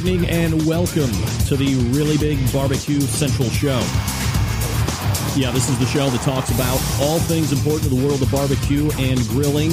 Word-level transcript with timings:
Evening 0.00 0.30
and 0.30 0.66
welcome 0.66 1.10
to 1.46 1.56
the 1.56 1.74
Really 1.92 2.16
Big 2.16 2.38
Barbecue 2.54 3.00
Central 3.02 3.50
Show. 3.50 3.78
Yeah, 5.36 5.50
this 5.50 5.68
is 5.68 5.78
the 5.78 5.84
show 5.84 6.08
that 6.08 6.22
talks 6.22 6.50
about 6.50 6.80
all 7.02 7.18
things 7.18 7.52
important 7.52 7.90
to 7.90 7.94
the 7.94 8.06
world 8.06 8.22
of 8.22 8.32
barbecue 8.32 8.90
and 8.96 9.20
grilling, 9.28 9.72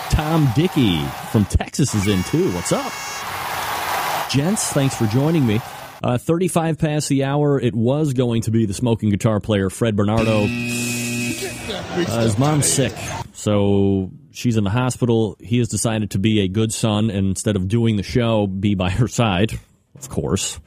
Tom 0.09 0.49
Dickey 0.55 1.03
from 1.31 1.45
Texas 1.45 1.93
is 1.93 2.07
in 2.07 2.23
too. 2.23 2.51
What's 2.53 2.71
up? 2.71 2.91
Gents, 4.31 4.73
thanks 4.73 4.95
for 4.95 5.05
joining 5.05 5.45
me. 5.45 5.61
Uh, 6.03 6.17
35 6.17 6.77
past 6.77 7.07
the 7.07 7.23
hour. 7.23 7.59
It 7.59 7.73
was 7.73 8.13
going 8.13 8.41
to 8.41 8.51
be 8.51 8.65
the 8.65 8.73
smoking 8.73 9.09
guitar 9.09 9.39
player, 9.39 9.69
Fred 9.69 9.95
Bernardo. 9.95 10.43
Uh, 10.43 12.21
his 12.23 12.37
mom's 12.37 12.67
sick, 12.67 12.93
so 13.33 14.11
she's 14.31 14.57
in 14.57 14.63
the 14.63 14.69
hospital. 14.69 15.37
He 15.39 15.59
has 15.59 15.69
decided 15.69 16.11
to 16.11 16.19
be 16.19 16.41
a 16.41 16.47
good 16.47 16.73
son 16.73 17.09
and 17.09 17.27
instead 17.27 17.55
of 17.55 17.67
doing 17.67 17.95
the 17.95 18.03
show, 18.03 18.47
be 18.47 18.75
by 18.75 18.89
her 18.89 19.07
side, 19.07 19.53
of 19.95 20.09
course. 20.09 20.59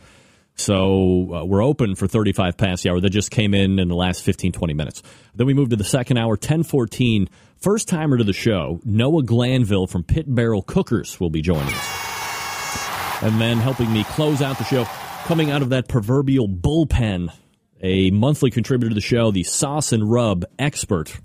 So 0.55 1.35
uh, 1.35 1.44
we're 1.44 1.62
open 1.62 1.97
for 1.97 2.06
35 2.06 2.56
past 2.56 2.82
the 2.82 2.91
hour. 2.91 3.00
That 3.00 3.11
just 3.11 3.31
came 3.31 3.53
in 3.53 3.79
in 3.79 3.89
the 3.89 3.94
last 3.94 4.23
15, 4.23 4.53
20 4.53 4.73
minutes. 4.73 5.03
Then 5.35 5.47
we 5.47 5.53
move 5.53 5.69
to 5.69 5.77
the 5.77 5.85
second 5.85 6.17
hour, 6.17 6.31
1014. 6.31 7.29
First 7.59 7.89
timer 7.89 8.17
to 8.17 8.25
the 8.25 8.32
show, 8.32 8.81
Noah 8.85 9.23
Glanville 9.23 9.87
from 9.87 10.03
Pit 10.03 10.25
Barrel 10.35 10.62
Cookers 10.62 11.21
will 11.21 11.31
be 11.31 11.43
joining 11.43 11.75
us. 11.75 13.23
And 13.23 13.41
then 13.41 13.59
helping 13.59 13.93
me 13.93 14.05
close 14.05 14.41
out 14.41 14.59
the 14.59 14.65
show, 14.65 14.87
coming 15.26 15.50
out 15.50 15.61
of 15.61 15.69
that 15.70 15.88
proverbial 15.88 16.49
bullpen, 16.49 17.32
a 17.81 18.12
monthly 18.12 18.49
contributor 18.49 18.90
to 18.90 18.94
the 18.94 19.00
show, 19.00 19.32
the 19.32 19.43
sauce 19.43 19.93
and 19.93 20.08
rub 20.08 20.44
expert. 20.56 21.19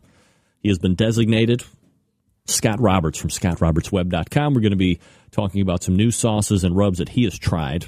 He 0.60 0.70
has 0.70 0.80
been 0.80 0.96
designated 0.96 1.64
Scott 2.48 2.80
Roberts 2.80 3.20
from 3.20 3.30
scottrobertsweb.com. 3.30 4.56
We're 4.56 4.62
going 4.62 4.72
to 4.72 4.78
be 4.78 5.00
talking 5.30 5.62
about 5.62 5.84
some 5.84 5.96
new 5.96 6.10
sauces 6.10 6.64
and 6.64 6.76
rubs 6.76 6.98
that 6.98 7.10
he 7.10 7.26
has 7.26 7.38
tried. 7.38 7.86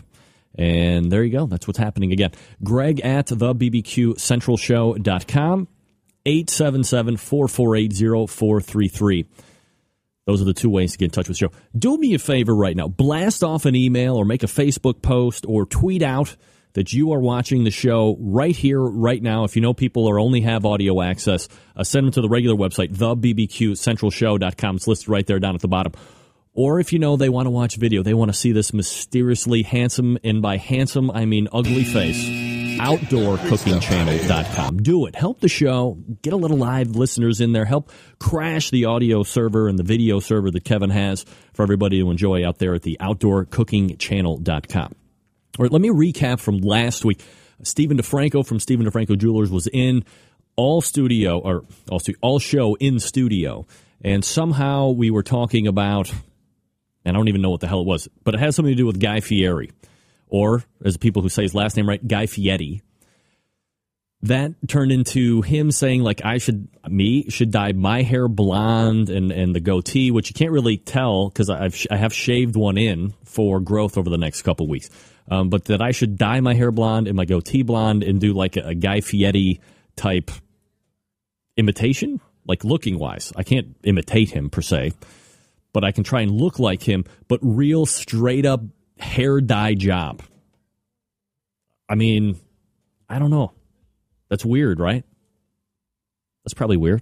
And 0.56 1.12
there 1.12 1.24
you 1.24 1.32
go. 1.32 1.48
That's 1.48 1.66
what's 1.66 1.80
happening 1.80 2.12
again. 2.12 2.30
Greg 2.64 3.00
at 3.00 3.26
the 3.26 3.56
BBQCentralShow.com, 3.56 5.68
877 6.28 7.18
448 7.18 8.30
0433. 8.30 9.26
Those 10.26 10.42
are 10.42 10.46
the 10.46 10.54
two 10.54 10.70
ways 10.70 10.94
to 10.94 10.98
get 10.98 11.06
in 11.06 11.12
touch 11.12 11.28
with 11.28 11.38
the 11.38 11.48
show. 11.48 11.52
Do 11.78 11.98
me 11.98 12.14
a 12.14 12.20
favor 12.20 12.56
right 12.56 12.76
now. 12.76 12.88
Blast 12.88 13.44
off 13.44 13.66
an 13.66 13.76
email 13.76 14.16
or 14.16 14.26
make 14.26 14.44
a 14.44 14.48
Facebook 14.48 15.02
post 15.02 15.46
or 15.48 15.66
tweet 15.66 16.02
out 16.02 16.36
that 16.74 16.94
you 16.94 17.12
are 17.14 17.20
watching 17.20 17.64
the 17.64 17.72
show 17.72 18.18
right 18.20 18.56
here, 18.56 18.82
right 18.82 19.22
now. 19.22 19.44
If 19.44 19.56
you 19.56 19.62
know 19.62 19.74
people 19.74 20.08
or 20.08 20.20
only 20.20 20.42
have 20.42 20.66
audio 20.66 21.02
access, 21.02 21.48
uh, 21.76 21.84
send 21.84 22.08
them 22.08 22.14
to 22.14 22.22
the 22.22 22.30
regular 22.30 22.56
website, 22.56 22.96
thebbqcentralshow.com. 22.96 24.76
It's 24.76 24.88
listed 24.88 25.10
right 25.10 25.26
there 25.26 25.40
down 25.40 25.56
at 25.56 25.62
the 25.62 25.68
bottom. 25.68 25.94
Or 26.56 26.80
if 26.80 26.94
you 26.94 27.00
know 27.00 27.18
they 27.18 27.30
want 27.30 27.48
to 27.48 27.52
watch 27.52 27.78
video, 27.78 28.04
they 28.04 28.14
want 28.14 28.30
to 28.30 28.38
see 28.38 28.52
this 28.52 28.74
mysteriously 28.74 29.64
handsome, 29.64 30.20
and 30.24 30.42
by 30.42 30.58
handsome, 30.58 31.10
I 31.10 31.26
mean 31.26 31.48
ugly 31.52 31.84
face, 31.84 32.24
outdoorcookingchannel.com. 32.78 34.78
Do 34.78 35.06
it. 35.06 35.16
Help 35.16 35.40
the 35.40 35.48
show. 35.48 35.98
Get 36.22 36.34
a 36.34 36.38
little 36.38 36.58
live 36.58 36.92
listeners 36.92 37.42
in 37.42 37.54
there. 37.54 37.66
Help 37.66 37.92
crash 38.20 38.70
the 38.70 38.86
audio 38.86 39.24
server 39.24 39.68
and 39.68 39.80
the 39.80 39.84
video 39.84 40.20
server 40.20 40.52
that 40.52 40.64
Kevin 40.64 40.90
has 40.90 41.26
for 41.54 41.64
everybody 41.64 42.00
to 42.00 42.12
enjoy 42.12 42.48
out 42.48 42.60
there 42.60 42.74
at 42.74 42.84
the 42.84 42.98
outdoorcookingchannel.com. 43.02 44.96
All 45.60 45.64
right, 45.64 45.72
let 45.72 45.82
me 45.82 45.90
recap 45.90 46.40
from 46.40 46.60
last 46.60 47.06
week. 47.06 47.24
Stephen 47.64 47.98
DeFranco 47.98 48.46
from 48.46 48.60
Stephen 48.60 48.86
DeFranco 48.86 49.18
Jewelers 49.18 49.52
was 49.52 49.68
in 49.68 50.04
all 50.56 50.82
studio, 50.82 51.40
or 51.40 51.64
all, 51.90 52.00
stu- 52.00 52.16
all 52.22 52.40
show 52.40 52.76
in 52.76 53.00
studio, 53.00 53.66
and 54.02 54.24
somehow 54.24 54.90
we 54.90 55.12
were 55.12 55.24
talking 55.24 55.68
about 55.68 56.12
and 57.06 57.16
I 57.16 57.20
don't 57.20 57.28
even 57.28 57.42
know 57.42 57.50
what 57.50 57.62
the 57.62 57.68
hell 57.68 57.82
it 57.82 57.88
was, 57.88 58.08
but 58.24 58.34
it 58.34 58.40
has 58.40 58.56
something 58.56 58.72
to 58.72 58.78
do 58.78 58.86
with 58.86 59.00
Guy 59.00 59.20
Fieri, 59.20 59.72
or 60.34 60.64
as 60.84 60.98
people 60.98 61.22
who 61.22 61.30
say 61.30 61.44
his 61.44 61.54
last 61.54 61.78
name 61.78 61.88
right, 61.88 62.06
Guy 62.06 62.26
Fieri. 62.26 62.82
That 64.24 64.54
turned 64.68 64.92
into 64.92 65.42
him 65.42 65.70
saying 65.70 66.02
like 66.02 66.26
I 66.26 66.40
should 66.40 66.68
me 66.90 67.30
should 67.30 67.52
dye 67.52 67.74
my 67.74 68.02
hair 68.02 68.28
blonde 68.28 69.10
and 69.10 69.32
and 69.32 69.54
the 69.54 69.60
goatee, 69.60 70.12
which 70.12 70.30
you 70.30 70.34
can't 70.34 70.52
really 70.52 70.78
tell 70.78 71.30
because 71.30 71.50
I've 71.50 71.78
I 71.92 71.98
have 71.98 72.14
shaved 72.14 72.56
one 72.56 72.78
in 72.78 73.14
for 73.26 73.60
growth 73.60 73.98
over 73.98 74.10
the 74.10 74.18
next 74.18 74.42
couple 74.42 74.68
weeks. 74.68 74.90
Um, 75.30 75.50
but 75.50 75.66
that 75.66 75.82
I 75.82 75.92
should 75.92 76.18
dye 76.18 76.40
my 76.42 76.54
hair 76.54 76.72
blonde 76.72 77.08
and 77.08 77.16
my 77.16 77.26
goatee 77.26 77.64
blonde 77.64 78.04
and 78.04 78.20
do 78.20 78.34
like 78.34 78.58
a, 78.58 78.70
a 78.70 78.76
Guy 78.76 79.02
Fieri 79.02 79.62
type 79.96 80.32
imitation, 81.56 82.22
like 82.48 82.64
looking 82.64 82.98
wise. 82.98 83.32
I 83.36 83.44
can't 83.44 83.76
imitate 83.84 84.32
him 84.32 84.50
per 84.50 84.62
se 84.62 84.94
but 85.74 85.84
I 85.84 85.92
can 85.92 86.04
try 86.04 86.22
and 86.22 86.30
look 86.30 86.60
like 86.60 86.84
him, 86.84 87.04
but 87.28 87.40
real 87.42 87.88
straight 87.88 88.46
up 88.46 88.62
hair 89.04 89.42
dye 89.42 89.76
job. 89.76 90.22
I 91.90 91.96
mean, 91.96 92.40
I 93.08 93.20
don't 93.20 93.30
know. 93.30 93.52
That's 94.30 94.46
weird, 94.46 94.80
right? 94.80 95.04
That's 96.44 96.54
probably 96.54 96.78
weird. 96.78 97.02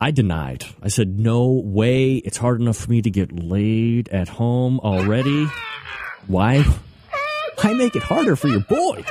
I 0.00 0.10
denied. 0.10 0.64
I 0.82 0.88
said, 0.88 1.18
no 1.18 1.50
way. 1.64 2.16
It's 2.16 2.36
hard 2.36 2.60
enough 2.60 2.76
for 2.76 2.90
me 2.90 3.02
to 3.02 3.10
get 3.10 3.32
laid 3.32 4.08
at 4.10 4.28
home 4.28 4.78
already. 4.80 5.48
Why? 6.26 6.62
Why 7.60 7.72
make 7.72 7.96
it 7.96 8.02
harder 8.02 8.36
for 8.36 8.48
your 8.48 8.60
boy? 8.60 9.04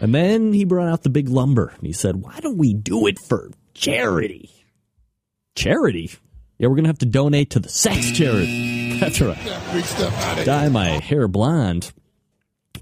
And 0.00 0.14
then 0.14 0.52
he 0.52 0.64
brought 0.64 0.88
out 0.88 1.02
the 1.02 1.10
big 1.10 1.28
lumber 1.28 1.72
and 1.76 1.86
he 1.86 1.92
said, 1.92 2.22
why 2.22 2.38
don't 2.40 2.58
we 2.58 2.74
do 2.74 3.06
it 3.06 3.18
for 3.18 3.50
charity? 3.74 4.50
Charity? 5.54 6.12
Yeah, 6.62 6.68
we're 6.68 6.76
going 6.76 6.84
to 6.84 6.90
have 6.90 6.98
to 6.98 7.06
donate 7.06 7.50
to 7.50 7.58
the 7.58 7.68
sex 7.68 8.12
charity. 8.12 8.96
That's 9.00 9.20
right. 9.20 9.36
Dye 10.46 10.68
my 10.68 10.90
hair 10.90 11.26
blonde. 11.26 11.92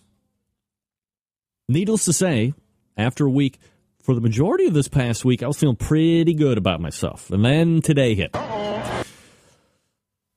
needless 1.69 2.07
to 2.07 2.13
say, 2.13 2.55
after 2.97 3.27
a 3.27 3.31
week, 3.31 3.59
for 4.03 4.15
the 4.15 4.21
majority 4.21 4.67
of 4.67 4.75
this 4.75 4.89
past 4.89 5.25
week, 5.25 5.43
I 5.43 5.47
was 5.47 5.59
feeling 5.59 5.77
pretty 5.77 6.35
good 6.35 6.59
about 6.59 6.81
myself. 6.81 7.31
And 7.31 7.45
then 7.45 7.83
today 7.83 8.15
hit. 8.15 8.35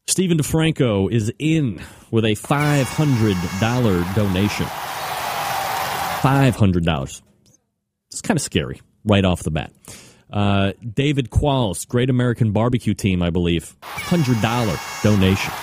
Stephen 0.09 0.37
DeFranco 0.39 1.11
is 1.11 1.31
in 1.37 1.79
with 2.09 2.25
a 2.25 2.31
$500 2.31 4.15
donation. 4.15 4.65
$500. 4.65 7.21
It's 8.09 8.21
kind 8.23 8.35
of 8.35 8.41
scary 8.41 8.81
right 9.05 9.23
off 9.23 9.43
the 9.43 9.51
bat. 9.51 9.71
Uh, 10.33 10.71
David 10.81 11.29
Qualls, 11.29 11.87
Great 11.87 12.09
American 12.09 12.53
Barbecue 12.53 12.95
Team, 12.95 13.21
I 13.21 13.29
believe, 13.29 13.75
$100 13.83 15.03
donation. 15.03 15.53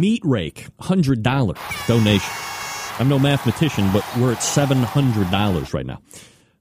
Meat 0.00 0.22
Rake, 0.24 0.68
$100 0.80 1.86
donation. 1.86 2.34
I'm 2.98 3.10
no 3.10 3.18
mathematician, 3.18 3.92
but 3.92 4.06
we're 4.16 4.32
at 4.32 4.38
$700 4.38 5.74
right 5.74 5.86
now. 5.86 6.00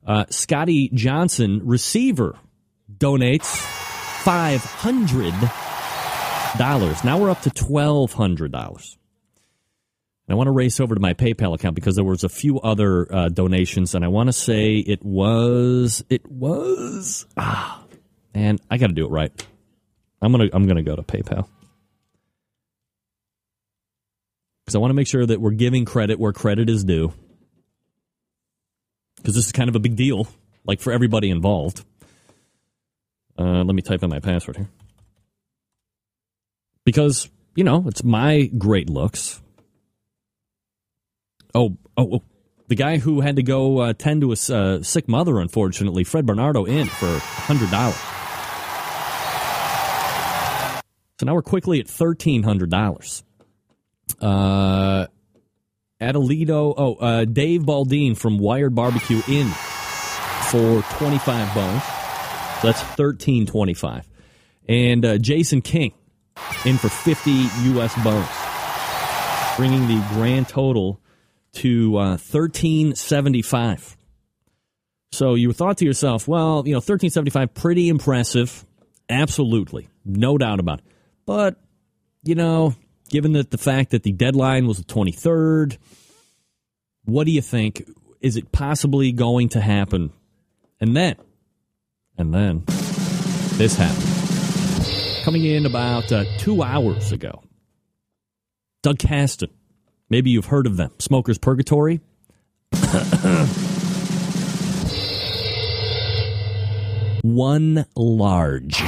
Uh, 0.05 0.25
Scotty 0.29 0.89
Johnson, 0.89 1.61
receiver, 1.63 2.37
donates 2.93 3.85
$500. 4.25 7.05
Now 7.05 7.19
we're 7.19 7.29
up 7.29 7.41
to 7.41 7.51
$1,200. 7.51 8.97
I 10.27 10.33
want 10.33 10.47
to 10.47 10.51
race 10.51 10.79
over 10.79 10.95
to 10.95 11.01
my 11.01 11.13
PayPal 11.13 11.53
account 11.53 11.75
because 11.75 11.95
there 11.95 12.03
was 12.03 12.23
a 12.23 12.29
few 12.29 12.59
other 12.59 13.05
uh, 13.13 13.29
donations, 13.29 13.93
and 13.93 14.03
I 14.03 14.07
want 14.07 14.25
to 14.27 14.33
say 14.33 14.77
it 14.77 15.05
was 15.05 16.03
it 16.09 16.27
was 16.29 17.27
ah, 17.37 17.83
and 18.33 18.59
I 18.71 18.79
got 18.79 18.87
to 18.87 18.93
do 18.93 19.05
it 19.05 19.11
right. 19.11 19.31
I'm 20.23 20.31
gonna 20.31 20.49
I'm 20.51 20.65
gonna 20.65 20.81
go 20.81 20.95
to 20.95 21.03
PayPal 21.03 21.47
because 24.65 24.73
I 24.73 24.79
want 24.79 24.89
to 24.89 24.95
make 24.95 25.05
sure 25.05 25.23
that 25.23 25.39
we're 25.39 25.51
giving 25.51 25.85
credit 25.85 26.19
where 26.19 26.33
credit 26.33 26.71
is 26.71 26.83
due 26.83 27.13
because 29.17 29.35
this 29.35 29.45
is 29.45 29.51
kind 29.51 29.69
of 29.69 29.75
a 29.75 29.79
big 29.79 29.95
deal, 29.95 30.27
like 30.65 30.79
for 30.79 30.91
everybody 30.91 31.29
involved. 31.29 31.85
Uh, 33.37 33.63
let 33.63 33.75
me 33.75 33.81
type 33.81 34.01
in 34.03 34.09
my 34.09 34.19
password 34.19 34.57
here 34.57 34.69
because 36.85 37.29
you 37.55 37.63
know 37.63 37.83
it's 37.87 38.03
my 38.03 38.49
great 38.57 38.89
looks 38.89 39.41
Oh, 41.55 41.77
oh, 41.95 42.15
oh. 42.15 42.23
the 42.67 42.75
guy 42.75 42.97
who 42.97 43.21
had 43.21 43.37
to 43.37 43.43
go 43.43 43.79
uh, 43.79 43.93
tend 43.93 44.19
to 44.21 44.33
a 44.33 44.53
uh, 44.53 44.83
sick 44.83 45.07
mother, 45.07 45.39
unfortunately, 45.39 46.03
Fred 46.03 46.25
Bernardo, 46.25 46.65
in 46.65 46.87
for 46.87 47.17
hundred 47.19 47.71
dollars. 47.71 47.95
So 51.17 51.25
now 51.25 51.33
we're 51.33 51.41
quickly 51.41 51.79
at 51.79 51.87
thirteen 51.87 52.43
hundred 52.43 52.71
dollars. 52.71 53.23
Uh, 54.19 55.07
Adelito, 56.01 56.73
oh, 56.75 56.95
uh, 56.95 57.23
Dave 57.23 57.65
Baldine 57.65 58.15
from 58.15 58.37
Wired 58.37 58.75
Barbecue 58.75 59.21
in 59.29 59.47
for 60.51 60.81
twenty 60.97 61.19
five 61.19 61.55
bones. 61.55 61.83
That's 62.65 62.81
thirteen 62.81 63.45
twenty 63.45 63.73
five, 63.73 64.07
and 64.67 65.05
uh, 65.05 65.17
Jason 65.17 65.61
King 65.61 65.93
in 66.65 66.77
for 66.77 66.89
fifty 66.89 67.47
U.S. 67.69 67.95
bones, 68.03 68.27
bringing 69.57 69.87
the 69.87 70.05
grand 70.13 70.49
total 70.49 70.99
to 71.55 71.97
uh, 71.97 72.09
1375. 72.17 73.97
So 75.11 75.35
you 75.35 75.53
thought 75.53 75.77
to 75.77 75.85
yourself, 75.85 76.27
well, 76.27 76.63
you 76.65 76.73
know, 76.73 76.79
1375, 76.79 77.53
pretty 77.53 77.89
impressive. 77.89 78.65
Absolutely. 79.09 79.87
No 80.03 80.37
doubt 80.37 80.59
about 80.59 80.79
it. 80.79 80.85
But, 81.25 81.55
you 82.23 82.35
know, 82.35 82.75
given 83.09 83.33
that 83.33 83.51
the 83.51 83.57
fact 83.57 83.91
that 83.91 84.03
the 84.03 84.11
deadline 84.11 84.67
was 84.67 84.77
the 84.77 84.83
23rd, 84.83 85.77
what 87.05 87.25
do 87.25 87.31
you 87.31 87.41
think? 87.41 87.89
Is 88.19 88.35
it 88.35 88.51
possibly 88.51 89.11
going 89.11 89.49
to 89.49 89.61
happen? 89.61 90.11
And 90.81 90.95
then, 90.95 91.15
and 92.17 92.33
then, 92.33 92.63
this 93.57 93.75
happened. 93.75 95.23
Coming 95.23 95.45
in 95.45 95.65
about 95.65 96.11
uh, 96.11 96.25
two 96.37 96.63
hours 96.63 97.11
ago, 97.11 97.41
Doug 98.83 98.99
Caston 98.99 99.49
Maybe 100.09 100.29
you've 100.29 100.45
heard 100.45 100.67
of 100.67 100.77
them. 100.77 100.91
Smoker's 100.99 101.39
Purgatory. 101.39 101.99
One 107.23 107.85
large. 107.95 108.83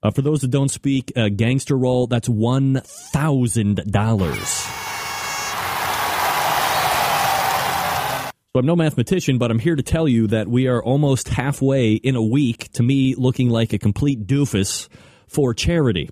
Uh, 0.00 0.12
for 0.12 0.22
those 0.22 0.42
that 0.42 0.52
don't 0.52 0.70
speak 0.70 1.10
uh, 1.16 1.28
gangster 1.28 1.76
roll, 1.76 2.06
that's 2.06 2.28
one 2.28 2.80
thousand 2.84 3.82
dollars. 3.90 4.64
So 8.54 8.60
I'm 8.60 8.66
no 8.66 8.76
mathematician, 8.76 9.36
but 9.36 9.50
I'm 9.50 9.58
here 9.58 9.76
to 9.76 9.82
tell 9.82 10.08
you 10.08 10.26
that 10.28 10.48
we 10.48 10.68
are 10.68 10.82
almost 10.82 11.28
halfway 11.28 11.92
in 11.92 12.16
a 12.16 12.22
week 12.22 12.72
to 12.72 12.82
me 12.82 13.14
looking 13.14 13.50
like 13.50 13.74
a 13.74 13.78
complete 13.78 14.26
doofus 14.26 14.88
for 15.26 15.52
charity. 15.52 16.08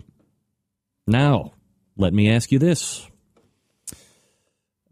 Now, 1.06 1.52
let 1.96 2.12
me 2.12 2.30
ask 2.30 2.52
you 2.52 2.58
this, 2.58 3.08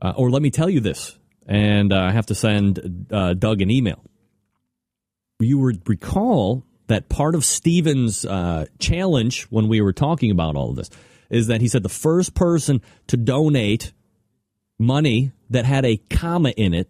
uh, 0.01 0.15
or 0.17 0.31
let 0.31 0.41
me 0.41 0.51
tell 0.51 0.71
you 0.71 0.81
this, 0.81 1.19
and 1.47 1.93
uh, 1.93 1.99
I 1.99 2.13
have 2.13 2.25
to 2.27 2.35
send 2.35 3.09
uh, 3.13 3.35
Doug 3.35 3.61
an 3.61 3.71
email. 3.71 4.03
You 5.39 5.59
would 5.59 5.87
recall 5.87 6.65
that 6.87 7.11
part 7.11 7.35
of 7.35 7.45
Steven's 7.45 8.25
uh, 8.25 8.67
challenge 8.79 9.45
when 9.51 9.69
we 9.69 9.83
were 9.83 9.93
talking 9.93 10.31
about 10.31 10.57
all 10.57 10.71
of 10.71 10.77
this 10.77 10.89
is 11.29 11.49
that 11.49 11.61
he 11.61 11.69
said 11.69 11.83
the 11.83 11.91
first 11.91 12.35
person 12.35 12.81
to 13.09 13.19
donate 13.19 13.93
money 14.79 15.33
that 15.51 15.67
had 15.67 15.85
a 15.85 15.99
comma 16.09 16.51
in 16.51 16.73
it 16.73 16.89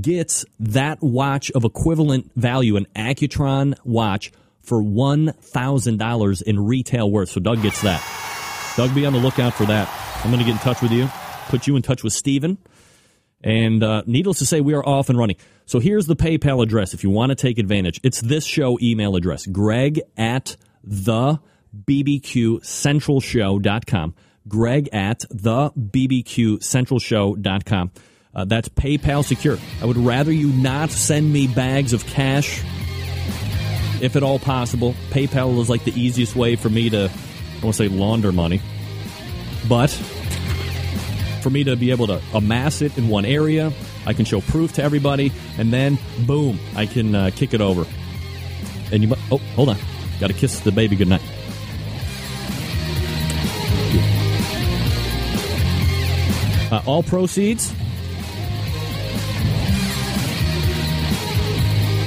gets 0.00 0.44
that 0.60 1.02
watch 1.02 1.50
of 1.52 1.64
equivalent 1.64 2.30
value, 2.34 2.76
an 2.76 2.86
Accutron 2.94 3.74
watch, 3.84 4.30
for 4.62 4.82
$1,000 4.82 6.42
in 6.42 6.60
retail 6.60 7.10
worth. 7.10 7.30
So 7.30 7.40
Doug 7.40 7.62
gets 7.62 7.80
that. 7.82 8.74
Doug, 8.76 8.94
be 8.94 9.06
on 9.06 9.12
the 9.12 9.18
lookout 9.18 9.54
for 9.54 9.66
that. 9.66 9.88
I'm 10.24 10.30
going 10.30 10.38
to 10.40 10.44
get 10.44 10.52
in 10.52 10.58
touch 10.58 10.80
with 10.82 10.92
you, 10.92 11.08
put 11.48 11.66
you 11.66 11.74
in 11.76 11.82
touch 11.82 12.04
with 12.04 12.12
Steven. 12.12 12.58
And 13.42 13.82
uh, 13.82 14.02
needless 14.06 14.38
to 14.40 14.46
say, 14.46 14.60
we 14.60 14.74
are 14.74 14.84
off 14.84 15.08
and 15.08 15.18
running. 15.18 15.36
So 15.66 15.80
here's 15.80 16.06
the 16.06 16.16
PayPal 16.16 16.62
address 16.62 16.94
if 16.94 17.02
you 17.04 17.10
want 17.10 17.30
to 17.30 17.36
take 17.36 17.58
advantage. 17.58 18.00
It's 18.02 18.20
this 18.20 18.44
show 18.44 18.78
email 18.80 19.16
address, 19.16 19.46
greg 19.46 20.00
at 20.16 20.56
the 20.82 21.38
bbqcentralshow.com. 21.86 24.14
Greg 24.48 24.88
at 24.92 25.20
the 25.30 25.70
bbqcentralshow.com. 25.70 27.92
Uh, 28.34 28.44
that's 28.44 28.68
PayPal 28.68 29.24
secure. 29.24 29.58
I 29.82 29.84
would 29.84 29.96
rather 29.96 30.32
you 30.32 30.48
not 30.48 30.90
send 30.90 31.32
me 31.32 31.46
bags 31.46 31.92
of 31.92 32.06
cash 32.06 32.62
if 34.00 34.16
at 34.16 34.22
all 34.22 34.38
possible. 34.38 34.94
PayPal 35.10 35.60
is 35.60 35.68
like 35.68 35.84
the 35.84 35.98
easiest 35.98 36.36
way 36.36 36.56
for 36.56 36.68
me 36.68 36.90
to 36.90 37.10
I 37.10 37.64
won't 37.64 37.74
say 37.74 37.88
launder 37.88 38.30
money, 38.30 38.62
but 39.68 39.90
for 41.42 41.50
me 41.50 41.64
to 41.64 41.74
be 41.74 41.90
able 41.90 42.06
to 42.06 42.22
amass 42.32 42.82
it 42.82 42.96
in 42.96 43.08
one 43.08 43.24
area, 43.24 43.72
I 44.06 44.12
can 44.12 44.24
show 44.24 44.40
proof 44.40 44.74
to 44.74 44.82
everybody, 44.82 45.32
and 45.58 45.72
then 45.72 45.98
boom, 46.24 46.60
I 46.76 46.86
can 46.86 47.14
uh, 47.14 47.30
kick 47.34 47.54
it 47.54 47.60
over. 47.60 47.84
And 48.92 49.02
you, 49.02 49.14
oh, 49.32 49.38
hold 49.56 49.70
on, 49.70 49.76
got 50.20 50.28
to 50.28 50.34
kiss 50.34 50.60
the 50.60 50.70
baby 50.70 50.94
goodnight. 50.94 51.22
Uh, 56.70 56.82
all 56.86 57.02
proceeds 57.02 57.74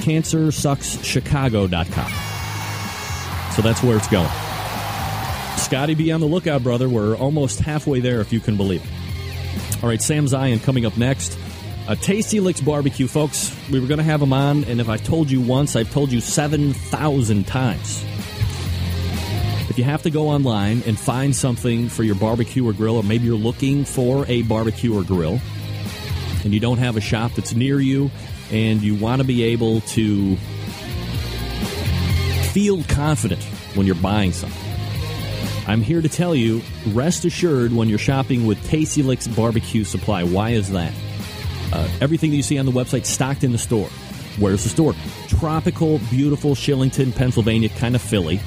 cancersuckschicago.com. 0.01 2.11
So 3.53 3.61
that's 3.61 3.83
where 3.83 3.97
it's 3.97 4.07
going. 4.07 4.29
Scotty, 5.57 5.95
be 5.95 6.11
on 6.11 6.19
the 6.19 6.25
lookout, 6.25 6.63
brother. 6.63 6.89
We're 6.89 7.15
almost 7.15 7.59
halfway 7.59 7.99
there, 7.99 8.21
if 8.21 8.33
you 8.33 8.39
can 8.39 8.57
believe 8.57 8.83
it. 8.83 8.89
All 9.83 9.89
right, 9.89 10.01
Sam 10.01 10.25
Zien 10.25 10.63
coming 10.63 10.85
up 10.85 10.97
next. 10.97 11.37
A 11.87 11.95
Tasty 11.95 12.39
Licks 12.39 12.61
Barbecue, 12.61 13.07
folks. 13.07 13.55
We 13.69 13.79
were 13.79 13.87
going 13.87 13.97
to 13.97 14.03
have 14.03 14.21
him 14.21 14.33
on, 14.33 14.63
and 14.65 14.79
if 14.79 14.87
I've 14.87 15.03
told 15.03 15.31
you 15.31 15.41
once, 15.41 15.75
I've 15.75 15.91
told 15.91 16.11
you 16.11 16.21
7,000 16.21 17.47
times. 17.47 18.03
If 19.69 19.77
you 19.77 19.83
have 19.83 20.03
to 20.03 20.09
go 20.09 20.29
online 20.29 20.83
and 20.85 20.99
find 20.99 21.35
something 21.35 21.89
for 21.89 22.03
your 22.03 22.15
barbecue 22.15 22.67
or 22.67 22.73
grill, 22.73 22.97
or 22.97 23.03
maybe 23.03 23.25
you're 23.25 23.35
looking 23.35 23.85
for 23.85 24.25
a 24.27 24.43
barbecue 24.43 24.97
or 24.97 25.03
grill, 25.03 25.39
and 26.43 26.53
you 26.53 26.59
don't 26.59 26.77
have 26.77 26.97
a 26.97 27.01
shop 27.01 27.33
that's 27.35 27.53
near 27.53 27.79
you, 27.79 28.11
and 28.51 28.81
you 28.81 28.95
want 28.95 29.21
to 29.21 29.27
be 29.27 29.43
able 29.43 29.81
to 29.81 30.35
feel 32.51 32.83
confident 32.83 33.41
when 33.75 33.85
you're 33.85 33.95
buying 33.95 34.31
something 34.31 34.71
I'm 35.67 35.81
here 35.81 36.01
to 36.01 36.09
tell 36.09 36.35
you, 36.35 36.61
rest 36.87 37.23
assured 37.23 37.71
when 37.71 37.87
you're 37.87 37.99
shopping 37.99 38.45
with 38.45 38.61
Tasty 38.67 39.03
Licks 39.03 39.27
Barbecue 39.27 39.83
Supply. 39.83 40.23
Why 40.23 40.49
is 40.49 40.71
that? 40.71 40.91
Uh, 41.71 41.87
everything 42.01 42.31
that 42.31 42.35
you 42.35 42.43
see 42.43 42.57
on 42.57 42.65
the 42.65 42.71
website 42.71 43.05
stocked 43.05 43.43
in 43.43 43.51
the 43.51 43.57
store. 43.57 43.87
Where's 44.39 44.63
the 44.63 44.69
store? 44.69 44.95
Tropical, 45.27 45.99
beautiful 46.09 46.55
Shillington, 46.55 47.15
Pennsylvania, 47.15 47.69
kind 47.69 47.95
of 47.95 48.01
Philly. 48.01 48.41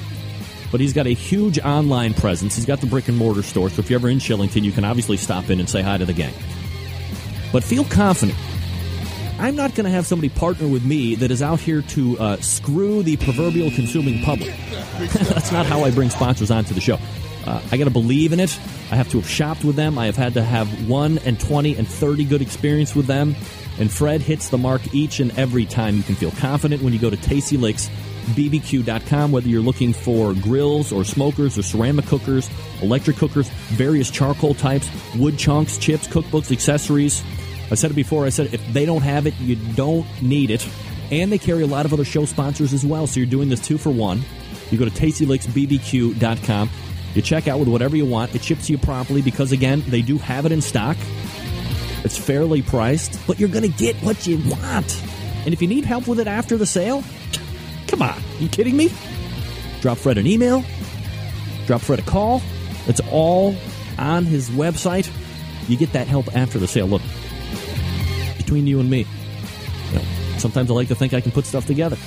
But 0.71 0.81
he's 0.81 0.93
got 0.93 1.07
a 1.07 1.13
huge 1.13 1.57
online 1.59 2.13
presence. 2.13 2.55
He's 2.55 2.65
got 2.65 2.81
the 2.81 2.87
brick 2.87 3.07
and 3.07 3.17
mortar 3.17 3.43
store. 3.43 3.69
So 3.69 3.79
if 3.79 3.89
you're 3.89 3.99
ever 3.99 4.09
in 4.09 4.17
Shillington, 4.17 4.63
you 4.63 4.71
can 4.71 4.83
obviously 4.83 5.17
stop 5.17 5.49
in 5.49 5.59
and 5.59 5.69
say 5.69 5.81
hi 5.81 5.97
to 5.97 6.05
the 6.05 6.13
gang. 6.13 6.33
But 7.53 7.63
feel 7.63 7.85
confident. 7.85 8.37
I'm 9.37 9.55
not 9.55 9.75
going 9.75 9.85
to 9.85 9.91
have 9.91 10.05
somebody 10.05 10.29
partner 10.29 10.67
with 10.67 10.85
me 10.85 11.15
that 11.15 11.29
is 11.29 11.41
out 11.41 11.59
here 11.59 11.81
to 11.81 12.17
uh, 12.19 12.37
screw 12.37 13.03
the 13.03 13.17
proverbial 13.17 13.69
consuming 13.71 14.21
public. 14.23 14.53
That's 14.97 15.51
not 15.51 15.65
how 15.65 15.83
I 15.83 15.91
bring 15.91 16.09
sponsors 16.09 16.51
onto 16.51 16.73
the 16.73 16.81
show. 16.81 16.97
Uh, 17.45 17.61
I 17.71 17.77
got 17.77 17.83
to 17.83 17.91
believe 17.91 18.33
in 18.33 18.39
it. 18.39 18.57
I 18.91 18.95
have 18.95 19.09
to 19.09 19.19
have 19.19 19.29
shopped 19.29 19.63
with 19.63 19.75
them. 19.75 19.97
I 19.97 20.05
have 20.05 20.15
had 20.15 20.33
to 20.35 20.43
have 20.43 20.89
one 20.89 21.19
and 21.19 21.39
20 21.39 21.75
and 21.75 21.87
30 21.87 22.25
good 22.25 22.41
experience 22.41 22.95
with 22.95 23.07
them. 23.07 23.35
And 23.77 23.91
Fred 23.91 24.21
hits 24.21 24.49
the 24.49 24.57
mark 24.57 24.93
each 24.93 25.19
and 25.19 25.37
every 25.37 25.65
time. 25.65 25.97
You 25.97 26.03
can 26.03 26.15
feel 26.15 26.31
confident 26.31 26.81
when 26.81 26.93
you 26.93 26.99
go 26.99 27.09
to 27.09 27.17
Tasty 27.17 27.57
Licks. 27.57 27.89
BBQ.com, 28.33 29.31
whether 29.31 29.47
you're 29.47 29.61
looking 29.61 29.93
for 29.93 30.33
grills 30.33 30.91
or 30.91 31.03
smokers 31.03 31.59
or 31.59 31.61
ceramic 31.61 32.07
cookers, 32.07 32.49
electric 32.81 33.17
cookers, 33.17 33.47
various 33.49 34.09
charcoal 34.09 34.55
types, 34.55 34.89
wood 35.15 35.37
chunks, 35.37 35.77
chips, 35.77 36.07
cookbooks, 36.07 36.51
accessories. 36.51 37.21
I 37.71 37.75
said 37.75 37.91
it 37.91 37.95
before. 37.95 38.25
I 38.25 38.29
said 38.29 38.53
if 38.53 38.73
they 38.73 38.85
don't 38.85 39.01
have 39.01 39.27
it, 39.27 39.35
you 39.39 39.55
don't 39.55 40.05
need 40.21 40.51
it. 40.51 40.67
And 41.11 41.31
they 41.31 41.37
carry 41.37 41.63
a 41.63 41.67
lot 41.67 41.85
of 41.85 41.93
other 41.93 42.05
show 42.05 42.25
sponsors 42.25 42.73
as 42.73 42.85
well. 42.85 43.07
So 43.07 43.19
you're 43.19 43.29
doing 43.29 43.49
this 43.49 43.59
two 43.59 43.77
for 43.77 43.91
one. 43.91 44.21
You 44.71 44.77
go 44.77 44.85
to 44.85 44.91
tastylicksbbq.com. 44.91 46.69
You 47.13 47.21
check 47.21 47.47
out 47.47 47.59
with 47.59 47.67
whatever 47.67 47.95
you 47.95 48.05
want. 48.05 48.35
It 48.35 48.43
ships 48.43 48.69
you 48.69 48.77
promptly 48.77 49.21
because, 49.21 49.51
again, 49.51 49.83
they 49.87 50.01
do 50.01 50.17
have 50.17 50.45
it 50.45 50.51
in 50.51 50.61
stock. 50.61 50.97
It's 52.03 52.17
fairly 52.17 52.61
priced, 52.61 53.25
but 53.25 53.39
you're 53.39 53.49
going 53.49 53.69
to 53.69 53.77
get 53.77 53.95
what 53.97 54.27
you 54.27 54.37
want. 54.49 55.01
And 55.45 55.53
if 55.53 55.61
you 55.61 55.67
need 55.67 55.85
help 55.85 56.07
with 56.07 56.19
it 56.19 56.27
after 56.27 56.57
the 56.57 56.65
sale, 56.65 57.03
come 57.87 58.01
on. 58.01 58.19
you 58.39 58.49
kidding 58.49 58.75
me? 58.75 58.91
Drop 59.81 59.97
Fred 59.97 60.17
an 60.17 60.27
email. 60.27 60.63
Drop 61.67 61.81
Fred 61.81 61.99
a 61.99 62.01
call. 62.03 62.41
It's 62.87 63.01
all 63.11 63.55
on 63.97 64.25
his 64.25 64.49
website. 64.49 65.09
You 65.69 65.77
get 65.77 65.93
that 65.93 66.07
help 66.07 66.35
after 66.35 66.59
the 66.59 66.67
sale. 66.67 66.87
Look, 66.87 67.01
between 68.45 68.67
you 68.67 68.79
and 68.79 68.89
me, 68.89 69.05
you 69.89 69.95
know, 69.95 70.05
sometimes 70.37 70.69
I 70.69 70.73
like 70.73 70.87
to 70.89 70.95
think 70.95 71.13
I 71.13 71.21
can 71.21 71.31
put 71.31 71.45
stuff 71.45 71.65
together. 71.65 71.97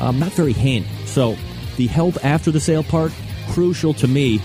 I'm 0.00 0.18
not 0.18 0.32
very 0.32 0.52
handy. 0.52 0.88
So 1.06 1.36
the 1.76 1.86
help 1.86 2.16
after 2.24 2.50
the 2.50 2.60
sale 2.60 2.82
part, 2.82 3.12
crucial 3.50 3.94
to 3.94 4.08
me. 4.08 4.40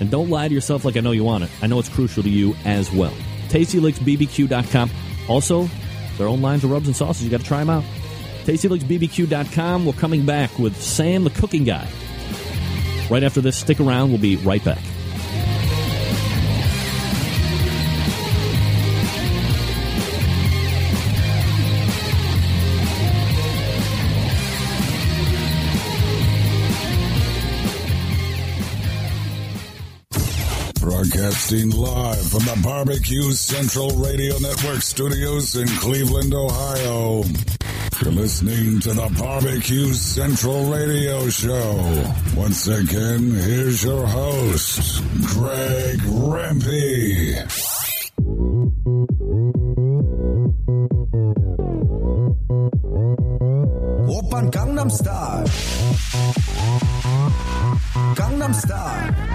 And 0.00 0.10
don't 0.10 0.30
lie 0.30 0.48
to 0.48 0.54
yourself 0.54 0.84
like 0.84 0.96
I 0.96 1.00
know 1.00 1.12
you 1.12 1.24
want 1.24 1.44
it. 1.44 1.50
I 1.60 1.66
know 1.66 1.78
it's 1.78 1.88
crucial 1.88 2.22
to 2.22 2.30
you 2.30 2.56
as 2.64 2.90
well. 2.90 3.12
TastyLicksBBQ.com. 3.48 4.90
Also, 5.28 5.68
their 6.18 6.26
own 6.26 6.40
lines 6.40 6.64
of 6.64 6.70
rubs 6.70 6.86
and 6.86 6.96
sauces. 6.96 7.24
You 7.24 7.30
got 7.30 7.40
to 7.40 7.46
try 7.46 7.58
them 7.58 7.70
out. 7.70 7.84
TastyLicksBBQ.com. 8.44 9.86
We're 9.86 9.92
coming 9.92 10.26
back 10.26 10.58
with 10.58 10.80
Sam, 10.80 11.24
the 11.24 11.30
cooking 11.30 11.64
guy. 11.64 11.86
Right 13.10 13.22
after 13.22 13.40
this, 13.40 13.56
stick 13.56 13.78
around. 13.78 14.08
We'll 14.08 14.18
be 14.18 14.36
right 14.36 14.64
back. 14.64 14.82
Broadcasting 31.42 31.70
live 31.70 32.30
from 32.30 32.44
the 32.44 32.60
Barbecue 32.62 33.32
Central 33.32 33.90
Radio 33.96 34.38
Network 34.38 34.80
studios 34.80 35.56
in 35.56 35.66
Cleveland, 35.66 36.32
Ohio. 36.34 37.24
You're 38.00 38.12
listening 38.12 38.78
to 38.80 38.92
the 38.92 39.12
Barbecue 39.18 39.92
Central 39.92 40.66
Radio 40.66 41.28
Show. 41.30 42.14
Once 42.36 42.68
again, 42.68 43.32
here's 43.32 43.82
your 43.82 44.06
host, 44.06 45.02
Greg 45.34 45.98
Rempe. 46.06 47.42
Open 54.08 54.50
Gangnam 54.52 54.90
Style. 54.92 55.46
Gangnam 58.14 58.54
Style. 58.54 59.31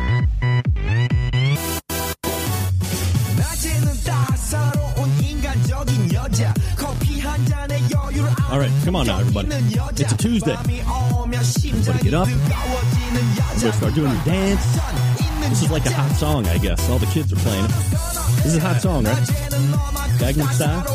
All 8.50 8.60
right, 8.60 8.72
come 8.86 8.96
on 8.96 9.08
now, 9.08 9.20
everybody. 9.20 9.50
It's 9.51 10.13
a 10.13 10.18
Tuesday. 10.18 10.54
Everybody 10.54 12.04
get 12.04 12.13
up. 12.13 12.30
Everybody 12.30 13.72
start 13.74 13.94
doing 13.94 14.13
your 14.13 14.24
dance. 14.24 14.66
This 15.50 15.63
is 15.63 15.70
like 15.70 15.86
a 15.86 15.92
hot 15.92 16.16
song, 16.16 16.48
I 16.48 16.58
guess. 16.58 16.89
All 16.89 16.98
the 16.98 17.08
kids 17.08 17.34
are 17.34 17.38
playing 17.38 17.66
it. 17.66 17.72
This 18.44 18.46
is 18.46 18.56
a 18.56 18.62
hot 18.62 18.80
song, 18.82 19.04
right? 19.04 19.18
Gangnam 20.18 20.50
Style. 20.54 20.86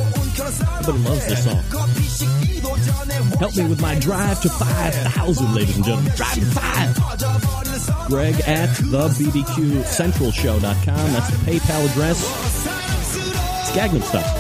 Everybody 0.79 1.09
loves 1.09 1.27
this 1.27 1.45
song. 1.45 1.63
Help 3.39 3.55
me 3.55 3.67
with 3.69 3.83
my 3.83 3.99
drive 3.99 4.41
to 4.41 4.49
5,000, 4.49 5.55
ladies 5.55 5.77
and 5.77 5.85
gentlemen. 5.85 6.11
Drive 6.17 6.35
to 6.35 6.47
5. 6.47 6.97
Greg 8.09 8.41
at 8.47 8.75
the 8.77 9.09
BBQCentralShow.com. 9.09 11.13
That's 11.13 11.29
the 11.31 11.37
PayPal 11.51 11.85
address. 11.91 12.23
It's 13.61 13.73
Gangnam 13.77 14.03
Style. 14.05 14.39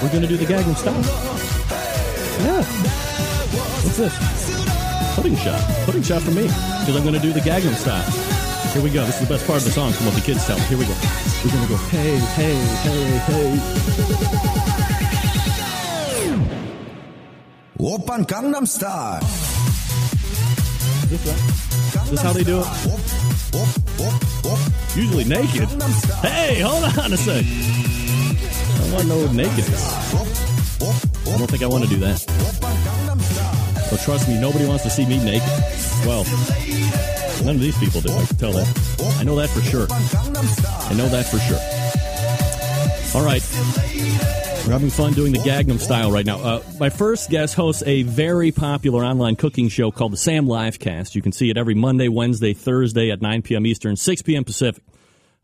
We're 0.00 0.10
going 0.10 0.22
to 0.22 0.28
do 0.28 0.36
the 0.36 0.46
Gangnam 0.46 0.76
Style. 0.76 1.02
Yeah. 2.40 2.62
What's 3.84 3.96
this? 3.96 4.14
Pudding 5.14 5.36
shot. 5.36 5.60
Pudding 5.84 6.02
shot 6.02 6.22
for 6.22 6.30
me. 6.30 6.42
Because 6.42 6.96
I'm 6.96 7.02
going 7.02 7.14
to 7.14 7.20
do 7.20 7.32
the 7.32 7.40
Gangnam 7.40 7.74
style. 7.74 8.38
Here 8.72 8.82
we 8.82 8.90
go. 8.90 9.04
This 9.06 9.20
is 9.20 9.26
the 9.26 9.34
best 9.34 9.46
part 9.46 9.58
of 9.58 9.64
the 9.64 9.70
song 9.70 9.92
from 9.92 10.06
what 10.06 10.14
the 10.14 10.20
kids 10.20 10.46
tell. 10.46 10.58
Here 10.58 10.76
we 10.76 10.84
go. 10.84 10.94
We're 11.44 11.52
gonna 11.52 11.68
go 11.68 11.76
hey, 11.76 12.16
hey, 12.18 12.54
hey, 12.84 13.18
hey. 13.26 13.58
Open 17.80 18.24
Gangnam 18.24 18.66
Style. 18.66 19.20
This? 21.08 21.22
This 22.10 22.20
how 22.20 22.32
they 22.32 22.44
do 22.44 22.60
it? 22.60 22.66
Usually 24.96 25.24
naked. 25.24 25.68
Hey, 26.20 26.60
hold 26.60 26.84
on 26.98 27.12
a 27.12 27.16
sec. 27.16 27.44
I 27.46 28.92
want 28.92 29.08
no 29.08 29.32
nakedness. 29.32 30.47
I 31.32 31.38
don't 31.38 31.50
think 31.50 31.62
I 31.62 31.66
want 31.66 31.84
to 31.84 31.90
do 31.90 31.96
that. 31.96 32.24
But 33.90 34.00
trust 34.00 34.28
me, 34.28 34.40
nobody 34.40 34.66
wants 34.66 34.84
to 34.84 34.90
see 34.90 35.06
me 35.06 35.18
naked. 35.18 35.48
Well, 36.04 36.24
none 37.44 37.56
of 37.56 37.60
these 37.60 37.78
people 37.78 38.00
do. 38.00 38.12
I 38.12 38.26
can 38.26 38.36
tell 38.36 38.52
that. 38.52 39.16
I 39.18 39.24
know 39.24 39.36
that 39.36 39.48
for 39.50 39.60
sure. 39.60 39.86
I 39.90 40.94
know 40.94 41.08
that 41.08 41.26
for 41.26 41.38
sure. 41.38 41.58
All 43.14 43.24
right. 43.24 43.42
We're 44.66 44.72
having 44.72 44.90
fun 44.90 45.14
doing 45.14 45.32
the 45.32 45.38
Gangnam 45.38 45.80
style 45.80 46.12
right 46.12 46.26
now. 46.26 46.38
Uh, 46.40 46.62
my 46.78 46.90
first 46.90 47.30
guest 47.30 47.54
hosts 47.54 47.82
a 47.86 48.02
very 48.02 48.52
popular 48.52 49.02
online 49.02 49.36
cooking 49.36 49.70
show 49.70 49.90
called 49.90 50.12
the 50.12 50.18
Sam 50.18 50.44
Livecast. 50.46 51.14
You 51.14 51.22
can 51.22 51.32
see 51.32 51.48
it 51.48 51.56
every 51.56 51.74
Monday, 51.74 52.08
Wednesday, 52.08 52.52
Thursday 52.52 53.10
at 53.10 53.22
9 53.22 53.40
p.m. 53.40 53.64
Eastern, 53.64 53.96
6 53.96 54.22
p.m. 54.22 54.44
Pacific. 54.44 54.82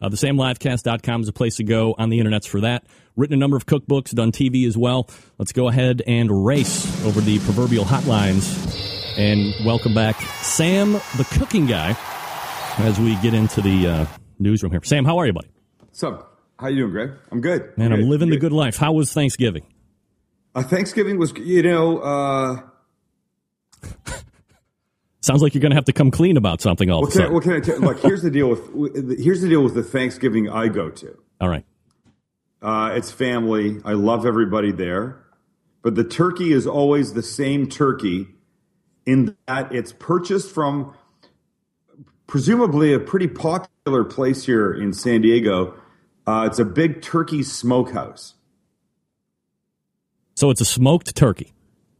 Uh, 0.01 0.09
the 0.09 0.17
SamLivecast.com 0.17 1.23
is 1.23 1.29
a 1.29 1.33
place 1.33 1.57
to 1.57 1.65
go 1.65 1.95
on 1.99 2.11
the 2.11 2.19
internets 2.19 2.47
for 2.47 2.61
that. 2.61 2.85
Written 3.17 3.35
a 3.35 3.39
number 3.39 3.57
of 3.57 3.65
cookbooks, 3.67 4.15
done 4.15 4.33
TV 4.33 4.67
as 4.67 4.77
well. 4.77 5.09
Let's 5.39 5.53
go 5.53 5.69
ahead 5.69 6.03
and 6.07 6.45
race 6.45 7.05
over 7.05 7.21
the 7.21 7.39
proverbial 7.41 7.85
hotlines 7.85 8.83
and 9.17 9.55
welcome 9.65 9.95
back 9.95 10.21
Sam, 10.43 10.93
the 11.17 11.27
cooking 11.39 11.67
guy, 11.67 11.97
as 12.79 12.99
we 12.99 13.15
get 13.17 13.35
into 13.35 13.61
the 13.61 13.87
uh, 13.87 14.07
newsroom 14.39 14.73
here. 14.73 14.81
Sam, 14.83 15.05
how 15.05 15.19
are 15.19 15.27
you, 15.27 15.33
buddy? 15.33 15.49
What's 15.79 16.03
up? 16.03 16.41
How 16.59 16.69
you 16.69 16.79
doing, 16.79 16.91
Greg? 16.91 17.11
I'm 17.31 17.41
good. 17.41 17.77
Man, 17.79 17.93
I'm 17.93 18.01
Good, 18.01 18.09
living 18.09 18.31
the 18.31 18.37
good 18.37 18.53
life. 18.53 18.77
How 18.77 18.93
was 18.93 19.13
Thanksgiving? 19.13 19.65
Uh, 20.55 20.63
Thanksgiving 20.63 21.19
was, 21.19 21.33
you 21.37 21.63
know, 21.63 21.99
uh, 21.99 22.61
Sounds 25.25 25.41
like 25.41 25.55
you're 25.55 25.63
going 25.63 25.71
to 25.71 25.77
have 25.77 25.87
to 25.87 25.93
come 25.95 26.11
clean 26.11 26.37
about 26.37 26.61
something 26.61 26.91
all 26.91 27.01
what 27.01 27.09
of 27.09 27.15
a 27.15 27.17
can, 27.17 27.21
I, 27.21 27.25
sudden. 27.25 27.35
what 27.35 27.43
can 27.45 27.53
I 27.55 27.61
tell? 27.61 27.79
Look, 27.81 28.01
here's 28.01 28.21
the 28.21 28.31
deal 28.31 28.51
with 28.51 29.19
here's 29.19 29.41
the 29.41 29.49
deal 29.49 29.63
with 29.63 29.73
the 29.75 29.83
Thanksgiving 29.83 30.51
I 30.51 30.69
go 30.69 30.91
to. 30.91 31.19
all 31.41 31.49
right. 31.49 31.65
Uh, 32.61 32.93
it's 32.95 33.11
family. 33.11 33.81
I 33.87 33.93
love 33.93 34.27
everybody 34.27 34.71
there, 34.71 35.25
but 35.83 35.95
the 35.95 36.05
turkey 36.05 36.53
is 36.53 36.67
always 36.67 37.15
the 37.15 37.23
same 37.23 37.69
turkey, 37.71 38.27
in 39.07 39.35
that 39.47 39.73
it's 39.73 39.93
purchased 39.93 40.51
from 40.51 40.95
presumably 42.27 42.93
a 42.93 43.01
pretty 43.01 43.27
popular 43.29 44.05
place 44.05 44.45
here 44.45 44.73
in 44.73 44.93
San 44.93 45.23
Diego. 45.23 45.75
Uh, 46.27 46.45
it's 46.51 46.59
a 46.59 46.65
big 46.65 47.01
turkey 47.03 47.43
smokehouse, 47.43 48.35
So 50.35 50.51
it's 50.51 50.61
a 50.61 50.65
smoked 50.67 51.15
turkey 51.15 51.53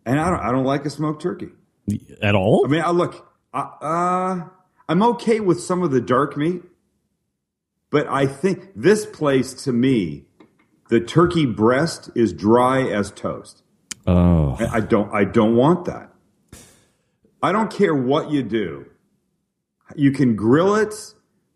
and 0.07 0.21
I 0.21 0.31
don't 0.31 0.41
I 0.41 0.53
don't 0.53 0.65
like 0.65 0.85
a 0.85 0.91
smoked 0.91 1.23
turkey. 1.23 1.49
At 2.23 2.35
all? 2.35 2.65
I 2.65 2.69
mean, 2.69 2.83
I 2.83 2.91
look, 2.91 3.27
uh, 3.53 3.71
uh, 3.81 4.49
I'm 4.89 5.03
okay 5.03 5.41
with 5.41 5.61
some 5.61 5.83
of 5.83 5.91
the 5.91 6.01
dark 6.01 6.37
meat, 6.37 6.63
but 7.91 8.07
I 8.09 8.27
think 8.27 8.71
this 8.75 9.07
place 9.07 9.55
to 9.65 9.73
me, 9.73 10.25
the 10.89 11.01
turkey 11.01 11.47
breast 11.47 12.11
is 12.15 12.33
dry 12.33 12.83
as 12.83 13.11
toast. 13.11 13.63
oh. 14.07 14.57
I 14.59 14.77
I 14.77 14.81
don't, 14.81 15.13
I 15.15 15.25
don't 15.25 15.57
want 15.57 15.87
that. 15.87 16.11
I 17.43 17.53
don't 17.53 17.71
care 17.71 17.95
what 17.95 18.31
you 18.31 18.43
do. 18.43 18.87
You 19.97 20.13
can 20.13 20.35
grill 20.35 20.75
it, 20.75 20.95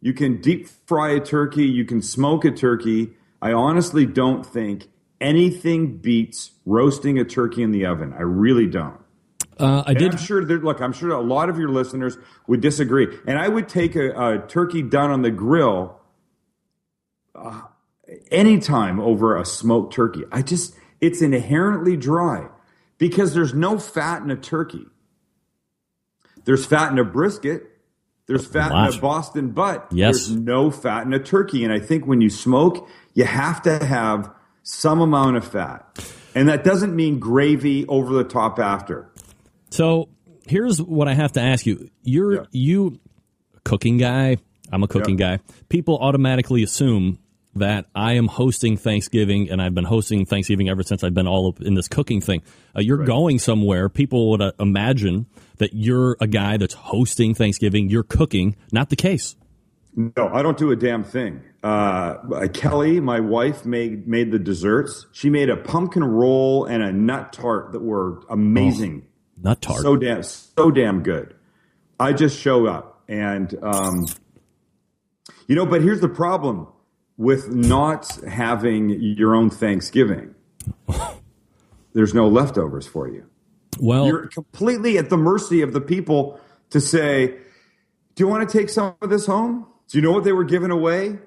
you 0.01 0.13
can 0.13 0.41
deep 0.41 0.69
fry 0.87 1.11
a 1.11 1.21
turkey, 1.21 1.65
you 1.65 1.85
can 1.85 2.03
smoke 2.03 2.45
a 2.45 2.51
turkey. 2.51 3.15
I 3.41 3.53
honestly 3.53 4.05
don't 4.05 4.45
think 4.45 4.89
anything 5.21 5.99
beats 5.99 6.53
roasting 6.67 7.19
a 7.19 7.25
turkey 7.25 7.63
in 7.63 7.71
the 7.71 7.87
oven. 7.87 8.13
I 8.13 8.23
really 8.23 8.67
don't. 8.67 9.01
Uh, 9.59 9.83
I 9.87 9.91
And 9.91 9.99
did. 9.99 10.13
I'm 10.13 10.19
sure 10.19 10.45
there, 10.45 10.59
look, 10.59 10.81
I'm 10.81 10.93
sure 10.93 11.11
a 11.11 11.21
lot 11.21 11.49
of 11.49 11.59
your 11.59 11.69
listeners 11.69 12.17
would 12.47 12.61
disagree. 12.61 13.09
And 13.27 13.39
I 13.39 13.49
would 13.49 13.69
take 13.69 13.97
a, 13.97 14.11
a 14.11 14.39
turkey 14.47 14.83
done 14.83 15.11
on 15.11 15.23
the 15.23 15.31
grill 15.31 16.01
uh, 17.35 17.63
anytime 18.31 19.01
over 19.01 19.37
a 19.37 19.45
smoked 19.45 19.95
turkey. 19.95 20.25
I 20.31 20.43
just, 20.43 20.75
it's 21.01 21.23
inherently 21.23 21.97
dry 21.97 22.49
because 22.99 23.35
there's 23.35 23.55
no 23.55 23.79
fat 23.79 24.23
in 24.23 24.31
a 24.31 24.37
turkey. 24.37 24.87
There's 26.45 26.65
fat 26.65 26.93
in 26.93 26.99
a 26.99 27.05
brisket. 27.05 27.65
There's 28.27 28.47
fat 28.47 28.71
in 28.73 28.95
a 28.95 29.01
Boston 29.01 29.51
butt. 29.51 29.89
Yes. 29.91 30.27
There's 30.27 30.31
no 30.31 30.71
fat 30.71 31.07
in 31.07 31.13
a 31.15 31.19
turkey. 31.19 31.65
And 31.65 31.73
I 31.73 31.81
think 31.81 32.07
when 32.07 32.21
you 32.21 32.31
smoke, 32.31 32.89
you 33.15 33.25
have 33.25 33.63
to 33.63 33.85
have 33.85 34.31
some 34.63 35.01
amount 35.01 35.37
of 35.37 35.47
fat. 35.47 35.85
And 36.35 36.49
that 36.49 36.63
doesn't 36.63 36.95
mean 36.95 37.19
gravy 37.19 37.87
over 37.87 38.13
the 38.13 38.25
top 38.25 38.59
after. 38.59 39.11
So 39.71 40.09
here's 40.47 40.81
what 40.81 41.09
I 41.09 41.15
have 41.15 41.33
to 41.33 41.41
ask 41.41 41.67
you: 41.67 41.89
You're 42.03 42.33
Yeah. 42.35 42.41
you 42.53 43.01
cooking 43.65 43.99
guy. 43.99 44.37
I'm 44.73 44.83
a 44.83 44.89
cooking 44.89 45.19
Yeah. 45.19 45.37
guy. 45.39 45.43
People 45.69 45.99
automatically 45.99 46.63
assume 46.63 47.19
that 47.55 47.87
I 47.95 48.13
am 48.15 48.29
hosting 48.29 48.77
Thanksgiving, 48.77 49.51
and 49.51 49.61
I've 49.61 49.75
been 49.75 49.85
hosting 49.85 50.25
Thanksgiving 50.27 50.69
ever 50.69 50.83
since 50.83 51.03
I've 51.03 51.15
been 51.15 51.27
all 51.27 51.49
up 51.49 51.61
in 51.61 51.75
this 51.75 51.89
cooking 51.89 52.21
thing. 52.21 52.43
Uh, 52.77 52.81
you're 52.81 53.05
going 53.05 53.39
somewhere. 53.39 53.89
People 53.89 54.31
would 54.31 54.43
uh, 54.43 54.53
imagine 54.61 55.27
that 55.57 55.71
you're 55.73 56.17
a 56.21 56.27
guy 56.27 56.57
that's 56.57 56.75
hosting 56.75 57.35
Thanksgiving. 57.35 57.89
You're 57.89 58.05
cooking. 58.05 58.55
Not 58.71 58.91
the 58.91 58.97
case. 58.97 59.35
No, 59.97 60.29
I 60.33 60.43
don't 60.43 60.57
do 60.57 60.71
a 60.71 60.77
damn 60.77 61.03
thing. 61.03 61.41
Uh, 61.65 62.47
Kelly, 62.53 63.01
my 63.01 63.19
wife, 63.19 63.65
made 63.67 64.07
made 64.07 64.31
the 64.31 64.39
desserts. 64.39 65.07
She 65.13 65.29
made 65.29 65.51
a 65.51 65.57
pumpkin 65.57 66.05
roll 66.05 66.67
and 66.67 66.83
a 66.83 66.93
nut 66.93 67.33
tart 67.33 67.73
that 67.73 67.83
were 67.83 68.21
amazing. 68.31 68.95
Not 68.97 69.03
tart. 69.45 69.83
So 69.83 69.97
damn, 69.97 70.23
so 70.23 70.71
damn 70.71 71.03
good. 71.03 71.35
I 72.01 72.13
just 72.13 72.39
show 72.39 72.67
up, 72.67 73.03
and 73.09 73.55
um, 73.63 74.07
you 75.47 75.55
know. 75.55 75.67
But 75.67 75.83
here's 75.83 76.01
the 76.01 76.09
problem 76.09 76.69
with 77.17 77.49
not 77.53 78.09
having 78.29 78.91
your 78.91 79.35
own 79.35 79.51
Thanksgiving. 79.51 80.35
There's 81.95 82.15
no 82.15 82.29
leftovers 82.29 82.87
for 82.87 83.09
you. 83.09 83.27
well, 83.81 84.07
You're 84.07 84.29
completely 84.29 84.99
at 84.99 85.11
the 85.11 85.17
mercy 85.17 85.63
of 85.63 85.73
the 85.73 85.81
people 85.81 86.41
to 86.71 86.81
say, 86.81 87.29
"Do 88.15 88.25
you 88.25 88.29
want 88.29 88.49
to 88.49 88.59
take 88.59 88.69
some 88.69 88.95
of 89.03 89.11
this 89.11 89.27
home?" 89.27 89.67
Do 89.89 89.99
you 89.99 90.03
know 90.03 90.13
what 90.13 90.25
they 90.25 90.33
were 90.33 90.45
giving 90.45 90.71
away? 90.71 91.19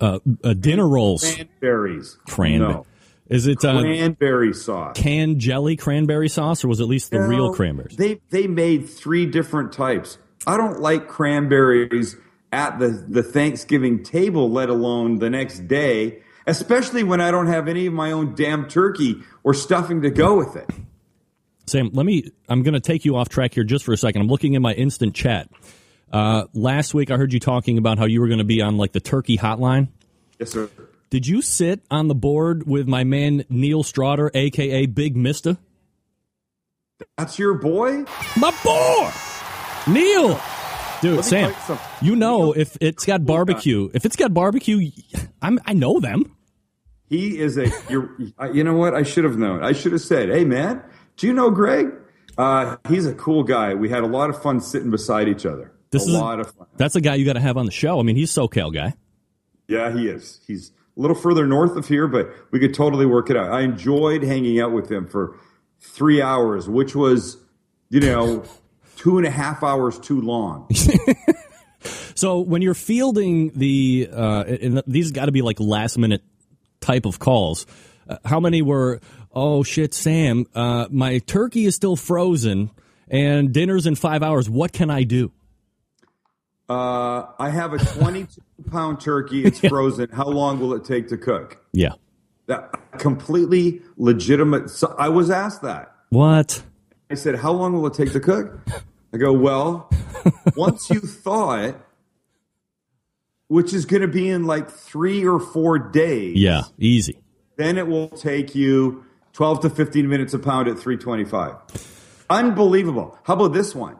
uh, 0.00 0.18
uh, 0.42 0.54
dinner 0.54 0.88
rolls. 0.88 1.34
Cranberries. 1.34 2.16
Cranberry. 2.26 2.72
No. 2.74 2.86
Is 3.28 3.46
it 3.46 3.64
uh, 3.64 3.80
Cranberry 3.80 4.52
sauce. 4.52 4.96
canned 4.96 5.38
jelly 5.38 5.76
cranberry 5.76 6.28
sauce, 6.28 6.62
or 6.62 6.68
was 6.68 6.80
it 6.80 6.82
at 6.82 6.88
least 6.88 7.10
the 7.10 7.20
real 7.20 7.54
cranberries? 7.54 7.96
They 7.96 8.20
they 8.30 8.46
made 8.46 8.88
three 8.88 9.24
different 9.26 9.72
types. 9.72 10.18
I 10.46 10.58
don't 10.58 10.80
like 10.80 11.08
cranberries 11.08 12.16
at 12.52 12.78
the, 12.78 12.88
the 13.08 13.22
Thanksgiving 13.22 14.02
table, 14.02 14.50
let 14.50 14.68
alone 14.68 15.18
the 15.18 15.30
next 15.30 15.66
day, 15.66 16.22
especially 16.46 17.02
when 17.02 17.20
I 17.20 17.30
don't 17.30 17.48
have 17.48 17.66
any 17.66 17.86
of 17.86 17.92
my 17.92 18.12
own 18.12 18.34
damn 18.34 18.68
turkey 18.68 19.16
or 19.42 19.54
stuffing 19.54 20.02
to 20.02 20.10
go 20.10 20.36
with 20.36 20.54
it. 20.56 20.70
Sam, 21.66 21.90
let 21.92 22.04
me. 22.04 22.30
I'm 22.48 22.62
going 22.62 22.74
to 22.74 22.80
take 22.80 23.04
you 23.04 23.16
off 23.16 23.28
track 23.28 23.54
here 23.54 23.64
just 23.64 23.84
for 23.84 23.92
a 23.92 23.96
second. 23.96 24.20
I'm 24.20 24.28
looking 24.28 24.54
in 24.54 24.62
my 24.62 24.74
instant 24.74 25.14
chat. 25.14 25.48
Uh, 26.12 26.44
last 26.52 26.94
week, 26.94 27.10
I 27.10 27.16
heard 27.16 27.32
you 27.32 27.40
talking 27.40 27.78
about 27.78 27.98
how 27.98 28.04
you 28.04 28.20
were 28.20 28.28
going 28.28 28.38
to 28.38 28.44
be 28.44 28.60
on 28.60 28.76
like 28.76 28.92
the 28.92 29.00
turkey 29.00 29.38
hotline. 29.38 29.88
Yes, 30.38 30.50
sir. 30.50 30.68
Did 31.14 31.28
you 31.28 31.42
sit 31.42 31.80
on 31.92 32.08
the 32.08 32.14
board 32.16 32.66
with 32.66 32.88
my 32.88 33.04
man 33.04 33.44
Neil 33.48 33.84
Strawder, 33.84 34.30
aka 34.34 34.86
Big 34.86 35.16
Mista? 35.16 35.58
That's 37.16 37.38
your 37.38 37.54
boy? 37.54 38.02
My 38.36 38.52
boy, 38.64 39.12
Neil. 39.86 40.40
Dude, 41.00 41.24
Sam, 41.24 41.54
you 42.02 42.16
know 42.16 42.50
if 42.50 42.76
it's 42.80 43.04
got 43.04 43.24
barbecue, 43.24 43.88
if 43.94 44.04
it's 44.04 44.16
got 44.16 44.34
barbecue, 44.34 44.90
I'm 45.40 45.60
I 45.64 45.72
know 45.74 46.00
them. 46.00 46.36
He 47.08 47.38
is 47.38 47.58
a. 47.58 47.70
You're, 47.88 48.10
you 48.52 48.64
know 48.64 48.74
what? 48.74 48.96
I 48.96 49.04
should 49.04 49.22
have 49.22 49.38
known. 49.38 49.62
I 49.62 49.70
should 49.70 49.92
have 49.92 50.00
said, 50.00 50.30
"Hey, 50.30 50.44
man, 50.44 50.82
do 51.16 51.28
you 51.28 51.32
know 51.32 51.52
Greg? 51.52 51.92
Uh, 52.36 52.76
he's 52.88 53.06
a 53.06 53.14
cool 53.14 53.44
guy. 53.44 53.74
We 53.74 53.88
had 53.88 54.02
a 54.02 54.08
lot 54.08 54.30
of 54.30 54.42
fun 54.42 54.60
sitting 54.60 54.90
beside 54.90 55.28
each 55.28 55.46
other. 55.46 55.70
This 55.92 56.08
a 56.08 56.10
is 56.10 56.14
lot 56.16 56.40
of 56.40 56.50
fun. 56.50 56.66
That's 56.76 56.96
a 56.96 57.00
guy 57.00 57.14
you 57.14 57.24
got 57.24 57.34
to 57.34 57.40
have 57.40 57.56
on 57.56 57.66
the 57.66 57.72
show. 57.72 58.00
I 58.00 58.02
mean, 58.02 58.16
he's 58.16 58.32
SoCal 58.32 58.74
guy. 58.74 58.94
Yeah, 59.68 59.96
he 59.96 60.08
is. 60.08 60.40
He's 60.44 60.72
a 60.96 61.00
little 61.00 61.16
further 61.16 61.46
north 61.46 61.76
of 61.76 61.88
here, 61.88 62.06
but 62.06 62.30
we 62.50 62.58
could 62.58 62.74
totally 62.74 63.06
work 63.06 63.30
it 63.30 63.36
out. 63.36 63.50
I 63.50 63.62
enjoyed 63.62 64.22
hanging 64.22 64.60
out 64.60 64.72
with 64.72 64.90
him 64.90 65.06
for 65.06 65.36
three 65.80 66.22
hours, 66.22 66.68
which 66.68 66.94
was, 66.94 67.36
you 67.90 68.00
know, 68.00 68.44
two 68.96 69.18
and 69.18 69.26
a 69.26 69.30
half 69.30 69.62
hours 69.62 69.98
too 69.98 70.20
long. 70.20 70.68
So 72.14 72.40
when 72.40 72.62
you're 72.62 72.74
fielding 72.74 73.50
the, 73.50 74.08
uh, 74.10 74.44
these 74.86 75.10
got 75.10 75.26
to 75.26 75.32
be 75.32 75.42
like 75.42 75.58
last 75.60 75.98
minute 75.98 76.22
type 76.80 77.06
of 77.06 77.18
calls. 77.18 77.66
Uh, 78.08 78.18
how 78.24 78.40
many 78.40 78.62
were? 78.62 79.00
Oh 79.32 79.62
shit, 79.62 79.94
Sam, 79.94 80.46
uh, 80.54 80.86
my 80.90 81.18
turkey 81.18 81.64
is 81.64 81.74
still 81.74 81.96
frozen, 81.96 82.70
and 83.08 83.52
dinner's 83.52 83.86
in 83.86 83.94
five 83.94 84.22
hours. 84.22 84.48
What 84.48 84.72
can 84.72 84.90
I 84.90 85.02
do? 85.02 85.32
Uh, 86.68 87.26
I 87.38 87.50
have 87.50 87.72
a 87.74 87.78
22 87.78 88.40
pound 88.70 89.00
turkey. 89.00 89.44
It's 89.44 89.60
frozen. 89.68 90.08
How 90.10 90.26
long 90.26 90.60
will 90.60 90.74
it 90.74 90.84
take 90.84 91.08
to 91.08 91.16
cook? 91.18 91.58
Yeah. 91.72 91.92
That 92.46 92.74
completely 92.98 93.82
legitimate. 93.96 94.70
So 94.70 94.94
I 94.98 95.08
was 95.08 95.30
asked 95.30 95.62
that. 95.62 95.94
What? 96.10 96.62
I 97.10 97.14
said, 97.14 97.36
"How 97.36 97.52
long 97.52 97.72
will 97.74 97.86
it 97.86 97.94
take 97.94 98.12
to 98.12 98.20
cook?" 98.20 98.58
I 99.12 99.16
go, 99.18 99.32
"Well, 99.32 99.90
once 100.56 100.88
you 100.90 101.00
thaw 101.00 101.54
it, 101.56 101.76
which 103.48 103.72
is 103.72 103.84
going 103.86 104.02
to 104.02 104.08
be 104.08 104.28
in 104.28 104.44
like 104.44 104.70
three 104.70 105.24
or 105.26 105.38
four 105.40 105.78
days, 105.78 106.36
Yeah, 106.36 106.62
easy. 106.78 107.18
then 107.56 107.78
it 107.78 107.86
will 107.86 108.08
take 108.08 108.54
you 108.54 109.04
12 109.34 109.60
to 109.60 109.70
15 109.70 110.08
minutes 110.08 110.34
a 110.34 110.38
pound 110.38 110.68
at 110.68 110.78
325. 110.78 111.54
Unbelievable. 112.30 113.18
How 113.24 113.34
about 113.34 113.52
this 113.52 113.74
one? 113.74 113.96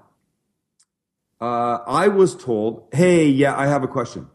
Uh, 1.45 1.85
I 1.87 2.09
was 2.09 2.35
told, 2.35 2.89
hey, 2.91 3.27
yeah, 3.27 3.55
I 3.55 3.67
have 3.67 3.85
a 3.85 3.87
question. 3.87 4.29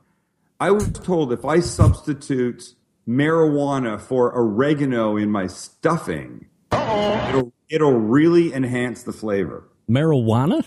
I 0.60 0.70
was 0.70 0.92
told 0.92 1.34
if 1.34 1.44
I 1.44 1.60
substitute 1.60 2.76
marijuana 3.08 4.00
for 4.00 4.32
oregano 4.38 5.18
in 5.18 5.32
my 5.32 5.48
stuffing, 5.48 6.46
it'll, 6.72 7.52
it'll 7.68 8.00
really 8.00 8.54
enhance 8.54 9.02
the 9.02 9.12
flavor. 9.12 9.68
Marijuana? 9.90 10.64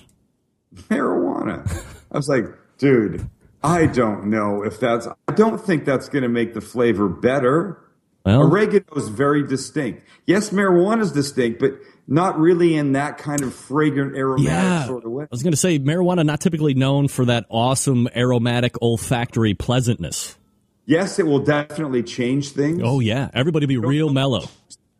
Marijuana. 0.74 1.64
I 2.11 2.16
was 2.16 2.28
like, 2.28 2.46
dude, 2.76 3.31
I 3.62 3.87
don't 3.87 4.26
know 4.26 4.64
if 4.64 4.81
that's, 4.81 5.07
I 5.28 5.35
don't 5.35 5.61
think 5.61 5.85
that's 5.85 6.09
going 6.09 6.24
to 6.24 6.28
make 6.28 6.55
the 6.55 6.61
flavor 6.61 7.09
better. 7.09 7.78
Well, 8.25 8.43
Oregano 8.43 8.95
is 8.97 9.09
very 9.09 9.47
distinct. 9.47 10.05
Yes, 10.27 10.51
marijuana 10.51 11.03
is 11.03 11.13
distinct, 11.13 11.59
but 11.59 11.73
not 12.07 12.39
really 12.39 12.75
in 12.75 12.93
that 12.93 13.19
kind 13.19 13.43
of 13.43 13.55
fragrant 13.55 14.17
aromatic 14.17 14.53
yeah. 14.53 14.87
sort 14.87 15.05
of 15.05 15.11
way. 15.11 15.25
I 15.25 15.29
was 15.31 15.43
going 15.43 15.53
to 15.53 15.57
say 15.57 15.79
marijuana 15.79 16.25
not 16.25 16.41
typically 16.41 16.75
known 16.75 17.09
for 17.09 17.25
that 17.25 17.47
awesome 17.49 18.09
aromatic 18.15 18.81
olfactory 18.83 19.55
pleasantness. 19.55 20.37
Yes, 20.85 21.19
it 21.19 21.27
will 21.27 21.41
definitely 21.41 22.03
change 22.03 22.51
things. 22.51 22.81
Oh 22.85 23.01
yeah, 23.01 23.31
everybody 23.35 23.67
be 23.67 23.79
real 23.79 24.11
mellow. 24.11 24.45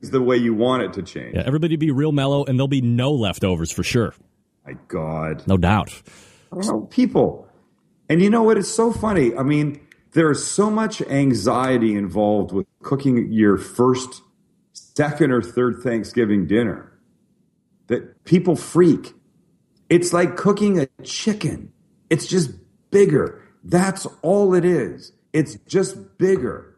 Is 0.01 0.11
the 0.11 0.23
way 0.23 0.37
you 0.37 0.55
want 0.55 0.83
it 0.83 0.93
to 0.95 1.03
change. 1.03 1.35
Yeah, 1.35 1.43
everybody 1.47 1.77
be 1.77 1.93
real 1.93 2.11
mellow, 2.11 2.45
and 2.45 2.59
there'll 2.59 2.67
be 2.67 2.81
no 2.81 3.13
leftovers 3.13 3.71
for 3.71 3.85
sure, 3.85 4.15
My 4.67 4.75
God. 4.89 5.47
no 5.47 5.57
doubt. 5.57 5.91
I 6.51 6.57
don't 6.57 6.67
know, 6.67 6.81
people. 6.83 7.49
And 8.09 8.21
you 8.21 8.29
know 8.29 8.43
what? 8.43 8.59
It's 8.59 8.69
so 8.69 8.93
funny. 8.93 9.35
I 9.37 9.43
mean, 9.43 9.81
there 10.13 10.31
is 10.31 10.45
so 10.47 10.71
much 10.71 11.01
anxiety 11.03 11.95
involved 11.95 12.53
with 12.53 12.67
cooking 12.83 13.33
your 13.33 13.57
first, 13.57 14.23
second, 14.73 15.33
or 15.33 15.42
third 15.42 15.81
Thanksgiving 15.83 16.47
dinner 16.47 16.92
that 17.88 18.25
people 18.25 18.57
freak. 18.57 19.14
It's 19.88 20.12
like 20.12 20.37
cooking 20.37 20.79
a 20.79 20.87
chicken, 21.03 21.73
it's 22.11 22.27
just 22.27 22.51
bigger. 22.90 23.42
That's 23.64 24.07
all 24.23 24.55
it 24.55 24.64
is. 24.64 25.12
It's 25.33 25.55
just 25.66 26.18
bigger. 26.18 26.77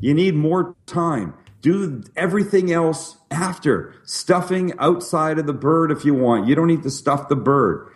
You 0.00 0.12
need 0.12 0.34
more 0.34 0.76
time. 0.86 1.34
Do 1.62 2.02
everything 2.14 2.70
else 2.70 3.16
after. 3.30 3.94
Stuffing 4.04 4.74
outside 4.78 5.38
of 5.38 5.46
the 5.46 5.54
bird 5.54 5.90
if 5.90 6.04
you 6.04 6.12
want. 6.12 6.46
You 6.46 6.54
don't 6.54 6.66
need 6.66 6.82
to 6.82 6.90
stuff 6.90 7.28
the 7.28 7.36
bird. 7.36 7.88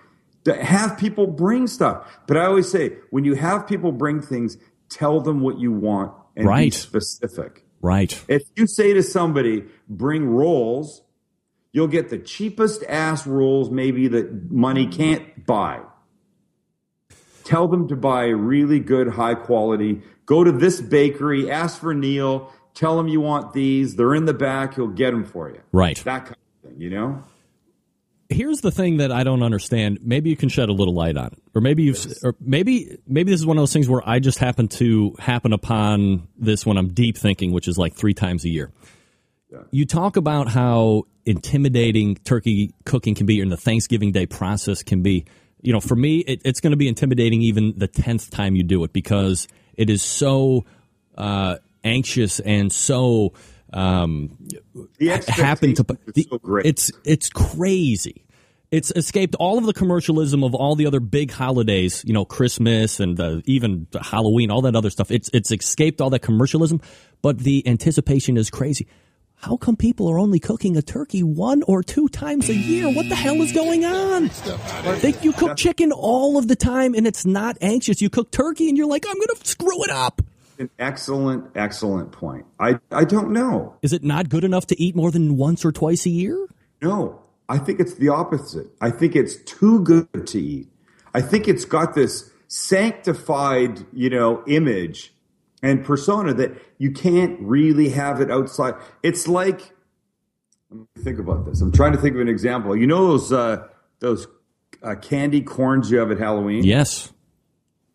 Have 0.47 0.97
people 0.97 1.27
bring 1.27 1.67
stuff. 1.67 2.21
But 2.27 2.39
I 2.39 2.47
always 2.47 2.71
say, 2.71 2.97
when 3.11 3.25
you 3.25 3.35
have 3.35 3.67
people 3.67 3.93
bring 3.93 4.23
things, 4.23 4.57
tell 4.89 5.21
them 5.21 5.41
what 5.41 5.59
you 5.59 5.71
want 5.71 6.15
and 6.39 6.47
Right. 6.47 6.73
specific. 6.73 7.65
Right. 7.83 8.19
If 8.29 8.43
you 8.57 8.67
say 8.67 8.95
to 8.95 9.03
somebody, 9.03 9.65
bring 9.89 10.27
rolls, 10.27 11.03
you'll 11.73 11.89
get 11.89 12.09
the 12.09 12.19
cheapest 12.19 12.83
ass 12.89 13.27
rolls 13.27 13.71
maybe 13.71 14.09
that 14.09 14.51
money 14.51 14.87
can't 14.87 15.45
buy. 15.47 15.81
Tell 17.45 17.69
them 17.69 17.89
to 17.89 17.97
buy 17.97 18.27
really 18.27 18.79
good, 18.79 19.09
high 19.09 19.35
quality. 19.35 20.03
Go 20.27 20.45
to 20.45 20.53
this 20.53 20.81
bakery, 20.81 21.51
ask 21.51 21.81
for 21.81 21.95
Neil, 21.95 22.53
tell 22.75 22.97
them 22.97 23.09
you 23.09 23.21
want 23.21 23.53
these. 23.55 23.97
They're 23.97 24.15
in 24.15 24.27
the 24.27 24.35
back, 24.35 24.75
he'll 24.75 24.89
get 24.89 25.11
them 25.13 25.25
for 25.25 25.49
you. 25.49 25.61
Right. 25.73 25.97
That 26.05 26.27
kind 26.27 26.37
of 26.65 26.71
thing, 26.71 26.81
you 26.81 26.91
know? 26.91 27.23
Here's 28.31 28.61
the 28.61 28.71
thing 28.71 28.99
that 28.99 29.11
I 29.11 29.25
don't 29.25 29.43
understand. 29.43 30.01
Maybe 30.03 30.29
you 30.29 30.37
can 30.37 30.51
shed 30.51 30.69
a 30.69 30.73
little 30.73 30.93
light 30.93 31.17
on 31.17 31.29
it, 31.29 31.39
or 31.55 31.63
maybe 31.63 31.85
you've, 31.85 32.07
or 32.23 32.35
maybe 32.41 32.99
maybe 33.07 33.31
this 33.31 33.41
is 33.41 33.47
one 33.47 33.57
of 33.57 33.63
those 33.63 33.73
things 33.73 33.89
where 33.89 34.07
I 34.07 34.19
just 34.19 34.39
happen 34.39 34.69
to 34.69 35.17
happen 35.19 35.55
upon 35.55 36.29
this 36.37 36.67
when 36.67 36.77
I'm 36.77 36.93
deep 36.93 37.17
thinking, 37.17 37.53
which 37.53 37.69
is 37.69 37.79
like 37.79 37.95
three 37.95 38.13
times 38.13 38.45
a 38.45 38.51
year. 38.51 38.71
You 39.71 39.87
talk 39.87 40.19
about 40.19 40.49
how 40.49 41.05
intimidating 41.25 42.17
turkey 42.17 42.75
cooking 42.85 43.15
can 43.15 43.25
be, 43.25 43.41
and 43.41 43.51
the 43.51 43.57
Thanksgiving 43.57 44.13
Day 44.13 44.27
process 44.27 44.83
can 44.83 45.03
be. 45.03 45.25
You 45.63 45.73
know, 45.73 45.81
for 45.81 45.97
me, 45.97 46.19
it, 46.19 46.43
it's 46.45 46.61
going 46.61 46.71
to 46.73 46.77
be 46.77 46.87
intimidating 46.87 47.43
even 47.43 47.75
the 47.77 47.89
tenth 47.89 48.31
time 48.31 48.55
you 48.55 48.63
do 48.63 48.85
it 48.85 48.93
because 48.93 49.49
it 49.75 49.91
is 49.91 50.03
so 50.03 50.67
uh, 51.17 51.57
anxious 51.83 52.41
and 52.41 52.71
so 52.71 53.33
um, 53.73 54.37
The 54.99 55.09
happened 55.29 55.77
to. 55.77 55.83
the- 55.83 56.27
so. 56.31 56.57
It's 56.65 56.91
it's 57.05 57.29
crazy. 57.29 58.25
It's 58.71 58.91
escaped 58.95 59.35
all 59.37 59.57
of 59.57 59.65
the 59.65 59.73
commercialism 59.73 60.45
of 60.45 60.55
all 60.55 60.77
the 60.77 60.87
other 60.87 61.01
big 61.01 61.31
holidays, 61.31 62.05
you 62.07 62.13
know, 62.13 62.27
Christmas 62.27 63.01
and 63.01 63.19
uh, 63.19 63.41
even 63.47 63.87
Halloween, 63.99 64.51
all 64.51 64.61
that 64.63 64.77
other 64.77 64.91
stuff. 64.91 65.11
It's 65.11 65.31
it's 65.33 65.51
escaped 65.51 66.03
all 66.03 66.11
that 66.11 66.19
commercialism, 66.21 66.83
but 67.23 67.39
the 67.39 67.67
anticipation 67.67 68.37
is 68.37 68.51
crazy. 68.51 68.87
How 69.41 69.57
come 69.57 69.77
people 69.77 70.09
are 70.09 70.19
only 70.19 70.41
cooking 70.41 70.77
a 70.77 70.83
turkey 70.83 71.23
one 71.23 71.63
or 71.63 71.83
two 71.85 72.09
times 72.09 72.49
a 72.49 72.55
year? 72.55 72.93
What 72.93 73.09
the 73.09 73.15
hell 73.15 73.41
is 73.41 73.53
going 73.53 73.85
on? 73.85 74.31
They, 75.01 75.15
you 75.23 75.33
cook 75.33 75.57
chicken 75.57 75.93
all 75.93 76.37
of 76.37 76.49
the 76.49 76.57
time 76.57 76.93
and 76.95 77.07
it's 77.07 77.25
not 77.25 77.57
anxious. 77.61 78.03
You 78.03 78.11
cook 78.11 78.33
turkey 78.33 78.69
and 78.69 78.77
you're 78.77 78.89
like, 78.89 79.07
I'm 79.09 79.15
going 79.15 79.29
to 79.29 79.47
screw 79.47 79.85
it 79.85 79.91
up. 79.91 80.23
An 80.59 80.71
excellent, 80.79 81.51
excellent 81.55 82.13
point. 82.13 82.47
I, 82.59 82.79
I 82.91 83.05
don't 83.05 83.31
know. 83.31 83.77
Is 83.83 83.93
it 83.93 84.03
not 84.03 84.29
good 84.29 84.45
enough 84.45 84.67
to 84.69 84.81
eat 84.81 84.95
more 84.97 85.11
than 85.11 85.37
once 85.37 85.65
or 85.65 85.73
twice 85.73 86.07
a 86.07 86.11
year? 86.11 86.47
No, 86.83 87.21
I 87.49 87.59
think 87.59 87.81
it's 87.81 87.95
the 87.95 88.09
opposite. 88.09 88.67
I 88.81 88.91
think 88.91 89.17
it's 89.17 89.37
too 89.45 89.81
good 89.83 90.27
to 90.27 90.41
eat. 90.41 90.69
I 91.15 91.21
think 91.21 91.49
it's 91.49 91.65
got 91.65 91.95
this 91.95 92.31
sanctified, 92.49 93.85
you 93.93 94.11
know, 94.11 94.43
image 94.47 95.13
and 95.63 95.85
persona 95.85 96.33
that 96.35 96.53
you 96.79 96.93
can't 96.93 97.39
really 97.41 97.89
have 97.91 98.21
it 98.21 98.31
outside. 98.31 98.75
It's 99.03 99.27
like, 99.29 99.73
let 100.71 100.81
me 100.81 100.87
think 101.03 101.19
about 101.19 101.47
this. 101.47 101.61
I'm 101.61 101.73
trying 101.73 101.93
to 101.93 101.99
think 101.99 102.15
of 102.15 102.21
an 102.21 102.29
example. 102.29 102.77
You 102.77 102.87
know 102.87 103.09
those 103.09 103.33
uh, 103.33 103.67
those 104.01 104.27
uh, 104.83 104.95
candy 104.97 105.41
corns 105.43 105.91
you 105.91 105.99
have 105.99 106.11
at 106.11 106.19
Halloween? 106.19 106.63
Yes, 106.65 107.13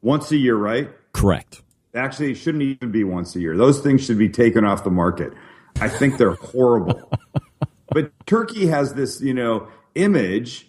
Once 0.02 0.32
a 0.32 0.38
year, 0.38 0.56
right? 0.56 0.89
correct. 1.13 1.62
Actually, 1.95 2.32
it 2.32 2.36
shouldn't 2.36 2.63
even 2.63 2.91
be 2.91 3.03
once 3.03 3.36
a 3.36 3.39
year. 3.39 3.56
Those 3.56 3.79
things 3.79 4.03
should 4.03 4.17
be 4.17 4.29
taken 4.29 4.65
off 4.65 4.84
the 4.84 4.89
market. 4.89 5.34
I 5.79 5.89
think 5.89 6.17
they're 6.17 6.34
horrible. 6.34 7.12
but 7.89 8.12
turkey 8.25 8.67
has 8.67 8.93
this, 8.93 9.21
you 9.21 9.34
know, 9.34 9.67
image 9.95 10.67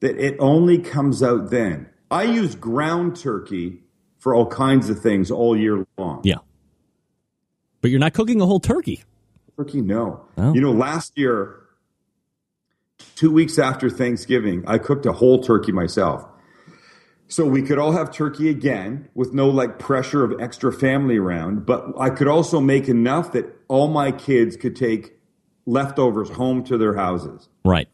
that 0.00 0.18
it 0.18 0.36
only 0.38 0.78
comes 0.78 1.22
out 1.22 1.50
then. 1.50 1.88
I 2.10 2.24
use 2.24 2.54
ground 2.54 3.16
turkey 3.16 3.80
for 4.18 4.34
all 4.34 4.46
kinds 4.46 4.90
of 4.90 5.00
things 5.00 5.30
all 5.30 5.56
year 5.56 5.86
long. 5.96 6.20
Yeah. 6.24 6.38
But 7.80 7.90
you're 7.90 8.00
not 8.00 8.14
cooking 8.14 8.40
a 8.40 8.46
whole 8.46 8.60
turkey. 8.60 9.04
Turkey, 9.56 9.80
no. 9.80 10.24
Oh. 10.36 10.54
You 10.54 10.60
know, 10.60 10.72
last 10.72 11.16
year, 11.16 11.60
two 13.14 13.30
weeks 13.30 13.58
after 13.58 13.90
Thanksgiving, 13.90 14.64
I 14.66 14.78
cooked 14.78 15.06
a 15.06 15.12
whole 15.12 15.42
turkey 15.42 15.72
myself. 15.72 16.26
So 17.28 17.46
we 17.46 17.62
could 17.62 17.78
all 17.78 17.92
have 17.92 18.12
turkey 18.12 18.48
again 18.48 19.08
with 19.14 19.32
no 19.32 19.48
like 19.48 19.78
pressure 19.78 20.24
of 20.24 20.40
extra 20.40 20.72
family 20.72 21.16
around, 21.16 21.66
but 21.66 21.86
I 21.98 22.10
could 22.10 22.28
also 22.28 22.60
make 22.60 22.88
enough 22.88 23.32
that 23.32 23.46
all 23.68 23.88
my 23.88 24.12
kids 24.12 24.56
could 24.56 24.76
take 24.76 25.14
leftovers 25.66 26.30
home 26.30 26.64
to 26.64 26.76
their 26.76 26.94
houses. 26.94 27.48
Right. 27.64 27.88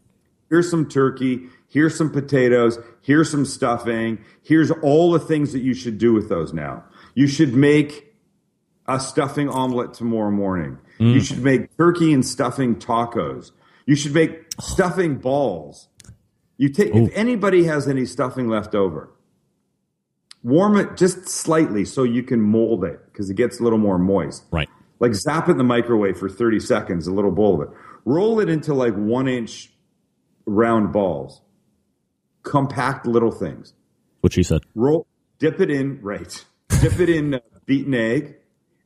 Here's 0.49 0.69
some 0.69 0.89
turkey, 0.89 1.47
here's 1.69 1.97
some 1.97 2.11
potatoes, 2.11 2.79
here's 3.03 3.31
some 3.31 3.45
stuffing, 3.45 4.19
here's 4.43 4.73
all 4.73 5.13
the 5.13 5.21
things 5.21 5.53
that 5.53 5.61
you 5.61 5.75
should 5.75 5.99
do 5.99 6.13
with 6.13 6.29
those 6.29 6.53
now. 6.53 6.85
You 7.15 7.29
should 7.29 7.55
make 7.55 8.17
a 8.89 8.99
stuffing 8.99 9.49
omelet 9.49 9.95
tomorrow 9.95 10.33
morning. 10.33 10.79
You 10.99 11.21
mm. 11.21 11.27
should 11.27 11.43
make 11.43 11.77
turkey 11.77 12.13
and 12.13 12.27
stuffing 12.27 12.75
tacos. 12.77 13.53
You 13.87 13.95
should 13.95 14.13
make 14.13 14.47
stuffing 14.61 15.17
balls. 15.17 15.89
You 16.59 16.69
take 16.69 16.95
if 16.95 17.11
anybody 17.15 17.65
has 17.65 17.89
any 17.89 18.05
stuffing 18.05 18.49
left 18.49 18.75
over, 18.75 19.11
warm 20.43 20.77
it 20.77 20.97
just 20.97 21.29
slightly 21.29 21.85
so 21.85 22.03
you 22.03 22.23
can 22.23 22.41
mold 22.41 22.85
it 22.85 23.01
because 23.07 23.31
it 23.31 23.35
gets 23.37 23.61
a 23.61 23.63
little 23.63 23.79
more 23.79 23.99
moist. 23.99 24.45
Right. 24.51 24.69
Like 24.99 25.15
zap 25.15 25.49
it 25.49 25.53
in 25.53 25.59
the 25.59 25.65
microwave 25.65 26.19
for 26.19 26.29
30 26.29 26.61
seconds, 26.61 27.07
a 27.07 27.13
little 27.13 27.31
bowl 27.31 27.61
of 27.63 27.69
it. 27.69 27.75
Roll 28.05 28.41
it 28.41 28.49
into 28.49 28.75
like 28.75 28.95
one 28.95 29.29
inch 29.29 29.71
round 30.47 30.93
balls. 30.93 31.41
Compact 32.43 33.07
little 33.07 33.31
things. 33.31 33.75
What 34.21 34.33
she 34.33 34.43
said. 34.43 34.63
Roll, 34.75 35.07
dip 35.39 35.61
it 35.61 35.71
in, 35.71 36.01
right. 36.03 36.45
Dip 36.81 36.99
it 37.01 37.09
in 37.11 37.35
uh, 37.35 37.41
beaten 37.67 37.93
egg 37.95 38.37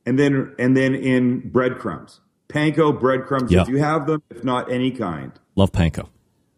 and 0.05 0.17
then, 0.19 0.53
and 0.59 0.75
then 0.75 0.93
in 0.95 1.49
breadcrumbs. 1.49 2.19
Panko 2.49 2.97
breadcrumbs 2.99 3.51
Yeah. 3.51 3.61
if 3.61 3.67
you 3.69 3.77
have 3.77 4.07
them, 4.07 4.21
if 4.29 4.43
not 4.43 4.71
any 4.71 4.91
kind. 4.91 5.31
Love 5.55 5.71
panko. 5.71 6.09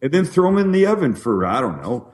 And 0.02 0.12
then 0.12 0.26
throw 0.26 0.50
them 0.50 0.58
in 0.58 0.72
the 0.72 0.86
oven 0.86 1.14
for, 1.16 1.46
I 1.46 1.62
don't 1.62 1.82
know, 1.82 2.12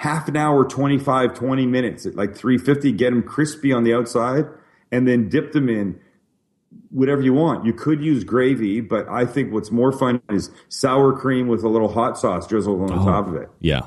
half 0.00 0.28
an 0.28 0.36
hour, 0.36 0.64
25, 0.64 1.34
20 1.34 1.66
minutes 1.66 2.06
at 2.06 2.16
like 2.16 2.34
350. 2.34 2.90
Get 2.92 3.10
them 3.10 3.22
crispy 3.22 3.70
on 3.70 3.84
the 3.84 3.92
outside 3.92 4.46
and 4.90 5.06
then 5.06 5.28
dip 5.28 5.52
them 5.52 5.68
in 5.68 6.00
whatever 6.88 7.20
you 7.20 7.34
want. 7.34 7.66
You 7.66 7.74
could 7.74 8.02
use 8.02 8.24
gravy, 8.24 8.80
but 8.80 9.06
I 9.10 9.26
think 9.26 9.52
what's 9.52 9.70
more 9.70 9.92
fun 9.92 10.22
is 10.30 10.50
sour 10.70 11.12
cream 11.12 11.48
with 11.48 11.62
a 11.64 11.68
little 11.68 11.92
hot 11.92 12.16
sauce 12.16 12.46
drizzled 12.46 12.80
on 12.80 12.86
the 12.86 13.04
top 13.04 13.28
of 13.28 13.34
it. 13.34 13.50
Yeah. 13.60 13.82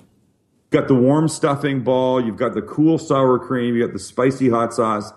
Got 0.69 0.88
the 0.88 0.93
warm 0.93 1.28
stuffing 1.28 1.84
ball. 1.84 2.23
You've 2.23 2.38
got 2.38 2.54
the 2.54 2.62
cool 2.62 2.99
sour 2.99 3.39
cream. 3.39 3.76
You 3.76 3.84
got 3.84 3.93
the 3.93 3.99
spicy 3.99 4.49
hot 4.49 4.71
sauce. 4.71 5.12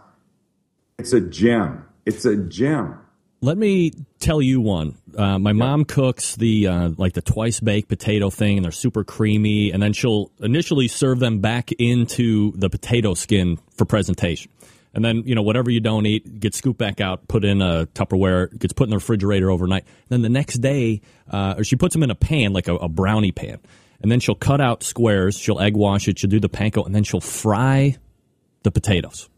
It's 0.98 1.12
a 1.12 1.20
gem. 1.20 1.84
It's 2.06 2.24
a 2.24 2.36
gem. 2.38 2.98
Let 3.42 3.58
me 3.58 3.92
tell 4.18 4.40
you 4.40 4.60
one. 4.60 4.96
Uh, 5.16 5.38
my 5.38 5.52
mom 5.52 5.84
cooks 5.84 6.36
the 6.36 6.66
uh, 6.66 6.90
like 6.96 7.12
the 7.12 7.22
twice 7.22 7.60
baked 7.60 7.88
potato 7.88 8.30
thing, 8.30 8.56
and 8.56 8.64
they're 8.64 8.72
super 8.72 9.04
creamy. 9.04 9.72
And 9.72 9.82
then 9.82 9.92
she'll 9.92 10.30
initially 10.40 10.88
serve 10.88 11.18
them 11.18 11.40
back 11.40 11.70
into 11.72 12.52
the 12.52 12.70
potato 12.70 13.14
skin 13.14 13.58
for 13.76 13.84
presentation. 13.84 14.50
And 14.94 15.04
then 15.04 15.22
you 15.26 15.34
know 15.34 15.42
whatever 15.42 15.70
you 15.70 15.80
don't 15.80 16.06
eat 16.06 16.40
gets 16.40 16.56
scooped 16.56 16.78
back 16.78 17.00
out, 17.02 17.28
put 17.28 17.44
in 17.44 17.60
a 17.60 17.86
Tupperware, 17.94 18.58
gets 18.58 18.72
put 18.72 18.84
in 18.84 18.90
the 18.90 18.96
refrigerator 18.96 19.50
overnight. 19.50 19.84
Then 20.08 20.22
the 20.22 20.30
next 20.30 20.58
day, 20.58 21.02
uh, 21.30 21.56
or 21.58 21.64
she 21.64 21.76
puts 21.76 21.92
them 21.92 22.02
in 22.02 22.10
a 22.10 22.14
pan 22.14 22.54
like 22.54 22.68
a, 22.68 22.76
a 22.76 22.88
brownie 22.88 23.32
pan, 23.32 23.58
and 24.00 24.10
then 24.10 24.20
she'll 24.20 24.34
cut 24.34 24.62
out 24.62 24.82
squares. 24.82 25.38
She'll 25.38 25.60
egg 25.60 25.76
wash 25.76 26.08
it. 26.08 26.18
She'll 26.18 26.30
do 26.30 26.40
the 26.40 26.48
panko, 26.48 26.86
and 26.86 26.94
then 26.94 27.04
she'll 27.04 27.20
fry 27.20 27.96
the 28.62 28.70
potatoes. 28.70 29.28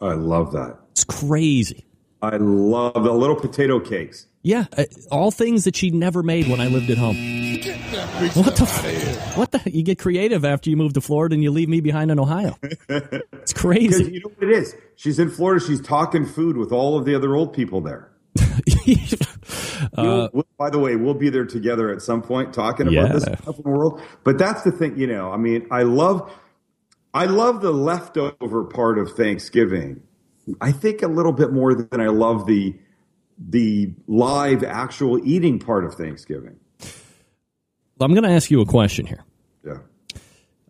I 0.00 0.14
love 0.14 0.52
that. 0.52 0.78
It's 0.92 1.04
crazy. 1.04 1.84
I 2.22 2.36
love 2.36 2.94
the 2.94 3.12
little 3.12 3.34
potato 3.36 3.80
cakes. 3.80 4.26
Yeah, 4.44 4.66
uh, 4.76 4.84
all 5.10 5.30
things 5.30 5.64
that 5.64 5.74
she 5.76 5.90
never 5.90 6.22
made 6.22 6.48
when 6.48 6.60
I 6.60 6.68
lived 6.68 6.88
at 6.90 6.98
home. 6.98 7.16
What 8.34 8.56
the? 8.56 8.62
F- 8.68 9.36
what 9.36 9.50
the? 9.52 9.60
You 9.70 9.82
get 9.82 9.98
creative 9.98 10.44
after 10.44 10.70
you 10.70 10.76
move 10.76 10.92
to 10.94 11.00
Florida 11.00 11.34
and 11.34 11.42
you 11.42 11.50
leave 11.50 11.68
me 11.68 11.80
behind 11.80 12.10
in 12.10 12.18
Ohio. 12.20 12.56
It's 13.42 13.52
crazy. 13.52 14.04
you 14.12 14.20
know 14.20 14.30
what 14.38 14.48
it 14.48 14.56
is? 14.56 14.76
She's 14.94 15.18
in 15.18 15.28
Florida. 15.30 15.64
She's 15.64 15.80
talking 15.80 16.24
food 16.24 16.56
with 16.56 16.70
all 16.70 16.96
of 16.96 17.04
the 17.04 17.14
other 17.16 17.34
old 17.34 17.52
people 17.52 17.80
there. 17.80 18.10
Uh, 19.96 20.28
We'll- 20.32 20.46
by 20.58 20.70
the 20.70 20.78
way, 20.78 20.94
we'll 20.94 21.12
be 21.14 21.28
there 21.28 21.44
together 21.44 21.90
at 21.90 22.02
some 22.02 22.22
point 22.22 22.54
talking 22.54 22.86
about 22.86 23.08
Yeah. 23.08 23.12
this 23.14 23.24
stuff 23.24 23.56
in 23.56 23.62
the 23.64 23.68
world. 23.68 24.00
But 24.22 24.38
that's 24.38 24.62
the 24.62 24.70
thing, 24.70 24.96
you 24.96 25.08
know. 25.08 25.32
I 25.32 25.36
mean, 25.36 25.66
I 25.72 25.82
love, 25.82 26.32
I 27.12 27.26
love 27.26 27.60
the 27.62 27.72
leftover 27.72 28.62
part 28.64 28.98
of 28.98 29.10
Thanksgiving. 29.12 30.02
I 30.60 30.72
think 30.72 31.02
a 31.02 31.08
little 31.08 31.32
bit 31.32 31.52
more 31.52 31.74
than 31.74 32.00
I 32.00 32.08
love 32.08 32.46
the 32.46 32.74
the 33.38 33.92
live 34.06 34.62
actual 34.62 35.18
eating 35.26 35.58
part 35.58 35.84
of 35.84 35.94
Thanksgiving. 35.94 36.58
I'm 38.00 38.14
going 38.14 38.24
to 38.24 38.30
ask 38.30 38.50
you 38.50 38.60
a 38.60 38.66
question 38.66 39.06
here. 39.06 39.24
Yeah. 39.64 39.78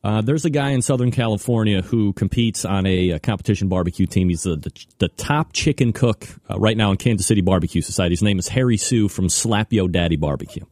Uh, 0.05 0.21
there's 0.21 0.45
a 0.45 0.51
guy 0.51 0.71
in 0.71 0.83
Southern 0.83 1.11
California 1.11 1.81
who 1.81 2.13
competes 2.13 2.65
on 2.65 2.87
a, 2.87 3.13
uh 3.13 3.19
competition 3.21 3.69
barbecue 3.69 4.07
team. 4.07 4.29
He's 4.29 4.43
the, 4.43 4.57
the, 4.57 4.87
the 4.99 5.09
top 5.09 5.53
chicken 5.53 5.93
cook 5.93 6.27
uh, 6.51 6.59
right 6.59 6.77
now 6.77 6.91
in 6.91 6.97
Kansas 6.97 7.27
City 7.27 7.41
Barbecue 7.41 7.83
Society. 7.83 8.13
His 8.13 8.23
name 8.23 8.39
is 8.39 8.49
Harry 8.49 8.77
Soo 8.77 9.09
from 9.09 9.29
Slap 9.29 9.73
Yo 9.73 9.87
Daddy 9.89 10.17
Barbecue. 10.17 10.65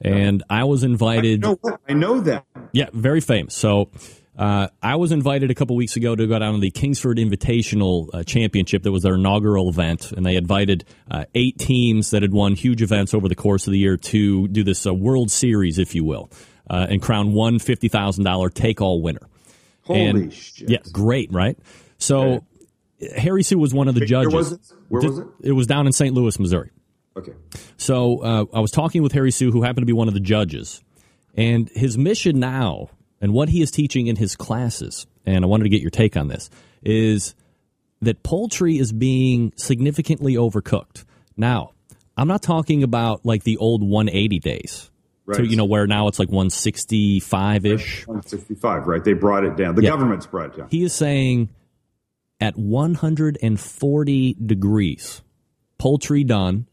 And 0.00 0.42
I 0.50 0.64
was 0.64 0.82
I 0.82 0.86
invited. 0.86 1.42
know? 1.42 1.58
I 1.88 1.92
know 1.92 2.20
that. 2.20 2.44
Yeah, 2.72 2.88
very 2.92 3.20
famous. 3.20 3.54
So 3.54 3.90
uh, 4.36 4.68
I 4.82 4.96
was 4.96 5.12
invited 5.12 5.50
a 5.50 5.54
couple 5.54 5.76
weeks 5.76 5.96
ago 5.96 6.16
to 6.16 6.26
go 6.26 6.38
down 6.38 6.54
to 6.54 6.60
the 6.60 6.70
Kingsford 6.70 7.18
Invitational 7.18 8.08
uh, 8.12 8.22
Championship. 8.24 8.82
That 8.82 8.92
was 8.92 9.02
their 9.02 9.14
inaugural 9.14 9.68
event, 9.68 10.12
and 10.12 10.24
they 10.26 10.36
invited 10.36 10.84
uh, 11.10 11.24
eight 11.34 11.58
teams 11.58 12.10
that 12.10 12.22
had 12.22 12.32
won 12.32 12.54
huge 12.54 12.82
events 12.82 13.14
over 13.14 13.28
the 13.28 13.34
course 13.36 13.66
of 13.66 13.72
the 13.72 13.78
year 13.78 13.96
to 13.96 14.48
do 14.48 14.64
this 14.64 14.86
uh, 14.86 14.92
World 14.94 15.30
Series, 15.30 15.78
if 15.78 15.94
you 15.94 16.04
will, 16.04 16.30
uh, 16.68 16.86
and 16.90 17.00
crown 17.00 17.32
one 17.32 17.58
fifty 17.58 17.88
thousand 17.88 18.24
dollar 18.24 18.48
take 18.50 18.80
all 18.80 19.00
winner. 19.02 19.28
Holy 19.82 20.00
And- 20.08 20.32
shit. 20.32 20.68
Yeah, 20.70 20.78
great, 20.92 21.32
right? 21.32 21.58
So 21.98 22.44
Harry 23.16 23.42
Soo 23.42 23.58
was 23.58 23.72
one 23.74 23.86
of 23.88 23.94
the 23.94 24.00
Where 24.00 24.06
judges. 24.06 24.34
was 24.34 24.52
it? 24.52 24.60
Where 24.88 25.02
was 25.02 25.18
it? 25.18 25.26
It 25.42 25.52
was 25.52 25.66
down 25.66 25.86
in 25.86 25.92
St. 25.92 26.14
Louis, 26.14 26.38
Missouri. 26.38 26.70
Okay. 27.16 27.32
So 27.76 28.18
uh, 28.22 28.44
I 28.52 28.60
was 28.60 28.70
talking 28.72 29.02
with 29.02 29.12
Harry 29.12 29.30
Soo, 29.30 29.52
who 29.52 29.62
happened 29.62 29.82
to 29.82 29.86
be 29.86 29.92
one 29.92 30.08
of 30.08 30.14
the 30.14 30.20
judges, 30.20 30.82
and 31.36 31.68
his 31.68 31.96
mission 31.96 32.40
now 32.40 32.88
and 33.24 33.32
what 33.32 33.48
he 33.48 33.62
is 33.62 33.70
teaching 33.70 34.06
in 34.06 34.16
his 34.16 34.36
classes, 34.36 35.06
and 35.24 35.46
I 35.46 35.48
wanted 35.48 35.64
to 35.64 35.70
get 35.70 35.80
your 35.80 35.90
take 35.90 36.14
on 36.14 36.28
this, 36.28 36.50
is 36.82 37.34
that 38.02 38.22
poultry 38.22 38.76
is 38.78 38.92
being 38.92 39.54
significantly 39.56 40.34
overcooked. 40.34 41.04
Now, 41.34 41.70
I'm 42.18 42.28
not 42.28 42.42
talking 42.42 42.82
about 42.82 43.24
like 43.24 43.42
the 43.42 43.56
old 43.56 43.82
180 43.82 44.38
days. 44.40 44.90
To, 45.32 45.40
Right. 45.40 45.50
you 45.50 45.56
know, 45.56 45.64
where 45.64 45.86
now 45.86 46.06
it's 46.08 46.18
like 46.18 46.28
165 46.28 47.64
ish. 47.64 48.06
165, 48.06 48.86
right? 48.86 49.02
They 49.02 49.14
brought 49.14 49.44
it 49.44 49.56
down. 49.56 49.74
The 49.74 49.84
Yeah. 49.84 49.88
government's 49.92 50.26
brought 50.26 50.50
it 50.52 50.58
down. 50.58 50.68
He 50.70 50.82
is 50.82 50.92
saying 50.92 51.48
at 52.40 52.58
140 52.58 54.36
degrees, 54.44 55.22
poultry 55.78 56.24
done, 56.24 56.66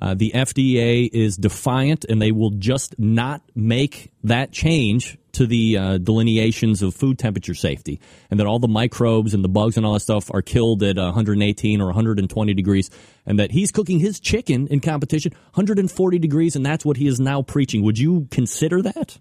Uh, 0.00 0.14
the 0.14 0.32
FDA 0.34 1.08
is 1.12 1.36
defiant, 1.36 2.04
and 2.04 2.22
they 2.22 2.32
will 2.32 2.50
just 2.50 2.98
not 2.98 3.42
make 3.54 4.12
that 4.24 4.52
change 4.52 5.18
to 5.32 5.46
the 5.46 5.76
uh, 5.76 5.98
delineations 5.98 6.82
of 6.82 6.94
food 6.94 7.18
temperature 7.18 7.54
safety, 7.54 8.00
and 8.30 8.40
that 8.40 8.46
all 8.46 8.58
the 8.58 8.68
microbes 8.68 9.34
and 9.34 9.44
the 9.44 9.48
bugs 9.48 9.76
and 9.76 9.84
all 9.84 9.92
that 9.94 10.00
stuff 10.00 10.32
are 10.32 10.42
killed 10.42 10.82
at 10.82 10.96
118 10.96 11.80
or 11.80 11.86
120 11.86 12.54
degrees, 12.54 12.90
and 13.26 13.38
that 13.38 13.50
he's 13.50 13.70
cooking 13.70 13.98
his 13.98 14.20
chicken 14.20 14.66
in 14.68 14.80
competition 14.80 15.32
140 15.32 16.18
degrees, 16.18 16.56
and 16.56 16.64
that's 16.64 16.84
what 16.84 16.96
he 16.96 17.06
is 17.06 17.20
now 17.20 17.42
preaching. 17.42 17.82
Would 17.82 17.98
you 17.98 18.26
consider 18.30 18.82
that? 18.82 19.18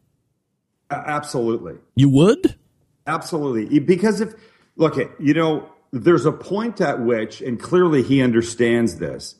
Absolutely. 0.89 1.75
You 1.95 2.09
would? 2.09 2.55
Absolutely. 3.05 3.79
Because 3.79 4.21
if, 4.21 4.33
look, 4.75 4.97
you 5.19 5.33
know, 5.33 5.69
there's 5.91 6.25
a 6.25 6.31
point 6.31 6.81
at 6.81 6.99
which, 6.99 7.41
and 7.41 7.59
clearly 7.59 8.03
he 8.03 8.21
understands 8.21 8.97
this. 8.97 9.35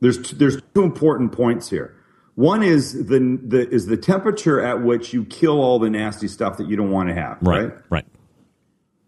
There's 0.00 0.32
there's 0.32 0.60
two 0.74 0.82
important 0.82 1.32
points 1.32 1.70
here. 1.70 1.94
One 2.34 2.62
is 2.62 3.06
the, 3.06 3.40
the 3.42 3.68
is 3.70 3.86
the 3.86 3.96
temperature 3.96 4.60
at 4.60 4.82
which 4.82 5.14
you 5.14 5.24
kill 5.24 5.60
all 5.60 5.78
the 5.78 5.88
nasty 5.88 6.28
stuff 6.28 6.58
that 6.58 6.68
you 6.68 6.76
don't 6.76 6.90
want 6.90 7.08
to 7.08 7.14
have. 7.14 7.38
Right. 7.40 7.72
Right. 7.88 8.04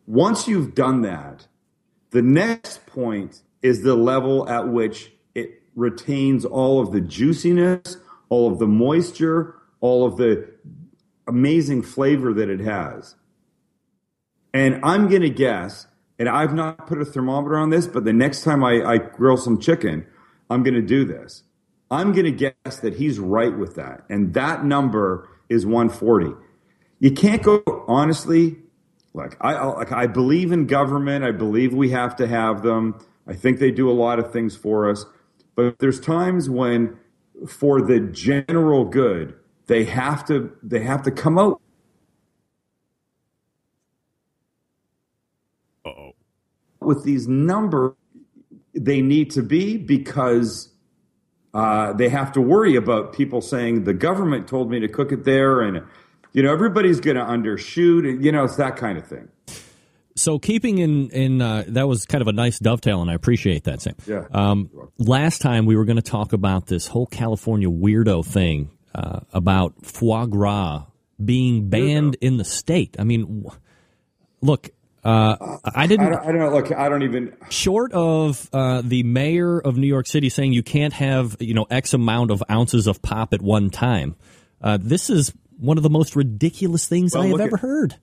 Once 0.07 0.49
you've 0.49 0.75
done 0.75 1.03
that, 1.03 1.47
the 2.11 2.23
next 2.23 2.87
point 2.87 3.43
is 3.61 3.83
the 3.83 3.95
level 3.95 4.49
at 4.49 4.69
which 4.69 5.13
it 5.35 5.63
retains 5.75 6.47
all 6.47 6.81
of 6.81 6.93
the 6.93 7.01
juiciness, 7.03 7.99
all 8.31 8.51
of 8.51 8.59
the 8.59 8.67
moisture, 8.67 9.57
all 9.81 10.07
of 10.07 10.17
the 10.17 10.49
amazing 11.27 11.83
flavor 11.83 12.33
that 12.33 12.49
it 12.49 12.61
has. 12.61 13.15
And 14.55 14.81
I'm 14.83 15.09
going 15.09 15.23
to 15.23 15.31
guess, 15.31 15.87
and 16.19 16.29
I've 16.29 16.55
not 16.55 16.87
put 16.87 17.01
a 17.01 17.05
thermometer 17.05 17.59
on 17.59 17.69
this, 17.69 17.87
but 17.87 18.05
the 18.05 18.13
next 18.15 18.43
time 18.43 18.65
I, 18.65 18.83
I 18.83 18.97
grill 18.97 19.37
some 19.37 19.61
chicken, 19.61 20.07
I'm 20.51 20.63
going 20.63 20.75
to 20.75 20.83
do 20.83 21.05
this. 21.05 21.45
I'm 21.91 22.13
going 22.13 22.27
to 22.27 22.33
guess 22.67 22.81
that 22.81 22.95
he's 22.97 23.19
right 23.19 23.57
with 23.57 23.77
that. 23.77 24.05
And 24.11 24.35
that 24.35 24.65
number 24.65 25.29
is 25.49 25.67
140. 25.67 26.33
You 27.01 27.13
can't 27.13 27.43
go, 27.43 27.63
honestly, 27.89 28.59
like 29.15 29.37
I, 29.41 29.55
I- 29.55 29.67
like 29.79 29.93
I 29.93 30.07
believe 30.09 30.53
in 30.53 30.67
government. 30.67 31.25
I 31.25 31.33
believe 31.33 31.75
we 31.75 31.91
have 31.91 32.17
to 32.17 32.27
have 32.29 32.63
them. 32.63 32.99
I 33.27 33.35
think 33.35 33.59
they 33.61 33.71
do 33.73 33.91
a 33.91 33.93
lot 33.95 34.19
of 34.19 34.33
things 34.33 34.57
for 34.57 34.91
us. 34.91 35.07
But 35.57 35.79
there's 35.81 36.01
times 36.01 36.51
when 36.51 36.99
for 37.49 37.83
the 37.83 38.01
general 38.01 38.85
good, 38.87 39.35
they 39.67 39.85
have 39.85 40.27
to 40.27 40.53
they 40.63 40.81
have 40.81 41.03
to 41.05 41.11
come 41.13 41.39
out 41.39 41.61
with 46.81 47.05
these 47.05 47.29
numbers 47.29 47.93
they 48.79 49.01
need 49.03 49.31
to 49.33 49.43
be 49.43 49.77
because 49.77 50.69
uh, 51.55 51.93
they 51.95 52.09
have 52.09 52.33
to 52.33 52.41
worry 52.41 52.77
about 52.77 53.13
people 53.13 53.41
saying 53.41 53.85
the 53.85 53.95
government 53.95 54.49
told 54.49 54.71
me 54.71 54.81
to 54.81 54.89
cook 54.89 55.13
it 55.13 55.25
there 55.25 55.61
and 55.61 55.83
you 56.33 56.43
know 56.43 56.53
everybody's 56.53 57.01
going 57.01 57.17
to 57.17 57.23
undershoot 57.23 58.09
and 58.09 58.25
you 58.25 58.31
know 58.33 58.45
it's 58.45 58.57
that 58.57 58.77
kind 58.77 58.99
of 58.99 59.07
thing 59.07 59.29
So 60.15 60.39
keeping 60.39 60.79
in 60.79 61.11
in 61.11 61.41
uh, 61.41 61.65
that 61.69 61.87
was 61.87 62.05
kind 62.05 62.23
of 62.23 62.29
a 62.29 62.33
nice 62.33 62.59
dovetail, 62.59 63.01
and 63.01 63.09
I 63.11 63.15
appreciate 63.15 63.65
that, 63.65 63.81
Sam. 63.81 63.95
Yeah. 64.05 64.25
Um, 64.33 64.69
last 64.99 65.41
time 65.41 65.65
we 65.65 65.77
were 65.77 65.85
going 65.85 65.97
to 65.97 66.03
talk 66.03 66.33
about 66.33 66.67
this 66.67 66.89
whole 66.89 67.07
California 67.07 67.69
weirdo 67.69 68.27
thing 68.27 68.71
uh, 68.97 69.21
about 69.33 69.87
foie 69.87 70.27
gras 70.27 70.87
being 71.25 71.69
banned 71.69 72.17
in 72.21 72.37
the 72.37 72.45
state. 72.45 72.97
I 72.99 73.05
mean, 73.05 73.43
w- 73.43 73.61
look, 74.41 74.71
uh, 75.05 75.37
I 75.65 75.83
I 75.83 75.87
didn't. 75.87 76.11
don't, 76.11 76.27
I 76.27 76.33
don't 76.33 76.53
look 76.53 76.73
i 76.73 76.89
don't 76.89 77.03
even 77.03 77.33
Short 77.51 77.93
of 77.93 78.49
uh, 78.53 78.83
the 78.85 79.03
mayor 79.05 79.59
of 79.59 79.77
New 79.77 79.87
York 79.87 80.07
City 80.07 80.29
saying 80.29 80.53
you 80.53 80.63
can't 80.63 80.93
have 80.93 81.37
you 81.41 81.55
know 81.55 81.67
X 81.71 81.95
amount 81.95 82.31
of 82.31 82.43
ounces 82.51 82.87
of 82.87 83.01
pop 83.03 83.33
at 83.33 83.41
one 83.41 83.71
time, 83.71 84.17
uh, 84.61 84.79
this 84.81 85.09
is 85.09 85.33
one 85.59 85.77
of 85.77 85.83
the 85.83 85.91
most 85.91 86.17
ridiculous 86.17 86.87
things 86.89 87.15
Well, 87.15 87.25
I 87.25 87.29
have 87.29 87.41
ever 87.41 87.57
at- 87.57 87.61
heard. 87.63 87.97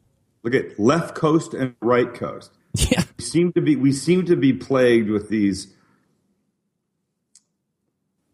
look 0.44 0.54
at 0.56 0.80
left 0.80 1.16
coast 1.16 1.54
and 1.54 1.76
right 1.82 2.14
coast 2.14 2.52
Yeah. 2.92 3.04
we 3.18 3.24
seem 3.24 3.52
to 3.54 3.62
be 3.62 3.76
we 3.76 3.92
seem 3.92 4.26
to 4.26 4.36
be 4.36 4.54
plagued 4.54 5.10
with 5.10 5.30
these 5.30 5.74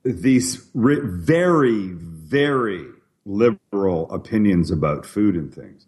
these 0.04 0.70
ri- 0.74 1.02
very 1.04 1.90
very 1.94 2.86
liberal 3.26 4.12
opinions 4.12 4.72
about 4.72 5.06
food 5.06 5.36
and 5.36 5.54
things 5.54 5.86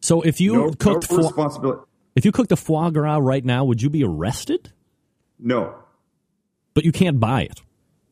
So 0.00 0.20
if 0.22 0.40
you 0.40 0.54
no, 0.54 0.70
cooked 0.72 1.10
no 1.10 1.16
responsibility 1.18 1.82
if 2.18 2.24
you 2.24 2.32
cooked 2.32 2.52
a 2.52 2.56
foie 2.56 2.90
gras 2.90 3.16
right 3.18 3.44
now, 3.44 3.64
would 3.64 3.80
you 3.82 3.88
be 3.90 4.04
arrested? 4.04 4.72
no 5.38 5.74
But 6.74 6.84
you 6.84 6.92
can't 6.92 7.18
buy 7.20 7.42
it. 7.42 7.60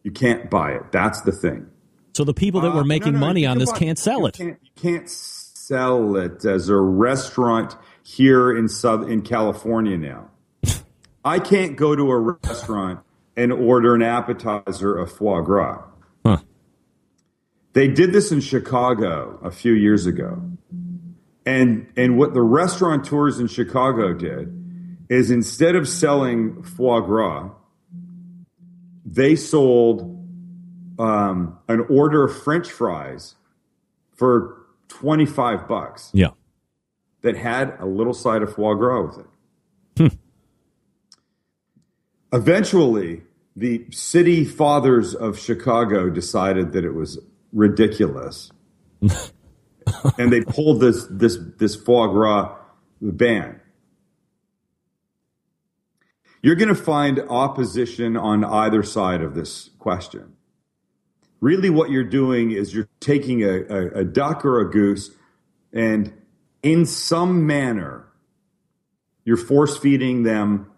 you 0.04 0.10
can't 0.12 0.48
buy 0.48 0.72
it 0.72 0.92
that's 0.92 1.20
the 1.22 1.32
thing 1.32 1.66
So 2.14 2.24
the 2.24 2.32
people 2.34 2.60
that 2.62 2.68
Uh, 2.72 2.76
were 2.76 2.80
no, 2.82 2.86
making 2.96 3.12
no, 3.14 3.18
money 3.18 3.44
on 3.44 3.58
this 3.58 3.70
buy- 3.72 3.78
can't 3.78 3.98
sell 3.98 4.20
you 4.20 4.26
it. 4.26 4.34
Can't, 4.34 4.58
you 4.62 4.70
can't 4.76 5.08
sell 5.10 6.16
it 6.16 6.44
as 6.44 6.68
a 6.68 6.76
restaurant 6.76 7.76
here 8.04 8.56
in 8.56 8.68
South 8.68 9.08
in 9.08 9.20
California 9.22 9.98
now. 9.98 10.30
I 11.24 11.40
can't 11.40 11.76
go 11.76 11.96
to 11.96 12.10
a 12.10 12.18
restaurant 12.18 13.00
and 13.36 13.52
order 13.52 13.94
an 13.96 14.02
appetizer 14.02 14.96
of 14.96 15.10
foie 15.12 15.40
gras. 15.42 15.82
Huh. 16.24 16.38
They 17.72 17.88
did 17.88 18.12
this 18.12 18.30
in 18.32 18.40
Chicago 18.40 19.38
a 19.42 19.50
few 19.50 19.72
years 19.72 20.06
ago. 20.06 20.40
And 21.46 21.86
and 21.96 22.18
what 22.18 22.34
the 22.34 22.42
restaurateurs 22.42 23.38
in 23.38 23.46
Chicago 23.46 24.12
did 24.12 24.52
is 25.08 25.30
instead 25.30 25.76
of 25.76 25.88
selling 25.88 26.62
foie 26.64 27.00
gras, 27.00 27.50
they 29.04 29.36
sold 29.36 30.12
um, 30.98 31.56
an 31.68 31.80
order 31.88 32.24
of 32.24 32.36
French 32.42 32.68
fries 32.68 33.36
for 34.16 34.56
25 34.88 35.68
bucks 35.68 36.10
Yeah. 36.12 36.30
that 37.22 37.36
had 37.36 37.76
a 37.78 37.86
little 37.86 38.14
side 38.14 38.42
of 38.42 38.52
foie 38.54 38.74
gras 38.74 39.02
with 39.06 39.18
it. 39.18 40.12
Eventually, 42.32 43.22
the 43.54 43.86
city 43.90 44.44
fathers 44.44 45.14
of 45.14 45.38
Chicago 45.38 46.10
decided 46.10 46.72
that 46.72 46.84
it 46.84 46.92
was 46.92 47.18
ridiculous. 47.52 48.50
and 50.18 50.32
they 50.32 50.40
pulled 50.42 50.80
this 50.80 51.06
this 51.10 51.38
this 51.58 51.76
foie 51.76 52.08
gras 52.08 52.56
ban. 53.00 53.60
You're 56.42 56.54
going 56.54 56.68
to 56.68 56.74
find 56.74 57.20
opposition 57.28 58.16
on 58.16 58.44
either 58.44 58.82
side 58.82 59.20
of 59.22 59.34
this 59.34 59.70
question 59.78 60.36
really 61.40 61.70
what 61.70 61.90
you're 61.90 62.04
doing 62.04 62.50
is 62.50 62.74
you're 62.74 62.88
taking 63.00 63.42
a, 63.42 63.62
a, 63.68 63.86
a 64.00 64.04
duck 64.04 64.44
or 64.44 64.60
a 64.60 64.70
goose 64.70 65.10
and 65.72 66.12
in 66.62 66.86
some 66.86 67.46
manner 67.46 68.06
you're 69.24 69.36
force 69.36 69.76
feeding 69.76 70.22
them 70.22 70.70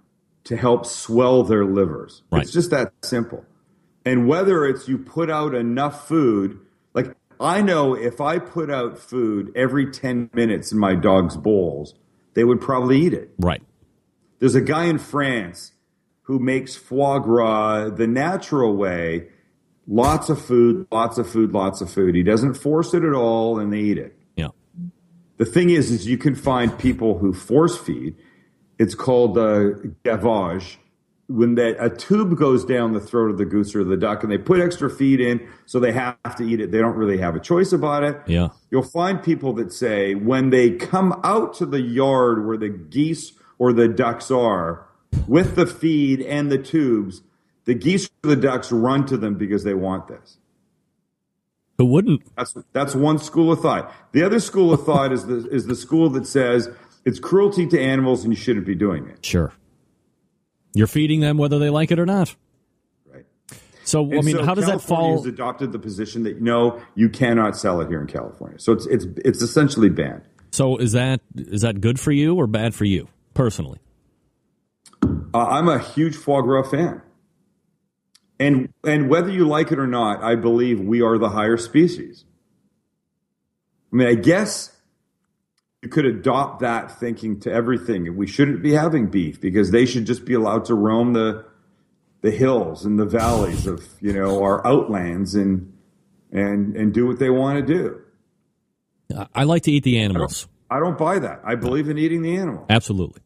to 0.45 0.57
help 0.57 0.87
swell 0.87 1.43
their 1.43 1.65
livers 1.65 2.23
Right. 2.31 2.43
it's 2.43 2.53
just 2.53 2.71
that 2.71 2.93
simple 3.03 3.45
and 4.05 4.27
whether 4.27 4.67
it's 4.67 4.89
you 4.89 4.99
put 4.99 5.31
out 5.31 5.55
enough 5.55 6.09
food 6.09 6.59
like 6.95 7.15
i 7.41 7.61
know 7.61 7.95
if 7.95 8.21
i 8.21 8.39
put 8.39 8.71
out 8.71 8.99
food 8.99 9.51
every 9.57 9.91
10 9.91 10.31
minutes 10.33 10.73
in 10.73 10.79
my 10.79 10.95
dog's 10.95 11.37
bowls 11.37 11.95
they 12.35 12.45
would 12.45 12.61
probably 12.61 13.01
eat 13.01 13.13
it 13.13 13.31
Right. 13.39 13.63
there's 14.39 14.55
a 14.55 14.61
guy 14.61 14.85
in 14.85 14.99
France 14.99 15.73
who 16.23 16.39
makes 16.39 16.77
foie 16.77 17.19
gras 17.21 17.89
the 17.89 18.07
natural 18.07 18.77
way. 18.77 19.29
Lots 19.87 20.29
of 20.29 20.39
food, 20.39 20.87
lots 20.93 21.17
of 21.17 21.27
food, 21.27 21.53
lots 21.55 21.81
of 21.81 21.91
food. 21.91 22.15
He 22.15 22.23
doesn't 22.23 22.53
force 22.53 22.93
it 22.93 23.03
at 23.03 23.15
all 23.15 23.59
and 23.59 23.73
they 23.73 23.81
eat 23.81 23.97
it. 23.97 24.15
Yeah. 24.37 24.49
The 25.39 25.47
thing 25.47 25.71
is, 25.71 25.91
is 25.91 26.07
you 26.07 26.19
can 26.19 26.35
find 26.35 26.79
people 26.79 27.17
who 27.17 27.33
force 27.33 27.79
feed. 27.79 28.15
It's 28.79 28.95
called 28.95 29.39
uh, 29.39 29.71
gavage. 30.05 30.77
When 31.29 31.57
that 31.57 31.77
a 31.79 31.91
tube 31.91 32.39
goes 32.39 32.65
down 32.65 32.95
the 32.95 33.01
throat 33.01 33.31
of 33.31 33.37
the 33.37 33.45
goose 33.45 33.75
or 33.75 33.85
the 33.85 33.99
duck, 33.99 34.23
and 34.23 34.33
they 34.33 34.39
put 34.39 34.61
extra 34.61 34.89
feed 34.89 35.21
in, 35.21 35.47
so 35.67 35.79
they 35.79 35.93
have 35.93 36.37
to 36.37 36.43
eat 36.43 36.61
it. 36.61 36.73
They 36.73 36.79
don't 36.79 36.97
really 36.97 37.19
have 37.19 37.37
a 37.37 37.41
choice 37.41 37.73
about 37.73 38.03
it. 38.03 38.19
Yeah. 38.27 38.49
You'll 38.71 38.83
find 38.83 39.23
people 39.23 39.53
that 39.55 39.71
say 39.71 40.15
when 40.15 40.49
they 40.49 40.71
come 40.71 41.21
out 41.23 41.53
to 41.57 41.67
the 41.67 41.83
yard 41.83 42.47
where 42.47 42.57
the 42.57 42.71
geese 42.71 43.33
or 43.59 43.75
the 43.75 43.89
ducks 43.89 44.31
are 44.31 44.87
with 45.27 45.55
the 45.55 45.67
feed 45.67 46.23
and 46.23 46.51
the 46.51 46.59
tubes, 46.59 47.21
the 47.65 47.75
geese 47.75 48.09
or 48.25 48.31
the 48.31 48.37
ducks 48.37 48.73
run 48.73 49.05
to 49.07 49.19
them 49.19 49.35
because 49.35 49.65
they 49.65 49.75
want 49.75 50.09
this. 50.09 50.39
Who 51.79 51.85
wouldn't? 51.85 52.23
That's 52.37 52.57
that's 52.73 52.95
one 52.95 53.19
school 53.19 53.53
of 53.53 53.61
thought. 53.61 53.93
The 54.13 54.23
other 54.25 54.41
school 54.41 54.73
of 54.73 54.85
thought 54.85 55.13
is 55.13 55.27
the 55.27 55.49
is 55.49 55.67
the 55.67 55.77
school 55.77 56.11
that 56.11 56.27
says 56.27 56.69
it's 57.05 57.21
cruelty 57.21 57.67
to 57.69 57.81
animals 57.81 58.25
and 58.25 58.33
you 58.33 58.37
shouldn't 58.37 58.67
be 58.67 58.75
doing 58.75 59.07
it. 59.07 59.25
Sure. 59.25 59.53
You're 60.79 60.87
feeding 60.87 61.19
them 61.19 61.39
whether 61.39 61.59
they 61.59 61.71
like 61.71 61.91
it 61.91 61.99
or 61.99 62.07
not. 62.07 62.37
Right. 63.05 63.25
So 63.83 64.05
I 64.05 64.21
mean, 64.21 64.37
so 64.37 64.45
how 64.45 64.55
does 64.55 64.67
that 64.67 64.81
fall? 64.81 65.17
has 65.17 65.27
adopted 65.27 65.73
the 65.73 65.79
position 65.81 66.23
that 66.23 66.41
no, 66.41 66.81
you 66.95 67.09
cannot 67.09 67.57
sell 67.57 67.81
it 67.81 67.89
here 67.89 68.01
in 68.01 68.07
California. 68.07 68.61
So 68.61 68.71
it's 68.75 68.87
it's 68.87 69.05
it's 69.25 69.43
essentially 69.43 69.89
banned. 69.89 70.23
So 70.53 70.77
is 70.77 70.93
that 70.93 71.21
is 71.35 71.63
that 71.63 71.81
good 71.81 71.99
for 71.99 72.13
you 72.13 72.37
or 72.37 72.47
bad 72.47 72.77
for 72.77 72.85
you 72.85 73.09
personally? 73.35 73.81
Uh, 75.03 75.47
I'm 75.49 75.69
a 75.69 75.81
huge 75.81 76.15
foie 76.15 76.43
gras 76.43 76.71
fan. 76.71 77.03
And 78.39 78.73
and 78.85 79.11
whether 79.11 79.33
you 79.33 79.49
like 79.49 79.73
it 79.73 79.81
or 79.81 79.89
not, 79.89 80.23
I 80.23 80.37
believe 80.37 80.79
we 80.79 81.03
are 81.03 81.19
the 81.19 81.31
higher 81.31 81.57
species. 81.57 82.25
I 83.93 83.97
mean, 83.97 84.07
I 84.07 84.15
guess 84.15 84.77
you 85.83 85.89
could 85.89 86.05
adopt 86.05 86.61
that 86.61 86.99
thinking 86.99 87.39
to 87.41 87.53
everything. 87.53 88.17
We 88.17 88.27
shouldn't 88.27 88.63
be 88.63 88.73
having 88.73 89.07
beef 89.09 89.41
because 89.41 89.71
they 89.71 89.87
should 89.87 90.07
just 90.07 90.25
be 90.25 90.35
allowed 90.35 90.65
to 90.67 90.75
roam 90.75 91.13
the 91.13 91.45
the 92.21 92.31
hills 92.33 92.85
and 92.85 92.99
the 92.99 93.05
valleys 93.05 93.67
of 93.67 93.87
you 94.01 94.13
know 94.13 94.43
our 94.43 94.67
outlands 94.67 95.35
and 95.35 95.73
and 96.33 96.77
and 96.77 96.93
do 96.93 97.07
what 97.07 97.19
they 97.19 97.31
want 97.31 97.65
to 97.65 97.75
do. 97.75 98.03
I 99.35 99.45
like 99.45 99.63
to 99.63 99.73
eat 99.73 99.85
the 99.85 100.01
animals. 100.01 100.49
I 100.71 100.81
don't 100.81 100.99
buy 100.99 101.19
that. 101.21 101.41
I 101.45 101.55
believe 101.55 101.89
in 101.89 101.97
eating 101.97 102.21
the 102.23 102.37
animal. 102.37 102.67
Absolutely. 102.69 103.23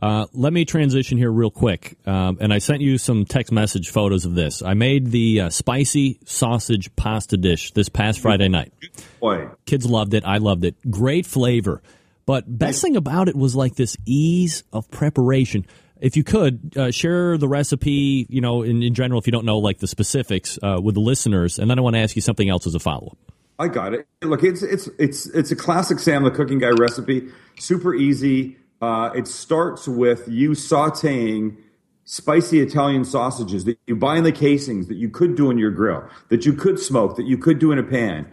Uh, 0.00 0.26
let 0.32 0.52
me 0.52 0.64
transition 0.64 1.18
here 1.18 1.30
real 1.30 1.50
quick. 1.50 1.96
Um, 2.06 2.38
and 2.40 2.52
I 2.52 2.58
sent 2.58 2.80
you 2.80 2.98
some 2.98 3.24
text 3.24 3.52
message 3.52 3.90
photos 3.90 4.24
of 4.24 4.34
this. 4.34 4.62
I 4.62 4.74
made 4.74 5.10
the 5.10 5.42
uh, 5.42 5.50
spicy 5.50 6.20
sausage 6.24 6.94
pasta 6.96 7.36
dish 7.36 7.72
this 7.72 7.88
past 7.88 8.20
Friday 8.20 8.48
night. 8.48 8.72
Boy, 9.20 9.48
Kids 9.64 9.86
loved 9.86 10.14
it. 10.14 10.24
I 10.24 10.38
loved 10.38 10.64
it. 10.64 10.74
Great 10.90 11.26
flavor. 11.26 11.82
But 12.26 12.58
best 12.58 12.82
thing 12.82 12.96
about 12.96 13.28
it 13.28 13.36
was 13.36 13.54
like 13.54 13.76
this 13.76 13.96
ease 14.04 14.64
of 14.72 14.90
preparation. 14.90 15.66
If 16.00 16.16
you 16.16 16.24
could 16.24 16.74
uh, 16.76 16.90
share 16.90 17.38
the 17.38 17.48
recipe, 17.48 18.26
you 18.28 18.40
know, 18.40 18.62
in, 18.62 18.82
in 18.82 18.92
general, 18.92 19.18
if 19.18 19.26
you 19.26 19.30
don't 19.30 19.46
know 19.46 19.58
like 19.58 19.78
the 19.78 19.86
specifics 19.86 20.58
uh, 20.62 20.78
with 20.82 20.94
the 20.94 21.00
listeners, 21.00 21.58
and 21.58 21.70
then 21.70 21.78
I 21.78 21.82
want 21.82 21.94
to 21.94 22.00
ask 22.00 22.16
you 22.16 22.22
something 22.22 22.50
else 22.50 22.66
as 22.66 22.74
a 22.74 22.80
follow 22.80 23.12
up. 23.12 23.18
I 23.58 23.68
got 23.68 23.94
it. 23.94 24.06
Look, 24.22 24.42
it's 24.42 24.62
it's 24.62 24.88
it's 24.98 25.26
it's 25.28 25.50
a 25.50 25.56
classic 25.56 25.98
Sam 25.98 26.24
the 26.24 26.30
Cooking 26.30 26.58
Guy 26.58 26.70
recipe. 26.70 27.28
Super 27.58 27.94
easy. 27.94 28.58
Uh, 28.82 29.10
it 29.14 29.26
starts 29.26 29.88
with 29.88 30.28
you 30.28 30.50
sautéing 30.50 31.56
spicy 32.04 32.60
Italian 32.60 33.04
sausages 33.04 33.64
that 33.64 33.78
you 33.86 33.96
buy 33.96 34.18
in 34.18 34.24
the 34.24 34.32
casings 34.32 34.88
that 34.88 34.96
you 34.96 35.08
could 35.08 35.36
do 35.36 35.50
in 35.50 35.56
your 35.56 35.70
grill, 35.70 36.06
that 36.28 36.44
you 36.44 36.52
could 36.52 36.78
smoke, 36.78 37.16
that 37.16 37.26
you 37.26 37.38
could 37.38 37.58
do 37.58 37.72
in 37.72 37.78
a 37.78 37.82
pan. 37.82 38.30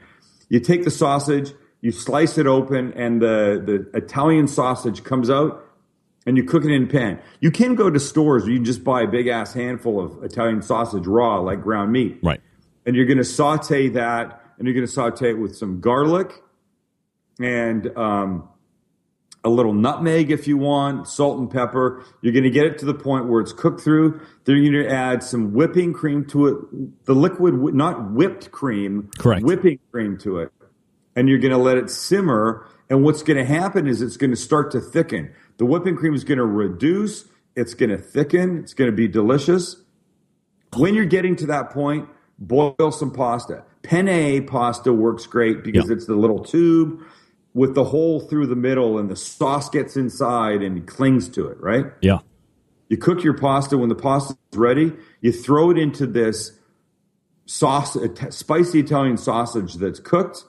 You 0.50 0.60
take 0.60 0.84
the 0.84 0.92
sausage, 0.92 1.54
you 1.84 1.92
slice 1.92 2.38
it 2.38 2.48
open, 2.48 2.94
and 2.94 3.22
the, 3.22 3.62
the 3.92 3.98
Italian 3.98 4.48
sausage 4.48 5.04
comes 5.04 5.30
out, 5.30 5.66
and 6.26 6.38
you 6.38 6.46
cook 6.46 6.64
it 6.64 6.72
in 6.72 6.84
a 6.84 6.88
pan. 6.88 7.20
You 7.42 7.52
can 7.52 7.76
go 7.76 7.90
to 7.90 8.00
stores 8.00 8.44
where 8.44 8.54
you 8.54 8.60
can 8.60 8.66
just 8.66 8.86
buy 8.86 9.02
a 9.02 9.08
big 9.08 9.28
ass 9.28 9.54
handful 9.54 10.00
of 10.00 10.24
Italian 10.24 10.62
sausage 10.62 11.06
raw, 11.06 11.42
like 11.42 11.62
ground 11.62 11.92
meat. 11.92 12.20
Right. 12.24 12.40
And 12.86 12.96
you're 12.96 13.06
going 13.06 13.18
to 13.18 13.26
saute 13.26 13.90
that, 13.90 14.42
and 14.58 14.66
you're 14.66 14.74
going 14.74 14.88
to 14.88 14.92
saute 14.92 15.32
it 15.32 15.38
with 15.38 15.58
some 15.58 15.82
garlic 15.82 16.42
and 17.42 17.86
um, 17.98 18.48
a 19.44 19.50
little 19.50 19.74
nutmeg 19.74 20.32
if 20.32 20.48
you 20.48 20.56
want, 20.56 21.10
salt 21.10 21.38
and 21.38 21.52
pepper. 21.52 22.06
You're 22.22 22.32
going 22.32 22.46
to 22.46 22.50
get 22.50 22.66
it 22.66 22.78
to 22.78 22.86
the 22.86 22.94
point 22.94 23.28
where 23.28 23.42
it's 23.42 23.52
cooked 23.52 23.82
through. 23.82 24.22
Then 24.46 24.64
you're 24.64 24.72
going 24.72 24.86
to 24.86 24.90
add 24.90 25.22
some 25.22 25.52
whipping 25.52 25.92
cream 25.92 26.24
to 26.28 26.48
it, 26.48 27.06
the 27.06 27.14
liquid, 27.14 27.76
not 27.76 28.12
whipped 28.12 28.52
cream, 28.52 29.10
Correct. 29.20 29.44
whipping 29.44 29.80
cream 29.92 30.18
to 30.20 30.40
it. 30.40 30.54
And 31.16 31.30
you're 31.30 31.40
going 31.40 31.52
to 31.52 31.58
let 31.58 31.78
it 31.78 31.90
simmer. 31.90 32.66
And 32.90 33.04
what's 33.04 33.24
going 33.24 33.38
to 33.38 33.46
happen 33.46 33.88
is 33.88 34.02
it's 34.02 34.18
going 34.18 34.32
to 34.32 34.36
start 34.38 34.72
to 34.72 34.80
thicken. 34.80 35.32
The 35.58 35.66
whipping 35.66 35.96
cream 35.96 36.14
is 36.14 36.24
going 36.24 36.40
to 36.40 36.46
reduce, 36.46 37.26
it's 37.56 37.74
going 37.74 37.92
to 37.92 37.98
thicken, 37.98 38.60
it's 38.60 38.74
going 38.74 38.90
to 38.90 38.96
be 38.96 39.08
delicious. 39.08 39.76
When 40.76 40.96
you're 40.96 41.06
getting 41.06 41.36
to 41.38 41.46
that 41.48 41.70
point, 41.70 42.10
boil 42.40 42.92
some 42.92 43.12
pasta. 43.12 43.64
Penne 43.84 44.46
pasta 44.48 44.92
works 44.92 45.28
great 45.28 45.64
because 45.64 45.90
Yeah. 45.90 45.96
it's 45.96 46.06
the 46.06 46.16
little 46.16 46.40
tube 46.44 47.02
with 47.54 47.76
the 47.76 47.84
hole 47.84 48.20
through 48.20 48.48
the 48.48 48.56
middle 48.56 48.98
and 48.98 49.10
the 49.10 49.16
sauce 49.16 49.70
gets 49.70 49.96
inside 49.96 50.64
and 50.64 50.88
clings 50.88 51.30
to 51.30 51.48
it, 51.48 51.60
right? 51.60 51.86
Yeah. 52.02 52.20
You 52.90 52.98
cook 52.98 53.24
your 53.24 53.36
pasta 53.38 53.78
when 53.78 53.90
the 53.90 53.96
pasta 53.96 54.36
is 54.52 54.58
ready, 54.58 54.94
you 55.22 55.32
throw 55.32 55.70
it 55.70 55.78
into 55.78 56.08
this 56.08 56.54
sauce, 57.46 57.96
spicy 58.30 58.80
Italian 58.80 59.18
sausage 59.18 59.76
that's 59.76 60.00
cooked 60.00 60.46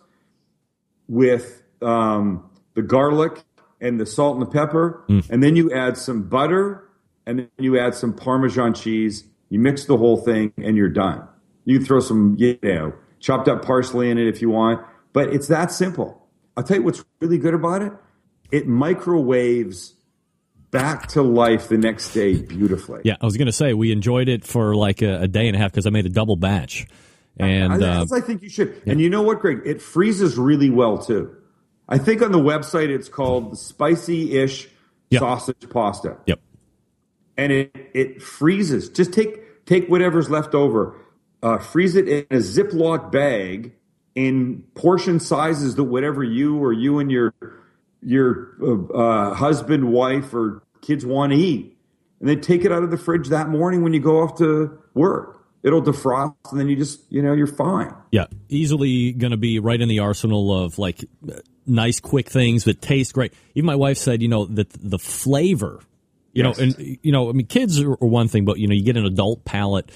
with 1.08 1.62
um, 1.82 2.48
the 2.74 2.82
garlic 2.82 3.42
and 3.80 4.00
the 4.00 4.06
salt 4.06 4.36
and 4.36 4.42
the 4.42 4.50
pepper, 4.50 5.04
and 5.30 5.42
then 5.42 5.56
you 5.56 5.72
add 5.72 5.96
some 5.96 6.22
butter, 6.28 6.88
and 7.26 7.38
then 7.40 7.50
you 7.58 7.78
add 7.78 7.94
some 7.94 8.14
Parmesan 8.14 8.74
cheese. 8.74 9.24
You 9.50 9.58
mix 9.58 9.84
the 9.84 9.96
whole 9.96 10.16
thing, 10.16 10.52
and 10.58 10.76
you're 10.76 10.88
done. 10.88 11.26
You 11.64 11.78
can 11.78 11.86
throw 11.86 12.00
some, 12.00 12.36
you 12.38 12.58
know, 12.62 12.94
chopped 13.20 13.48
up 13.48 13.64
parsley 13.64 14.10
in 14.10 14.18
it 14.18 14.26
if 14.26 14.42
you 14.42 14.50
want, 14.50 14.84
but 15.12 15.28
it's 15.32 15.48
that 15.48 15.70
simple. 15.70 16.26
I'll 16.56 16.64
tell 16.64 16.76
you 16.76 16.82
what's 16.82 17.04
really 17.20 17.38
good 17.38 17.54
about 17.54 17.82
it. 17.82 17.92
It 18.52 18.66
microwaves 18.66 19.94
back 20.70 21.06
to 21.08 21.22
life 21.22 21.68
the 21.68 21.78
next 21.78 22.12
day 22.12 22.42
beautifully. 22.42 23.00
Yeah. 23.04 23.16
I 23.20 23.24
was 23.24 23.36
going 23.36 23.46
to 23.46 23.52
say 23.52 23.74
we 23.74 23.92
enjoyed 23.92 24.28
it 24.28 24.44
for 24.44 24.74
like 24.74 25.02
a, 25.02 25.22
a 25.22 25.28
day 25.28 25.46
and 25.46 25.56
a 25.56 25.58
half 25.58 25.70
because 25.70 25.86
I 25.86 25.90
made 25.90 26.04
a 26.04 26.10
double 26.10 26.36
batch. 26.36 26.86
And 27.38 27.84
I, 27.84 28.00
uh, 28.00 28.06
I 28.12 28.20
think 28.20 28.42
you 28.42 28.48
should. 28.48 28.80
And 28.86 29.00
you 29.00 29.10
know 29.10 29.22
what, 29.22 29.40
Greg? 29.40 29.62
It 29.64 29.82
freezes 29.82 30.38
really 30.38 30.70
well 30.70 30.98
too. 30.98 31.34
I 31.88 31.98
think 31.98 32.22
on 32.22 32.32
the 32.32 32.38
website 32.38 32.88
it's 32.88 33.08
called 33.08 33.58
spicy-ish 33.58 34.68
Yep. 35.10 35.20
sausage 35.20 35.68
pasta, 35.70 36.16
yep. 36.26 36.40
and 37.36 37.52
it 37.52 37.90
it 37.94 38.22
freezes. 38.22 38.88
Just 38.88 39.12
take 39.12 39.64
take 39.66 39.86
whatever's 39.88 40.30
left 40.30 40.54
over, 40.54 40.96
uh, 41.42 41.58
freeze 41.58 41.94
it 41.94 42.08
in 42.08 42.26
a 42.30 42.40
Ziploc 42.40 43.12
bag 43.12 43.72
in 44.14 44.64
portion 44.74 45.20
sizes 45.20 45.76
that 45.76 45.84
whatever 45.84 46.24
you 46.24 46.56
or 46.56 46.72
you 46.72 46.98
and 46.98 47.12
your 47.12 47.34
your 48.02 48.56
uh, 48.62 48.92
uh, 48.92 49.34
husband, 49.34 49.92
wife, 49.92 50.34
or 50.34 50.62
kids 50.80 51.04
want 51.06 51.32
to 51.32 51.38
eat, 51.38 51.76
and 52.18 52.28
then 52.28 52.40
take 52.40 52.64
it 52.64 52.72
out 52.72 52.82
of 52.82 52.90
the 52.90 52.98
fridge 52.98 53.28
that 53.28 53.48
morning 53.48 53.82
when 53.82 53.92
you 53.92 54.00
go 54.00 54.20
off 54.20 54.38
to 54.38 54.78
work. 54.94 55.43
It'll 55.64 55.82
defrost, 55.82 56.36
and 56.52 56.60
then 56.60 56.68
you 56.68 56.76
just 56.76 57.00
you 57.10 57.22
know 57.22 57.32
you're 57.32 57.46
fine. 57.48 57.92
Yeah, 58.12 58.26
easily 58.48 59.12
going 59.12 59.30
to 59.32 59.36
be 59.36 59.58
right 59.58 59.80
in 59.80 59.88
the 59.88 60.00
arsenal 60.00 60.54
of 60.64 60.78
like 60.78 61.04
nice, 61.66 62.00
quick 62.00 62.28
things 62.28 62.64
that 62.64 62.80
taste 62.82 63.14
great. 63.14 63.32
Even 63.54 63.66
my 63.66 63.74
wife 63.74 63.96
said, 63.98 64.22
you 64.22 64.28
know, 64.28 64.44
that 64.44 64.68
the 64.70 64.98
flavor, 64.98 65.80
you 66.34 66.44
Yes. 66.44 66.58
know, 66.58 66.64
and 66.64 66.98
you 67.02 67.10
know, 67.10 67.30
I 67.30 67.32
mean, 67.32 67.46
kids 67.46 67.80
are, 67.80 67.94
one 67.94 68.28
thing, 68.28 68.44
but 68.44 68.58
you 68.58 68.68
know, 68.68 68.74
you 68.74 68.84
get 68.84 68.98
an 68.98 69.06
adult 69.06 69.44
palate 69.46 69.90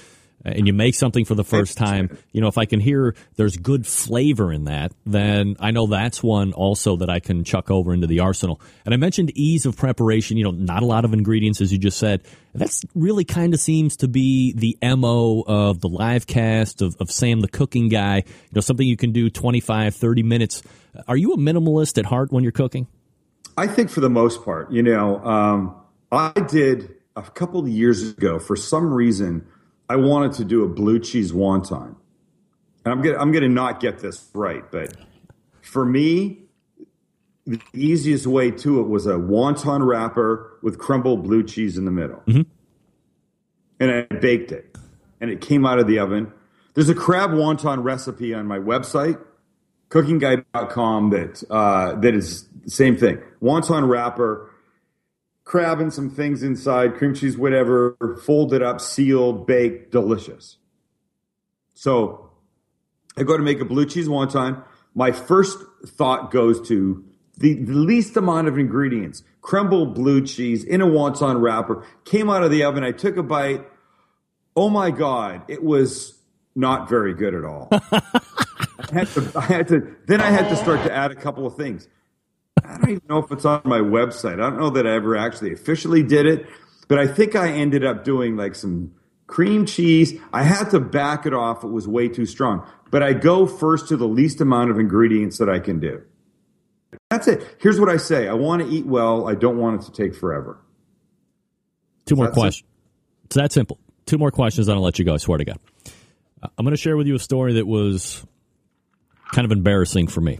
and 0.45 0.67
you 0.67 0.73
make 0.73 0.95
something 0.95 1.25
for 1.25 1.35
the 1.35 1.43
first 1.43 1.77
time. 1.77 2.17
You 2.31 2.41
know, 2.41 2.47
if 2.47 2.57
I 2.57 2.65
can 2.65 2.79
hear 2.79 3.15
there's 3.35 3.57
good 3.57 3.85
flavor 3.85 4.51
in 4.53 4.65
that, 4.65 4.91
then 5.05 5.55
I 5.59 5.71
know 5.71 5.87
that's 5.87 6.23
one 6.23 6.53
also 6.53 6.97
that 6.97 7.09
I 7.09 7.19
can 7.19 7.43
chuck 7.43 7.69
over 7.69 7.93
into 7.93 8.07
the 8.07 8.21
arsenal. 8.21 8.61
And 8.85 8.93
I 8.93 8.97
mentioned 8.97 9.31
ease 9.35 9.65
of 9.65 9.75
preparation. 9.75 10.37
You 10.37 10.45
know, 10.45 10.51
not 10.51 10.83
a 10.83 10.85
lot 10.85 11.05
of 11.05 11.13
ingredients, 11.13 11.61
as 11.61 11.71
you 11.71 11.77
just 11.77 11.97
said. 11.97 12.23
That's 12.53 12.83
really 12.95 13.25
kind 13.25 13.53
of 13.53 13.59
seems 13.59 13.97
to 13.97 14.07
be 14.07 14.53
the 14.53 14.77
mo 14.95 15.43
of 15.45 15.81
the 15.81 15.89
live 15.89 16.25
cast 16.25 16.81
of, 16.81 16.95
of 16.99 17.11
Sam 17.11 17.41
the 17.41 17.47
cooking 17.47 17.89
guy. 17.89 18.17
You 18.17 18.55
know, 18.55 18.61
something 18.61 18.87
you 18.87 18.97
can 18.97 19.11
do 19.11 19.29
25, 19.29 19.95
30 19.95 20.23
minutes. 20.23 20.63
Are 21.07 21.17
you 21.17 21.33
a 21.33 21.37
minimalist 21.37 21.97
at 21.97 22.05
heart 22.05 22.31
when 22.31 22.43
you're 22.43 22.51
cooking? 22.51 22.87
I 23.57 23.67
think 23.67 23.89
for 23.89 23.99
the 23.99 24.09
most 24.09 24.43
part, 24.45 24.71
you 24.71 24.81
know, 24.81 25.17
um, 25.23 25.75
I 26.11 26.31
did 26.31 26.95
a 27.15 27.21
couple 27.23 27.59
of 27.59 27.67
years 27.67 28.01
ago 28.11 28.39
for 28.39 28.55
some 28.55 28.93
reason. 28.93 29.45
I 29.89 29.95
wanted 29.95 30.33
to 30.33 30.45
do 30.45 30.63
a 30.63 30.67
blue 30.67 30.99
cheese 30.99 31.31
wonton, 31.31 31.95
and 32.85 32.93
I'm 32.93 33.01
gonna 33.01 33.17
I'm 33.17 33.31
gonna 33.31 33.49
not 33.49 33.79
get 33.79 33.99
this 33.99 34.29
right, 34.33 34.69
but 34.71 34.95
for 35.61 35.85
me, 35.85 36.39
the 37.45 37.59
easiest 37.73 38.27
way 38.27 38.51
to 38.51 38.79
it 38.81 38.87
was 38.87 39.07
a 39.07 39.13
wonton 39.13 39.85
wrapper 39.85 40.57
with 40.61 40.77
crumbled 40.77 41.23
blue 41.23 41.43
cheese 41.43 41.77
in 41.77 41.85
the 41.85 41.91
middle, 41.91 42.21
and 43.79 43.91
I 43.91 44.01
baked 44.03 44.51
it, 44.51 44.77
and 45.19 45.31
it 45.31 45.41
came 45.41 45.65
out 45.65 45.79
of 45.79 45.87
the 45.87 45.99
oven. 45.99 46.31
There's 46.75 46.89
a 46.89 46.95
crab 46.95 47.31
wonton 47.31 47.83
recipe 47.83 48.33
on 48.33 48.45
my 48.45 48.59
website 48.59 49.19
cookingguide.com 49.89 51.09
that 51.09 51.43
uh, 51.49 51.95
that 51.99 52.13
is 52.13 52.47
the 52.63 52.71
same 52.71 52.95
thing. 52.95 53.19
Wonton 53.41 53.87
wrapper, 53.89 54.49
crab 55.49 55.79
and 55.79 55.91
some 55.91 56.11
things 56.11 56.43
inside, 56.43 56.93
cream 56.93 57.15
cheese, 57.15 57.35
whatever, 57.35 57.97
folded 58.23 58.61
up, 58.61 58.79
sealed, 58.79 59.47
baked, 59.47 59.91
delicious. 59.91 60.57
So 61.73 62.29
I 63.17 63.23
go 63.23 63.35
to 63.35 63.41
make 63.41 63.59
a 63.59 63.65
blue 63.65 63.87
cheese 63.87 64.07
wonton. 64.07 64.63
My 64.93 65.11
first 65.11 65.57
thought 65.87 66.29
goes 66.29 66.67
to 66.67 67.03
the, 67.35 67.55
the 67.55 67.73
least 67.73 68.15
amount 68.15 68.47
of 68.47 68.59
ingredients. 68.59 69.23
Crumbled 69.41 69.95
blue 69.95 70.23
cheese 70.23 70.63
in 70.63 70.81
a 70.81 70.85
wonton 70.85 71.41
wrapper. 71.41 71.83
Came 72.05 72.29
out 72.29 72.43
of 72.43 72.51
the 72.51 72.63
oven. 72.63 72.83
I 72.83 72.91
took 72.91 73.17
a 73.17 73.23
bite. 73.23 73.65
Oh 74.55 74.69
my 74.69 74.91
God. 74.91 75.41
It 75.47 75.63
was 75.63 76.15
not 76.53 76.87
very 76.87 77.15
good 77.15 77.33
at 77.33 77.43
all. 77.43 77.69
I 77.71 78.91
had 78.91 79.07
to, 79.07 79.31
I 79.35 79.41
had 79.41 79.67
to, 79.69 79.95
then 80.05 80.21
I 80.21 80.29
had 80.29 80.47
to 80.49 80.55
start 80.55 80.83
to 80.83 80.95
add 80.95 81.09
a 81.09 81.15
couple 81.15 81.47
of 81.47 81.55
things. 81.55 81.87
I 82.69 82.77
don't 82.77 82.89
even 82.91 83.01
know 83.09 83.17
if 83.17 83.31
it's 83.31 83.45
on 83.45 83.61
my 83.65 83.79
website. 83.79 84.33
I 84.33 84.49
don't 84.49 84.59
know 84.59 84.69
that 84.69 84.85
I 84.85 84.93
ever 84.93 85.17
actually 85.17 85.53
officially 85.53 86.03
did 86.03 86.27
it, 86.27 86.45
but 86.87 86.99
I 86.99 87.07
think 87.07 87.35
I 87.35 87.49
ended 87.51 87.83
up 87.83 88.03
doing 88.03 88.37
like 88.37 88.53
some 88.53 88.93
cream 89.25 89.65
cheese. 89.65 90.13
I 90.31 90.43
had 90.43 90.69
to 90.71 90.79
back 90.79 91.25
it 91.25 91.33
off. 91.33 91.63
It 91.63 91.69
was 91.69 91.87
way 91.87 92.09
too 92.09 92.27
strong. 92.27 92.67
But 92.91 93.01
I 93.01 93.13
go 93.13 93.47
first 93.47 93.87
to 93.89 93.97
the 93.97 94.07
least 94.07 94.39
amount 94.39 94.69
of 94.69 94.79
ingredients 94.79 95.39
that 95.39 95.49
I 95.49 95.59
can 95.59 95.79
do. 95.79 96.03
That's 97.09 97.27
it. 97.27 97.57
Here's 97.59 97.79
what 97.79 97.89
I 97.89 97.97
say 97.97 98.27
I 98.27 98.33
want 98.33 98.61
to 98.61 98.69
eat 98.69 98.85
well. 98.85 99.27
I 99.27 99.33
don't 99.33 99.57
want 99.57 99.81
it 99.81 99.85
to 99.85 99.91
take 99.91 100.15
forever. 100.15 100.59
Two 102.05 102.15
more 102.15 102.31
questions. 102.31 102.67
It's 103.25 103.35
that 103.35 103.51
simple. 103.51 103.79
Two 104.05 104.17
more 104.17 104.31
questions, 104.31 104.67
then 104.67 104.75
I'll 104.75 104.83
let 104.83 104.97
you 104.99 105.05
go. 105.05 105.13
I 105.13 105.17
swear 105.17 105.37
to 105.39 105.45
God. 105.45 105.59
Uh, 106.41 106.47
I'm 106.57 106.65
going 106.65 106.75
to 106.75 106.81
share 106.81 106.97
with 106.97 107.07
you 107.07 107.15
a 107.15 107.19
story 107.19 107.53
that 107.53 107.67
was 107.67 108.25
kind 109.31 109.45
of 109.45 109.51
embarrassing 109.51 110.07
for 110.07 110.21
me. 110.21 110.39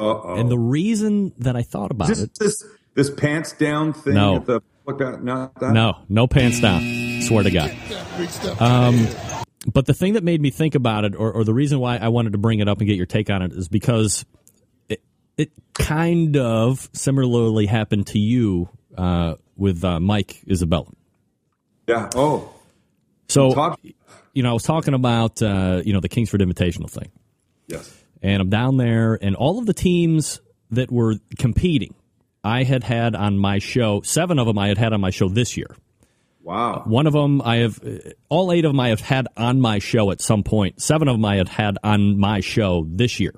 Uh-oh. 0.00 0.36
And 0.36 0.50
the 0.50 0.58
reason 0.58 1.32
that 1.38 1.56
I 1.56 1.62
thought 1.62 1.90
about 1.90 2.10
Is 2.10 2.22
it, 2.22 2.30
this, 2.38 2.60
this 2.60 2.70
this 2.94 3.10
pants 3.10 3.52
down 3.52 3.92
thing? 3.92 4.14
No. 4.14 4.40
the, 4.40 4.60
not 5.20 5.54
that. 5.60 5.72
no, 5.72 5.98
no 6.08 6.26
pants 6.26 6.60
down. 6.60 6.82
Swear 7.22 7.42
to 7.42 7.50
God. 7.50 7.70
Um, 8.60 9.06
but 9.72 9.86
the 9.86 9.94
thing 9.94 10.14
that 10.14 10.24
made 10.24 10.40
me 10.40 10.50
think 10.50 10.74
about 10.74 11.04
it, 11.04 11.14
or, 11.14 11.32
or 11.32 11.44
the 11.44 11.52
reason 11.52 11.78
why 11.78 11.96
I 11.96 12.08
wanted 12.08 12.32
to 12.32 12.38
bring 12.38 12.60
it 12.60 12.68
up 12.68 12.78
and 12.78 12.86
get 12.88 12.96
your 12.96 13.06
take 13.06 13.28
on 13.28 13.42
it, 13.42 13.52
is 13.52 13.68
because 13.68 14.24
it, 14.88 15.02
it 15.36 15.52
kind 15.74 16.36
of 16.36 16.88
similarly 16.92 17.66
happened 17.66 18.06
to 18.08 18.18
you 18.18 18.68
uh, 18.96 19.34
with 19.56 19.84
uh, 19.84 20.00
Mike 20.00 20.42
Isabella. 20.50 20.86
Yeah. 21.86 22.10
Oh. 22.14 22.52
So, 23.28 23.76
you 24.32 24.42
know, 24.42 24.50
I 24.50 24.52
was 24.54 24.62
talking 24.62 24.94
about 24.94 25.42
uh, 25.42 25.82
you 25.84 25.92
know 25.92 26.00
the 26.00 26.08
Kingsford 26.08 26.40
Invitational 26.40 26.90
thing. 26.90 27.10
Yes. 27.66 27.94
And 28.22 28.42
I'm 28.42 28.50
down 28.50 28.76
there, 28.76 29.18
and 29.20 29.36
all 29.36 29.58
of 29.58 29.66
the 29.66 29.74
teams 29.74 30.40
that 30.70 30.90
were 30.90 31.16
competing, 31.38 31.94
I 32.44 32.64
had 32.64 32.84
had 32.84 33.14
on 33.14 33.38
my 33.38 33.58
show. 33.58 34.00
Seven 34.02 34.38
of 34.38 34.46
them 34.46 34.58
I 34.58 34.68
had 34.68 34.78
had 34.78 34.92
on 34.92 35.00
my 35.00 35.10
show 35.10 35.28
this 35.28 35.56
year. 35.56 35.74
Wow. 36.42 36.82
One 36.86 37.06
of 37.06 37.12
them 37.12 37.42
I 37.42 37.56
have, 37.56 37.80
all 38.28 38.52
eight 38.52 38.64
of 38.64 38.70
them 38.70 38.80
I 38.80 38.88
have 38.88 39.00
had 39.00 39.28
on 39.36 39.60
my 39.60 39.80
show 39.80 40.10
at 40.10 40.22
some 40.22 40.42
point. 40.42 40.80
Seven 40.80 41.08
of 41.08 41.14
them 41.14 41.24
I 41.24 41.36
had 41.36 41.48
had 41.48 41.78
on 41.82 42.18
my 42.18 42.40
show 42.40 42.86
this 42.88 43.20
year. 43.20 43.34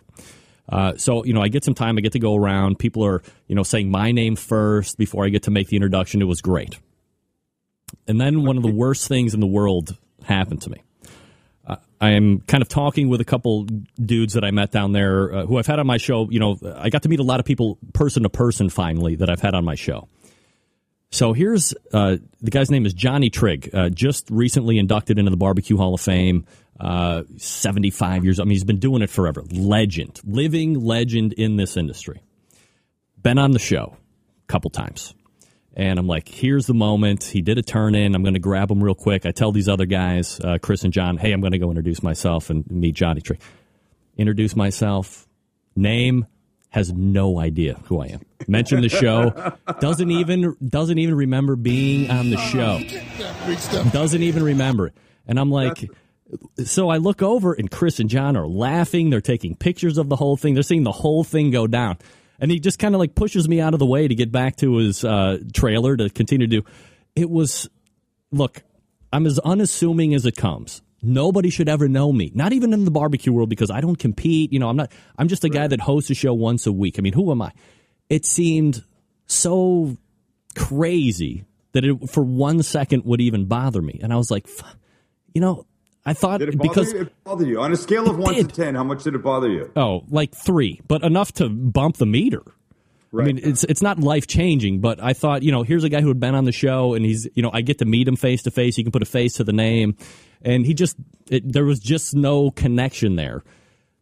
Uh, 0.68 0.96
so 0.96 1.24
you 1.24 1.32
know, 1.32 1.42
I 1.42 1.48
get 1.48 1.64
some 1.64 1.74
time. 1.74 1.98
I 1.98 2.02
get 2.02 2.12
to 2.12 2.20
go 2.20 2.36
around. 2.36 2.78
People 2.78 3.04
are 3.04 3.22
you 3.48 3.56
know 3.56 3.64
saying 3.64 3.90
my 3.90 4.12
name 4.12 4.36
first 4.36 4.96
before 4.96 5.24
I 5.24 5.28
get 5.28 5.42
to 5.44 5.50
make 5.50 5.68
the 5.68 5.76
introduction. 5.76 6.22
It 6.22 6.26
was 6.26 6.40
great. 6.40 6.78
And 8.06 8.20
then 8.20 8.44
one 8.44 8.56
of 8.56 8.62
the 8.62 8.72
worst 8.72 9.08
things 9.08 9.34
in 9.34 9.40
the 9.40 9.46
world 9.46 9.96
happened 10.22 10.62
to 10.62 10.70
me. 10.70 10.82
I 12.00 12.10
am 12.12 12.40
kind 12.40 12.62
of 12.62 12.68
talking 12.68 13.08
with 13.08 13.20
a 13.20 13.24
couple 13.24 13.64
dudes 13.64 14.34
that 14.34 14.44
I 14.44 14.50
met 14.50 14.70
down 14.70 14.92
there 14.92 15.32
uh, 15.32 15.46
who 15.46 15.58
I've 15.58 15.66
had 15.66 15.78
on 15.78 15.86
my 15.86 15.98
show. 15.98 16.28
You 16.30 16.40
know, 16.40 16.58
I 16.76 16.88
got 16.88 17.02
to 17.02 17.08
meet 17.08 17.20
a 17.20 17.24
lot 17.24 17.40
of 17.40 17.46
people 17.46 17.78
person 17.92 18.22
to 18.22 18.30
person 18.30 18.70
finally 18.70 19.16
that 19.16 19.28
I've 19.28 19.40
had 19.40 19.54
on 19.54 19.64
my 19.64 19.74
show. 19.74 20.08
So 21.10 21.32
here's 21.32 21.74
uh, 21.92 22.16
the 22.40 22.50
guy's 22.50 22.70
name 22.70 22.86
is 22.86 22.94
Johnny 22.94 23.30
Trigg, 23.30 23.70
uh, 23.74 23.90
just 23.90 24.30
recently 24.30 24.78
inducted 24.78 25.18
into 25.18 25.30
the 25.30 25.36
Barbecue 25.36 25.76
Hall 25.76 25.94
of 25.94 26.00
Fame. 26.00 26.46
Uh, 26.78 27.24
75 27.36 28.24
years. 28.24 28.40
I 28.40 28.44
mean, 28.44 28.52
he's 28.52 28.64
been 28.64 28.78
doing 28.78 29.02
it 29.02 29.10
forever. 29.10 29.44
Legend, 29.52 30.18
living 30.24 30.80
legend 30.80 31.34
in 31.34 31.56
this 31.56 31.76
industry. 31.76 32.22
Been 33.20 33.36
on 33.36 33.50
the 33.50 33.58
show 33.58 33.98
a 34.44 34.46
couple 34.50 34.70
times. 34.70 35.12
And 35.80 35.98
I'm 35.98 36.06
like, 36.06 36.28
here's 36.28 36.66
the 36.66 36.74
moment. 36.74 37.24
He 37.24 37.40
did 37.40 37.56
a 37.56 37.62
turn 37.62 37.94
in. 37.94 38.14
I'm 38.14 38.22
going 38.22 38.34
to 38.34 38.38
grab 38.38 38.70
him 38.70 38.84
real 38.84 38.94
quick. 38.94 39.24
I 39.24 39.30
tell 39.30 39.50
these 39.50 39.66
other 39.66 39.86
guys, 39.86 40.38
uh, 40.38 40.58
Chris 40.60 40.84
and 40.84 40.92
John, 40.92 41.16
hey, 41.16 41.32
I'm 41.32 41.40
going 41.40 41.52
to 41.52 41.58
go 41.58 41.70
introduce 41.70 42.02
myself 42.02 42.50
and 42.50 42.70
meet 42.70 42.94
Johnny 42.94 43.22
Trigg. 43.22 43.40
Introduce 44.18 44.54
myself. 44.54 45.26
Name 45.74 46.26
has 46.68 46.92
no 46.92 47.40
idea 47.40 47.80
who 47.86 48.02
I 48.02 48.08
am. 48.08 48.20
Mention 48.46 48.82
the 48.82 48.90
show. 48.90 49.54
Doesn't 49.80 50.10
even 50.10 50.54
doesn't 50.62 50.98
even 50.98 51.14
remember 51.14 51.56
being 51.56 52.10
on 52.10 52.28
the 52.28 52.36
show. 52.36 52.78
Doesn't 53.90 54.22
even 54.22 54.42
remember. 54.42 54.92
And 55.26 55.40
I'm 55.40 55.50
like, 55.50 55.90
so 56.62 56.90
I 56.90 56.98
look 56.98 57.22
over 57.22 57.54
and 57.54 57.70
Chris 57.70 58.00
and 58.00 58.10
John 58.10 58.36
are 58.36 58.46
laughing. 58.46 59.08
They're 59.08 59.22
taking 59.22 59.56
pictures 59.56 59.96
of 59.96 60.10
the 60.10 60.16
whole 60.16 60.36
thing. 60.36 60.52
They're 60.52 60.62
seeing 60.62 60.84
the 60.84 60.92
whole 60.92 61.24
thing 61.24 61.50
go 61.50 61.66
down. 61.66 61.96
And 62.40 62.50
he 62.50 62.58
just 62.58 62.78
kind 62.78 62.94
of 62.94 62.98
like 62.98 63.14
pushes 63.14 63.48
me 63.48 63.60
out 63.60 63.74
of 63.74 63.78
the 63.78 63.86
way 63.86 64.08
to 64.08 64.14
get 64.14 64.32
back 64.32 64.56
to 64.56 64.76
his 64.76 65.04
uh, 65.04 65.38
trailer 65.52 65.96
to 65.96 66.08
continue 66.08 66.46
to 66.46 66.60
do. 66.62 66.66
It 67.14 67.28
was, 67.28 67.68
look, 68.32 68.62
I'm 69.12 69.26
as 69.26 69.38
unassuming 69.40 70.14
as 70.14 70.24
it 70.24 70.36
comes. 70.36 70.82
Nobody 71.02 71.50
should 71.50 71.68
ever 71.68 71.88
know 71.88 72.12
me, 72.12 72.30
not 72.34 72.52
even 72.52 72.72
in 72.72 72.84
the 72.84 72.90
barbecue 72.90 73.32
world, 73.32 73.48
because 73.48 73.70
I 73.70 73.80
don't 73.80 73.98
compete. 73.98 74.52
You 74.52 74.58
know, 74.58 74.68
I'm 74.68 74.76
not. 74.76 74.92
I'm 75.16 75.28
just 75.28 75.44
a 75.44 75.48
guy 75.48 75.66
that 75.66 75.80
hosts 75.80 76.10
a 76.10 76.14
show 76.14 76.34
once 76.34 76.66
a 76.66 76.72
week. 76.72 76.98
I 76.98 77.00
mean, 77.02 77.14
who 77.14 77.30
am 77.30 77.40
I? 77.40 77.52
It 78.10 78.26
seemed 78.26 78.84
so 79.26 79.96
crazy 80.54 81.44
that 81.72 81.84
it 81.84 82.10
for 82.10 82.22
one 82.22 82.62
second 82.62 83.04
would 83.06 83.20
even 83.20 83.46
bother 83.46 83.80
me, 83.80 83.98
and 84.02 84.12
I 84.12 84.16
was 84.16 84.30
like, 84.30 84.46
"F- 84.46 84.76
you 85.32 85.40
know, 85.40 85.64
I 86.06 86.14
thought 86.14 86.40
Did 86.40 86.58
because 86.58 86.92
you? 86.92 87.02
It 87.02 87.12
bothered 87.24 87.46
you 87.48 87.60
on 87.60 87.72
a 87.72 87.76
scale 87.76 88.08
of 88.08 88.16
one 88.16 88.34
to 88.34 88.44
ten. 88.44 88.74
How 88.74 88.84
much 88.84 89.04
did 89.04 89.14
it 89.14 89.22
bother 89.22 89.48
you? 89.48 89.70
oh, 89.76 90.02
like 90.08 90.34
three, 90.34 90.80
but 90.88 91.02
enough 91.02 91.32
to 91.34 91.48
bump 91.48 91.96
the 91.98 92.06
meter. 92.06 92.42
Right. 93.12 93.24
I 93.24 93.26
mean, 93.32 93.40
it's 93.42 93.64
it's 93.64 93.82
not 93.82 93.98
life 93.98 94.26
changing, 94.28 94.80
but 94.80 95.02
I 95.02 95.12
thought, 95.14 95.42
you 95.42 95.50
know, 95.50 95.62
here's 95.64 95.82
a 95.84 95.88
guy 95.88 96.00
who 96.00 96.08
had 96.08 96.20
been 96.20 96.34
on 96.34 96.44
the 96.44 96.52
show, 96.52 96.94
and 96.94 97.04
he's, 97.04 97.26
you 97.34 97.42
know, 97.42 97.50
I 97.52 97.60
get 97.62 97.78
to 97.78 97.84
meet 97.84 98.06
him 98.06 98.16
face 98.16 98.42
to 98.44 98.50
face. 98.52 98.76
He 98.76 98.82
can 98.84 98.92
put 98.92 99.02
a 99.02 99.06
face 99.06 99.34
to 99.34 99.44
the 99.44 99.52
name, 99.52 99.96
and 100.42 100.64
he 100.64 100.74
just, 100.74 100.96
it, 101.28 101.52
there 101.52 101.64
was 101.64 101.80
just 101.80 102.14
no 102.14 102.50
connection 102.52 103.16
there. 103.16 103.42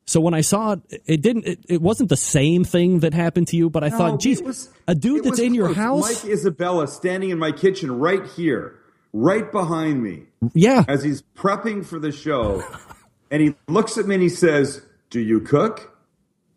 So 0.04 0.20
when 0.20 0.34
I 0.34 0.42
saw 0.42 0.72
it, 0.72 1.02
it 1.06 1.22
didn't, 1.22 1.46
it, 1.46 1.58
it 1.68 1.82
wasn't 1.82 2.10
the 2.10 2.16
same 2.18 2.64
thing 2.64 3.00
that 3.00 3.12
happened 3.14 3.48
to 3.48 3.56
you, 3.56 3.68
but 3.70 3.82
I 3.82 3.88
No, 3.88 3.96
thought, 3.98 4.20
geez, 4.20 4.40
was- 4.42 4.68
a 4.86 4.94
dude 4.94 5.24
that's 5.24 5.38
in 5.38 5.52
your 5.54 5.72
house, 5.74 6.22
Mike 6.24 6.30
Isabella 6.32 6.86
standing 6.86 7.30
in 7.30 7.38
my 7.38 7.50
kitchen 7.52 7.98
right 7.98 8.24
here, 8.36 8.77
right 9.12 9.50
behind 9.50 10.02
me, 10.02 10.24
yeah, 10.54 10.84
as 10.88 11.02
he's 11.02 11.22
prepping 11.36 11.84
for 11.84 11.98
the 11.98 12.12
show, 12.12 12.62
and 13.30 13.42
he 13.42 13.54
looks 13.66 13.98
at 13.98 14.06
me 14.06 14.14
and 14.16 14.22
he 14.22 14.28
says, 14.28 14.82
"Do 15.10 15.20
you 15.20 15.40
cook?" 15.40 15.96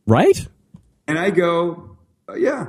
right? 0.07 0.47
And 1.07 1.17
I 1.19 1.29
go, 1.31 1.97
"Uh, 2.29 2.35
"Yeah." 2.35 2.67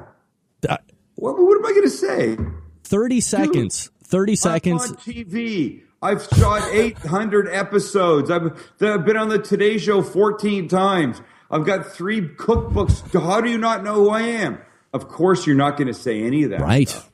Uh, 0.68 0.76
What, 1.16 1.40
what 1.42 1.56
am 1.58 1.66
I 1.66 1.70
going 1.70 1.82
to 1.82 1.90
say? 1.90 2.36
Thirty 2.84 3.20
seconds, 3.20 3.90
thirty 4.04 4.36
seconds. 4.36 4.84
I'm 4.84 4.90
on 4.90 4.96
TV. 4.96 5.82
I've 6.04 6.24
shot 6.36 6.68
800 6.72 7.48
episodes. 7.48 8.28
I've, 8.28 8.74
I've 8.80 9.04
been 9.04 9.16
on 9.16 9.28
the 9.28 9.38
Today 9.38 9.78
Show 9.78 10.02
14 10.02 10.66
times. 10.66 11.22
I've 11.48 11.64
got 11.64 11.86
three 11.92 12.20
cookbooks. 12.22 13.08
How 13.22 13.40
do 13.40 13.48
you 13.48 13.56
not 13.56 13.84
know 13.84 13.94
who 13.94 14.10
I 14.10 14.22
am? 14.22 14.58
Of 14.92 15.06
course, 15.06 15.46
you're 15.46 15.54
not 15.54 15.76
going 15.76 15.86
to 15.86 15.94
say 15.94 16.22
any 16.24 16.42
of 16.42 16.50
that. 16.50 16.60
Right. 16.60 16.88
stuff. 16.88 17.08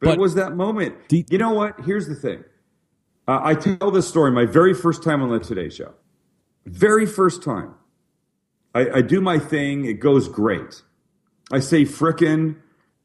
But, 0.00 0.06
But- 0.06 0.14
it 0.14 0.20
was 0.20 0.34
that 0.34 0.56
moment. 0.56 0.94
Do- 1.08 1.24
you 1.28 1.38
know 1.38 1.52
what? 1.52 1.80
Here's 1.80 2.06
the 2.06 2.14
thing. 2.14 2.44
Uh, 3.26 3.40
I 3.42 3.54
tell 3.54 3.90
this 3.90 4.08
story 4.08 4.30
my 4.30 4.46
very 4.46 4.72
first 4.72 5.02
time 5.02 5.22
on 5.22 5.30
the 5.30 5.38
Today 5.38 5.68
Show. 5.68 5.92
Very 6.66 7.04
first 7.06 7.42
time. 7.42 7.74
I, 8.74 8.88
I 8.96 9.02
do 9.02 9.20
my 9.20 9.38
thing. 9.38 9.84
It 9.84 9.94
goes 10.00 10.28
great. 10.28 10.82
I 11.50 11.60
say 11.60 11.82
frickin', 11.84 12.56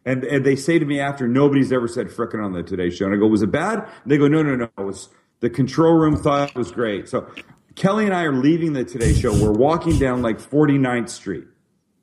and, 0.06 0.24
and 0.24 0.46
they 0.46 0.56
say 0.56 0.80
to 0.80 0.86
me 0.86 1.00
after, 1.00 1.28
nobody's 1.28 1.72
ever 1.72 1.88
said 1.88 2.08
frickin' 2.08 2.44
on 2.44 2.54
the 2.54 2.64
Today 2.64 2.90
Show. 2.90 3.06
And 3.06 3.16
I 3.16 3.18
go, 3.18 3.28
was 3.28 3.42
it 3.42 3.52
bad? 3.52 3.88
They 4.06 4.18
go, 4.18 4.28
no, 4.28 4.44
no, 4.44 4.56
no. 4.56 4.70
It 4.78 4.84
was, 4.84 5.10
the 5.40 5.50
control 5.50 5.94
room 5.96 6.16
thought 6.16 6.50
it 6.50 6.56
was 6.56 6.72
great. 6.72 7.10
So 7.10 7.30
Kelly 7.76 8.06
and 8.06 8.14
I 8.14 8.24
are 8.24 8.34
leaving 8.34 8.74
the 8.74 8.84
Today 8.86 9.14
Show. 9.14 9.34
We're 9.34 9.52
walking 9.52 9.98
down 9.98 10.22
like 10.22 10.40
49th 10.40 11.10
Street 11.10 11.46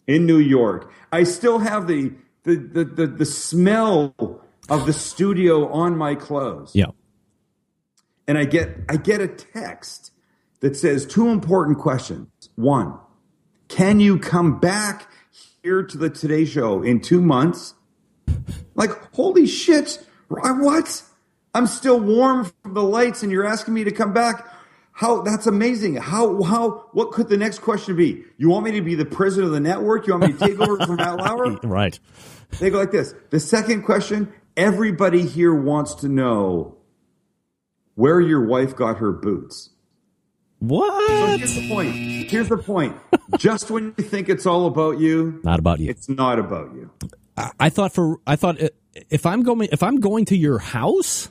in 0.07 0.27
New 0.27 0.39
York. 0.39 0.91
I 1.13 1.25
still 1.25 1.59
have 1.59 1.87
the, 1.87 2.13
the, 2.43 2.57
the, 2.57 2.85
the, 2.85 3.07
the 3.07 3.27
smell 3.27 4.40
of 4.71 4.87
the 4.87 4.93
studio 4.93 5.69
on 5.73 5.97
my 5.97 6.15
clothes 6.15 6.73
Yeah. 6.75 6.87
and 8.29 8.39
I 8.39 8.45
get 8.45 8.71
I 8.89 8.97
get 8.97 9.21
a 9.21 9.29
text 9.29 10.13
that 10.61 10.77
says 10.77 11.07
two 11.07 11.29
important 11.29 11.79
questions. 11.79 12.29
One, 12.57 12.95
can 13.69 13.99
you 14.01 14.19
come 14.19 14.61
back 14.61 15.11
here 15.63 15.83
to 15.83 15.99
the 15.99 16.11
Today 16.11 16.45
Show 16.45 16.83
in 16.83 17.01
two 17.01 17.21
months? 17.21 17.75
Like, 18.75 18.91
holy 19.15 19.47
shit! 19.47 20.05
What? 20.29 21.03
I'm 21.55 21.67
still 21.67 21.99
warm 21.99 22.51
from 22.63 22.75
the 22.75 22.83
lights, 22.83 23.23
and 23.25 23.33
you're 23.33 23.45
asking 23.47 23.75
me 23.75 23.83
to 23.85 23.91
come 23.91 24.13
back. 24.13 24.47
How? 24.93 25.23
That's 25.23 25.47
amazing. 25.47 25.97
How? 25.97 26.43
How? 26.43 26.87
What 26.93 27.11
could 27.13 27.29
the 27.29 27.37
next 27.37 27.61
question 27.61 27.97
be? 27.97 28.23
You 28.37 28.51
want 28.51 28.65
me 28.67 28.73
to 28.73 28.83
be 28.83 28.95
the 28.95 29.05
president 29.07 29.47
of 29.49 29.53
the 29.53 29.61
network? 29.61 30.07
You 30.07 30.13
want 30.17 30.27
me 30.33 30.39
to 30.39 30.47
take 30.47 30.61
over 30.61 30.77
from 30.87 30.97
Matt 30.97 31.17
Lauer? 31.17 31.59
Right. 31.65 31.99
They 32.59 32.69
go 32.71 32.79
like 32.79 32.91
this. 32.93 33.15
The 33.31 33.41
second 33.41 33.83
question: 33.83 34.33
Everybody 34.61 35.23
here 35.27 35.55
wants 35.55 35.95
to 35.97 36.09
know 36.09 36.77
where 37.95 38.21
your 38.21 38.45
wife 38.47 38.77
got 38.77 38.99
her 38.99 39.11
boots. 39.13 39.71
What? 40.59 41.09
So 41.09 41.37
here's 41.39 41.55
the 41.55 41.69
point. 41.69 41.95
Here's 42.31 42.49
the 42.51 42.59
point. 42.59 42.97
Just 43.39 43.71
when 43.71 43.95
you 43.97 44.05
think 44.05 44.29
it's 44.29 44.45
all 44.45 44.67
about 44.67 44.99
you, 44.99 45.41
Not 45.43 45.59
about 45.59 45.81
you. 45.81 45.89
it's 45.89 46.09
not 46.11 46.39
about 46.39 46.75
you. 46.75 46.91
I 47.59 47.71
thought 47.71 47.95
for 47.95 48.19
I 48.27 48.37
thought 48.37 48.63
uh, 48.63 48.69
if 49.09 49.25
I'm 49.25 49.43
going 49.43 49.69
if 49.73 49.83
I'm 49.83 49.97
going 50.01 50.27
to 50.27 50.37
your 50.37 50.59
house, 50.59 51.31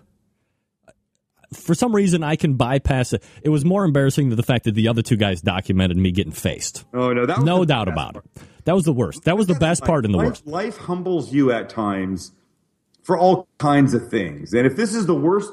for 1.53 1.75
some 1.75 1.93
reason 1.95 2.23
I 2.23 2.35
can 2.35 2.55
bypass 2.55 3.13
it. 3.13 3.23
It 3.43 3.49
was 3.49 3.63
more 3.63 3.85
embarrassing 3.85 4.29
than 4.29 4.37
the 4.37 4.43
fact 4.43 4.63
that 4.65 4.73
the 4.73 4.87
other 4.87 5.03
two 5.03 5.17
guys 5.17 5.41
documented 5.41 5.97
me 5.97 6.11
getting 6.11 6.31
faced. 6.31 6.85
Oh 6.95 7.13
no, 7.13 7.27
that 7.27 7.37
was 7.37 7.45
No 7.45 7.63
doubt 7.65 7.87
about 7.89 8.13
part. 8.13 8.25
it. 8.35 8.41
That 8.65 8.73
was 8.73 8.85
the 8.85 8.93
worst. 8.93 9.25
That 9.25 9.37
was 9.37 9.45
the 9.45 9.53
best 9.55 9.83
part 9.83 10.05
in 10.05 10.11
the 10.11 10.17
life, 10.17 10.27
worst. 10.27 10.47
Life 10.47 10.77
humbles 10.77 11.31
you 11.31 11.51
at 11.51 11.69
times 11.69 12.31
for 13.09 13.17
all 13.17 13.47
kinds 13.57 13.95
of 13.95 14.07
things, 14.07 14.53
and 14.53 14.67
if 14.67 14.75
this 14.75 14.93
is 14.93 15.07
the 15.07 15.15
worst 15.15 15.51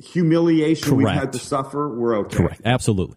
humiliation 0.00 0.94
we've 0.96 1.08
had 1.08 1.32
to 1.32 1.40
suffer, 1.40 1.88
we're 1.92 2.16
okay. 2.20 2.36
Correct. 2.36 2.60
Absolutely. 2.64 3.16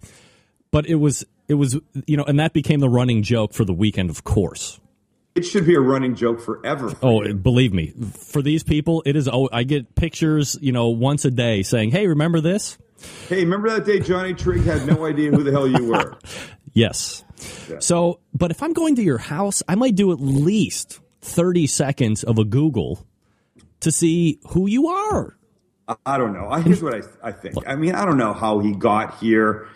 But 0.72 0.88
it 0.88 0.96
was 0.96 1.24
it 1.48 1.54
was 1.54 1.78
you 2.08 2.18
know, 2.18 2.24
and 2.24 2.40
that 2.40 2.54
became 2.54 2.80
the 2.80 2.90
running 2.90 3.22
joke 3.22 3.54
for 3.54 3.66
the 3.66 3.74
weekend, 3.74 4.10
of 4.10 4.24
course. 4.24 4.80
It 5.36 5.44
should 5.46 5.68
be 5.68 5.76
a 5.76 5.80
running 5.80 6.16
joke 6.16 6.42
forever. 6.42 6.90
for 6.90 6.98
Oh, 7.06 7.24
you. 7.24 7.36
believe 7.36 7.72
me, 7.72 7.94
for 8.16 8.42
these 8.42 8.64
people, 8.64 9.04
it 9.06 9.16
is. 9.16 9.30
Oh, 9.32 9.48
I 9.54 9.62
get 9.62 9.94
pictures, 9.94 10.58
you 10.60 10.72
know, 10.72 10.90
once 10.90 11.24
a 11.26 11.30
day 11.30 11.62
saying, 11.62 11.92
"Hey, 11.92 12.08
remember 12.08 12.42
this?" 12.42 12.80
Hey, 13.30 13.44
remember 13.46 13.70
that 13.70 13.86
day 13.86 14.00
Johnny 14.00 14.34
Trigg 14.34 14.64
had 14.64 14.88
no 14.88 15.06
idea 15.06 15.30
who 15.30 15.44
the 15.44 15.52
hell 15.52 15.68
you 15.68 15.86
were? 15.92 16.18
Yes. 16.74 17.24
So, 17.80 18.20
but 18.36 18.52
if 18.52 18.62
I'm 18.62 18.74
going 18.74 18.96
to 18.98 19.02
your 19.02 19.18
house, 19.18 19.64
I 19.68 19.74
might 19.74 19.96
do 19.96 20.12
at 20.12 20.20
least 20.20 21.00
30 21.22 21.66
seconds 21.66 22.24
of 22.24 22.38
a 22.38 22.44
Google 22.44 23.04
to 23.82 23.92
see 23.92 24.40
who 24.50 24.68
you 24.68 24.88
are. 24.88 25.38
I, 26.06 26.18
don't 26.18 26.34
know. 26.34 26.52
Here's 26.56 26.84
what 26.84 26.94
I, 26.96 27.02
I 27.30 27.32
think. 27.32 27.56
I 27.66 27.76
mean, 27.76 27.96
I 27.96 28.04
don't 28.04 28.18
know 28.18 28.34
how 28.34 28.60
he 28.60 28.74
got 28.74 29.20
here, 29.20 29.68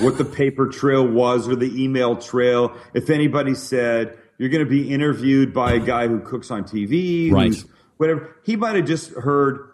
what 0.00 0.18
the 0.18 0.24
paper 0.24 0.66
trail 0.68 1.06
was 1.06 1.48
or 1.48 1.54
the 1.54 1.70
email 1.80 2.16
trail. 2.16 2.76
If 2.94 3.10
anybody 3.10 3.54
said 3.54 4.18
you're 4.38 4.48
going 4.48 4.64
to 4.64 4.70
be 4.70 4.90
interviewed 4.92 5.54
by 5.54 5.74
a 5.74 5.78
guy 5.78 6.08
who 6.08 6.18
cooks 6.20 6.50
on 6.50 6.64
TV, 6.64 7.30
Right. 7.30 7.54
whatever, 7.98 8.36
he 8.42 8.56
might 8.56 8.74
have 8.74 8.86
just 8.86 9.12
heard 9.12 9.70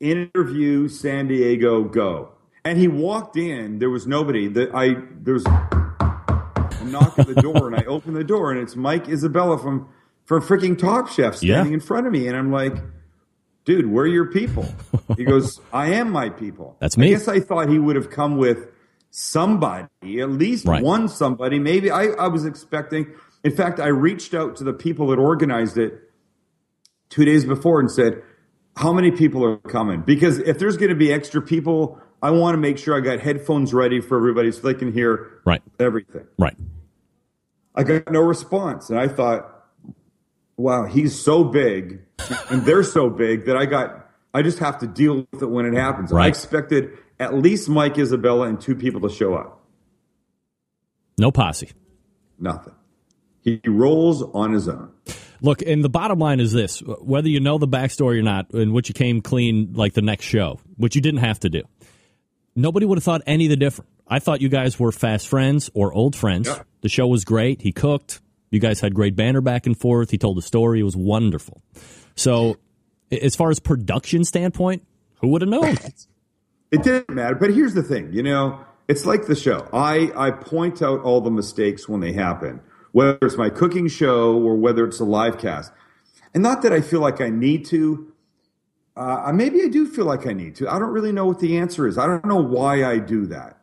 interview 0.00 0.88
San 0.88 1.28
Diego 1.28 1.84
go. 1.84 2.32
And 2.64 2.78
he 2.78 2.88
walked 2.88 3.36
in. 3.36 3.78
There 3.78 3.90
was 3.90 4.06
nobody. 4.06 4.48
That 4.48 4.74
I 4.74 4.96
there 5.20 5.34
was 5.34 5.46
a 5.46 6.84
knock 6.86 7.18
at 7.18 7.26
the 7.26 7.34
door, 7.40 7.66
and 7.68 7.76
I 7.76 7.84
opened 7.84 8.16
the 8.16 8.24
door, 8.24 8.50
and 8.50 8.58
it's 8.60 8.74
Mike 8.74 9.08
Isabella 9.08 9.58
from 9.58 9.88
from 10.24 10.42
freaking 10.42 10.78
Top 10.78 11.08
Chef 11.08 11.36
standing 11.36 11.72
Yeah. 11.72 11.74
in 11.74 11.80
front 11.80 12.06
of 12.06 12.12
me, 12.12 12.28
and 12.28 12.36
I'm 12.36 12.50
like, 12.50 12.74
dude, 13.64 13.86
where 13.86 14.04
are 14.04 14.08
your 14.08 14.26
people? 14.26 14.66
He 15.18 15.24
goes, 15.24 15.60
I 15.72 15.92
am 15.92 16.10
my 16.10 16.28
people. 16.30 16.76
That's 16.80 16.96
me. 16.96 17.08
I 17.08 17.10
guess 17.10 17.28
I 17.28 17.38
thought 17.38 17.68
he 17.68 17.78
would 17.78 17.94
have 17.94 18.10
come 18.10 18.36
with 18.38 18.68
somebody, 19.10 19.86
at 20.20 20.30
least 20.30 20.66
Right. 20.66 20.82
one 20.82 21.08
somebody. 21.08 21.58
Maybe 21.58 21.90
I, 21.90 22.06
I 22.06 22.26
was 22.28 22.44
expecting. 22.46 23.12
In 23.44 23.54
fact, 23.54 23.78
I 23.78 23.88
reached 23.88 24.32
out 24.34 24.56
to 24.56 24.64
the 24.64 24.72
people 24.72 25.08
that 25.08 25.18
organized 25.18 25.76
it 25.78 26.10
two 27.10 27.24
days 27.24 27.44
before 27.44 27.78
and 27.80 27.90
said, 27.90 28.22
how 28.76 28.92
many 28.92 29.10
people 29.12 29.44
are 29.44 29.58
coming? 29.58 30.00
Because 30.00 30.38
if 30.38 30.58
there's 30.58 30.76
going 30.78 30.88
to 30.88 30.96
be 30.96 31.12
extra 31.12 31.40
people, 31.40 32.00
I 32.22 32.30
want 32.30 32.54
to 32.54 32.58
make 32.58 32.78
sure 32.78 32.96
I 32.96 33.00
got 33.00 33.20
headphones 33.20 33.72
ready 33.74 34.00
for 34.00 34.16
everybody 34.16 34.50
so 34.50 34.62
they 34.62 34.74
can 34.74 34.90
hear 34.92 35.42
Right. 35.44 35.62
everything. 35.78 36.26
Right. 36.38 36.56
I 37.74 37.82
got 37.84 38.10
no 38.10 38.20
response. 38.20 38.88
And 38.90 38.98
I 38.98 39.06
thought, 39.06 39.53
wow, 40.56 40.86
he's 40.86 41.18
so 41.18 41.44
big 41.44 42.00
and 42.50 42.64
they're 42.64 42.82
so 42.82 43.10
big 43.10 43.46
that 43.46 43.56
I 43.56 43.66
got, 43.66 44.10
I 44.32 44.42
just 44.42 44.58
have 44.58 44.78
to 44.80 44.86
deal 44.86 45.26
with 45.32 45.42
it 45.42 45.50
when 45.50 45.66
it 45.66 45.74
happens. 45.74 46.12
I 46.12 46.26
expected 46.26 46.90
at 47.18 47.34
least 47.34 47.68
Mike 47.68 47.98
Isabella 47.98 48.48
and 48.48 48.60
two 48.60 48.74
people 48.74 49.00
to 49.02 49.08
show 49.08 49.34
up. 49.34 49.60
No 51.18 51.30
posse. 51.30 51.70
Nothing. 52.38 52.74
He 53.40 53.60
rolls 53.66 54.22
on 54.22 54.52
his 54.52 54.68
own. 54.68 54.90
Look, 55.40 55.60
and 55.62 55.84
the 55.84 55.90
bottom 55.90 56.18
line 56.18 56.40
is 56.40 56.52
this 56.52 56.80
whether 56.80 57.28
you 57.28 57.38
know 57.38 57.58
the 57.58 57.68
backstory 57.68 58.18
or 58.18 58.22
not, 58.22 58.50
and 58.54 58.72
which 58.72 58.88
you 58.88 58.94
came 58.94 59.20
clean 59.20 59.74
like 59.74 59.92
the 59.92 60.02
next 60.02 60.24
show, 60.24 60.58
which 60.76 60.96
you 60.96 61.02
didn't 61.02 61.20
have 61.20 61.38
to 61.40 61.50
do, 61.50 61.62
nobody 62.56 62.86
would 62.86 62.96
have 62.96 63.04
thought 63.04 63.22
any 63.26 63.44
of 63.44 63.50
the 63.50 63.56
different. 63.56 63.90
I 64.08 64.18
thought 64.18 64.40
you 64.40 64.48
guys 64.48 64.80
were 64.80 64.90
fast 64.92 65.28
friends 65.28 65.70
or 65.74 65.92
old 65.92 66.16
friends. 66.16 66.48
Yeah. 66.48 66.62
The 66.80 66.88
show 66.88 67.06
was 67.06 67.24
great. 67.24 67.60
He 67.60 67.72
cooked. 67.72 68.20
You 68.54 68.60
guys 68.60 68.80
had 68.80 68.94
great 68.94 69.16
banter 69.16 69.40
back 69.40 69.66
and 69.66 69.76
forth. 69.76 70.10
He 70.10 70.18
told 70.18 70.38
a 70.38 70.42
story. 70.42 70.80
It 70.80 70.84
was 70.84 70.96
wonderful. 70.96 71.60
So, 72.14 72.56
as 73.10 73.34
far 73.34 73.50
as 73.50 73.58
production 73.58 74.24
standpoint, 74.24 74.86
who 75.20 75.28
would 75.28 75.42
have 75.42 75.50
known? 75.50 75.76
It 76.70 76.82
didn't 76.82 77.14
matter. 77.14 77.36
But 77.36 77.54
here's 77.54 77.74
the 77.74 77.84
thing, 77.84 78.12
you 78.12 78.20
know, 78.24 78.58
it's 78.88 79.06
like 79.06 79.26
the 79.26 79.36
show. 79.36 79.68
I, 79.72 80.10
I 80.16 80.32
point 80.32 80.82
out 80.82 81.02
all 81.02 81.20
the 81.20 81.30
mistakes 81.30 81.88
when 81.88 82.00
they 82.00 82.12
happen, 82.12 82.60
whether 82.90 83.16
it's 83.22 83.36
my 83.36 83.48
cooking 83.48 83.86
show 83.86 84.36
or 84.36 84.56
whether 84.56 84.84
it's 84.84 84.98
a 84.98 85.04
live 85.04 85.38
cast. 85.38 85.70
And 86.32 86.42
not 86.42 86.62
that 86.62 86.72
I 86.72 86.80
feel 86.80 86.98
like 86.98 87.20
I 87.20 87.28
need 87.28 87.64
to. 87.66 88.12
Uh, 88.96 89.30
maybe 89.32 89.62
I 89.62 89.68
do 89.68 89.86
feel 89.86 90.04
like 90.04 90.26
I 90.26 90.32
need 90.32 90.56
to. 90.56 90.68
I 90.68 90.80
don't 90.80 90.90
really 90.90 91.12
know 91.12 91.26
what 91.26 91.38
the 91.38 91.58
answer 91.58 91.86
is. 91.86 91.96
I 91.96 92.06
don't 92.06 92.24
know 92.24 92.42
why 92.42 92.84
I 92.84 92.98
do 92.98 93.26
that, 93.26 93.60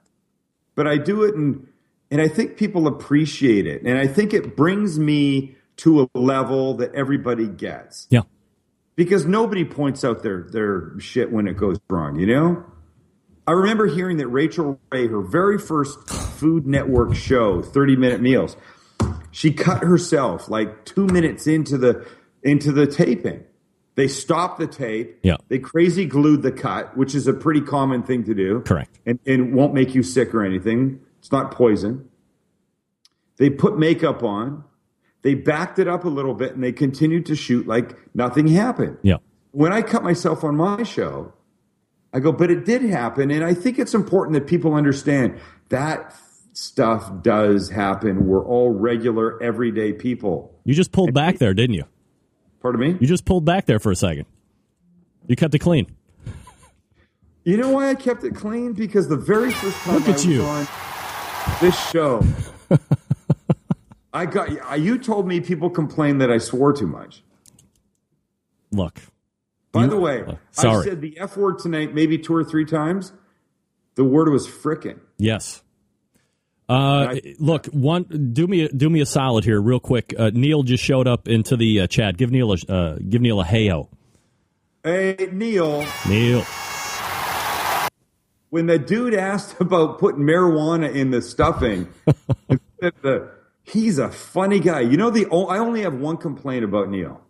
but 0.76 0.88
I 0.88 0.98
do 0.98 1.24
it, 1.24 1.36
and 1.36 1.68
and 2.12 2.22
I 2.22 2.28
think 2.28 2.58
people 2.58 2.86
appreciate 2.88 3.66
it, 3.66 3.82
and 3.84 3.98
I 3.98 4.06
think 4.08 4.34
it 4.34 4.56
brings 4.56 5.00
me 5.00 5.56
to 5.78 6.02
a 6.02 6.08
level 6.18 6.76
that 6.76 6.94
everybody 6.94 7.48
gets 7.48 8.08
Yeah. 8.12 8.22
because 8.96 9.26
nobody 9.26 9.66
points 9.66 10.04
out 10.04 10.22
their 10.22 10.42
their 10.52 11.00
shit 11.00 11.32
when 11.32 11.48
it 11.48 11.58
goes 11.58 11.80
wrong, 11.90 12.20
you 12.20 12.28
know? 12.28 12.64
I 13.48 13.54
remember 13.54 13.88
hearing 13.88 14.18
that 14.18 14.28
Rachael 14.28 14.80
Ray, 14.92 15.08
her 15.08 15.22
very 15.22 15.58
first 15.58 16.08
Food 16.10 16.68
Network 16.68 17.16
show, 17.16 17.62
30 17.62 17.96
minute 17.96 18.22
meals, 18.22 18.56
she 19.32 19.52
cut 19.52 19.84
herself 19.84 20.48
like 20.50 20.86
two 20.86 21.08
minutes 21.08 21.48
into 21.48 21.78
the 21.78 22.06
into 22.44 22.72
the 22.72 22.86
taping. 22.86 23.44
They 23.96 24.08
stopped 24.08 24.60
the 24.60 24.68
tape. 24.68 25.20
Yeah. 25.24 25.38
They 25.48 25.60
crazy 25.60 26.06
glued 26.06 26.44
the 26.44 26.52
cut, 26.52 26.96
which 26.98 27.14
is 27.16 27.28
a 27.28 27.34
pretty 27.34 27.62
common 27.62 28.04
thing 28.04 28.24
to 28.26 28.34
do. 28.34 28.62
Correct. 28.62 29.00
And, 29.06 29.20
and 29.26 29.54
won't 29.54 29.74
make 29.74 29.94
you 29.96 30.02
sick 30.04 30.34
or 30.34 30.44
anything. 30.44 31.00
It's 31.22 31.32
not 31.32 31.52
poison. 31.52 32.10
They 33.38 33.50
put 33.50 33.78
makeup 33.78 34.24
on. 34.24 34.64
They 35.22 35.36
backed 35.36 35.78
it 35.80 35.88
up 35.88 36.04
a 36.04 36.10
little 36.10 36.34
bit 36.34 36.54
and 36.56 36.64
they 36.64 36.72
continued 36.72 37.28
to 37.28 37.36
shoot 37.36 37.68
like 37.68 37.96
nothing 38.16 38.48
happened 38.48 38.98
Yeah. 39.04 39.18
when 39.52 39.72
I 39.72 39.84
cut 39.84 40.04
myself 40.04 40.44
on 40.44 40.56
my 40.58 40.82
show, 40.84 41.32
I 42.12 42.20
go, 42.20 42.32
but 42.32 42.50
it 42.52 42.66
did 42.66 42.82
happen. 42.82 43.30
And 43.32 43.44
I 43.46 43.54
think 43.54 43.78
it's 43.80 43.94
important 43.94 44.34
that 44.34 44.48
people 44.48 44.74
understand 44.74 45.40
that 45.70 46.14
stuff 46.54 47.22
does 47.22 47.70
happen. 47.70 48.26
We're 48.26 48.44
all 48.46 48.72
regular, 48.72 49.42
everyday 49.42 49.94
people. 49.94 50.54
You 50.66 50.74
just 50.74 50.92
pulled 50.92 51.14
back 51.14 51.38
there, 51.38 51.54
didn't 51.54 51.76
you? 51.76 51.86
Pardon 52.62 52.82
me? 52.82 52.98
You 53.00 53.08
just 53.08 53.24
pulled 53.26 53.46
back 53.46 53.68
there 53.68 53.80
for 53.80 53.92
a 53.92 53.96
second. 53.96 54.26
You 55.28 55.36
kept 55.36 55.54
it 55.56 55.60
clean. 55.60 55.86
You 57.44 57.58
know 57.58 57.70
why 57.70 57.90
I 57.90 57.96
kept 57.96 58.24
it 58.24 58.36
clean? 58.36 58.74
Because 58.74 59.08
the 59.08 59.16
very 59.18 59.52
first 59.52 59.78
time 59.78 59.96
Look 59.96 60.04
I 60.08 60.12
at 60.12 60.14
was 60.14 60.26
you. 60.26 60.42
on 60.44 60.68
this 61.60 61.78
show, 61.90 62.24
I 64.14 64.26
got 64.26 64.80
you 64.80 64.98
told 64.98 65.28
me 65.28 65.40
people 65.42 65.70
complain 65.70 66.18
that 66.20 66.32
I 66.32 66.38
swore 66.38 66.74
too 66.74 66.88
much. 66.88 67.24
Look. 68.72 69.00
By 69.72 69.84
You- 69.86 69.90
the 69.90 69.98
way, 69.98 70.22
uh, 70.24 70.32
I 70.34 70.62
sorry. 70.62 70.84
said 70.84 71.02
the 71.02 71.18
F 71.20 71.38
word 71.38 71.60
tonight 71.60 71.94
maybe 71.96 72.18
two 72.18 72.36
or 72.36 72.44
three 72.44 72.66
times. 72.66 73.14
The 73.96 74.04
word 74.04 74.30
was 74.30 74.48
frickin'. 74.48 75.00
Yes. 75.18 75.62
Uh, 76.70 77.16
look, 77.40 77.66
one 77.68 78.04
do 78.34 78.48
me 78.48 78.68
do 78.70 78.90
me 78.90 79.02
a 79.02 79.06
solid 79.06 79.44
here, 79.44 79.60
real 79.62 79.80
quick. 79.82 80.14
Uh, 80.18 80.32
Neil 80.34 80.64
just 80.64 80.82
showed 80.84 81.06
up 81.08 81.28
into 81.28 81.58
the 81.58 81.82
uh, 81.82 81.88
chat. 81.88 82.16
Give 82.18 82.32
Neil 82.32 82.54
a 82.54 82.58
uh, 82.74 82.98
give 83.10 83.22
Neil 83.22 83.42
a 83.42 83.46
heyo. 83.46 83.90
Hey, 84.84 85.30
Neil. 85.34 85.86
Neil, 86.08 86.46
when 88.52 88.68
the 88.68 88.78
dude 88.78 89.16
asked 89.16 89.60
about 89.60 89.98
putting 89.98 90.22
marijuana 90.22 90.94
in 90.94 91.10
the 91.10 91.22
stuffing, 91.22 91.88
he's 93.64 93.98
a 93.98 94.10
funny 94.10 94.60
guy. 94.60 94.82
You 94.82 94.98
know, 94.98 95.10
the 95.10 95.26
I 95.26 95.58
only 95.58 95.82
have 95.82 95.96
one 95.96 96.18
complaint 96.18 96.64
about 96.64 96.90
Neil. 96.90 97.22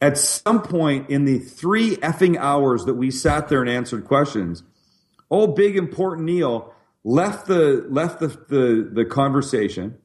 At 0.00 0.18
some 0.18 0.60
point 0.60 1.08
in 1.08 1.24
the 1.24 1.38
three 1.38 1.96
effing 1.96 2.36
hours 2.36 2.84
that 2.84 2.94
we 2.94 3.10
sat 3.10 3.48
there 3.48 3.62
and 3.62 3.70
answered 3.70 4.04
questions, 4.04 4.62
old 5.30 5.56
big 5.56 5.76
important 5.76 6.26
Neil 6.26 6.74
left 7.04 7.46
the 7.46 7.86
left 7.88 8.18
the, 8.20 8.28
the, 8.28 8.90
the 8.92 9.04
conversation, 9.04 9.96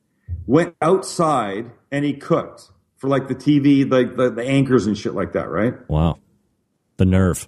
went 0.46 0.76
outside 0.82 1.72
and 1.92 2.06
he 2.06 2.14
cooked 2.14 2.70
for 2.98 3.10
like 3.10 3.28
the 3.28 3.36
TV, 3.36 3.90
like 3.90 4.16
the, 4.16 4.30
the 4.30 4.44
anchors 4.44 4.86
and 4.86 4.98
shit 4.98 5.16
like 5.16 5.34
that, 5.34 5.50
right? 5.50 5.74
wow, 5.90 6.20
the 6.98 7.06
nerve. 7.06 7.48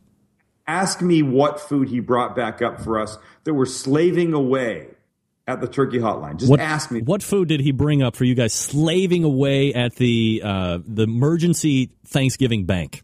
Ask 0.68 1.01
me 1.01 1.22
what 1.22 1.59
food 1.59 1.89
he 1.89 1.99
brought 1.99 2.36
back 2.36 2.62
up 2.62 2.82
for 2.82 2.99
us 2.99 3.18
that 3.43 3.53
we're 3.53 3.66
slaving 3.66 4.34
away 4.34 4.88
at 5.47 5.62
the 5.62 5.68
turkey 5.68 5.99
hotline. 5.99 6.38
Just 6.38 6.49
What 6.49 6.59
ask 6.59 6.91
me. 6.91 7.01
What 7.01 7.24
food 7.24 7.47
did 7.47 7.62
he 7.62 7.72
bring 7.72 8.01
up 8.01 8.16
for 8.16 8.24
you 8.24 8.36
guys 8.36 8.53
slaving 8.53 9.24
away 9.24 9.74
at 9.74 9.95
the 9.95 10.41
uh, 10.43 10.80
the 10.86 11.03
emergency 11.03 11.89
Thanksgiving 12.05 12.66
bank? 12.66 13.03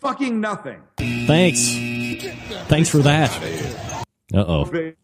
Fucking 0.00 0.40
nothing. 0.40 0.82
Thanks, 0.98 1.60
thanks 2.68 2.88
for 2.88 2.98
that. 2.98 3.30
Uh 4.34 4.44
oh. 4.46 4.94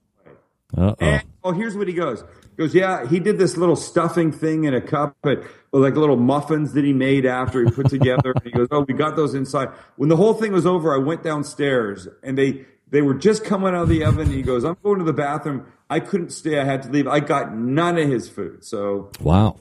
Uh 0.76 0.94
oh. 1.01 1.20
Oh, 1.42 1.53
here's 1.53 1.76
what 1.76 1.88
he 1.88 1.94
goes. 1.94 2.22
He 2.22 2.57
goes, 2.57 2.74
yeah, 2.74 3.07
he 3.07 3.18
did 3.18 3.38
this 3.38 3.57
little 3.57 3.76
stuffing 3.76 4.30
thing 4.30 4.64
in 4.64 4.74
a 4.74 4.80
cup, 4.80 5.16
but 5.22 5.42
like 5.72 5.94
little 5.94 6.16
muffins 6.16 6.72
that 6.72 6.84
he 6.84 6.92
made 6.92 7.24
after 7.26 7.64
he 7.64 7.70
put 7.70 7.88
together. 7.88 8.32
and 8.34 8.42
he 8.44 8.50
goes, 8.50 8.68
oh, 8.70 8.80
we 8.80 8.94
got 8.94 9.16
those 9.16 9.34
inside. 9.34 9.68
When 9.96 10.08
the 10.08 10.16
whole 10.16 10.34
thing 10.34 10.52
was 10.52 10.66
over, 10.66 10.94
I 10.94 10.98
went 10.98 11.22
downstairs 11.22 12.08
and 12.22 12.36
they 12.36 12.66
they 12.88 13.02
were 13.02 13.14
just 13.14 13.44
coming 13.44 13.68
out 13.68 13.82
of 13.82 13.88
the 13.88 14.02
oven. 14.04 14.22
And 14.22 14.32
he 14.32 14.42
goes, 14.42 14.64
I'm 14.64 14.76
going 14.82 14.98
to 14.98 15.04
the 15.04 15.12
bathroom. 15.12 15.66
I 15.88 16.00
couldn't 16.00 16.30
stay. 16.30 16.58
I 16.58 16.64
had 16.64 16.82
to 16.82 16.88
leave. 16.90 17.06
I 17.06 17.20
got 17.20 17.54
none 17.54 17.98
of 17.98 18.08
his 18.08 18.28
food. 18.28 18.64
So 18.64 19.10
Wow. 19.20 19.58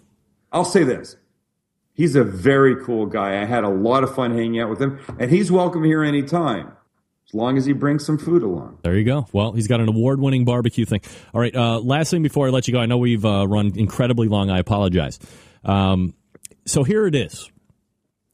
I'll 0.51 0.65
say 0.65 0.83
this. 0.83 1.15
He's 1.93 2.15
a 2.15 2.23
very 2.23 2.83
cool 2.83 3.05
guy. 3.05 3.39
I 3.41 3.45
had 3.45 3.63
a 3.63 3.69
lot 3.69 4.03
of 4.03 4.15
fun 4.15 4.31
hanging 4.31 4.59
out 4.59 4.69
with 4.69 4.81
him, 4.81 4.99
and 5.19 5.29
he's 5.29 5.51
welcome 5.51 5.83
here 5.83 6.01
anytime, 6.01 6.71
as 7.27 7.33
long 7.33 7.57
as 7.57 7.65
he 7.65 7.73
brings 7.73 8.05
some 8.05 8.17
food 8.17 8.41
along. 8.41 8.79
There 8.83 8.95
you 8.95 9.03
go. 9.03 9.27
Well, 9.33 9.51
he's 9.51 9.67
got 9.67 9.81
an 9.81 9.89
award-winning 9.89 10.45
barbecue 10.45 10.85
thing. 10.85 11.01
All 11.33 11.41
right. 11.41 11.53
Uh, 11.53 11.79
last 11.81 12.09
thing 12.09 12.23
before 12.23 12.47
I 12.47 12.51
let 12.51 12.67
you 12.69 12.71
go, 12.73 12.79
I 12.79 12.85
know 12.85 12.97
we've 12.97 13.25
uh, 13.25 13.45
run 13.47 13.73
incredibly 13.75 14.29
long. 14.29 14.49
I 14.49 14.59
apologize. 14.59 15.19
Um, 15.63 16.13
so 16.65 16.83
here 16.83 17.05
it 17.07 17.15
is. 17.15 17.51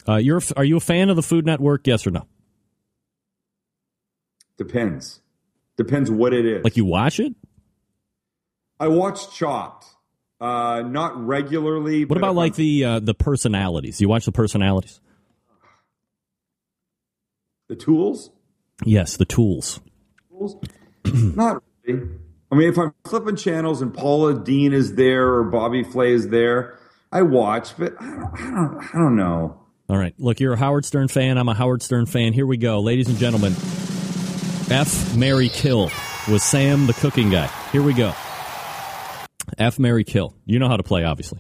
Uh, 0.08 0.18
you're 0.18 0.42
are 0.56 0.64
you 0.64 0.78
a 0.78 0.82
fan 0.82 1.10
of 1.10 1.16
the 1.16 1.24
Food 1.24 1.46
Network? 1.46 1.88
Yes 1.88 2.06
or 2.06 2.12
no? 2.12 2.28
Depends. 4.58 5.22
Depends 5.78 6.10
what 6.10 6.34
it 6.34 6.46
is. 6.46 6.64
Like 6.64 6.78
you 6.78 6.86
watch 6.86 7.20
it? 7.20 7.34
I 8.80 8.88
watch 8.88 9.36
Chopped. 9.36 9.88
Uh, 10.40 10.84
not 10.86 11.26
regularly. 11.26 12.06
What 12.06 12.18
about 12.18 12.36
like 12.36 12.56
the 12.56 12.84
uh, 12.84 13.00
the 13.00 13.14
personalities? 13.14 14.02
You 14.02 14.10
watch 14.10 14.26
the 14.26 14.32
personalities? 14.32 15.00
the 17.68 17.76
tools? 17.76 18.32
Yes, 18.84 19.18
the 19.18 19.26
tools. 19.26 19.80
Tools? 20.30 20.58
not 21.06 21.64
really. 21.86 22.10
I 22.52 22.56
mean, 22.56 22.70
if 22.70 22.78
I'm 22.78 22.94
flipping 23.06 23.36
channels 23.36 23.82
and 23.82 23.94
Paula 23.94 24.40
Deen 24.40 24.72
is 24.72 24.96
there 24.96 25.34
or 25.34 25.44
Bobby 25.46 25.84
Flay 25.84 26.14
is 26.14 26.30
there, 26.30 26.78
I 27.16 27.22
watch. 27.22 27.78
But 27.78 27.94
I 28.02 28.06
don't. 28.08 28.34
I 28.34 28.52
don't. 28.52 28.78
I 28.94 28.98
don't 28.98 29.16
know. 29.16 29.62
All 29.88 29.98
right. 29.98 30.14
Look, 30.18 30.42
you're 30.42 30.54
a 30.54 30.58
Howard 30.58 30.84
Stern 30.84 31.08
fan. 31.08 31.38
I'm 31.38 31.48
a 31.48 31.54
Howard 31.54 31.82
Stern 31.82 32.08
fan. 32.08 32.34
Here 32.34 32.46
we 32.46 32.58
go, 32.58 32.82
ladies 32.82 33.08
and 33.08 33.18
gentlemen. 33.18 33.54
F. 34.70 35.16
Mary 35.16 35.48
Kill 35.48 35.92
was 36.30 36.44
Sam 36.44 36.88
the 36.88 36.94
cooking 36.94 37.30
guy. 37.30 37.48
Here 37.72 37.82
we 37.82 37.94
go. 37.94 38.14
F. 39.58 39.80
Mary 39.80 40.04
Kill. 40.04 40.36
You 40.46 40.60
know 40.60 40.68
how 40.68 40.76
to 40.76 40.84
play, 40.84 41.06
obviously. 41.06 41.40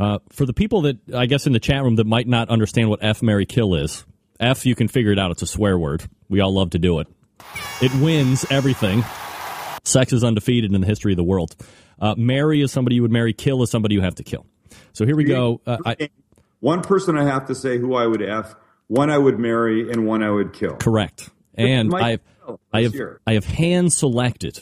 Uh, 0.00 0.20
for 0.30 0.46
the 0.46 0.54
people 0.54 0.82
that 0.82 0.96
I 1.14 1.26
guess 1.26 1.46
in 1.46 1.52
the 1.52 1.60
chat 1.60 1.82
room 1.82 1.96
that 1.96 2.06
might 2.06 2.26
not 2.26 2.48
understand 2.48 2.88
what 2.88 3.00
F. 3.02 3.22
Mary 3.22 3.44
Kill 3.44 3.74
is, 3.74 4.06
F. 4.40 4.64
You 4.64 4.74
can 4.74 4.88
figure 4.88 5.12
it 5.12 5.18
out. 5.18 5.32
It's 5.32 5.42
a 5.42 5.46
swear 5.46 5.76
word. 5.78 6.02
We 6.30 6.40
all 6.40 6.54
love 6.54 6.70
to 6.70 6.78
do 6.78 7.00
it. 7.00 7.08
It 7.82 7.94
wins 7.96 8.46
everything. 8.48 9.04
Sex 9.86 10.12
is 10.12 10.24
undefeated 10.24 10.74
in 10.74 10.80
the 10.80 10.86
history 10.86 11.12
of 11.12 11.16
the 11.16 11.24
world. 11.24 11.54
Uh, 12.00 12.14
marry 12.16 12.60
is 12.60 12.72
somebody 12.72 12.96
you 12.96 13.02
would 13.02 13.12
marry. 13.12 13.32
Kill 13.32 13.62
is 13.62 13.70
somebody 13.70 13.94
you 13.94 14.00
have 14.00 14.16
to 14.16 14.24
kill. 14.24 14.44
So 14.92 15.06
here 15.06 15.16
we 15.16 15.24
go. 15.24 15.60
Uh, 15.66 15.78
I, 15.86 16.10
One 16.60 16.82
person 16.82 17.16
I 17.16 17.24
have 17.24 17.46
to 17.46 17.54
say 17.54 17.78
who 17.78 17.94
I 17.94 18.06
would 18.06 18.22
F, 18.22 18.54
one 18.88 19.10
I 19.10 19.18
would 19.18 19.38
marry, 19.38 19.90
and 19.90 20.06
one 20.06 20.22
I 20.22 20.30
would 20.30 20.52
kill. 20.52 20.76
Correct. 20.76 21.30
And 21.54 21.94
I 21.94 22.10
have, 22.12 22.20
I 22.72 22.82
have, 22.82 22.94
year. 22.94 23.20
I 23.26 23.34
have 23.34 23.44
hand 23.44 23.92
selected 23.92 24.60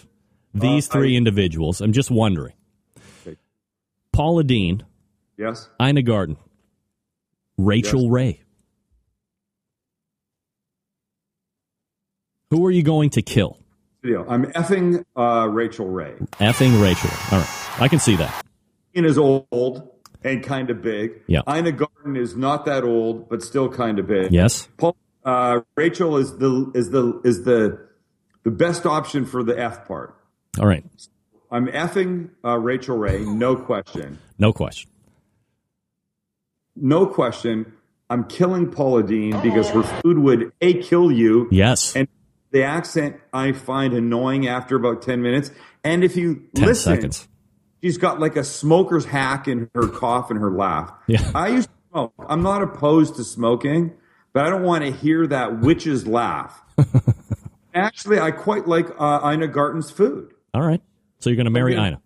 these 0.52 0.88
Uh, 0.88 0.92
three 0.92 1.14
I- 1.14 1.16
individuals. 1.18 1.80
I'm 1.80 1.92
just 1.92 2.10
wondering. 2.10 2.52
Okay. 3.26 3.36
Paula 4.12 4.44
Deen, 4.44 4.84
Yes? 5.38 5.68
Ina 5.82 6.02
Garten, 6.02 6.36
Rachael 7.58 8.02
Yes. 8.02 8.10
Ray. 8.12 8.40
Who 12.50 12.64
are 12.66 12.70
you 12.70 12.82
going 12.82 13.10
to 13.10 13.22
kill? 13.22 13.58
I'm 14.05 14.44
effing 14.52 15.05
uh, 15.16 15.48
Rachael 15.50 15.88
Ray. 15.88 16.14
Effing 16.38 16.80
Rachel. 16.82 17.11
All 17.32 17.38
right. 17.38 17.80
I 17.80 17.88
can 17.88 17.98
see 17.98 18.16
that. 18.16 18.44
Ian 18.94 19.07
is 19.07 19.16
old 19.18 19.88
and 20.22 20.42
kind 20.44 20.68
of 20.70 20.82
big. 20.82 21.22
Yeah. 21.26 21.40
Ina 21.48 21.72
Garten 21.72 22.16
is 22.16 22.36
not 22.36 22.66
that 22.66 22.84
old, 22.84 23.28
but 23.28 23.42
still 23.42 23.68
kind 23.68 23.98
of 23.98 24.07
big. 24.07 24.30
Yes. 24.32 24.68
Paul, 24.76 24.96
uh, 25.24 25.61
Rachael 25.76 26.18
is 26.18 26.36
the 26.36 26.70
is 26.74 26.90
the 26.90 27.20
is 27.24 27.44
the 27.44 27.88
the 28.42 28.50
best 28.50 28.84
option 28.84 29.24
for 29.24 29.42
the 29.42 29.59
F 29.59 29.86
part. 29.88 30.14
All 30.61 30.66
right. 30.66 30.84
I'm 31.50 31.66
effing 31.68 32.30
uh, 32.44 32.59
Rachael 32.59 32.98
Ray, 32.98 33.20
no 33.24 33.57
question, 33.57 34.18
No 34.38 34.52
question. 34.52 34.90
no 36.76 37.07
question. 37.07 37.72
I'm 38.11 38.24
killing 38.24 38.70
Paula 38.70 39.02
Deen 39.02 39.40
because 39.40 39.70
her 39.70 39.82
food 39.82 40.18
would 40.18 40.52
a 40.61 40.74
kill 40.82 41.11
you, 41.11 41.48
Yes. 41.50 41.96
and 41.96 42.07
the 42.55 42.62
accent 42.62 43.16
I 43.32 43.50
find 43.50 43.92
annoying 43.92 44.46
after 44.46 44.76
about 44.76 45.02
ten 45.02 45.20
minutes. 45.20 45.50
And 45.82 46.05
if 46.05 46.16
you 46.16 46.46
10 46.55 46.64
listen, 46.64 46.94
seconds. 46.94 47.28
she's 47.82 47.98
got 47.98 48.20
like 48.20 48.36
a 48.36 48.44
smoker's 48.44 49.05
hack 49.05 49.48
in 49.48 49.68
her 49.74 49.88
cough 49.88 50.30
and 50.30 50.40
her 50.40 50.50
laugh. 50.50 50.90
Yeah. 51.09 51.30
I 51.34 51.48
used 51.48 51.68
to 51.68 51.74
smoke. 51.90 52.14
I'm 52.28 52.42
not 52.42 52.62
opposed 52.62 53.16
to 53.16 53.24
smoking, 53.24 53.92
but 54.32 54.46
I 54.46 54.50
don't 54.50 54.62
want 54.62 54.84
to 54.84 54.92
hear 54.92 55.26
that 55.26 55.61
witch's 55.61 56.07
laugh. 56.07 56.62
Actually, 57.74 58.20
I 58.20 58.30
quite 58.30 58.68
like 58.68 58.86
uh, 58.98 59.32
Ina 59.32 59.48
Garten's 59.48 59.90
food. 59.90 60.32
All 60.55 60.62
right. 60.62 60.80
So 61.18 61.30
you're 61.30 61.36
going 61.36 61.46
to 61.46 61.50
marry. 61.50 61.74
Ina. 61.74 62.00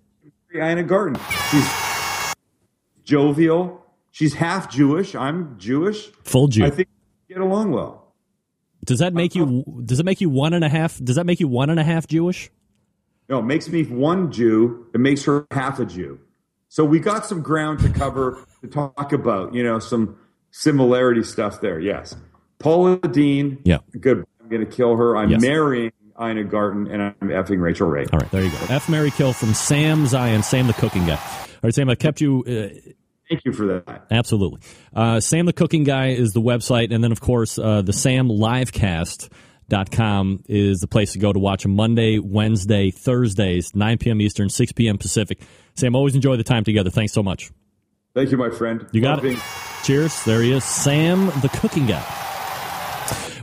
Ina 0.55 0.82
Garten. 0.84 1.20
She's 1.51 2.34
jovial. 3.05 3.84
She's 4.12 4.32
half 4.32 4.70
Jewish. 4.70 5.14
I'm 5.14 5.59
Jewish. 5.59 6.07
Full 6.24 6.49
Jew. 6.49 6.64
I 6.64 6.70
think 6.70 6.88
we 7.28 7.34
get 7.34 7.42
along 7.42 7.70
well. 7.70 8.07
Does 8.89 8.99
that 9.01 9.14
make 9.14 9.34
you? 9.34 9.64
Does 9.84 10.01
it 10.01 10.05
make 10.05 10.20
you 10.20 10.30
one 10.30 10.55
and 10.55 10.64
a 10.64 10.68
half? 10.68 10.99
Does 11.03 11.16
that 11.16 11.26
make 11.26 11.41
you 11.41 11.47
one 11.49 11.70
and 11.70 11.78
a 11.78 11.84
half 11.84 12.07
Jewish? 12.07 12.51
No, 13.28 13.41
it 13.41 13.45
makes 13.45 13.68
me 13.68 13.84
one 13.84 14.32
Jew. 14.32 14.86
It 14.95 15.01
makes 15.01 15.24
her 15.24 15.47
half 15.51 15.78
a 15.78 15.84
Jew. 15.84 16.18
So 16.70 16.84
we 16.84 16.99
got 16.99 17.26
some 17.26 17.43
ground 17.43 17.80
to 17.80 17.91
cover 17.91 18.39
to 18.62 18.66
talk 18.66 19.12
about. 19.12 19.55
You 19.55 19.62
know, 19.62 19.78
some 19.78 20.16
similarity 20.51 21.22
stuff 21.22 21.61
there. 21.61 21.78
Yes, 21.78 22.16
Paula 22.59 22.99
Deen. 22.99 23.59
Yeah. 23.64 23.78
good. 24.01 24.24
I'm 24.43 24.49
going 24.49 24.64
to 24.66 24.70
kill 24.70 24.97
her. 24.97 25.16
I'm 25.16 25.30
Yes. 25.30 25.43
marrying 25.43 25.93
Ina 26.20 26.45
Garten, 26.45 26.86
and 26.91 27.03
I'm 27.03 27.14
effing 27.28 27.61
Rachael 27.61 27.89
Ray. 27.89 28.07
All 28.12 28.18
right, 28.18 28.30
there 28.30 28.43
you 28.43 28.51
go. 28.51 28.57
F. 28.70 28.89
Mary 28.89 29.11
Kill 29.11 29.32
from 29.34 29.53
Sam 29.53 30.05
Zien, 30.07 30.43
Sam 30.43 30.66
the 30.66 30.72
cooking 30.72 31.05
guy. 31.07 31.16
All 31.16 31.59
right, 31.64 31.74
Sam, 31.74 31.89
I 31.91 31.95
kept 31.95 32.20
you 32.22 32.45
uh, 32.45 32.91
Thank 33.29 33.45
you 33.45 33.53
for 33.53 33.66
that. 33.66 34.07
absolutely. 34.11 34.61
Uh, 34.95 35.20
Sam 35.20 35.47
the 35.47 35.53
cooking 35.53 35.85
guy 35.85 36.09
is 36.09 36.33
the 36.33 36.41
website, 36.41 36.93
and 36.95 37.03
then 37.05 37.12
of 37.12 37.20
course 37.20 37.59
uh, 37.59 37.83
the 37.83 37.93
Sam 37.93 38.29
Livecast.com 38.29 40.45
is 40.49 40.81
the 40.81 40.89
place 40.89 41.12
to 41.12 41.18
go 41.18 41.33
to 41.33 41.39
watch 41.39 41.66
Monday, 41.66 42.18
Wednesday, 42.18 42.91
Thursdays, 42.91 43.74
9 43.74 43.99
p.m. 43.99 44.20
Eastern, 44.20 44.49
6 44.49 44.72
p.m. 44.72 44.99
Pacific. 44.99 45.41
Sam, 45.74 45.95
always 45.95 46.14
enjoy 46.14 46.37
the 46.37 46.45
time 46.45 46.64
together. 46.64 46.91
Thanks 46.91 47.12
so 47.12 47.22
much. 47.22 47.51
Thank 48.14 48.31
you, 48.31 48.37
my 48.39 48.51
friend. 48.51 48.87
You 48.93 49.01
got 49.03 49.16
Love 49.16 49.24
it. 49.26 49.29
being- 49.29 49.41
Cheers. 49.85 50.24
There 50.24 50.43
he 50.43 50.53
is, 50.53 50.64
Sam 50.64 51.26
the 51.41 51.49
cooking 51.61 51.87
guy. 51.87 52.05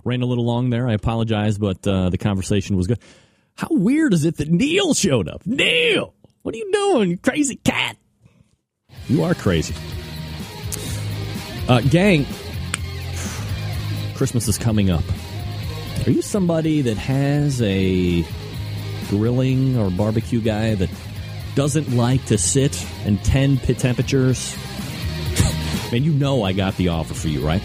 Ran 0.03 0.21
a 0.21 0.25
little 0.25 0.45
long 0.45 0.69
there. 0.69 0.87
I 0.87 0.93
apologize, 0.93 1.57
but 1.57 1.87
uh, 1.87 2.09
the 2.09 2.17
conversation 2.17 2.75
was 2.75 2.87
good. 2.87 2.99
How 3.55 3.67
weird 3.71 4.13
is 4.13 4.25
it 4.25 4.37
that 4.37 4.49
Neil 4.49 4.93
showed 4.93 5.29
up? 5.29 5.45
Neil, 5.45 6.13
what 6.41 6.53
are 6.53 6.57
you 6.57 6.69
doing, 6.71 7.09
you 7.11 7.17
crazy 7.17 7.55
cat? 7.55 7.95
You 9.07 9.23
are 9.23 9.33
crazy. 9.33 9.75
Uh, 11.67 11.81
gang, 11.81 12.25
Christmas 14.15 14.47
is 14.47 14.57
coming 14.57 14.89
up. 14.89 15.03
Are 16.05 16.11
you 16.11 16.21
somebody 16.21 16.81
that 16.81 16.97
has 16.97 17.61
a 17.61 18.23
grilling 19.09 19.77
or 19.77 19.89
barbecue 19.89 20.41
guy 20.41 20.75
that 20.75 20.89
doesn't 21.55 21.95
like 21.95 22.23
to 22.25 22.37
sit 22.37 22.85
in 23.05 23.17
10 23.19 23.57
pit 23.57 23.79
temperatures? 23.79 24.55
Man, 25.91 26.03
you 26.03 26.11
know 26.11 26.43
I 26.43 26.53
got 26.53 26.75
the 26.77 26.89
offer 26.89 27.13
for 27.13 27.27
you, 27.27 27.45
right? 27.45 27.61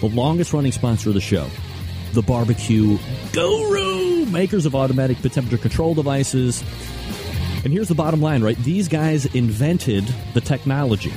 The 0.00 0.08
longest 0.08 0.52
running 0.52 0.72
sponsor 0.72 1.10
of 1.10 1.14
the 1.14 1.20
show, 1.20 1.48
the 2.12 2.22
Barbecue 2.22 2.98
Guru, 3.32 4.26
makers 4.26 4.66
of 4.66 4.74
automatic 4.74 5.20
pit 5.20 5.32
temperature 5.32 5.58
control 5.58 5.94
devices. 5.94 6.62
And 7.64 7.72
here's 7.72 7.88
the 7.88 7.94
bottom 7.94 8.20
line, 8.20 8.42
right? 8.42 8.56
These 8.58 8.88
guys 8.88 9.24
invented 9.34 10.04
the 10.34 10.40
technology. 10.42 11.12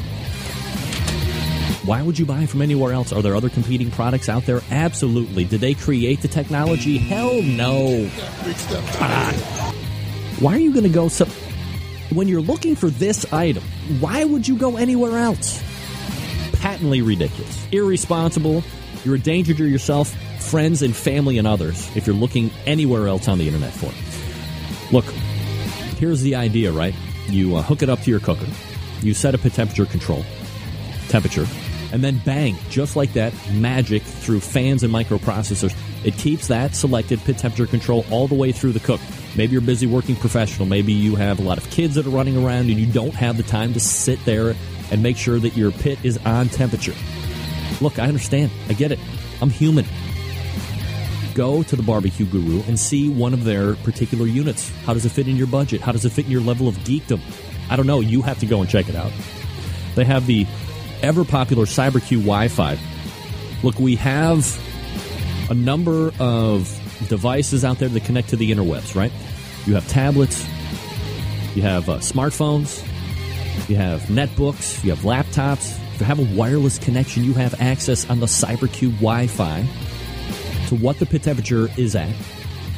Why 1.83 2.01
would 2.01 2.17
you 2.17 2.25
buy 2.25 2.45
from 2.45 2.61
anywhere 2.61 2.93
else? 2.93 3.13
Are 3.13 3.21
there 3.21 3.35
other 3.35 3.49
competing 3.49 3.91
products 3.91 4.29
out 4.29 4.45
there? 4.45 4.61
Absolutely. 4.71 5.45
Did 5.45 5.61
they 5.61 5.73
create 5.73 6.21
the 6.21 6.27
technology? 6.27 6.97
Hell 6.97 7.41
no. 7.41 8.05
Why 10.39 10.53
are 10.53 10.59
you 10.59 10.71
going 10.71 10.83
to 10.83 10.89
go 10.89 11.09
when 12.13 12.27
you're 12.27 12.41
looking 12.41 12.75
for 12.75 12.89
this 12.89 13.31
item? 13.33 13.63
Why 13.99 14.23
would 14.23 14.47
you 14.47 14.57
go 14.57 14.77
anywhere 14.77 15.17
else? 15.17 15.63
Patently 16.59 17.01
ridiculous, 17.01 17.67
irresponsible. 17.71 18.63
You're 19.03 19.15
a 19.15 19.19
danger 19.19 19.53
to 19.53 19.65
yourself, 19.65 20.13
friends, 20.41 20.81
and 20.81 20.95
family, 20.95 21.37
and 21.37 21.47
others 21.47 21.89
if 21.95 22.07
you're 22.07 22.15
looking 22.15 22.51
anywhere 22.65 23.07
else 23.07 23.27
on 23.27 23.37
the 23.37 23.47
internet 23.47 23.73
for 23.73 23.87
it. 23.87 24.93
Look, 24.93 25.05
here's 25.97 26.21
the 26.21 26.35
idea, 26.35 26.71
right? 26.71 26.95
You 27.27 27.57
uh, 27.57 27.61
hook 27.61 27.81
it 27.81 27.89
up 27.89 28.01
to 28.01 28.09
your 28.09 28.19
cooker, 28.19 28.47
you 29.01 29.13
set 29.13 29.33
up 29.33 29.43
a 29.45 29.49
temperature 29.49 29.85
control, 29.85 30.23
temperature, 31.09 31.45
and 31.91 32.03
then 32.03 32.19
bang, 32.19 32.57
just 32.69 32.95
like 32.95 33.13
that, 33.13 33.33
magic 33.53 34.03
through 34.03 34.41
fans 34.41 34.83
and 34.83 34.93
microprocessors. 34.93 35.75
It 36.05 36.15
keeps 36.15 36.47
that 36.47 36.75
selected 36.75 37.19
pit 37.21 37.37
temperature 37.37 37.67
control 37.67 38.05
all 38.11 38.27
the 38.27 38.35
way 38.35 38.51
through 38.51 38.73
the 38.73 38.79
cook. 38.79 39.01
Maybe 39.35 39.53
you're 39.53 39.61
busy 39.61 39.87
working 39.87 40.15
professional. 40.15 40.67
Maybe 40.67 40.93
you 40.93 41.15
have 41.15 41.39
a 41.39 41.43
lot 41.43 41.57
of 41.57 41.69
kids 41.69 41.95
that 41.95 42.05
are 42.05 42.11
running 42.11 42.43
around 42.43 42.69
and 42.69 42.79
you 42.79 42.91
don't 42.91 43.13
have 43.13 43.37
the 43.37 43.43
time 43.43 43.73
to 43.73 43.79
sit 43.79 44.23
there 44.25 44.55
and 44.91 45.03
make 45.03 45.17
sure 45.17 45.39
that 45.39 45.55
your 45.55 45.71
pit 45.71 45.99
is 46.03 46.17
on 46.25 46.49
temperature. 46.49 46.95
Look, 47.81 47.99
I 47.99 48.07
understand. 48.07 48.51
I 48.69 48.73
get 48.73 48.91
it. 48.91 48.99
I'm 49.41 49.49
human. 49.49 49.85
Go 51.37 51.61
to 51.61 51.75
the 51.75 51.83
Barbecue 51.83 52.25
Guru 52.25 52.63
and 52.63 52.79
see 52.79 53.09
one 53.09 53.31
of 53.31 53.43
their 53.43 53.75
particular 53.75 54.25
units. 54.25 54.71
How 54.85 54.95
does 54.95 55.05
it 55.05 55.09
fit 55.09 55.27
in 55.27 55.35
your 55.35 55.45
budget? 55.45 55.81
How 55.81 55.91
does 55.91 56.03
it 56.03 56.09
fit 56.09 56.25
in 56.25 56.31
your 56.31 56.41
level 56.41 56.67
of 56.67 56.75
geekdom? 56.79 57.21
I 57.69 57.75
don't 57.75 57.85
know. 57.85 57.99
You 57.99 58.23
have 58.23 58.39
to 58.39 58.47
go 58.47 58.59
and 58.59 58.67
check 58.67 58.89
it 58.89 58.95
out. 58.95 59.11
They 59.93 60.03
have 60.03 60.25
the 60.25 60.47
ever 61.03 61.23
popular 61.23 61.65
CyberQ 61.65 62.21
Wi 62.21 62.47
Fi. 62.47 62.79
Look, 63.61 63.77
we 63.77 63.95
have 63.97 64.59
a 65.51 65.53
number 65.53 66.11
of 66.19 66.67
devices 67.07 67.63
out 67.63 67.77
there 67.77 67.89
that 67.89 68.03
connect 68.03 68.29
to 68.29 68.35
the 68.35 68.51
interwebs, 68.51 68.95
right? 68.95 69.11
You 69.67 69.75
have 69.75 69.87
tablets, 69.87 70.43
you 71.55 71.61
have 71.61 71.87
uh, 71.87 71.97
smartphones, 71.97 72.83
you 73.69 73.75
have 73.75 74.01
netbooks, 74.05 74.83
you 74.83 74.89
have 74.89 75.01
laptops. 75.01 75.77
If 75.93 75.99
you 75.99 76.07
have 76.07 76.19
a 76.19 76.35
wireless 76.35 76.79
connection, 76.79 77.23
you 77.23 77.33
have 77.33 77.61
access 77.61 78.09
on 78.09 78.21
the 78.21 78.25
CyberQ 78.25 78.93
Wi 78.93 79.27
Fi 79.27 79.67
to 80.67 80.75
what 80.75 80.99
the 80.99 81.05
pit 81.05 81.23
temperature 81.23 81.69
is 81.77 81.95
at 81.95 82.13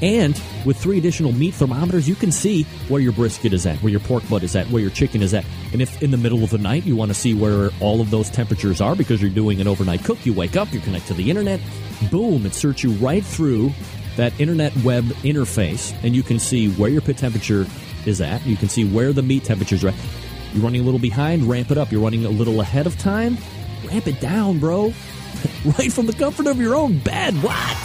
And 0.02 0.42
with 0.66 0.78
three 0.78 0.98
additional 0.98 1.32
meat 1.32 1.54
thermometers, 1.54 2.08
you 2.08 2.16
can 2.16 2.32
see 2.32 2.64
where 2.88 3.02
your 3.02 3.12
brisket 3.12 3.54
is 3.54 3.66
at, 3.66 3.78
where 3.80 3.92
your 3.92 4.00
pork 4.00 4.28
butt 4.30 4.44
is 4.44 4.56
at, 4.56 4.68
where 4.70 4.82
your 4.82 4.92
chicken 4.92 5.22
is 5.22 5.34
at. 5.34 5.46
And 5.74 5.82
if 5.82 6.02
in 6.02 6.12
the 6.12 6.18
middle 6.18 6.44
of 6.44 6.50
the 6.50 6.58
night 6.58 6.86
you 6.86 6.96
want 6.96 7.10
to 7.10 7.16
see 7.16 7.34
where 7.34 7.70
all 7.80 8.02
of 8.02 8.10
those 8.10 8.30
temperatures 8.30 8.82
are 8.82 8.96
because 8.96 9.22
you're 9.22 9.32
doing 9.32 9.60
an 9.60 9.68
overnight 9.68 10.04
cook, 10.04 10.26
you 10.26 10.34
wake 10.34 10.56
up, 10.56 10.72
you 10.72 10.80
connect 10.80 11.08
to 11.08 11.14
the 11.14 11.30
internet, 11.30 11.60
boom, 12.10 12.46
it 12.46 12.54
search 12.54 12.84
you 12.84 12.92
right 12.94 13.24
through 13.24 13.72
that 14.16 14.38
internet 14.40 14.76
web 14.84 15.06
interface, 15.24 15.94
and 16.04 16.16
you 16.16 16.24
can 16.24 16.40
see 16.40 16.70
where 16.74 16.90
your 16.90 17.02
pit 17.02 17.18
temperature 17.18 17.66
is 18.06 18.22
at. 18.22 18.46
You 18.46 18.56
can 18.56 18.70
see 18.70 18.86
where 18.86 19.14
the 19.14 19.22
meat 19.22 19.44
temperature 19.44 19.76
is 19.76 19.86
at. 19.86 19.96
You're 20.54 20.64
running 20.64 20.82
a 20.82 20.84
little 20.84 21.00
behind, 21.00 21.44
ramp 21.44 21.72
it 21.72 21.78
up. 21.78 21.92
You're 21.92 22.02
running 22.02 22.26
a 22.26 22.30
little 22.30 22.60
ahead 22.60 22.88
of 22.88 22.98
time, 22.98 23.38
ramp 23.86 24.08
it 24.08 24.20
down, 24.20 24.60
bro. 24.60 24.94
right 25.80 25.92
from 25.92 26.06
the 26.06 26.14
comfort 26.14 26.48
of 26.48 26.58
your 26.58 26.76
own 26.76 27.00
bed. 27.00 27.34
What? 27.44 27.78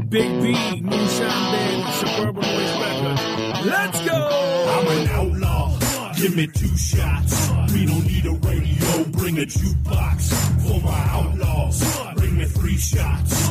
Big 0.09 0.41
B, 0.43 0.55
Moonshine 0.81 1.51
Band, 1.51 1.93
Suburban 1.95 2.43
Records. 2.43 3.65
Let's 3.65 3.99
go! 4.07 4.46
Give 6.17 6.35
me 6.35 6.47
two 6.47 6.75
shots. 6.75 7.49
We 7.71 7.85
don't 7.85 8.03
need 8.07 8.25
a 8.25 8.31
radio. 8.31 9.03
Bring 9.11 9.37
a 9.37 9.45
jukebox 9.45 10.33
for 10.65 10.81
my 10.83 11.07
outlaws. 11.11 12.15
Bring 12.15 12.37
me 12.37 12.45
three 12.45 12.77
shots. 12.77 13.49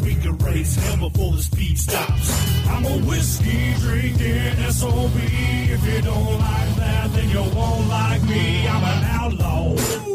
We 0.00 0.14
can 0.14 0.38
raise 0.38 0.76
hell 0.76 1.08
before 1.08 1.32
the 1.32 1.42
speed 1.42 1.76
stops. 1.76 2.66
I'm 2.68 2.84
a 2.84 2.98
whiskey 3.08 3.74
drinking 3.80 4.70
SOB. 4.70 5.10
If 5.16 5.84
you 5.84 6.02
don't 6.02 6.38
like 6.38 6.76
that, 6.76 7.10
then 7.14 7.30
you 7.30 7.42
won't 7.52 7.88
like 7.88 8.22
me. 8.22 8.68
I'm 8.68 8.84
an 8.84 9.04
outlaw. 9.04 10.13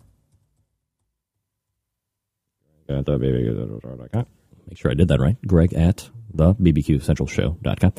Make 4.67 4.77
sure 4.77 4.91
I 4.91 4.95
did 4.95 5.07
that 5.09 5.19
right. 5.19 5.38
Greg 5.45 5.73
at 5.73 6.09
the 6.34 6.55
bbqcentralshow.com. 6.55 7.93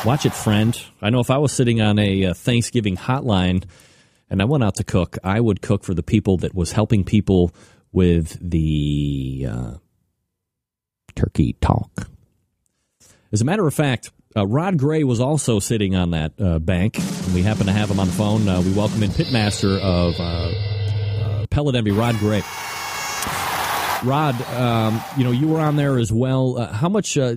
Watch 0.05 0.27
it, 0.27 0.33
friend. 0.33 0.81
I 1.01 1.11
know 1.11 1.19
if 1.19 1.29
I 1.29 1.39
was 1.39 1.53
sitting 1.53 1.81
on 1.81 1.99
a 1.99 2.27
uh, 2.27 2.35
Thanksgiving 2.35 2.97
hotline 2.97 3.65
and 4.31 4.41
I 4.41 4.45
went 4.45 4.63
out 4.63 4.77
to 4.77 4.85
cook, 4.85 5.19
I 5.25 5.41
would 5.41 5.61
cook 5.61 5.83
for 5.83 5.93
the 5.93 6.05
people 6.05 6.37
that 6.39 6.55
was 6.55 6.71
helping 6.71 7.03
people 7.03 7.53
with 7.91 8.39
the 8.41 9.49
uh, 9.51 9.75
turkey 11.17 11.55
talk. 11.61 12.09
As 13.33 13.41
a 13.41 13.45
matter 13.45 13.67
of 13.67 13.75
fact, 13.75 14.13
uh, 14.37 14.47
Rod 14.47 14.79
Gray 14.79 15.03
was 15.03 15.21
also 15.21 15.59
sitting 15.59 15.97
on 15.97 16.13
that 16.13 16.33
uh, 16.41 16.61
bank, 16.61 16.99
and 16.99 17.35
we 17.35 17.43
happen 17.43 17.67
to 17.67 17.73
have 17.73 17.91
him 17.91 17.99
on 17.99 18.07
the 18.07 18.13
phone. 18.13 18.49
Uh, 18.49 18.61
we 18.61 18.73
welcome 18.73 19.03
in 19.03 19.11
Pitmaster 19.11 19.81
of 19.81 20.15
uh, 20.19 21.47
Pellet 21.49 21.75
Envy, 21.75 21.91
Rod 21.91 22.17
Gray. 22.19 22.43
Rod, 24.05 24.41
um, 24.53 25.01
you 25.17 25.25
know 25.25 25.31
you 25.31 25.49
were 25.49 25.61
on 25.61 25.77
there 25.77 25.99
as 25.99 26.13
well. 26.13 26.59
Uh, 26.59 26.73
how 26.73 26.89
much? 26.89 27.17
Uh, 27.17 27.37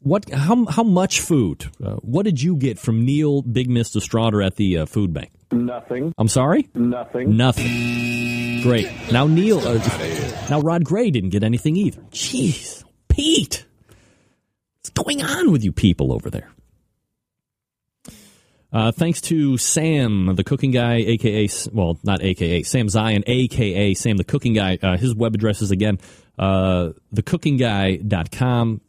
what? 0.00 0.28
How 0.30 0.66
how 0.66 0.82
much 0.82 1.20
food? 1.20 1.66
Uh, 1.82 1.96
what 1.96 2.24
did 2.24 2.42
you 2.42 2.56
get 2.56 2.78
from 2.78 3.04
Neil 3.04 3.42
Big 3.42 3.68
Mr. 3.68 4.00
Strawder 4.00 4.44
at 4.44 4.56
the 4.56 4.78
uh, 4.78 4.86
food 4.86 5.12
bank? 5.12 5.30
Nothing. 5.52 6.12
I'm 6.18 6.28
sorry. 6.28 6.68
Nothing. 6.74 7.36
Nothing. 7.36 8.62
Great. 8.62 8.88
Now 9.12 9.26
Neil. 9.26 9.60
Uh, 9.60 9.78
now 10.50 10.60
Rod 10.60 10.84
Gray 10.84 11.10
didn't 11.10 11.30
get 11.30 11.42
anything 11.44 11.76
either. 11.76 12.00
Jeez, 12.10 12.82
Pete, 13.08 13.64
what's 14.78 14.90
going 14.90 15.22
on 15.22 15.52
with 15.52 15.64
you 15.64 15.72
people 15.72 16.12
over 16.12 16.28
there? 16.28 16.50
Uh, 18.70 18.92
thanks 18.92 19.22
to 19.22 19.56
Sam, 19.56 20.34
the 20.36 20.44
cooking 20.44 20.72
guy, 20.72 20.96
aka 20.96 21.48
well, 21.72 21.98
not 22.04 22.22
aka 22.22 22.62
Sam 22.62 22.88
Zien, 22.88 23.22
aka 23.26 23.94
Sam, 23.94 24.16
the 24.18 24.24
cooking 24.24 24.52
guy. 24.52 24.78
Uh, 24.82 24.98
his 24.98 25.14
web 25.14 25.34
address 25.34 25.62
is 25.62 25.70
again 25.70 25.98
uh, 26.38 26.90
thecookingguy.com, 27.14 28.80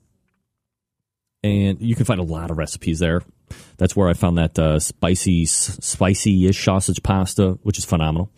and 1.44 1.82
you 1.82 1.96
can 1.96 2.06
find 2.06 2.20
a 2.20 2.24
lot 2.24 2.52
of 2.52 2.58
recipes 2.58 3.00
there. 3.00 3.22
That's 3.78 3.96
where 3.96 4.10
I 4.10 4.14
found 4.14 4.38
that 4.38 4.60
uh, 4.60 4.80
spicy, 4.80 5.46
spicy-ish 5.46 6.64
sausage 6.64 7.02
pasta, 7.02 7.58
which 7.64 7.78
is 7.78 7.86
phenomenal. 7.86 8.30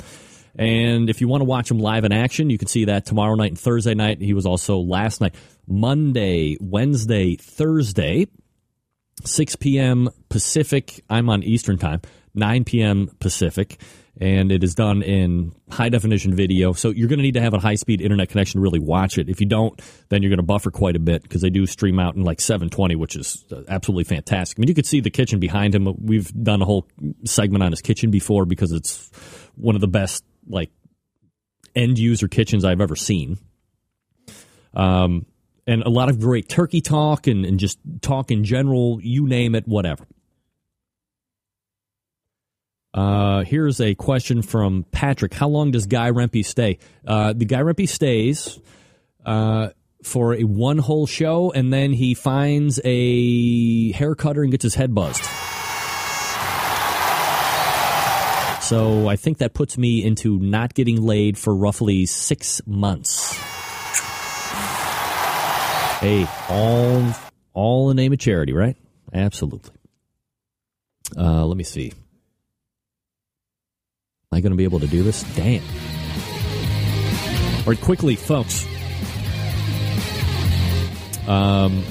And 0.56 1.10
if 1.10 1.22
you 1.22 1.28
want 1.28 1.42
to 1.42 1.46
watch 1.46 1.72
him 1.72 1.80
live 1.80 2.04
in 2.04 2.12
action, 2.12 2.50
you 2.50 2.58
can 2.58 2.68
see 2.68 2.86
that 2.86 3.06
tomorrow 3.06 3.36
night 3.36 3.52
and 3.52 3.60
Thursday 3.60 3.96
night. 3.96 4.22
He 4.22 4.34
was 4.34 4.46
also 4.46 4.78
last 4.78 5.22
night, 5.22 5.34
Monday, 5.68 6.58
Wednesday, 6.60 7.36
Thursday. 7.36 8.28
6 9.24 9.56
p.m. 9.58 10.10
Pacific. 10.32 11.04
I'm 11.10 11.30
on 11.30 11.44
Eastern 11.44 11.78
Time, 11.78 12.02
9 12.34 12.64
p.m. 12.64 13.12
Pacific, 13.20 13.80
and 14.20 14.52
it 14.52 14.64
is 14.64 14.74
done 14.74 15.04
in 15.04 15.54
high 15.70 15.90
definition 15.90 16.34
video. 16.34 16.72
So 16.74 16.90
you're 16.90 17.10
going 17.10 17.20
to 17.20 17.24
need 17.24 17.34
to 17.34 17.42
have 17.42 17.54
a 17.54 17.60
high 17.60 17.76
speed 17.76 18.02
internet 18.02 18.30
connection 18.30 18.60
to 18.60 18.64
really 18.64 18.80
watch 18.80 19.18
it. 19.18 19.30
If 19.30 19.42
you 19.42 19.46
don't, 19.46 19.80
then 20.10 20.24
you're 20.24 20.30
going 20.30 20.38
to 20.38 20.44
buffer 20.44 20.72
quite 20.72 20.96
a 20.96 21.00
bit 21.00 21.22
because 21.22 21.42
they 21.42 21.50
do 21.50 21.66
stream 21.68 22.00
out 22.00 22.16
in 22.16 22.24
like 22.24 22.40
720, 22.40 22.96
which 22.96 23.16
is 23.16 23.46
uh, 23.52 23.62
absolutely 23.68 24.06
fantastic. 24.06 24.58
I 24.58 24.60
mean, 24.62 24.70
you 24.70 24.74
could 24.74 24.86
see 24.86 25.02
the 25.02 25.10
kitchen 25.10 25.40
behind 25.40 25.76
him. 25.76 25.88
We've 26.00 26.32
done 26.32 26.62
a 26.62 26.66
whole 26.66 26.88
segment 27.26 27.62
on 27.62 27.72
his 27.72 27.82
kitchen 27.82 28.10
before 28.10 28.46
because 28.46 28.72
it's 28.72 29.12
one 29.56 29.76
of 29.76 29.82
the 29.82 29.88
best 29.88 30.24
like 30.48 30.72
end 31.76 32.00
user 32.00 32.30
kitchens 32.30 32.64
I've 32.64 32.82
ever 32.82 32.96
seen. 32.96 33.38
Um, 34.74 35.26
and 35.68 35.84
a 35.84 35.90
lot 35.90 36.10
of 36.10 36.20
great 36.20 36.48
turkey 36.48 36.82
talk 36.82 37.28
and, 37.28 37.46
and 37.46 37.60
just 37.60 37.80
talk 38.02 38.32
in 38.32 38.44
general, 38.46 39.00
you 39.02 39.28
name 39.28 39.56
it, 39.56 39.68
whatever. 39.68 40.08
Uh, 42.94 43.44
here's 43.44 43.80
a 43.80 43.96
question 43.96 44.42
from 44.42 44.86
Patrick. 44.92 45.34
How 45.34 45.48
long 45.48 45.72
does 45.72 45.86
Guy 45.86 46.12
Rempe 46.12 46.46
stay? 46.46 46.78
Uh, 47.08 47.34
the 47.34 47.46
Guy 47.46 47.62
Rempe 47.62 47.88
stays 47.88 48.60
uh, 49.26 49.70
for 50.04 50.36
a 50.36 50.44
one 50.44 50.78
whole 50.78 51.08
show, 51.08 51.52
and 51.52 51.72
then 51.72 51.94
he 51.94 52.14
finds 52.14 52.82
a 52.84 53.92
hair 53.94 54.16
cutter 54.16 54.42
and 54.42 54.52
gets 54.52 54.64
his 54.64 54.76
head 54.76 54.94
buzzed. 54.94 55.24
So 58.64 59.08
I 59.10 59.16
think 59.18 59.39
that 59.39 59.54
puts 59.54 59.78
me 59.78 60.04
into 60.04 60.39
not 60.39 60.74
getting 60.74 61.02
laid 61.02 61.38
for 61.38 61.54
roughly 61.54 62.06
six 62.06 62.62
months. 62.66 63.34
Hey, 66.00 66.26
all 66.48 67.14
all 67.54 67.89
in 67.89 67.98
the 67.98 68.04
name 68.04 68.14
of 68.14 68.20
charity, 68.20 68.54
right? 68.54 68.78
Absolutely. 69.14 69.72
Uh, 71.18 71.46
let 71.46 71.58
me 71.58 71.64
see. 71.64 71.92
Am 74.34 74.38
I 74.38 74.40
going 74.40 74.52
to 74.52 74.58
be 74.58 74.64
able 74.64 74.80
to 74.80 74.88
do 74.88 75.04
this? 75.04 75.24
Damn. 75.36 75.62
All 77.58 77.64
right, 77.66 77.82
quickly, 77.82 78.16
folks. 78.16 78.66
Um, 81.28 81.84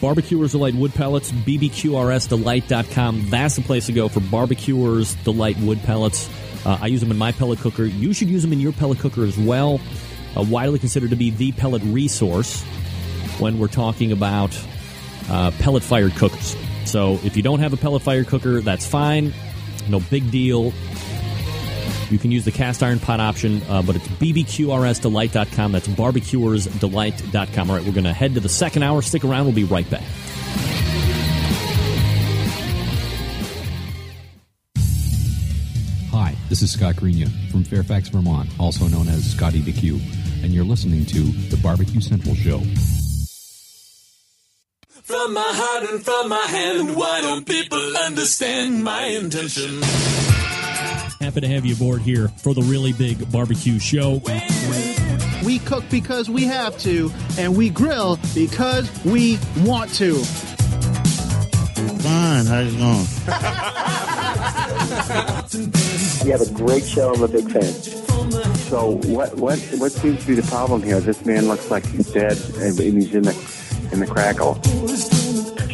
Barbecuers 0.00 0.50
Delight 0.50 0.74
Wood 0.74 0.92
Pellets, 0.92 1.30
bbqrsdelight.com. 1.30 3.30
That's 3.30 3.54
the 3.54 3.62
place 3.62 3.86
to 3.86 3.92
go 3.92 4.08
for 4.08 4.18
Barbecuers 4.18 5.14
Delight 5.22 5.56
Wood 5.58 5.80
Pellets. 5.84 6.28
Uh, 6.66 6.78
I 6.80 6.88
use 6.88 7.00
them 7.00 7.12
in 7.12 7.16
my 7.16 7.30
pellet 7.30 7.60
cooker. 7.60 7.84
You 7.84 8.12
should 8.12 8.28
use 8.28 8.42
them 8.42 8.52
in 8.52 8.58
your 8.58 8.72
pellet 8.72 8.98
cooker 8.98 9.22
as 9.22 9.38
well. 9.38 9.80
Uh, 10.36 10.42
widely 10.42 10.80
considered 10.80 11.10
to 11.10 11.16
be 11.16 11.30
the 11.30 11.52
pellet 11.52 11.82
resource 11.84 12.60
when 13.38 13.60
we're 13.60 13.68
talking 13.68 14.10
about 14.10 14.50
uh, 15.28 15.52
pellet 15.60 15.84
fired 15.84 16.16
cookers. 16.16 16.56
So 16.86 17.20
if 17.22 17.36
you 17.36 17.44
don't 17.44 17.60
have 17.60 17.72
a 17.72 17.76
pellet 17.76 18.02
fired 18.02 18.26
cooker, 18.26 18.60
that's 18.60 18.84
fine. 18.84 19.32
No 19.88 20.00
big 20.00 20.32
deal. 20.32 20.72
You 22.10 22.18
can 22.18 22.30
use 22.30 22.44
the 22.44 22.52
cast 22.52 22.82
iron 22.82 22.98
pot 22.98 23.20
option, 23.20 23.62
uh, 23.68 23.82
but 23.82 23.96
it's 23.96 24.08
bbqrsdelight.com. 24.08 25.72
That's 25.72 25.88
barbecuersdelight.com. 25.88 27.70
All 27.70 27.76
right, 27.76 27.84
we're 27.84 27.92
going 27.92 28.04
to 28.04 28.12
head 28.12 28.34
to 28.34 28.40
the 28.40 28.48
second 28.48 28.82
hour. 28.82 29.02
Stick 29.02 29.24
around. 29.24 29.44
We'll 29.44 29.54
be 29.54 29.64
right 29.64 29.88
back. 29.88 30.04
Hi, 36.10 36.34
this 36.48 36.62
is 36.62 36.72
Scott 36.72 36.96
Greenya 36.96 37.30
from 37.50 37.62
Fairfax, 37.64 38.08
Vermont, 38.08 38.50
also 38.58 38.88
known 38.88 39.08
as 39.08 39.30
Scotty 39.30 39.60
DeQ, 39.62 40.00
and 40.42 40.52
you're 40.52 40.64
listening 40.64 41.06
to 41.06 41.20
the 41.48 41.56
Barbecue 41.62 42.00
Central 42.00 42.34
Show. 42.34 42.60
From 45.02 45.34
my 45.34 45.52
heart 45.52 45.90
and 45.90 46.04
from 46.04 46.28
my 46.28 46.36
hand, 46.36 46.96
why 46.96 47.20
don't 47.20 47.46
people 47.46 47.96
understand 47.96 48.84
my 48.84 49.06
intention? 49.06 49.80
Happy 51.20 51.42
to 51.42 51.48
have 51.48 51.66
you 51.66 51.74
aboard 51.74 52.00
here 52.00 52.28
for 52.38 52.54
the 52.54 52.62
really 52.62 52.94
big 52.94 53.30
barbecue 53.30 53.78
show. 53.78 54.22
We 55.44 55.58
cook 55.58 55.84
because 55.90 56.30
we 56.30 56.44
have 56.44 56.78
to, 56.78 57.12
and 57.36 57.54
we 57.54 57.68
grill 57.68 58.18
because 58.34 58.88
we 59.04 59.38
want 59.58 59.92
to. 59.96 60.14
Fine, 62.00 62.46
how's 62.46 62.72
it 62.72 62.78
going? 62.78 63.06
You 66.24 66.32
have 66.32 66.40
a 66.40 66.50
great 66.54 66.84
show. 66.84 67.12
I'm 67.12 67.22
a 67.22 67.28
big 67.28 67.50
fan. 67.50 67.70
So 68.70 68.92
what 69.06 69.36
what 69.36 69.58
what 69.76 69.92
seems 69.92 70.22
to 70.22 70.26
be 70.26 70.34
the 70.36 70.42
problem 70.48 70.82
here? 70.82 71.00
This 71.00 71.26
man 71.26 71.48
looks 71.48 71.70
like 71.70 71.84
he's 71.84 72.10
dead, 72.10 72.38
and 72.56 72.78
he's 72.78 73.14
in 73.14 73.24
the 73.24 73.34
in 73.92 74.00
the 74.00 74.06
crackle. 74.06 74.54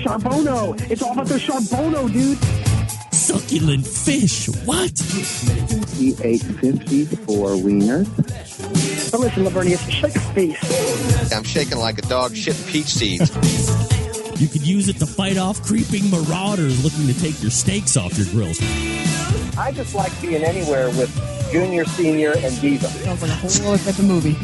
Charbono! 0.02 0.74
It's 0.90 1.02
all 1.02 1.12
about 1.12 1.28
the 1.28 1.38
Charbono, 1.38 2.12
dude! 2.12 2.65
Succulent 3.36 3.86
fish. 3.86 4.48
What? 4.64 4.98
He 5.98 6.16
ate 6.22 6.40
54 6.40 7.48
wieners. 7.50 9.12
Now 9.12 9.18
listen, 9.18 9.44
Lavernius, 9.44 9.90
shake 9.90 10.16
a 10.16 10.20
face. 10.20 11.32
I'm 11.34 11.44
shaking 11.44 11.76
like 11.76 11.98
a 11.98 12.02
dog 12.02 12.32
shitting 12.32 12.66
peach 12.72 12.86
seeds. 12.86 13.30
You 14.40 14.48
could 14.48 14.66
use 14.66 14.88
it 14.88 14.96
to 15.00 15.06
fight 15.06 15.36
off 15.36 15.62
creeping 15.62 16.10
marauders 16.10 16.82
looking 16.82 17.06
to 17.12 17.20
take 17.20 17.42
your 17.42 17.50
steaks 17.50 17.98
off 17.98 18.16
your 18.16 18.26
grills. 18.28 18.58
I 19.58 19.70
just 19.74 19.94
like 19.94 20.18
being 20.22 20.42
anywhere 20.42 20.86
with 20.88 21.12
Junior, 21.52 21.84
Senior, 21.84 22.32
and 22.38 22.58
Diva. 22.62 22.86
Sounds 22.86 23.20
like 23.20 23.30
a 23.30 23.34
whole 23.34 23.74
other 23.74 23.84
type 23.84 23.98
of 23.98 24.04
movie. 24.06 24.36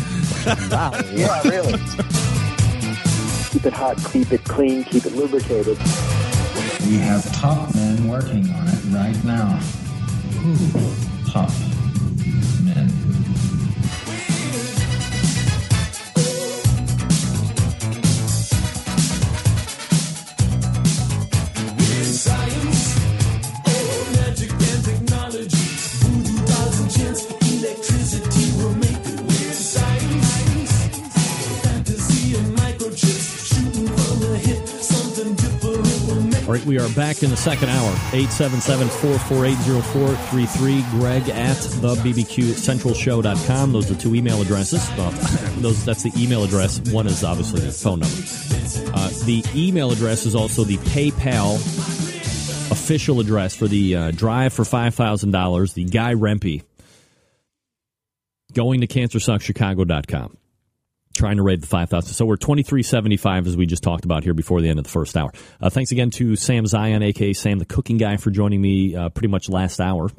wow. 0.70 0.93
Yeah, 1.14 1.40
really. 1.49 1.72
keep 3.49 3.64
it 3.64 3.72
hot, 3.72 3.97
keep 4.12 4.30
it 4.32 4.45
clean, 4.45 4.84
keep 4.84 5.07
it 5.07 5.14
lubricated. 5.14 5.78
We 6.87 6.99
have 6.99 7.24
top 7.33 7.74
men 7.74 8.09
working 8.09 8.51
on 8.51 8.66
it 8.68 8.85
right 8.91 9.24
now. 9.24 9.61
Ooh, 10.45 11.30
top 11.30 11.51
right, 36.53 36.64
we 36.64 36.78
are 36.78 36.88
back 36.90 37.22
in 37.22 37.30
the 37.30 37.36
second 37.36 37.70
hour. 37.70 37.92
877-448-0433. 38.12 40.90
Greg 40.90 41.28
at 41.30 41.57
the 41.57 41.94
BBQCentralShow.com. 41.96 43.72
Those 43.72 43.90
are 43.90 43.94
two 43.94 44.14
email 44.14 44.42
addresses. 44.42 44.86
Well, 44.96 45.11
those 45.59 45.84
that's 45.84 46.03
the 46.03 46.12
email 46.16 46.44
address. 46.44 46.80
One 46.92 47.07
is 47.07 47.22
obviously 47.24 47.61
the 47.61 47.72
phone 47.72 48.00
number. 48.00 48.16
Uh, 48.94 49.09
the 49.24 49.42
email 49.55 49.92
address 49.92 50.26
is 50.26 50.34
also 50.34 50.64
the 50.64 50.76
PayPal 50.78 51.55
official 52.70 53.20
address 53.20 53.55
for 53.57 53.68
the 53.68 53.96
uh, 53.96 54.11
drive 54.11 54.53
for 54.53 54.64
$5,000, 54.64 55.74
the 55.74 55.84
Guy 55.84 56.14
Rempe. 56.14 56.62
Going 58.53 58.82
to 58.82 58.86
cancersuckchicago.com 58.86 60.36
trying 61.15 61.37
to 61.37 61.43
raid 61.43 61.61
the 61.61 61.67
5000 61.67 62.13
so 62.13 62.25
we're 62.25 62.37
2375 62.37 63.47
as 63.47 63.57
we 63.57 63.67
just 63.67 63.83
talked 63.83 64.05
about 64.05 64.25
here 64.25 64.35
before 64.35 64.61
the 64.61 64.69
end 64.69 64.79
of 64.79 64.85
the 64.85 64.91
first 64.91 65.17
hour 65.17 65.33
uh, 65.61 65.71
thanks 65.71 65.93
again 65.93 66.11
to 66.11 66.37
sam 66.37 66.65
zien 66.65 67.03
aka 67.03 67.33
sam 67.33 67.59
the 67.59 67.65
cooking 67.65 67.99
guy 67.99 68.17
for 68.17 68.31
joining 68.31 68.61
me 68.61 68.95
uh, 68.97 69.09
pretty 69.11 69.29
much 69.29 69.49
last 69.49 69.81
hour 69.81 70.11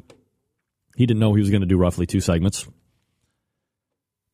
he 0.96 1.06
didn't 1.06 1.20
know 1.20 1.34
he 1.34 1.40
was 1.40 1.50
going 1.50 1.62
to 1.62 1.66
do 1.66 1.76
roughly 1.76 2.06
two 2.06 2.20
segments 2.20 2.66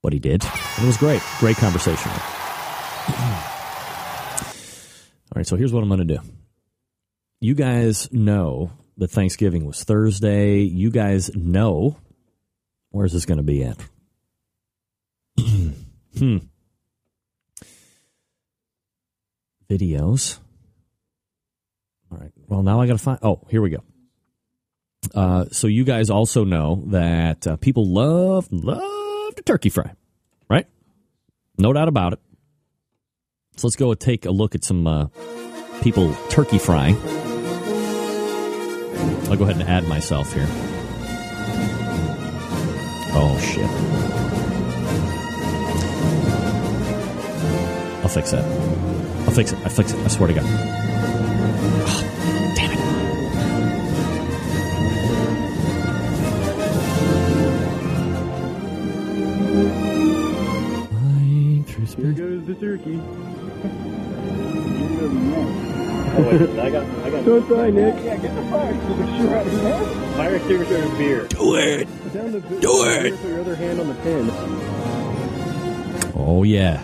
but 0.03 0.13
he 0.13 0.19
did. 0.19 0.45
And 0.45 0.85
it 0.85 0.87
was 0.87 0.97
great. 0.97 1.23
Great 1.39 1.57
conversation. 1.57 2.11
All 5.33 5.37
right, 5.37 5.47
so 5.47 5.57
here's 5.57 5.73
what 5.73 5.83
I'm 5.83 5.89
going 5.89 6.07
to 6.07 6.17
do. 6.17 6.21
You 7.41 7.55
guys 7.55 8.13
know 8.13 8.73
that 8.99 9.11
Thanksgiving 9.11 9.65
was 9.65 9.85
Thursday. 9.85 10.59
You 10.59 10.91
guys 10.91 11.35
know 11.35 11.97
where's 12.91 13.13
this 13.13 13.25
going 13.25 13.39
to 13.39 13.45
be 13.45 13.63
at? 13.65 13.79
Hmm. 16.19 16.39
Videos. 19.69 20.39
All 22.11 22.19
right. 22.19 22.33
Well, 22.49 22.63
now 22.63 22.81
I 22.81 22.87
got 22.87 22.95
to 22.95 22.99
find. 22.99 23.19
Oh, 23.23 23.41
here 23.49 23.63
we 23.63 23.71
go. 23.71 23.85
Uh, 25.15 25.47
so 25.51 25.67
you 25.67 25.85
guys 25.85 26.11
also 26.11 26.45
know 26.45 26.85
that 26.89 27.47
uh, 27.47 27.57
people 27.57 27.87
love 27.87 28.49
love 28.53 29.35
the 29.35 29.43
turkey 29.43 29.69
fry, 29.71 29.93
right? 30.49 30.67
No 31.59 31.73
doubt 31.73 31.89
about 31.89 32.13
it. 32.13 32.21
So 33.57 33.67
let's 33.67 33.77
go 33.77 33.95
take 33.95 34.27
a 34.27 34.31
look 34.31 34.55
at 34.55 34.65
some 34.65 34.87
uh, 34.87 35.07
people 35.83 36.15
turkey 36.29 36.59
frying. 36.59 36.97
I'll 39.29 39.37
go 39.37 39.45
ahead 39.45 39.61
and 39.61 39.69
add 39.69 39.87
myself 39.87 40.33
here. 40.33 40.47
Oh 43.13 43.39
shit! 43.41 44.30
I'll 48.11 48.17
fix 48.17 48.33
that. 48.33 48.45
I'll 48.45 49.31
fix 49.31 49.53
it. 49.53 49.59
I 49.65 49.69
fix 49.69 49.93
it. 49.93 50.01
I 50.01 50.09
swear 50.09 50.27
to 50.27 50.35
God. 50.35 50.43
damn 52.57 52.73
it. 52.73 52.79
Here 61.95 62.11
goes 62.11 62.45
the 62.47 62.57
turkey. 62.57 62.99
I 66.19 66.71
got, 66.71 66.85
I 66.85 67.11
got. 67.11 67.25
Don't 67.25 67.49
die, 67.49 67.71
Nick. 67.71 67.95
Yeah, 68.05 68.17
get 68.17 68.35
the 68.35 68.43
fire 68.51 68.75
extinguisher 68.75 69.37
out 69.37 69.47
of 69.47 69.53
here. 69.53 70.15
Fire 70.17 70.35
extinguisher 70.35 70.77
and 70.79 70.99
beer. 70.99 71.29
Do 71.29 71.55
it. 71.55 71.87
Do 72.61 72.85
it. 72.89 73.15
Put 73.21 73.31
your 73.31 73.41
other 73.41 73.55
hand 73.55 73.79
on 73.79 73.87
the 73.87 73.95
pin. 73.95 74.31
Oh 76.17 76.43
yeah. 76.43 76.83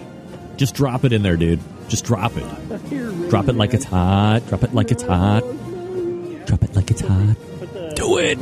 Just 0.57 0.75
drop 0.75 1.05
it 1.05 1.13
in 1.13 1.23
there, 1.23 1.37
dude. 1.37 1.61
Just 1.89 2.05
drop 2.05 2.33
it. 2.37 3.29
Drop 3.31 3.49
it 3.49 3.55
like 3.55 3.75
it's 3.75 3.85
hot. 3.85 4.47
Drop 4.49 4.63
it 4.63 4.75
like 4.75 4.91
it's 4.91 5.03
hot. 5.03 5.43
Drop 6.47 6.63
it 6.63 6.75
like 6.75 6.91
it's 6.91 7.01
hot. 7.01 7.37
Do 7.95 8.19
it. 8.19 8.39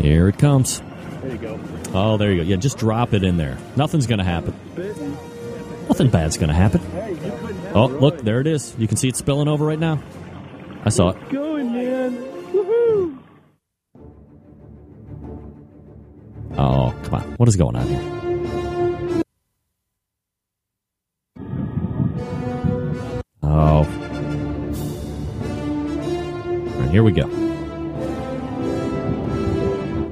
Here 0.00 0.28
it 0.28 0.38
comes. 0.38 0.80
There 1.22 1.32
you 1.32 1.38
go. 1.38 1.60
Oh, 1.94 2.16
there 2.18 2.30
you 2.30 2.42
go. 2.42 2.48
Yeah, 2.48 2.56
just 2.56 2.78
drop 2.78 3.14
it 3.14 3.24
in 3.24 3.36
there. 3.36 3.58
Nothing's 3.74 4.06
going 4.06 4.18
to 4.18 4.24
happen. 4.24 4.54
Nothing 5.88 6.10
bad's 6.10 6.36
going 6.36 6.48
to 6.48 6.54
happen. 6.54 6.80
Oh, 7.74 7.86
look, 7.86 8.18
there 8.18 8.40
it 8.40 8.46
is. 8.46 8.74
You 8.78 8.86
can 8.86 8.96
see 8.96 9.08
it 9.08 9.16
spilling 9.16 9.48
over 9.48 9.64
right 9.64 9.78
now. 9.78 10.02
I 10.84 10.90
saw 10.90 11.10
it. 11.10 11.28
Going, 11.30 11.72
man. 11.72 12.16
Woohoo! 12.52 13.18
Oh, 16.58 16.94
come 17.04 17.14
on. 17.14 17.34
What 17.36 17.48
is 17.48 17.56
going 17.56 17.76
on 17.76 17.86
here? 17.88 18.15
Oh. 23.58 23.78
All 26.74 26.80
right, 26.82 26.90
here 26.90 27.02
we 27.02 27.10
go. 27.12 27.26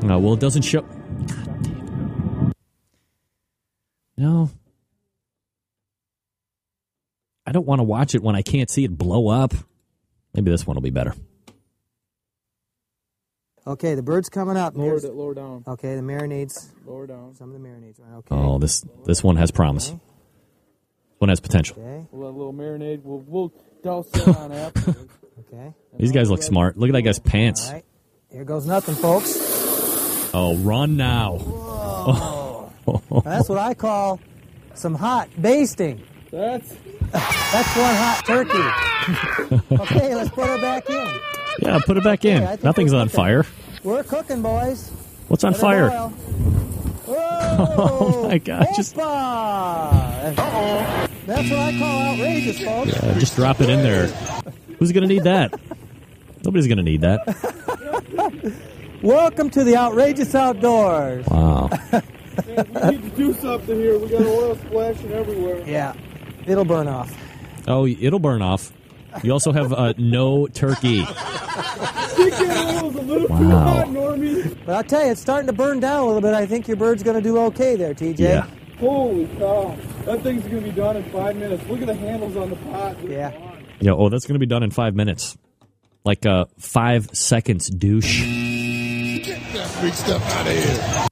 No, 0.07 0.19
well, 0.19 0.33
it 0.35 0.41
doesn't 0.41 0.63
show. 0.63 0.81
God 0.83 1.63
damn 1.63 2.51
it. 2.51 2.57
No. 4.17 4.51
I 7.47 7.53
don't 7.53 7.67
want 7.67 7.81
to 7.81 7.85
watch 7.85 8.15
it 8.15 8.23
when 8.23 8.35
I 8.35 8.41
can't 8.43 8.71
see 8.71 8.85
it 8.85 8.97
blow 8.97 9.29
up. 9.29 9.53
Maybe 10.35 10.51
this 10.51 10.67
one 10.67 10.75
will 10.77 10.83
be 10.83 10.89
better. 10.91 11.15
Okay, 13.67 13.95
the 13.95 14.03
bird's 14.03 14.29
coming 14.29 14.57
up. 14.57 14.75
Lower, 14.77 14.87
Here's- 14.87 15.05
it, 15.05 15.15
lower 15.15 15.35
down. 15.35 15.65
Okay, 15.67 15.97
the 15.97 16.03
marinades. 16.03 16.71
Lower 16.87 17.07
down. 17.07 17.35
Some 17.35 17.55
of 17.55 17.61
the 17.63 17.67
marinades. 17.69 17.99
Right, 18.01 18.17
okay. 18.19 18.35
Oh, 18.35 18.59
this 18.59 18.85
this 19.05 19.23
one 19.23 19.37
has 19.37 19.51
promise. 19.51 19.89
This 19.91 19.99
one 21.19 21.29
has 21.29 21.41
potential. 21.41 21.77
Okay. 21.79 22.07
We'll 22.11 22.27
have 22.27 22.35
a 22.35 22.39
little 22.39 22.53
marinade. 22.55 23.03
We'll, 23.03 23.21
we'll 23.27 23.53
douse 23.83 24.09
that 24.11 24.37
on 24.37 24.53
afterwards. 24.53 25.13
Okay. 25.53 25.73
These 25.99 26.13
guys 26.13 26.31
look 26.31 26.43
smart. 26.43 26.77
Look 26.77 26.89
at 26.91 26.93
that 26.93 27.03
guy's 27.03 27.19
pants. 27.19 27.67
All 27.69 27.75
right. 27.75 27.85
Here 28.31 28.45
goes 28.45 28.67
nothing, 28.67 28.97
folks. 28.97 29.37
Oh, 30.35 30.57
run 30.57 30.97
now. 30.97 31.37
Whoa! 31.37 32.73
That's 33.25 33.49
what 33.49 33.59
I 33.59 33.75
call 33.75 34.21
some 34.75 34.95
hot 34.97 35.29
basting. 35.41 36.03
That's 36.33 36.75
That's 37.13 37.77
one 37.77 37.95
hot 37.95 38.23
turkey. 38.27 39.63
okay, 39.83 40.15
let's 40.17 40.31
put 40.31 40.49
her 40.49 40.61
back 40.61 40.91
in. 40.91 41.21
Yeah, 41.61 41.79
put 41.87 41.97
it 41.97 42.03
back 42.03 42.25
in. 42.25 42.43
Okay, 42.43 42.59
Nothing's 42.65 42.93
on 42.93 43.09
fire. 43.09 43.47
We're 43.85 44.03
cooking, 44.03 44.43
boys. 44.43 44.91
What's 45.29 45.45
on 45.45 45.53
Let 45.53 45.61
her 45.61 45.91
fire? 45.91 46.13
Boil. 47.07 47.19
Oh 47.77 48.29
my 48.29 48.39
god! 48.39 48.67
Just 48.77 48.97
Uh-oh. 48.99 49.07
That's 51.27 51.51
what 51.51 51.59
I 51.59 51.79
call 51.79 52.03
outrageous, 52.03 52.61
folks. 52.63 52.93
yeah, 52.93 53.19
just 53.19 53.37
drop 53.37 53.61
it 53.61 53.69
in 53.71 53.83
there. 53.83 54.07
Who's 54.79 54.93
gonna 54.93 55.07
need 55.07 55.25
that? 55.25 55.55
Nobody's 56.45 56.67
gonna 56.69 56.83
need 56.83 57.01
that. 57.03 57.21
Welcome 59.03 59.51
to 59.51 59.65
the 59.65 59.77
outrageous 59.77 60.35
outdoors. 60.35 61.27
Wow. 61.27 61.69
we 62.47 62.91
need 62.91 63.03
to 63.03 63.13
do 63.17 63.33
something 63.35 63.77
here. 63.77 63.99
We 63.99 64.09
got 64.09 64.23
oil 64.23 64.57
splashing 64.57 65.13
everywhere. 65.13 65.63
Yeah, 65.67 65.95
it'll 66.47 66.65
burn 66.65 66.89
off. 66.89 67.15
Oh, 67.69 67.87
it'll 67.87 68.19
burn 68.19 68.43
off. 68.43 68.73
You 69.23 69.33
also 69.33 69.53
have 69.53 69.73
uh, 69.73 69.95
no 69.97 70.47
turkey. 70.47 71.03
TK 71.03 72.83
oil's 72.83 72.95
a 72.97 73.01
little 73.01 73.29
too 73.29 73.49
Wow. 73.49 74.55
But 74.67 74.75
I'll 74.75 74.85
tell 74.85 75.05
you, 75.05 75.13
it's 75.13 75.21
starting 75.21 75.47
to 75.47 75.53
burn 75.53 75.81
down 75.81 76.03
a 76.03 76.07
little 76.07 76.21
bit. 76.21 76.35
I 76.35 76.47
think 76.47 76.69
your 76.69 76.77
bird's 76.77 77.03
going 77.03 77.17
to 77.17 77.23
do 77.23 77.39
okay 77.39 77.77
there, 77.77 77.95
TJ. 77.95 78.19
Yeah. 78.19 78.47
Holy 78.79 79.27
cow. 79.39 79.77
That 80.05 80.23
thing's 80.23 80.43
going 80.43 80.63
to 80.65 80.71
be 80.71 80.73
done 80.73 80.97
in 80.97 81.05
five 81.11 81.37
minutes. 81.37 81.67
Look 81.69 81.81
at 81.81 81.87
the 81.87 81.95
handles 81.95 82.37
on 82.37 82.51
the 82.51 82.57
pot. 82.57 83.03
Yeah. 83.09 83.55
Yeah. 83.81 83.93
Oh, 83.93 84.09
that's 84.09 84.27
gonna 84.27 84.39
be 84.39 84.47
done 84.47 84.63
in 84.63 84.71
five 84.71 84.95
minutes. 84.95 85.37
Like 86.05 86.25
uh, 86.27 86.47
five 86.59 87.11
seconds, 87.13 87.69
douche. 87.69 88.23
Get 89.25 89.41
that 89.53 89.83
big 89.83 89.93
stuff 89.95 90.23
out 90.37 90.47
of 90.47 90.53
here. 90.53 91.07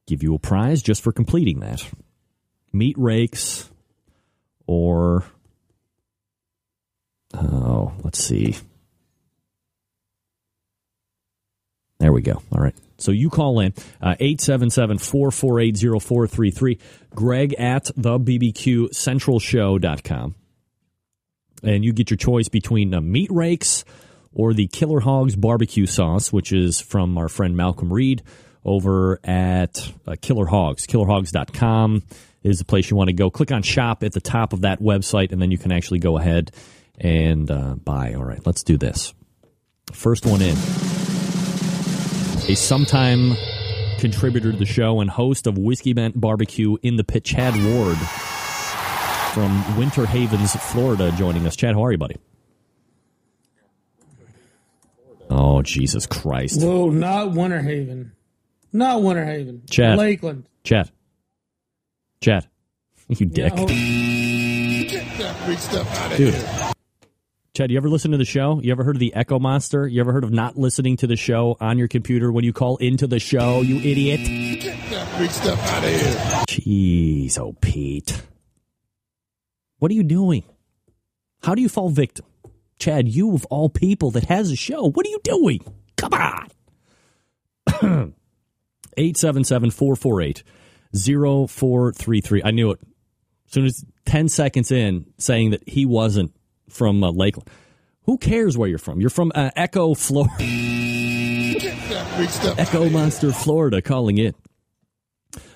give 0.07 0.23
you 0.23 0.33
a 0.33 0.39
prize 0.39 0.81
just 0.81 1.03
for 1.03 1.11
completing 1.11 1.59
that. 1.59 1.87
Meat 2.73 2.95
rakes 2.97 3.69
or 4.67 5.23
oh, 7.33 7.93
let's 8.03 8.23
see. 8.23 8.55
There 11.99 12.11
we 12.11 12.21
go. 12.21 12.43
All 12.51 12.61
right. 12.61 12.75
So 12.97 13.11
you 13.11 13.29
call 13.29 13.59
in 13.59 13.73
uh, 14.01 14.15
877-448-0433 14.19 16.79
greg 17.13 17.53
at 17.55 17.91
the 17.95 18.19
bbq 18.19 18.93
central 18.93 19.39
show.com 19.39 20.35
and 21.63 21.83
you 21.83 21.91
get 21.93 22.09
your 22.09 22.17
choice 22.17 22.47
between 22.47 22.91
uh, 22.93 23.01
meat 23.01 23.29
rakes 23.31 23.83
or 24.33 24.53
the 24.53 24.67
killer 24.67 25.01
hogs 25.01 25.35
barbecue 25.35 25.87
sauce 25.87 26.31
which 26.31 26.53
is 26.53 26.79
from 26.79 27.17
our 27.17 27.27
friend 27.27 27.57
malcolm 27.57 27.91
reed 27.91 28.21
over 28.63 29.19
at 29.23 29.91
uh, 30.07 30.15
killer 30.21 30.45
hogs 30.45 30.87
killerhogs.com 30.87 32.03
is 32.43 32.59
the 32.59 32.65
place 32.65 32.89
you 32.89 32.97
want 32.97 33.07
to 33.07 33.13
go 33.13 33.29
click 33.29 33.51
on 33.51 33.61
shop 33.61 34.03
at 34.03 34.13
the 34.13 34.21
top 34.21 34.53
of 34.53 34.61
that 34.61 34.81
website 34.81 35.31
and 35.31 35.41
then 35.41 35.51
you 35.51 35.57
can 35.57 35.71
actually 35.71 35.99
go 35.99 36.17
ahead 36.17 36.51
and 36.99 37.49
uh, 37.49 37.75
buy 37.75 38.13
all 38.13 38.23
right 38.23 38.45
let's 38.45 38.63
do 38.63 38.77
this 38.77 39.13
first 39.93 40.25
one 40.25 40.41
in 40.41 40.55
a 42.49 42.55
sometime 42.55 43.35
contributor 43.99 44.51
to 44.51 44.57
the 44.57 44.65
show 44.65 44.99
and 44.99 45.11
host 45.11 45.45
of 45.45 45.59
Whiskey 45.59 45.93
Bent 45.93 46.19
Barbecue 46.19 46.75
in 46.81 46.95
the 46.95 47.03
Pit, 47.03 47.23
Chad 47.23 47.53
Ward 47.63 47.97
from 49.33 49.77
Winter 49.77 50.07
Havens, 50.07 50.55
Florida, 50.55 51.11
joining 51.17 51.45
us. 51.45 51.55
Chad, 51.55 51.75
how 51.75 51.85
are 51.85 51.91
you, 51.91 51.99
buddy? 51.99 52.17
Oh, 55.29 55.61
Jesus 55.61 56.07
Christ. 56.07 56.61
Whoa, 56.61 56.89
not 56.89 57.31
Winter 57.31 57.61
Haven. 57.61 58.11
Not 58.73 59.03
Winter 59.03 59.23
Haven. 59.23 59.61
Chad. 59.69 59.97
Lakeland. 59.97 60.47
Chad. 60.63 60.91
Chad. 62.21 62.47
You 63.09 63.25
dick. 63.25 63.51
oh. 63.57 63.65
Get 63.67 65.03
that 65.17 65.45
big 65.45 65.57
stuff 65.57 65.99
out 65.99 66.11
of 66.13 66.17
Dude. 66.17 66.33
here. 66.33 66.71
Chad, 67.53 67.69
you 67.69 67.75
ever 67.75 67.89
listen 67.89 68.11
to 68.11 68.17
the 68.17 68.23
show? 68.23 68.61
You 68.61 68.71
ever 68.71 68.85
heard 68.85 68.95
of 68.95 69.01
the 69.01 69.13
Echo 69.13 69.37
Monster? 69.37 69.85
You 69.85 69.99
ever 69.99 70.13
heard 70.13 70.23
of 70.23 70.31
not 70.31 70.57
listening 70.57 70.95
to 70.97 71.07
the 71.07 71.17
show 71.17 71.57
on 71.59 71.77
your 71.77 71.89
computer 71.89 72.31
when 72.31 72.45
you 72.45 72.53
call 72.53 72.77
into 72.77 73.07
the 73.07 73.19
show, 73.19 73.59
you 73.61 73.75
idiot? 73.77 74.21
Get 74.61 74.77
that 74.91 75.19
big 75.19 75.29
stuff 75.29 75.59
out 75.73 75.83
of 75.83 75.89
here. 75.89 76.13
Jeez, 76.47 77.37
oh 77.37 77.53
Pete. 77.59 78.21
What 79.79 79.91
are 79.91 79.95
you 79.95 80.03
doing? 80.03 80.45
How 81.43 81.53
do 81.53 81.61
you 81.61 81.67
fall 81.67 81.89
victim? 81.89 82.25
Chad, 82.79 83.09
you 83.09 83.35
of 83.35 83.43
all 83.47 83.67
people 83.67 84.11
that 84.11 84.23
has 84.25 84.51
a 84.51 84.55
show, 84.55 84.89
what 84.89 85.05
are 85.05 85.09
you 85.09 85.19
doing? 85.25 85.59
Come 85.97 86.13
on. 86.13 86.47
877-448-0433. 90.93 92.41
I 92.43 92.51
knew 92.51 92.71
it. 92.71 92.79
As 93.47 93.53
soon 93.53 93.65
as 93.65 93.85
10 94.05 94.29
seconds 94.29 94.71
in 94.71 95.05
saying 95.17 95.51
that 95.51 95.67
he 95.67 95.85
wasn't 95.85 96.33
from 96.69 97.03
uh, 97.03 97.11
Lakeland. 97.11 97.49
Who 98.03 98.17
cares 98.17 98.57
where 98.57 98.67
you're 98.67 98.79
from? 98.79 98.99
You're 98.99 99.09
from 99.09 99.31
uh, 99.35 99.51
Echo, 99.55 99.93
Florida. 99.93 100.33
Echo. 102.57 102.89
Monster, 102.89 103.31
Florida, 103.31 103.81
calling 103.81 104.17
in. 104.17 104.33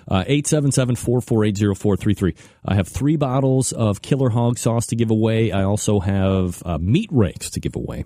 Uh, 0.07 0.23
877-448-0433. 0.25 2.37
I 2.63 2.75
have 2.75 2.87
three 2.87 3.15
bottles 3.15 3.71
of 3.71 4.03
Killer 4.03 4.29
Hog 4.29 4.59
sauce 4.59 4.85
to 4.87 4.95
give 4.95 5.09
away. 5.09 5.51
I 5.51 5.63
also 5.63 5.99
have 5.99 6.61
uh, 6.63 6.77
meat 6.77 7.09
rakes 7.11 7.49
to 7.51 7.59
give 7.59 7.75
away. 7.75 8.05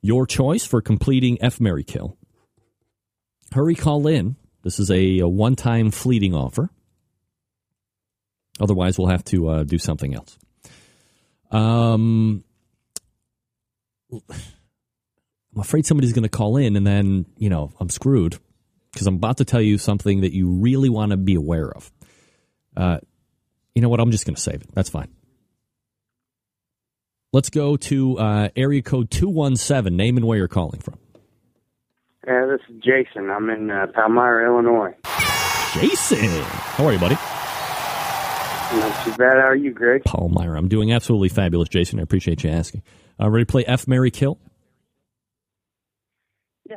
Your 0.00 0.26
choice 0.26 0.64
for 0.64 0.80
completing 0.80 1.42
F 1.42 1.60
Mary 1.60 1.82
Kill. 1.82 2.16
Hurry, 3.52 3.74
call 3.74 4.06
in. 4.06 4.36
This 4.62 4.78
is 4.78 4.90
a, 4.90 5.20
a 5.20 5.28
one-time 5.28 5.90
fleeting 5.90 6.34
offer. 6.34 6.70
Otherwise, 8.60 8.98
we'll 8.98 9.08
have 9.08 9.24
to 9.26 9.48
uh, 9.48 9.62
do 9.64 9.78
something 9.78 10.14
else. 10.14 10.36
Um, 11.50 12.44
I'm 14.12 15.60
afraid 15.60 15.86
somebody's 15.86 16.12
going 16.12 16.24
to 16.24 16.28
call 16.28 16.56
in, 16.56 16.76
and 16.76 16.86
then 16.86 17.26
you 17.36 17.48
know 17.48 17.72
I'm 17.80 17.88
screwed 17.88 18.38
because 18.92 19.06
I'm 19.06 19.16
about 19.16 19.38
to 19.38 19.44
tell 19.44 19.62
you 19.62 19.78
something 19.78 20.22
that 20.22 20.32
you 20.32 20.50
really 20.50 20.88
want 20.88 21.12
to 21.12 21.16
be 21.16 21.34
aware 21.34 21.70
of. 21.70 21.92
Uh, 22.76 22.98
you 23.74 23.82
know 23.82 23.88
what? 23.88 24.00
I'm 24.00 24.10
just 24.10 24.26
going 24.26 24.34
to 24.34 24.40
save 24.40 24.62
it. 24.62 24.74
That's 24.74 24.90
fine. 24.90 25.08
Let's 27.32 27.50
go 27.50 27.76
to 27.76 28.18
uh, 28.18 28.48
area 28.56 28.82
code 28.82 29.10
two 29.10 29.28
one 29.28 29.56
seven. 29.56 29.96
Name 29.96 30.16
and 30.16 30.26
where 30.26 30.38
you're 30.38 30.48
calling 30.48 30.80
from. 30.80 30.98
Yeah, 32.28 32.44
this 32.44 32.60
is 32.68 32.82
Jason. 32.84 33.30
I'm 33.30 33.48
in 33.48 33.70
uh, 33.70 33.86
Palmyra, 33.94 34.44
Illinois. 34.44 34.94
Jason, 35.72 36.28
how 36.42 36.84
are 36.84 36.92
you, 36.92 36.98
buddy? 36.98 37.14
Not 37.14 39.02
too 39.02 39.12
bad. 39.12 39.38
How 39.38 39.48
are 39.48 39.56
you, 39.56 39.72
Greg? 39.72 40.04
Palmyra. 40.04 40.58
I'm 40.58 40.68
doing 40.68 40.92
absolutely 40.92 41.30
fabulous, 41.30 41.70
Jason. 41.70 41.98
I 41.98 42.02
appreciate 42.02 42.44
you 42.44 42.50
asking. 42.50 42.82
Uh, 43.18 43.30
ready 43.30 43.46
to 43.46 43.50
play 43.50 43.64
F 43.64 43.88
Mary 43.88 44.10
Kill? 44.10 44.38
Yeah. 46.68 46.76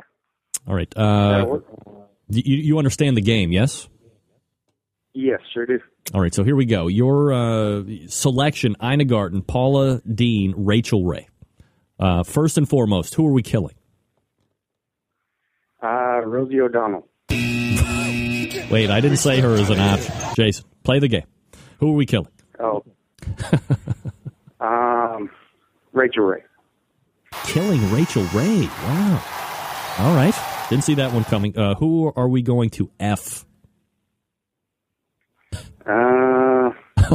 All 0.66 0.74
right. 0.74 0.90
Uh, 0.96 1.58
you, 2.30 2.56
you 2.56 2.78
understand 2.78 3.18
the 3.18 3.22
game, 3.22 3.52
yes? 3.52 3.90
Yes, 5.12 5.40
sure 5.52 5.66
do. 5.66 5.80
All 6.14 6.22
right, 6.22 6.32
so 6.32 6.44
here 6.44 6.56
we 6.56 6.64
go. 6.64 6.86
Your 6.86 7.30
uh, 7.30 7.82
selection: 8.06 8.74
Ina 8.82 9.04
Garten, 9.04 9.42
Paula 9.42 10.00
Deen, 10.10 10.54
Rachael 10.56 11.04
Ray. 11.04 11.28
Uh, 11.98 12.22
first 12.22 12.56
and 12.56 12.66
foremost, 12.66 13.14
who 13.16 13.26
are 13.26 13.32
we 13.32 13.42
killing? 13.42 13.74
Uh, 16.12 16.20
Rosie 16.26 16.60
O'Donnell. 16.60 17.08
Wait, 17.30 18.90
I 18.90 19.00
didn't 19.00 19.16
say 19.16 19.40
her 19.40 19.54
as 19.54 19.70
an 19.70 19.80
option. 19.80 20.14
Jason, 20.36 20.66
play 20.82 20.98
the 20.98 21.08
game. 21.08 21.24
Who 21.78 21.92
are 21.92 21.94
we 21.94 22.04
killing? 22.04 22.28
Oh. 22.60 22.84
um, 24.66 25.30
Rachael 25.92 26.24
Ray. 26.24 26.42
Killing 27.44 27.90
Rachael 27.90 28.24
Ray. 28.24 28.66
Wow. 28.66 29.22
All 30.00 30.14
right, 30.14 30.34
didn't 30.68 30.84
see 30.84 30.96
that 30.96 31.14
one 31.14 31.24
coming. 31.24 31.56
Uh, 31.56 31.76
who 31.76 32.12
are 32.14 32.28
we 32.28 32.42
going 32.42 32.68
to 32.70 32.90
F? 33.00 33.46
Uh. 35.86 36.72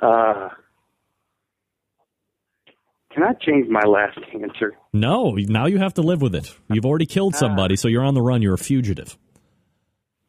uh. 0.02 0.50
Can 3.12 3.24
I 3.24 3.32
change 3.34 3.68
my 3.68 3.82
last 3.82 4.18
answer? 4.32 4.76
No, 4.92 5.32
now 5.32 5.66
you 5.66 5.78
have 5.78 5.94
to 5.94 6.02
live 6.02 6.22
with 6.22 6.34
it. 6.34 6.54
You've 6.70 6.86
already 6.86 7.06
killed 7.06 7.34
somebody, 7.34 7.74
so 7.74 7.88
you're 7.88 8.04
on 8.04 8.14
the 8.14 8.22
run. 8.22 8.40
You're 8.40 8.54
a 8.54 8.58
fugitive. 8.58 9.18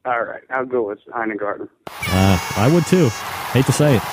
All 0.03 0.23
right, 0.23 0.41
I'll 0.49 0.65
go 0.65 0.87
with 0.87 0.97
Ina 1.15 1.37
Garten. 1.37 1.69
Uh, 1.87 2.39
I 2.57 2.71
would 2.73 2.85
too. 2.87 3.09
Hate 3.53 3.65
to 3.65 3.71
say 3.71 3.97
it. 3.97 4.03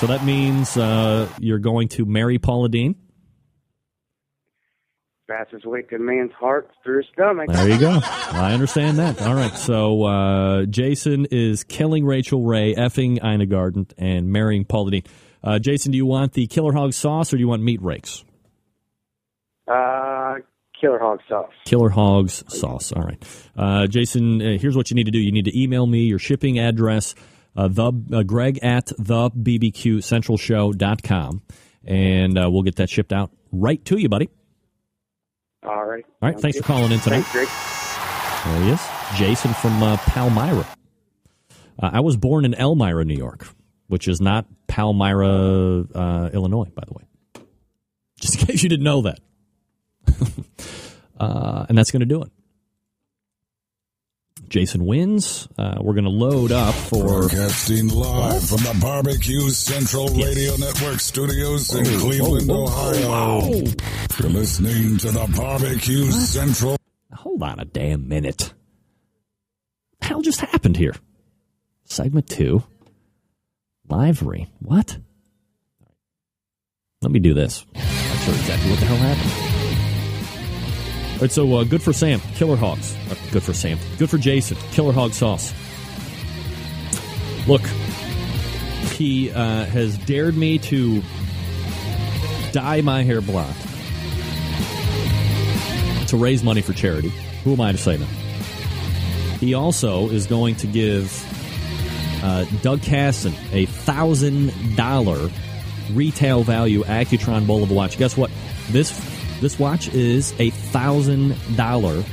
So 0.00 0.06
that 0.06 0.22
means 0.24 0.76
uh, 0.76 1.28
you're 1.38 1.58
going 1.58 1.88
to 1.88 2.04
marry 2.04 2.38
Paula 2.38 2.68
Deen. 2.68 2.94
Fastest 5.26 5.64
way 5.64 5.82
to 5.82 5.96
a 5.96 5.98
man's 5.98 6.32
heart 6.32 6.70
through 6.82 6.98
his 6.98 7.06
stomach. 7.14 7.48
There 7.48 7.68
you 7.70 7.78
go. 7.78 8.00
I 8.02 8.52
understand 8.52 8.98
that. 8.98 9.22
All 9.22 9.34
right. 9.34 9.56
So 9.56 10.02
uh, 10.04 10.64
Jason 10.66 11.26
is 11.30 11.64
killing 11.64 12.04
Rachael 12.04 12.44
Ray, 12.44 12.74
effing 12.74 13.24
Ina 13.24 13.46
Garten, 13.46 13.86
and 13.96 14.30
marrying 14.30 14.64
Paula 14.64 14.90
Deen. 14.90 15.04
Uh, 15.42 15.58
Jason, 15.58 15.90
do 15.92 15.98
you 15.98 16.06
want 16.06 16.34
the 16.34 16.46
Killer 16.46 16.72
Hog 16.72 16.92
sauce 16.92 17.32
or 17.32 17.36
do 17.36 17.40
you 17.40 17.48
want 17.48 17.62
meat 17.62 17.82
rakes? 17.82 18.24
Uh, 19.66 20.34
killer 20.80 20.98
hog 20.98 21.20
sauce. 21.28 21.52
Killer 21.64 21.90
Hogs 21.90 22.42
sauce. 22.48 22.90
All 22.92 23.02
right. 23.02 23.22
Uh, 23.56 23.86
Jason, 23.86 24.42
uh, 24.42 24.58
here's 24.58 24.76
what 24.76 24.90
you 24.90 24.96
need 24.96 25.04
to 25.04 25.12
do. 25.12 25.18
You 25.18 25.32
need 25.32 25.44
to 25.44 25.60
email 25.60 25.86
me 25.86 26.04
your 26.04 26.18
shipping 26.18 26.58
address, 26.58 27.14
uh, 27.56 27.68
the 27.68 27.92
uh, 28.12 28.24
greg 28.24 28.58
at 28.62 28.86
the 28.98 29.30
bbqcentralshow.com, 29.30 31.42
and 31.84 32.38
uh, 32.38 32.50
we'll 32.50 32.62
get 32.62 32.76
that 32.76 32.88
shipped 32.90 33.12
out 33.12 33.30
right 33.52 33.84
to 33.84 33.98
you, 33.98 34.08
buddy. 34.08 34.30
All 35.62 35.84
right. 35.84 36.04
All 36.22 36.30
right. 36.30 36.40
Thanks 36.40 36.56
for 36.58 36.64
calling 36.64 36.90
in 36.90 37.00
tonight. 37.00 37.20
Thanks, 37.22 37.32
Greg. 37.32 37.48
There 38.44 38.62
he 38.64 38.70
is. 38.70 38.80
Jason 39.16 39.52
from 39.54 39.82
uh, 39.82 39.96
Palmyra. 39.98 40.66
Uh, 41.78 41.90
I 41.92 42.00
was 42.00 42.16
born 42.16 42.46
in 42.46 42.54
Elmira, 42.54 43.04
New 43.04 43.16
York, 43.16 43.46
which 43.90 44.06
is 44.06 44.20
not 44.20 44.46
Palmyra, 44.68 45.84
uh, 45.94 46.30
Illinois, 46.32 46.70
by 46.74 46.84
the 46.86 46.94
way. 46.94 47.02
Just 48.20 48.40
in 48.40 48.46
case 48.46 48.62
you 48.62 48.68
didn't 48.68 48.84
know 48.84 49.02
that. 49.02 49.18
uh, 51.18 51.66
and 51.68 51.76
that's 51.76 51.90
going 51.90 52.00
to 52.00 52.06
do 52.06 52.22
it. 52.22 52.30
Jason 54.48 54.84
wins. 54.86 55.48
Uh, 55.58 55.78
we're 55.80 55.94
going 55.94 56.04
to 56.04 56.10
load 56.10 56.50
up 56.52 56.74
for. 56.74 57.04
Broadcasting 57.20 57.88
live 57.88 58.48
from 58.48 58.58
the 58.58 58.78
Barbecue 58.80 59.48
Central 59.50 60.08
Radio 60.08 60.56
Network 60.56 60.98
studios 61.00 61.72
in 61.74 61.86
Oh, 61.86 61.98
Cleveland, 62.00 62.50
oh, 62.50 62.66
oh, 62.68 63.38
Ohio. 63.38 63.64
You're 64.18 64.30
listening 64.30 64.98
to 64.98 65.10
the 65.12 65.32
Barbecue 65.36 66.10
Central. 66.12 66.76
Hold 67.12 67.42
on 67.42 67.60
a 67.60 67.64
damn 67.64 68.08
minute. 68.08 68.42
What 69.90 70.00
the 70.00 70.06
hell 70.06 70.22
just 70.22 70.40
happened 70.40 70.76
here? 70.76 70.94
Segment 71.84 72.28
two. 72.28 72.62
Live 73.90 74.22
read. 74.22 74.46
What? 74.60 74.96
Let 77.02 77.10
me 77.10 77.18
do 77.18 77.34
this. 77.34 77.66
I'm 77.74 77.80
not 77.80 78.18
sure 78.18 78.34
exactly 78.34 78.70
what 78.70 78.78
the 78.78 78.86
hell 78.86 78.96
happened. 78.96 79.32
All 81.14 81.18
right, 81.22 81.32
so 81.32 81.52
uh, 81.56 81.64
good 81.64 81.82
for 81.82 81.92
Sam. 81.92 82.20
Killer 82.36 82.54
Hogs. 82.54 82.94
Uh, 83.10 83.16
good 83.32 83.42
for 83.42 83.52
Sam. 83.52 83.78
Good 83.98 84.08
for 84.08 84.16
Jason. 84.16 84.56
Killer 84.70 84.92
Hog 84.92 85.12
sauce. 85.12 85.52
Look, 87.48 87.62
he 88.92 89.32
uh, 89.32 89.64
has 89.64 89.98
dared 89.98 90.36
me 90.36 90.58
to 90.58 91.02
dye 92.52 92.82
my 92.82 93.02
hair 93.02 93.20
blonde 93.20 93.56
to 96.06 96.16
raise 96.16 96.44
money 96.44 96.60
for 96.60 96.74
charity. 96.74 97.08
Who 97.42 97.54
am 97.54 97.60
I 97.60 97.72
to 97.72 97.78
say 97.78 97.96
that? 97.96 98.08
He 99.40 99.54
also 99.54 100.10
is 100.10 100.28
going 100.28 100.54
to 100.56 100.68
give 100.68 101.10
uh, 102.22 102.44
Doug 102.62 102.82
Casson 102.82 103.34
a 103.52 103.66
thousand 103.66 104.52
dollar 104.76 105.30
retail 105.92 106.42
value 106.42 106.82
Accutron 106.84 107.46
Bulova 107.46 107.74
watch. 107.74 107.98
Guess 107.98 108.16
what? 108.16 108.30
This 108.70 108.90
this 109.40 109.58
watch 109.58 109.88
is 109.88 110.34
a 110.38 110.50
thousand 110.50 111.36
dollar 111.56 112.04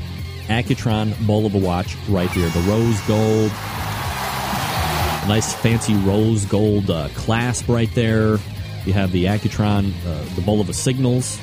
Accutron 0.47 1.11
Bulova 1.13 1.61
watch 1.61 1.95
right 2.07 2.29
here. 2.31 2.49
The 2.49 2.61
rose 2.61 2.99
gold, 3.01 3.51
nice 5.27 5.53
fancy 5.53 5.93
rose 5.95 6.45
gold 6.45 6.89
uh, 6.89 7.09
clasp 7.15 7.67
right 7.67 7.93
there. 7.93 8.37
You 8.85 8.93
have 8.93 9.11
the 9.11 9.25
Accutron, 9.25 9.91
uh, 10.05 10.23
the 10.35 10.41
Bulova 10.41 10.73
signals, 10.73 11.37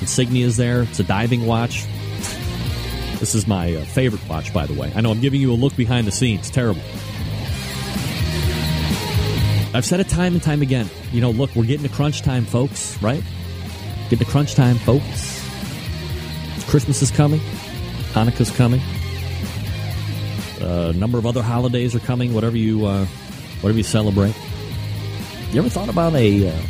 insignias 0.00 0.56
there. 0.56 0.82
It's 0.82 1.00
a 1.00 1.04
diving 1.04 1.46
watch. 1.46 1.84
This 3.20 3.34
is 3.34 3.46
my 3.46 3.74
uh, 3.74 3.84
favorite 3.84 4.26
watch, 4.28 4.52
by 4.52 4.66
the 4.66 4.74
way. 4.74 4.90
I 4.94 5.02
know 5.02 5.10
I'm 5.10 5.20
giving 5.20 5.40
you 5.40 5.52
a 5.52 5.54
look 5.54 5.76
behind 5.76 6.06
the 6.06 6.12
scenes. 6.12 6.50
Terrible. 6.50 6.82
I've 9.76 9.84
said 9.84 10.00
it 10.00 10.08
time 10.08 10.32
and 10.32 10.42
time 10.42 10.62
again. 10.62 10.88
You 11.12 11.20
know, 11.20 11.30
look, 11.30 11.54
we're 11.54 11.66
getting 11.66 11.86
to 11.86 11.94
crunch 11.94 12.22
time, 12.22 12.46
folks, 12.46 12.96
right? 13.02 13.22
Getting 14.04 14.24
to 14.24 14.24
crunch 14.24 14.54
time, 14.54 14.76
folks. 14.76 15.46
Christmas 16.66 17.02
is 17.02 17.10
coming, 17.10 17.40
Hanukkah's 18.14 18.50
coming. 18.50 18.80
A 20.62 20.94
number 20.94 21.18
of 21.18 21.26
other 21.26 21.42
holidays 21.42 21.94
are 21.94 22.00
coming. 22.00 22.32
Whatever 22.32 22.56
you, 22.56 22.86
uh, 22.86 23.04
whatever 23.60 23.76
you 23.76 23.84
celebrate. 23.84 24.34
You 25.52 25.60
ever 25.60 25.68
thought 25.68 25.90
about 25.90 26.14
a 26.14 26.48
uh, 26.48 26.62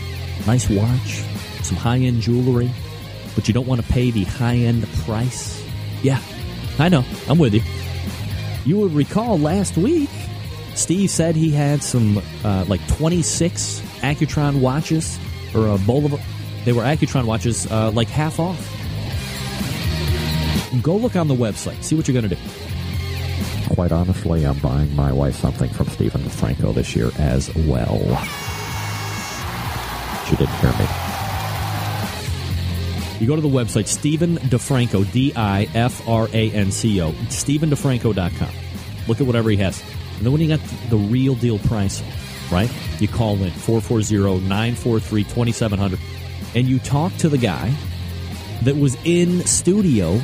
nice 0.44 0.68
watch, 0.68 1.22
some 1.62 1.76
high 1.76 1.98
end 1.98 2.22
jewelry, 2.22 2.72
but 3.36 3.46
you 3.46 3.54
don't 3.54 3.68
want 3.68 3.80
to 3.80 3.92
pay 3.92 4.10
the 4.10 4.24
high 4.24 4.56
end 4.56 4.84
price? 5.04 5.64
Yeah, 6.02 6.20
I 6.80 6.88
know. 6.88 7.04
I'm 7.28 7.38
with 7.38 7.54
you. 7.54 7.62
You 8.64 8.80
would 8.80 8.94
recall 8.94 9.38
last 9.38 9.76
week, 9.76 10.10
Steve 10.76 11.10
said 11.10 11.34
he 11.34 11.50
had 11.50 11.82
some 11.82 12.22
uh, 12.44 12.64
like 12.68 12.86
26 12.88 13.80
Accutron 14.02 14.60
watches, 14.60 15.18
or 15.54 15.76
Bulova. 15.78 16.20
They 16.64 16.72
were 16.72 16.82
Accutron 16.82 17.24
watches, 17.24 17.66
uh, 17.70 17.90
like 17.92 18.08
half 18.08 18.38
off. 18.38 18.60
Go 20.82 20.96
look 20.96 21.16
on 21.16 21.28
the 21.28 21.34
website. 21.34 21.82
See 21.82 21.96
what 21.96 22.06
you're 22.06 22.20
going 22.20 22.28
to 22.28 22.36
do. 22.36 22.42
Quite 23.74 23.90
honestly, 23.90 24.44
I'm 24.44 24.58
buying 24.58 24.94
my 24.94 25.12
wife 25.12 25.36
something 25.36 25.70
from 25.70 25.88
Stephen 25.88 26.20
DiFranco 26.20 26.74
this 26.74 26.94
year 26.94 27.10
as 27.18 27.52
well. 27.54 27.98
She 30.26 30.36
didn't 30.36 30.54
hear 30.56 30.72
me. 30.72 30.86
You 33.18 33.26
go 33.26 33.34
to 33.34 33.40
the 33.40 33.48
website, 33.48 33.86
Stephen 33.86 34.36
DiFranco, 34.36 35.10
D 35.10 35.32
I 35.34 35.68
F 35.74 36.06
R 36.06 36.28
A 36.34 36.50
N 36.50 36.70
C 36.70 37.00
O, 37.00 37.12
StephenDiFranco.com. 37.12 38.50
Look 39.08 39.20
at 39.20 39.26
whatever 39.26 39.48
he 39.48 39.56
has. 39.56 39.82
And 40.16 40.24
then 40.24 40.32
when 40.32 40.40
you 40.40 40.48
got 40.48 40.60
the 40.90 40.96
real 40.96 41.34
deal 41.34 41.58
price, 41.58 42.02
right? 42.50 42.70
You 43.00 43.08
call 43.08 43.34
in 43.42 43.50
440 43.50 44.46
943 44.46 45.24
2700 45.24 45.98
and 46.54 46.66
you 46.66 46.78
talk 46.78 47.14
to 47.18 47.28
the 47.28 47.38
guy 47.38 47.72
that 48.62 48.76
was 48.76 48.96
in 49.04 49.44
studio 49.46 50.20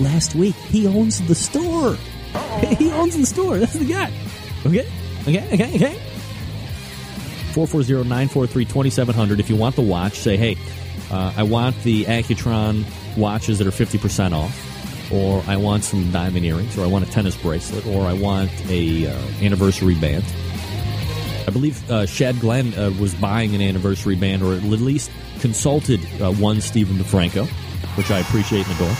last 0.00 0.34
week. 0.34 0.54
He 0.54 0.86
owns 0.86 1.26
the 1.26 1.34
store. 1.34 1.96
He 2.76 2.90
owns 2.90 3.16
the 3.16 3.26
store. 3.26 3.58
That's 3.58 3.74
the 3.74 3.86
guy. 3.86 4.12
Okay? 4.66 4.88
Okay? 5.22 5.54
Okay? 5.54 5.74
Okay? 5.76 6.00
440-943-2700. 7.52 9.40
If 9.40 9.50
you 9.50 9.56
want 9.56 9.76
the 9.76 9.82
watch, 9.82 10.18
say, 10.18 10.36
hey, 10.36 10.56
uh, 11.10 11.32
I 11.36 11.42
want 11.42 11.80
the 11.82 12.04
Accutron 12.04 12.84
watches 13.16 13.58
that 13.58 13.66
are 13.66 13.70
50% 13.70 14.32
off, 14.32 14.67
or 15.12 15.44
I 15.46 15.56
want 15.56 15.84
some 15.84 16.10
diamond 16.10 16.44
earrings, 16.44 16.76
or 16.76 16.84
I 16.84 16.88
want 16.88 17.06
a 17.06 17.10
tennis 17.10 17.36
bracelet, 17.36 17.86
or 17.86 18.06
I 18.06 18.12
want 18.12 18.50
a 18.68 19.06
uh, 19.06 19.16
anniversary 19.40 19.94
band. 19.94 20.24
I 21.46 21.50
believe 21.50 21.88
uh, 21.90 22.04
Shad 22.06 22.40
Glenn 22.40 22.74
uh, 22.74 22.90
was 23.00 23.14
buying 23.14 23.54
an 23.54 23.62
anniversary 23.62 24.16
band, 24.16 24.42
or 24.42 24.54
at 24.54 24.62
least 24.62 25.12
consulted 25.40 26.00
uh, 26.20 26.32
one 26.32 26.60
Stephen 26.60 26.96
DiFranco, 26.96 27.46
which 27.96 28.10
I 28.10 28.18
appreciate 28.18 28.66
and 28.66 28.74
adore. 28.76 28.96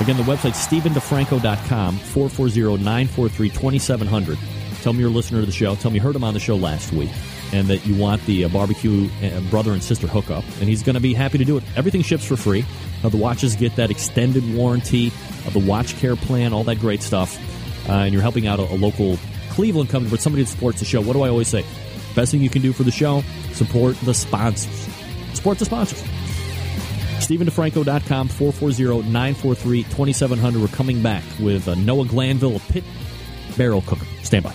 Again, 0.00 0.18
the 0.18 0.24
website, 0.24 0.52
StephenDiFranco.com, 0.52 1.96
440-943-2700. 1.98 4.38
Tell 4.82 4.92
me 4.92 5.00
you're 5.00 5.08
a 5.08 5.12
listener 5.12 5.40
to 5.40 5.46
the 5.46 5.52
show. 5.52 5.74
Tell 5.74 5.90
me 5.90 5.94
you 5.96 6.02
heard 6.02 6.14
him 6.14 6.22
on 6.22 6.34
the 6.34 6.40
show 6.40 6.54
last 6.54 6.92
week 6.92 7.10
and 7.52 7.68
that 7.68 7.86
you 7.86 7.94
want 7.94 8.24
the 8.26 8.44
uh, 8.44 8.48
barbecue 8.48 9.08
uh, 9.22 9.40
brother 9.50 9.72
and 9.72 9.82
sister 9.82 10.06
hookup. 10.06 10.44
And 10.60 10.68
he's 10.68 10.82
going 10.82 10.94
to 10.94 11.00
be 11.00 11.14
happy 11.14 11.38
to 11.38 11.44
do 11.44 11.56
it. 11.56 11.64
Everything 11.76 12.02
ships 12.02 12.24
for 12.24 12.36
free. 12.36 12.64
The 13.02 13.16
watches 13.16 13.54
get 13.54 13.76
that 13.76 13.90
extended 13.90 14.54
warranty, 14.54 15.12
the 15.52 15.60
watch 15.60 15.96
care 15.96 16.16
plan, 16.16 16.52
all 16.52 16.64
that 16.64 16.80
great 16.80 17.02
stuff. 17.02 17.38
Uh, 17.88 17.92
and 17.92 18.12
you're 18.12 18.22
helping 18.22 18.48
out 18.48 18.58
a, 18.58 18.62
a 18.62 18.74
local 18.74 19.16
Cleveland 19.50 19.90
company, 19.90 20.10
but 20.10 20.20
somebody 20.20 20.42
that 20.42 20.50
supports 20.50 20.80
the 20.80 20.84
show. 20.84 21.00
What 21.00 21.12
do 21.12 21.22
I 21.22 21.28
always 21.28 21.48
say? 21.48 21.64
Best 22.14 22.32
thing 22.32 22.40
you 22.40 22.50
can 22.50 22.62
do 22.62 22.72
for 22.72 22.82
the 22.82 22.90
show, 22.90 23.22
support 23.52 23.96
the 24.00 24.14
sponsors. 24.14 24.88
Support 25.34 25.58
the 25.58 25.66
sponsors. 25.66 26.02
StephenDiFranco.com, 27.20 28.28
440-943-2700. 28.28 30.60
We're 30.60 30.68
coming 30.68 31.02
back 31.02 31.24
with 31.40 31.68
uh, 31.68 31.74
Noah 31.74 32.06
Glanville, 32.06 32.56
a 32.56 32.60
pit 32.60 32.84
barrel 33.56 33.82
cooker. 33.82 34.06
Stand 34.22 34.44
by. 34.44 34.54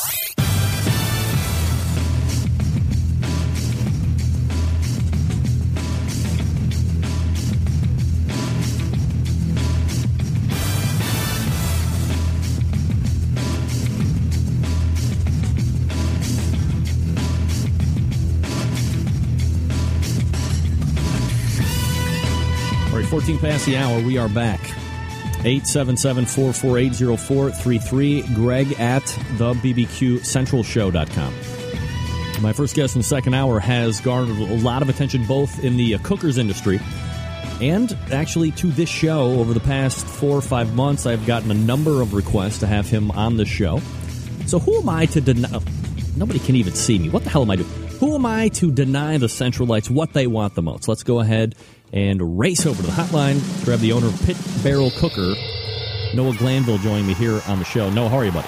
14 23.11 23.37
past 23.39 23.65
the 23.65 23.75
hour. 23.75 23.99
We 23.99 24.17
are 24.17 24.29
back. 24.29 24.61
877-448-0433. 25.41 28.33
Greg 28.33 28.71
at 28.79 29.05
the 29.33 29.53
BBQCentralShow.com. 29.55 31.33
My 32.41 32.53
first 32.53 32.73
guest 32.73 32.95
in 32.95 33.01
the 33.01 33.07
second 33.07 33.33
hour 33.33 33.59
has 33.59 33.99
garnered 33.99 34.37
a 34.37 34.55
lot 34.59 34.81
of 34.81 34.87
attention 34.87 35.25
both 35.25 35.61
in 35.61 35.75
the 35.75 35.95
uh, 35.95 35.97
cookers 36.03 36.37
industry 36.37 36.79
and 37.59 37.97
actually 38.13 38.51
to 38.51 38.67
this 38.67 38.87
show 38.87 39.41
over 39.41 39.53
the 39.53 39.59
past 39.59 40.05
four 40.05 40.37
or 40.37 40.41
five 40.41 40.73
months. 40.73 41.05
I've 41.05 41.27
gotten 41.27 41.51
a 41.51 41.55
number 41.55 42.01
of 42.01 42.13
requests 42.13 42.59
to 42.59 42.67
have 42.67 42.87
him 42.87 43.11
on 43.11 43.35
the 43.35 43.43
show. 43.43 43.81
So 44.45 44.57
who 44.57 44.79
am 44.79 44.87
I 44.87 45.05
to 45.07 45.19
deny? 45.19 45.49
oh, 45.53 45.61
nobody 46.15 46.39
can 46.39 46.55
even 46.55 46.75
see 46.75 46.97
me. 46.97 47.09
What 47.09 47.25
the 47.25 47.29
hell 47.29 47.41
am 47.41 47.51
I 47.51 47.57
doing? 47.57 47.67
Who 47.99 48.15
am 48.15 48.25
I 48.25 48.47
to 48.47 48.71
deny 48.71 49.17
the 49.17 49.27
Centralites 49.27 49.89
what 49.89 50.13
they 50.13 50.27
want 50.27 50.55
the 50.55 50.61
most? 50.61 50.87
Let's 50.87 51.03
go 51.03 51.19
ahead 51.19 51.55
and 51.93 52.39
race 52.39 52.65
over 52.65 52.81
to 52.81 52.87
the 52.87 52.93
hotline. 52.93 53.39
Grab 53.65 53.79
the 53.79 53.91
owner 53.91 54.07
of 54.07 54.21
Pit 54.23 54.37
Barrel 54.63 54.91
Cooker, 54.91 55.33
Noah 56.13 56.35
Glanville, 56.35 56.77
joining 56.79 57.07
me 57.07 57.13
here 57.13 57.41
on 57.47 57.59
the 57.59 57.65
show. 57.65 57.89
Noah, 57.89 58.09
how 58.09 58.17
are 58.17 58.25
you, 58.25 58.31
buddy? 58.31 58.47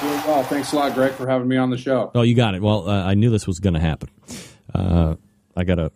Doing 0.00 0.20
well. 0.26 0.42
Thanks 0.44 0.72
a 0.72 0.76
lot, 0.76 0.94
Greg, 0.94 1.12
for 1.12 1.26
having 1.26 1.48
me 1.48 1.56
on 1.56 1.70
the 1.70 1.78
show. 1.78 2.10
Oh, 2.14 2.22
you 2.22 2.34
got 2.34 2.54
it. 2.54 2.62
Well, 2.62 2.88
uh, 2.88 3.04
I 3.04 3.14
knew 3.14 3.30
this 3.30 3.46
was 3.46 3.60
going 3.60 3.74
to 3.74 3.80
happen. 3.80 4.10
Uh, 4.74 5.16
I 5.56 5.64
got 5.64 5.76
to 5.76 5.90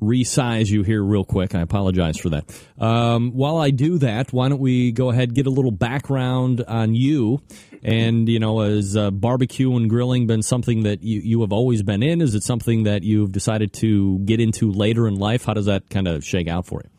resize 0.00 0.68
you 0.68 0.82
here 0.82 1.02
real 1.02 1.24
quick. 1.24 1.54
I 1.54 1.60
apologize 1.60 2.16
for 2.16 2.30
that. 2.30 2.44
Um, 2.78 3.32
while 3.32 3.58
I 3.58 3.70
do 3.70 3.98
that, 3.98 4.32
why 4.32 4.48
don't 4.48 4.60
we 4.60 4.92
go 4.92 5.10
ahead 5.10 5.34
get 5.34 5.46
a 5.46 5.50
little 5.50 5.70
background 5.70 6.64
on 6.66 6.94
you? 6.94 7.42
And 7.82 8.28
you 8.28 8.38
know, 8.38 8.60
has 8.60 8.96
uh, 8.96 9.10
barbecue 9.10 9.74
and 9.74 9.88
grilling 9.88 10.26
been 10.26 10.42
something 10.42 10.82
that 10.82 11.02
you, 11.02 11.20
you 11.20 11.40
have 11.40 11.52
always 11.52 11.82
been 11.82 12.02
in? 12.02 12.20
Is 12.20 12.34
it 12.34 12.42
something 12.42 12.84
that 12.84 13.02
you've 13.02 13.32
decided 13.32 13.72
to 13.74 14.18
get 14.20 14.40
into 14.40 14.70
later 14.70 15.08
in 15.08 15.14
life? 15.14 15.44
How 15.44 15.54
does 15.54 15.66
that 15.66 15.88
kind 15.88 16.06
of 16.06 16.24
shake 16.24 16.48
out 16.48 16.66
for 16.66 16.82
you? 16.84 16.90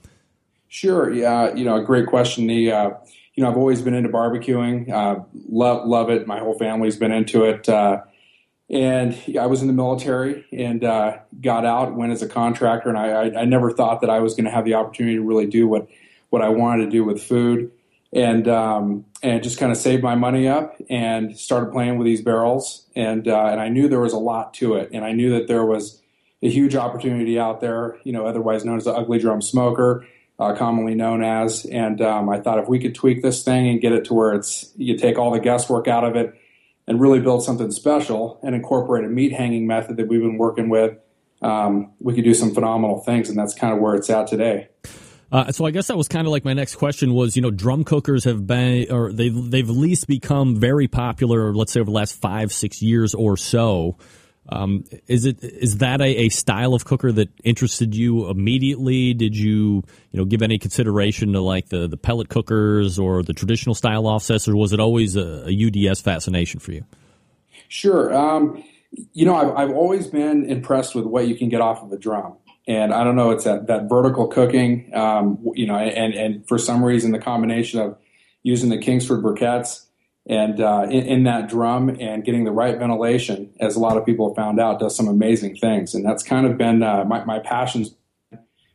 Sure. 0.68 1.12
Yeah. 1.12 1.54
You 1.54 1.66
know, 1.66 1.76
a 1.76 1.84
great 1.84 2.08
question. 2.08 2.48
The 2.48 2.72
uh, 2.72 2.90
you 3.36 3.44
know, 3.44 3.50
I've 3.50 3.58
always 3.58 3.82
been 3.82 3.94
into 3.94 4.10
barbecuing. 4.10 4.90
Uh, 4.90 5.24
love 5.50 5.88
love 5.88 6.10
it. 6.10 6.28
My 6.28 6.40
whole 6.40 6.58
family's 6.58 6.98
been 6.98 7.12
into 7.12 7.46
it. 7.46 7.68
Uh, 7.68 8.02
and 8.72 9.22
I 9.38 9.48
was 9.48 9.62
in 9.62 9.68
the 9.68 9.74
military 9.74 10.46
and 10.54 10.84
uh, 10.84 11.18
got 11.42 11.66
out, 11.66 11.94
went 11.94 12.14
as 12.14 12.22
a 12.22 12.28
contractor, 12.28 12.88
and 12.88 12.98
I, 12.98 13.10
I, 13.10 13.42
I 13.42 13.46
never 13.46 13.70
thought 13.72 14.00
that 14.00 14.10
I 14.10 14.20
was 14.20 14.34
going 14.34 14.46
to 14.46 14.52
have 14.52 14.64
the 14.64 14.76
opportunity 14.76 15.18
to 15.18 15.22
really 15.22 15.46
do 15.46 15.68
what 15.68 15.88
what 16.30 16.42
I 16.42 16.48
wanted 16.48 16.86
to 16.86 16.90
do 16.90 17.04
with 17.04 17.22
food. 17.22 17.72
And 18.14 18.48
um, 18.48 19.06
and 19.24 19.42
just 19.44 19.58
kind 19.58 19.72
of 19.72 19.78
saved 19.78 20.04
my 20.04 20.16
money 20.16 20.48
up 20.48 20.76
and 20.90 21.38
started 21.38 21.72
playing 21.72 21.98
with 21.98 22.06
these 22.06 22.22
barrels. 22.22 22.86
And 22.96 23.28
uh, 23.28 23.46
and 23.46 23.60
I 23.62 23.70
knew 23.70 23.88
there 23.88 24.00
was 24.00 24.14
a 24.14 24.18
lot 24.18 24.54
to 24.56 24.76
it, 24.76 24.90
and 24.94 25.06
I 25.06 25.12
knew 25.12 25.32
that 25.32 25.48
there 25.48 25.66
was 25.66 26.02
a 26.42 26.50
huge 26.50 26.76
opportunity 26.76 27.38
out 27.40 27.62
there. 27.62 28.00
You 28.04 28.14
know, 28.14 28.26
otherwise 28.26 28.66
known 28.66 28.78
as 28.78 28.86
the 28.86 28.94
ugly 28.94 29.20
drum 29.20 29.42
smoker, 29.42 30.06
uh, 30.40 30.56
commonly 30.56 30.96
known 30.96 31.24
as. 31.24 31.66
And 31.66 32.02
um, 32.02 32.30
I 32.30 32.40
thought 32.40 32.60
if 32.60 32.68
we 32.68 32.80
could 32.80 32.96
tweak 32.96 33.22
this 33.22 33.44
thing 33.44 33.70
and 33.70 33.80
get 33.80 33.92
it 33.94 34.06
to 34.06 34.14
where 34.14 34.34
it's 34.34 34.72
you 34.76 34.98
take 34.98 35.18
all 35.18 35.32
the 35.32 35.40
guesswork 35.40 35.88
out 35.88 36.04
of 36.04 36.16
it 36.16 36.38
and 36.92 37.00
really 37.00 37.22
build 37.22 37.42
something 37.42 37.72
special 37.72 38.38
and 38.44 38.54
incorporate 38.54 39.06
a 39.06 39.08
meat 39.08 39.32
hanging 39.32 39.66
method 39.66 39.96
that 39.96 40.10
we've 40.10 40.20
been 40.20 40.38
working 40.38 40.68
with, 40.68 40.98
um, 41.42 41.94
we 42.02 42.14
could 42.14 42.26
do 42.26 42.34
some 42.34 42.54
phenomenal 42.54 43.00
things. 43.00 43.30
And 43.30 43.38
that's 43.40 43.54
kind 43.54 43.74
of 43.74 43.80
where 43.80 43.96
it's 43.96 44.10
at 44.10 44.28
today. 44.28 44.68
Uh, 45.32 45.50
so 45.54 45.66
I 45.66 45.72
guess 45.72 45.88
that 45.88 45.96
was 45.96 46.10
kind 46.10 46.28
of 46.28 46.32
like 46.32 46.44
my 46.44 46.52
next 46.52 46.76
question 46.76 47.14
was, 47.14 47.38
you 47.38 47.42
know, 47.42 47.50
drum 47.50 47.86
cookers 47.86 48.26
have 48.26 48.46
been, 48.46 48.92
or 48.92 49.14
they 49.14 49.30
they've 49.30 49.70
at 49.70 49.74
least 49.74 50.06
become 50.06 50.58
very 50.58 50.90
popular. 50.90 51.54
Let's 51.54 51.72
say 51.72 51.80
over 51.80 51.90
the 51.90 51.96
last 51.96 52.20
five 52.20 52.52
six 52.52 52.82
years 52.82 53.16
or 53.16 53.38
so. 53.38 53.96
Um, 54.50 54.86
is 55.08 55.26
it 55.26 55.44
is 55.44 55.78
that 55.78 56.02
a, 56.02 56.26
a 56.26 56.30
style 56.30 56.74
of 56.74 56.84
cooker 56.84 57.12
that 57.12 57.30
interested 57.44 57.96
you 57.96 58.30
immediately? 58.30 59.14
Did 59.14 59.38
you 59.38 59.84
you 60.12 60.18
know 60.18 60.26
give 60.26 60.42
any 60.42 60.58
consideration 60.58 61.34
to 61.34 61.42
like 61.42 61.70
the 61.70 61.88
the 61.88 61.98
pellet 61.98 62.30
cookers 62.30 62.98
or 62.98 63.24
the 63.24 63.34
traditional 63.34 63.76
style 63.76 64.08
offsets, 64.08 64.48
or 64.48 64.56
was 64.56 64.74
it 64.74 64.80
always 64.80 65.16
a, 65.16 65.46
a 65.48 65.90
UDS 65.90 66.02
fascination 66.02 66.60
for 66.60 66.72
you? 66.72 66.84
Sure. 67.68 68.14
Um, 68.14 68.64
you 69.14 69.26
know, 69.26 69.36
I've, 69.36 69.70
I've 69.70 69.76
always 69.76 70.08
been 70.08 70.50
impressed 70.50 70.96
with 70.96 71.06
what 71.06 71.28
you 71.28 71.36
can 71.36 71.50
get 71.50 71.62
off 71.62 71.82
of 71.82 71.92
a 71.92 71.98
drum. 71.98 72.36
And 72.68 72.94
I 72.94 73.04
don't 73.04 73.16
know, 73.16 73.32
it's 73.32 73.46
that, 73.46 73.68
that 73.68 73.90
vertical 73.90 74.28
cooking, 74.28 74.92
um, 74.94 75.40
you 75.56 75.66
know, 75.66 75.76
and, 75.76 76.14
and 76.14 76.48
for 76.48 76.58
some 76.58 76.84
reason, 76.84 77.12
the 77.12 77.20
combination 77.20 77.80
of 77.80 77.98
using 78.44 78.70
the 78.70 78.78
Kingsford 78.78 79.24
briquettes 79.24 79.86
and 80.32 80.62
uh, 80.62 80.88
in, 80.90 81.06
in, 81.06 81.24
that 81.24 81.50
drum 81.50 81.90
and 81.90 82.24
getting 82.24 82.46
the 82.46 82.54
right 82.54 82.80
ventilation, 82.80 83.54
as 83.60 83.76
a 83.76 83.80
lot 83.80 83.98
of 83.98 84.06
people 84.06 84.30
have 84.30 84.36
found 84.38 84.62
out, 84.62 84.80
does 84.80 84.96
some 84.96 85.10
amazing 85.10 85.58
things. 85.58 85.94
And 85.94 86.06
that's 86.06 86.24
kind 86.24 86.46
of 86.48 86.58
been 86.58 86.82
uh, 86.82 87.04
my, 87.04 87.26
my 87.26 87.40
passions 87.40 87.94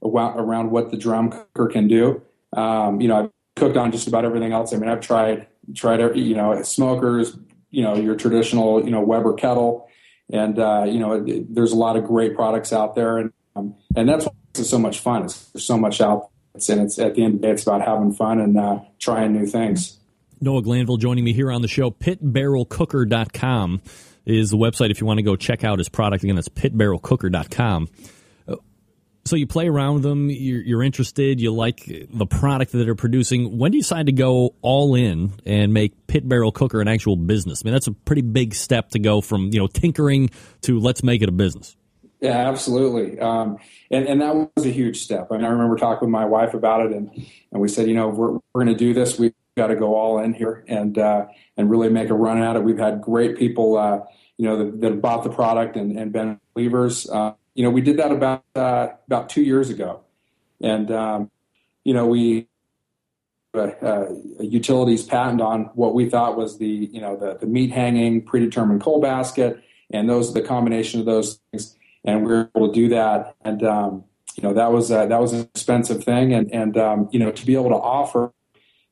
around, 0.05 0.71
what 0.71 0.91
the 0.91 0.99
drum 0.99 1.31
cooker 1.31 1.69
can 1.69 1.89
do. 1.89 2.21
Um, 2.55 3.01
you 3.01 3.09
know, 3.09 3.25
I've 3.25 3.31
cooked 3.57 3.79
on 3.79 3.91
just 3.91 4.07
about 4.07 4.27
everything 4.27 4.53
else. 4.53 4.75
I 4.75 4.77
mean, 4.77 4.91
I've 4.91 5.01
tried 5.01 5.47
tried 5.75 6.01
every, 6.01 6.21
you 6.21 6.37
know 6.37 6.63
smokers, 6.63 7.37
you 7.71 7.83
know, 7.83 7.97
your 7.97 8.17
traditional 8.17 8.85
you 8.85 8.91
know 8.91 9.01
Weber 9.01 9.33
kettle, 9.33 9.89
and 10.31 10.59
uh, 10.59 10.85
you 10.87 10.99
know, 10.99 11.25
it, 11.25 11.55
there's 11.55 11.73
a 11.73 11.77
lot 11.77 11.97
of 11.97 12.05
great 12.05 12.35
products 12.35 12.71
out 12.71 12.95
there, 12.95 13.17
and 13.17 13.33
um, 13.57 13.75
and 13.97 14.07
that's 14.07 14.27
what 14.27 14.35
makes 14.49 14.61
it 14.61 14.71
so 14.71 14.79
much 14.79 15.01
fun. 15.01 15.25
It's, 15.25 15.47
there's 15.53 15.65
so 15.65 15.79
much 15.79 16.03
out, 16.03 16.29
there. 16.55 16.77
and 16.77 16.87
it's 16.87 16.99
at 16.99 17.15
the 17.15 17.25
end 17.25 17.37
of 17.37 17.41
the 17.41 17.47
day, 17.47 17.53
it's 17.55 17.63
about 17.63 17.81
having 17.81 18.13
fun 18.13 18.41
and 18.41 18.59
uh, 18.59 18.81
trying 18.99 19.33
new 19.33 19.47
things. 19.47 19.99
Noah 20.47 20.63
Glanville 20.63 20.97
joining 20.97 21.25
me 21.25 21.33
here 21.33 21.51
on 21.51 21.61
the 21.61 21.69
show. 21.69 21.91
Pitbarrelcooker.com 21.91 23.83
is 24.25 24.51
the 24.51 24.57
website 24.57 24.91
if 24.91 25.01
you 25.01 25.07
want 25.07 25.19
to 25.19 25.25
go 25.25 25.35
check 25.35 25.65
out 25.65 25.79
his 25.79 25.89
product. 25.89 26.23
Again, 26.23 26.37
that's 26.37 26.49
pitbarrelcooker.com. 26.49 27.89
So 29.25 29.35
you 29.35 29.49
play 29.49 29.67
around 29.67 29.95
with 29.95 30.03
them, 30.05 30.31
you're, 30.31 30.63
you're, 30.63 30.83
interested, 30.85 31.41
you 31.41 31.53
like 31.53 31.85
the 31.85 32.27
product 32.27 32.71
that 32.71 32.85
they're 32.85 32.95
producing. 32.95 33.59
When 33.59 33.73
do 33.73 33.79
you 33.79 33.83
decide 33.83 34.07
to 34.07 34.13
go 34.13 34.55
all 34.63 34.95
in 34.95 35.33
and 35.45 35.75
make 35.75 36.07
Pit 36.07 36.29
Barrel 36.29 36.53
Cooker 36.53 36.81
an 36.81 36.87
actual 36.87 37.17
business? 37.17 37.63
I 37.65 37.67
mean, 37.67 37.73
that's 37.73 37.89
a 37.89 37.93
pretty 37.93 38.23
big 38.23 38.55
step 38.55 38.91
to 38.91 39.01
go 39.01 39.21
from 39.21 39.51
you 39.53 39.59
know 39.59 39.67
tinkering 39.67 40.31
to 40.63 40.79
let's 40.79 41.03
make 41.03 41.23
it 41.23 41.29
a 41.29 41.33
business. 41.33 41.77
Yeah, 42.21 42.49
absolutely. 42.49 43.19
Um, 43.19 43.59
and, 43.91 44.07
and 44.07 44.21
that 44.21 44.35
was 44.55 44.65
a 44.65 44.71
huge 44.71 45.03
step. 45.03 45.27
I 45.33 45.39
mean, 45.39 45.45
I 45.45 45.49
remember 45.49 45.77
talking 45.77 46.07
with 46.07 46.13
my 46.13 46.25
wife 46.25 46.55
about 46.55 46.87
it, 46.87 46.93
and, 46.93 47.11
and 47.51 47.61
we 47.61 47.67
said, 47.67 47.89
you 47.89 47.95
know, 47.95 48.09
we're, 48.09 48.31
we're 48.33 48.65
going 48.65 48.69
to 48.69 48.75
do 48.75 48.95
this. 48.95 49.19
We've 49.19 49.35
got 49.57 49.69
to 49.69 49.77
go 49.77 49.95
all 49.95 50.19
in 50.19 50.35
here 50.35 50.65
and 50.69 50.99
uh, 50.99 51.27
and 51.57 51.71
really 51.71 51.89
make 51.89 52.11
a 52.11 52.15
run 52.15 52.43
at 52.43 52.57
it. 52.57 52.63
We've 52.63 52.79
had 52.79 53.01
great 53.01 53.39
people, 53.39 53.77
uh, 53.79 54.01
you 54.37 54.47
know, 54.47 54.59
that, 54.59 54.81
that, 54.83 55.01
bought 55.01 55.25
the 55.25 55.31
product 55.31 55.77
and, 55.77 55.99
and 55.99 56.13
been 56.13 56.39
believers. 56.55 57.09
Uh, 57.09 57.33
you 57.55 57.65
know, 57.65 57.71
we 57.71 57.81
did 57.81 57.97
that 57.97 58.13
about 58.13 58.45
uh, 58.55 58.89
about 59.07 59.31
two 59.31 59.43
years 59.43 59.71
ago, 59.71 60.03
and 60.61 60.91
um, 60.91 61.31
you 61.85 61.95
know, 61.95 62.07
we 62.07 62.49
a 63.55 64.15
utilities 64.39 65.03
patent 65.03 65.41
on 65.41 65.71
what 65.75 65.95
we 65.95 66.11
thought 66.11 66.37
was 66.37 66.59
the 66.59 66.91
you 66.93 67.01
know 67.01 67.17
the, 67.17 67.39
the 67.39 67.47
meat 67.47 67.73
hanging 67.73 68.23
predetermined 68.23 68.83
coal 68.83 69.01
basket, 69.01 69.63
and 69.91 70.11
those 70.11 70.35
the 70.35 70.43
combination 70.43 71.01
of 71.01 71.07
those 71.07 71.41
things, 71.51 71.75
and 72.05 72.27
we 72.27 72.33
were 72.33 72.51
able 72.55 72.69
to 72.69 72.75
do 72.75 72.91
that, 72.91 73.35
and 73.41 73.63
um, 73.63 74.05
you 74.37 74.43
know 74.43 74.53
that 74.53 74.71
was 74.71 74.91
that 74.91 75.09
was 75.09 75.33
an 75.33 75.41
expensive 75.41 76.05
thing, 76.05 76.35
and 76.35 76.53
and 76.53 76.77
um, 76.77 77.09
you 77.11 77.19
know 77.19 77.31
to 77.31 77.47
be 77.47 77.55
able 77.55 77.71
to 77.71 77.77
offer 77.77 78.35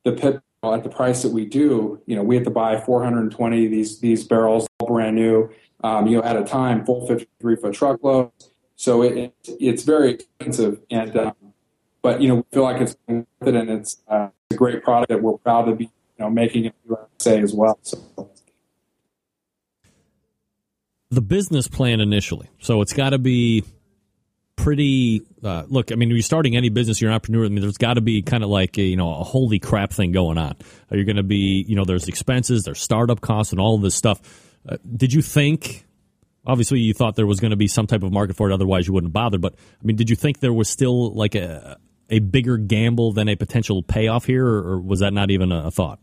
the 0.04 0.12
pit 0.12 0.40
at 0.72 0.84
the 0.84 0.88
price 0.88 1.22
that 1.22 1.32
we 1.32 1.44
do, 1.44 2.00
you 2.06 2.16
know, 2.16 2.22
we 2.22 2.36
have 2.36 2.44
to 2.44 2.50
buy 2.50 2.80
420 2.80 3.66
these 3.66 4.00
these 4.00 4.24
barrels, 4.24 4.66
all 4.78 4.86
brand 4.88 5.16
new, 5.16 5.50
um, 5.82 6.06
you 6.06 6.16
know, 6.16 6.22
at 6.22 6.36
a 6.36 6.44
time, 6.44 6.84
full 6.84 7.06
53 7.06 7.56
foot 7.56 7.74
truckloads. 7.74 8.50
So 8.76 9.02
it, 9.02 9.34
it's 9.46 9.82
very 9.82 10.12
expensive, 10.12 10.80
and 10.90 11.16
um, 11.16 11.34
but 12.02 12.20
you 12.20 12.28
know 12.28 12.34
we 12.36 12.42
feel 12.52 12.62
like 12.62 12.80
it's 12.80 12.96
worth 13.06 13.26
it, 13.42 13.54
and 13.54 13.70
it's 13.70 14.02
uh, 14.08 14.28
a 14.50 14.54
great 14.54 14.82
product 14.82 15.10
that 15.10 15.22
we're 15.22 15.38
proud 15.38 15.66
to 15.66 15.74
be 15.74 15.84
you 15.84 15.90
know 16.18 16.30
making 16.30 16.64
in 16.64 16.72
the 16.86 16.96
USA 16.96 17.40
as 17.40 17.52
well. 17.52 17.78
So. 17.82 18.30
The 21.10 21.20
business 21.20 21.68
plan 21.68 22.00
initially, 22.00 22.50
so 22.58 22.80
it's 22.80 22.92
got 22.92 23.10
to 23.10 23.18
be 23.18 23.64
pretty. 24.56 25.22
Uh, 25.42 25.64
look, 25.68 25.92
I 25.92 25.94
mean, 25.94 26.10
you're 26.10 26.22
starting 26.22 26.56
any 26.56 26.68
business, 26.68 27.00
you're 27.00 27.10
an 27.10 27.14
entrepreneur. 27.14 27.44
I 27.44 27.48
mean, 27.48 27.60
there's 27.60 27.78
got 27.78 27.94
to 27.94 28.00
be 28.00 28.22
kind 28.22 28.42
of 28.42 28.50
like 28.50 28.78
a, 28.78 28.82
you 28.82 28.96
know 28.96 29.14
a 29.14 29.24
holy 29.24 29.58
crap 29.58 29.92
thing 29.92 30.12
going 30.12 30.38
on. 30.38 30.56
Are 30.90 30.96
You're 30.96 31.04
going 31.04 31.16
to 31.16 31.22
be, 31.22 31.64
you 31.66 31.76
know, 31.76 31.84
there's 31.84 32.08
expenses, 32.08 32.62
there's 32.64 32.80
startup 32.80 33.20
costs, 33.20 33.52
and 33.52 33.60
all 33.60 33.74
of 33.76 33.82
this 33.82 33.94
stuff. 33.94 34.20
Uh, 34.68 34.76
did 34.96 35.12
you 35.12 35.22
think 35.22 35.84
obviously 36.46 36.80
you 36.80 36.94
thought 36.94 37.16
there 37.16 37.26
was 37.26 37.40
going 37.40 37.50
to 37.50 37.56
be 37.56 37.66
some 37.66 37.86
type 37.86 38.02
of 38.02 38.12
market 38.12 38.36
for 38.36 38.50
it 38.50 38.52
otherwise 38.52 38.86
you 38.86 38.92
wouldn't 38.92 39.12
bother 39.12 39.38
but 39.38 39.54
i 39.54 39.84
mean 39.84 39.96
did 39.96 40.10
you 40.10 40.16
think 40.16 40.40
there 40.40 40.52
was 40.52 40.68
still 40.68 41.12
like 41.12 41.34
a 41.34 41.78
a 42.10 42.18
bigger 42.18 42.56
gamble 42.56 43.12
than 43.12 43.28
a 43.28 43.36
potential 43.36 43.82
payoff 43.82 44.26
here 44.26 44.46
or, 44.46 44.72
or 44.72 44.80
was 44.80 45.00
that 45.00 45.12
not 45.12 45.30
even 45.30 45.52
a, 45.52 45.66
a 45.66 45.70
thought 45.70 45.98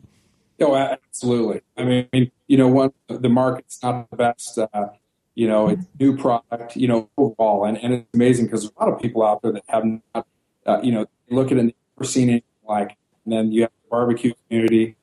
no 0.59 0.75
absolutely 0.75 1.61
i 1.77 1.83
mean 1.83 2.31
you 2.47 2.57
know 2.57 2.67
one 2.67 2.91
the 3.07 3.29
market's 3.29 3.81
not 3.83 4.09
the 4.09 4.17
best 4.17 4.57
uh, 4.57 4.87
you 5.35 5.47
know 5.47 5.69
it's 5.69 5.85
new 5.99 6.15
product 6.17 6.75
you 6.75 6.87
know 6.87 7.09
overall 7.17 7.65
and, 7.65 7.77
and 7.77 7.93
it's 7.93 8.07
amazing 8.13 8.45
because 8.45 8.61
there's 8.61 8.73
a 8.77 8.83
lot 8.83 8.93
of 8.93 9.01
people 9.01 9.23
out 9.23 9.41
there 9.41 9.51
that 9.51 9.63
have 9.67 9.83
not 9.85 10.27
uh, 10.65 10.79
you 10.83 10.91
know 10.91 11.05
look 11.29 11.47
at 11.47 11.57
it 11.57 11.61
and 11.61 11.73
never 11.97 12.09
seen 12.09 12.29
anything 12.29 12.43
like 12.67 12.97
and 13.25 13.33
then 13.33 13.51
you 13.51 13.61
have 13.61 13.71
the 13.83 13.89
barbecue 13.89 14.33
community 14.47 14.95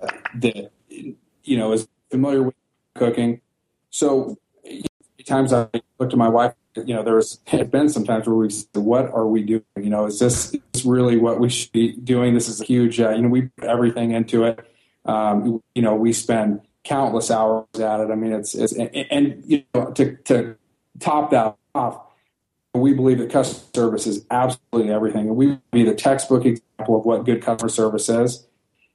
that, 0.00 0.14
that 0.34 0.70
you 0.88 1.56
know 1.56 1.72
is 1.72 1.86
familiar 2.10 2.42
with 2.42 2.54
cooking 2.94 3.40
so 3.90 4.36
times 5.26 5.52
I 5.52 5.68
looked 5.98 6.12
at 6.12 6.18
my 6.18 6.28
wife, 6.28 6.54
you 6.76 6.94
know, 6.94 7.02
there's 7.02 7.40
had 7.46 7.70
been 7.70 7.88
sometimes 7.88 8.26
where 8.26 8.36
we 8.36 8.48
said, 8.50 8.68
what 8.74 9.06
are 9.06 9.26
we 9.26 9.42
doing? 9.42 9.64
You 9.76 9.90
know, 9.90 10.06
is 10.06 10.18
this, 10.18 10.54
is 10.54 10.60
this 10.72 10.84
really 10.84 11.16
what 11.16 11.40
we 11.40 11.48
should 11.48 11.72
be 11.72 11.92
doing? 11.92 12.34
This 12.34 12.48
is 12.48 12.60
a 12.60 12.64
huge, 12.64 13.00
uh, 13.00 13.10
you 13.10 13.22
know, 13.22 13.28
we 13.28 13.42
put 13.42 13.64
everything 13.64 14.12
into 14.12 14.44
it. 14.44 14.60
Um, 15.04 15.62
you 15.74 15.82
know, 15.82 15.94
we 15.94 16.12
spend 16.12 16.60
countless 16.86 17.30
hours 17.30 17.66
at 17.74 18.00
it. 18.00 18.10
I 18.10 18.14
mean, 18.14 18.32
it's, 18.32 18.54
it's 18.54 18.72
and, 18.72 18.94
and 18.94 19.42
you 19.46 19.64
know, 19.74 19.90
to, 19.92 20.16
to 20.24 20.56
top 20.98 21.30
that 21.30 21.56
off, 21.74 22.00
we 22.74 22.92
believe 22.92 23.18
that 23.18 23.30
customer 23.30 23.66
service 23.74 24.06
is 24.06 24.24
absolutely 24.30 24.92
everything. 24.92 25.28
And 25.28 25.36
we 25.36 25.58
be 25.72 25.82
the 25.82 25.94
textbook 25.94 26.44
example 26.44 26.98
of 26.98 27.04
what 27.04 27.24
good 27.24 27.42
customer 27.42 27.68
service 27.68 28.08
is. 28.08 28.46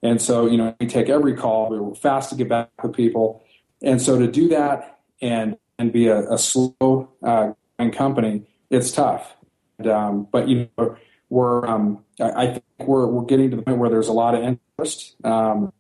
And 0.03 0.21
so, 0.21 0.47
you 0.47 0.57
know, 0.57 0.75
we 0.79 0.87
take 0.87 1.09
every 1.09 1.35
call. 1.35 1.69
We're 1.69 1.95
fast 1.95 2.29
to 2.29 2.35
get 2.35 2.49
back 2.49 2.69
to 2.81 2.89
people. 2.89 3.43
And 3.81 4.01
so 4.01 4.19
to 4.19 4.27
do 4.27 4.49
that 4.49 4.99
and 5.21 5.57
and 5.77 5.91
be 5.91 6.07
a, 6.07 6.31
a 6.31 6.37
slow 6.37 7.09
uh, 7.23 7.53
company, 7.91 8.43
it's 8.69 8.91
tough. 8.91 9.35
And, 9.79 9.87
um, 9.87 10.27
but 10.31 10.47
you 10.47 10.69
know, 10.77 10.95
we're 11.29 11.65
um, 11.65 12.03
I, 12.19 12.31
I, 12.31 12.47
think 12.47 12.63
we're 12.79 13.07
we're 13.07 13.25
getting 13.25 13.49
to 13.51 13.55
the 13.55 13.63
point 13.63 13.79
where 13.79 13.89
there's 13.89 14.09
a 14.09 14.13
lot 14.13 14.35
of 14.35 14.43
interest. 14.43 15.15
Um, 15.23 15.73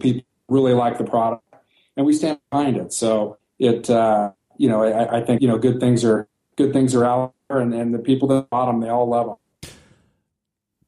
people 0.00 0.24
really 0.48 0.72
like 0.72 0.96
the 0.96 1.04
product, 1.04 1.41
and 1.96 2.06
we 2.06 2.12
stand 2.12 2.38
behind 2.50 2.76
it. 2.76 2.92
So 2.92 3.38
it 3.58 3.88
uh, 3.90 4.32
you 4.56 4.68
know 4.68 4.82
I, 4.82 5.18
I, 5.18 5.20
think 5.22 5.42
you 5.42 5.48
know 5.48 5.58
good 5.58 5.80
things 5.80 6.04
are 6.04 6.28
good 6.56 6.72
things 6.72 6.94
are 6.94 7.04
out 7.04 7.34
there, 7.48 7.58
and, 7.58 7.74
and 7.74 7.94
the 7.94 7.98
people 7.98 8.28
that 8.28 8.50
bought 8.50 8.66
them 8.66 8.80
they 8.80 8.88
all 8.88 9.08
love 9.08 9.26
them 9.26 9.36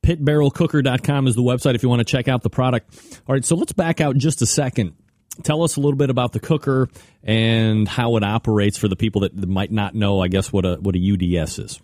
pitbarrelcooker.com 0.03 1.27
is 1.27 1.35
the 1.35 1.41
website 1.41 1.75
if 1.75 1.83
you 1.83 1.89
want 1.89 2.01
to 2.01 2.05
check 2.05 2.29
out 2.29 2.43
the 2.43 2.51
product. 2.51 2.95
All 3.27 3.35
right, 3.35 3.43
so 3.43 3.57
let's 3.57 3.73
back 3.73 4.03
out 4.03 4.19
just 4.19 4.43
a 4.43 4.47
second 4.47 4.95
tell 5.43 5.63
us 5.63 5.77
a 5.77 5.81
little 5.81 5.97
bit 5.97 6.11
about 6.11 6.33
the 6.33 6.41
cooker 6.41 6.89
and 7.23 7.89
how 7.89 8.17
it 8.17 8.23
operates 8.23 8.79
for 8.79 8.89
the 8.89 8.97
people 8.97 9.23
that 9.23 9.35
might 9.49 9.73
not 9.73 9.95
know, 9.95 10.21
I 10.21 10.29
guess, 10.29 10.53
what 10.53 10.65
a 10.65 10.77
what 10.77 10.95
a 10.95 10.99
UDS 11.43 11.59
is. 11.59 11.81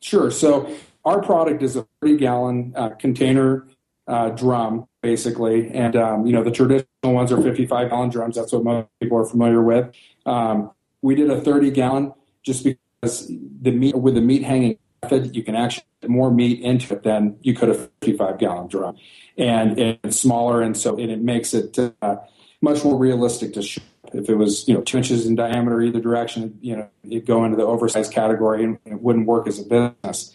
Sure. 0.00 0.30
So 0.30 0.74
our 1.04 1.22
product 1.22 1.62
is 1.62 1.76
a 1.76 1.86
30 2.00 2.16
gallon 2.16 2.72
uh, 2.76 2.90
container 2.90 3.66
uh, 4.06 4.30
drum, 4.30 4.86
basically, 5.04 5.70
and 5.70 5.94
um, 5.94 6.26
you 6.26 6.32
know 6.32 6.42
the 6.42 6.50
traditional 6.50 6.88
ones 7.14 7.30
are 7.30 7.40
55 7.40 7.90
gallon 7.90 8.08
drums. 8.08 8.36
That's 8.36 8.52
what 8.52 8.64
most 8.64 8.88
people 9.00 9.18
are 9.18 9.26
familiar 9.26 9.62
with. 9.62 9.94
Um, 10.24 10.70
we 11.02 11.14
did 11.14 11.30
a 11.30 11.40
30 11.40 11.70
gallon 11.70 12.14
just 12.42 12.64
because 12.64 13.30
the 13.60 13.70
meat 13.70 13.94
with 13.94 14.14
the 14.14 14.22
meat 14.22 14.42
hanging 14.42 14.78
method, 15.02 15.36
you 15.36 15.42
can 15.42 15.54
actually 15.54 15.84
put 16.00 16.10
more 16.10 16.30
meat 16.30 16.60
into 16.60 16.94
it 16.94 17.02
than 17.02 17.36
you 17.42 17.54
could 17.54 17.68
a 17.68 17.74
55 17.74 18.38
gallon 18.38 18.66
drum, 18.68 18.96
and 19.36 19.78
it's 19.78 20.18
smaller, 20.18 20.62
and 20.62 20.76
so 20.76 20.98
it, 20.98 21.20
makes 21.20 21.54
it. 21.54 21.78
Uh, 22.02 22.16
much 22.62 22.82
more 22.82 22.96
realistic 22.96 23.52
to 23.52 23.62
ship. 23.62 23.84
If 24.14 24.28
it 24.30 24.36
was, 24.36 24.66
you 24.66 24.74
know, 24.74 24.80
two 24.80 24.96
inches 24.96 25.26
in 25.26 25.34
diameter 25.34 25.82
either 25.82 26.00
direction, 26.00 26.58
you 26.62 26.76
know, 26.76 26.88
it'd 27.04 27.26
go 27.26 27.44
into 27.44 27.56
the 27.56 27.64
oversized 27.64 28.10
category 28.12 28.64
and 28.64 28.78
it 28.86 29.02
wouldn't 29.02 29.26
work 29.26 29.46
as 29.46 29.58
a 29.58 29.64
business. 29.64 30.34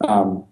Um, 0.00 0.44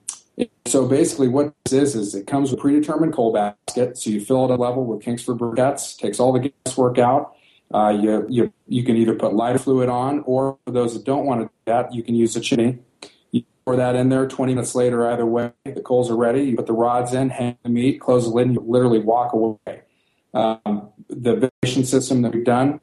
so 0.67 0.87
basically, 0.87 1.29
what 1.29 1.55
this 1.65 1.95
is 1.95 1.97
is 1.97 2.15
it 2.15 2.27
comes 2.27 2.51
with 2.51 2.61
predetermined 2.61 3.13
coal 3.13 3.33
basket. 3.33 3.99
So 3.99 4.11
you 4.11 4.21
fill 4.21 4.45
it 4.45 4.51
a 4.51 4.57
level 4.57 4.85
with 4.85 5.03
Kingsford 5.03 5.39
briquettes, 5.39 5.97
takes 5.97 6.21
all 6.21 6.33
the 6.33 6.53
guesswork 6.65 6.99
out. 6.99 7.35
Uh, 7.73 7.91
you, 8.01 8.27
you 8.29 8.53
you 8.67 8.83
can 8.83 8.97
either 8.97 9.15
put 9.15 9.35
lighter 9.35 9.59
fluid 9.59 9.89
on, 9.89 10.23
or 10.27 10.59
for 10.65 10.71
those 10.73 10.95
that 10.95 11.05
don't 11.05 11.27
want 11.27 11.41
to 11.41 11.47
do 11.47 11.53
that, 11.67 11.93
you 11.93 12.03
can 12.03 12.15
use 12.15 12.35
a 12.37 12.41
chimney. 12.41 12.79
You 13.31 13.43
pour 13.65 13.77
that 13.77 13.95
in 13.95 14.09
there. 14.09 14.27
Twenty 14.27 14.55
minutes 14.55 14.75
later, 14.75 15.11
either 15.11 15.27
way, 15.27 15.53
the 15.65 15.83
coals 15.83 16.11
are 16.11 16.17
ready. 16.17 16.45
You 16.45 16.57
put 16.57 16.67
the 16.67 16.73
rods 16.73 17.13
in, 17.13 17.31
hang 17.31 17.59
the 17.63 17.69
meat, 17.69 18.01
close 18.01 18.25
the 18.25 18.31
lid, 18.31 18.47
and 18.47 18.55
you 18.55 18.65
literally 18.67 19.01
walk 19.01 19.33
away. 19.33 19.83
Um, 20.33 20.91
the 21.09 21.51
ventilation 21.63 21.85
system 21.85 22.23
that 22.23 22.33
we've 22.33 22.45
done 22.45 22.81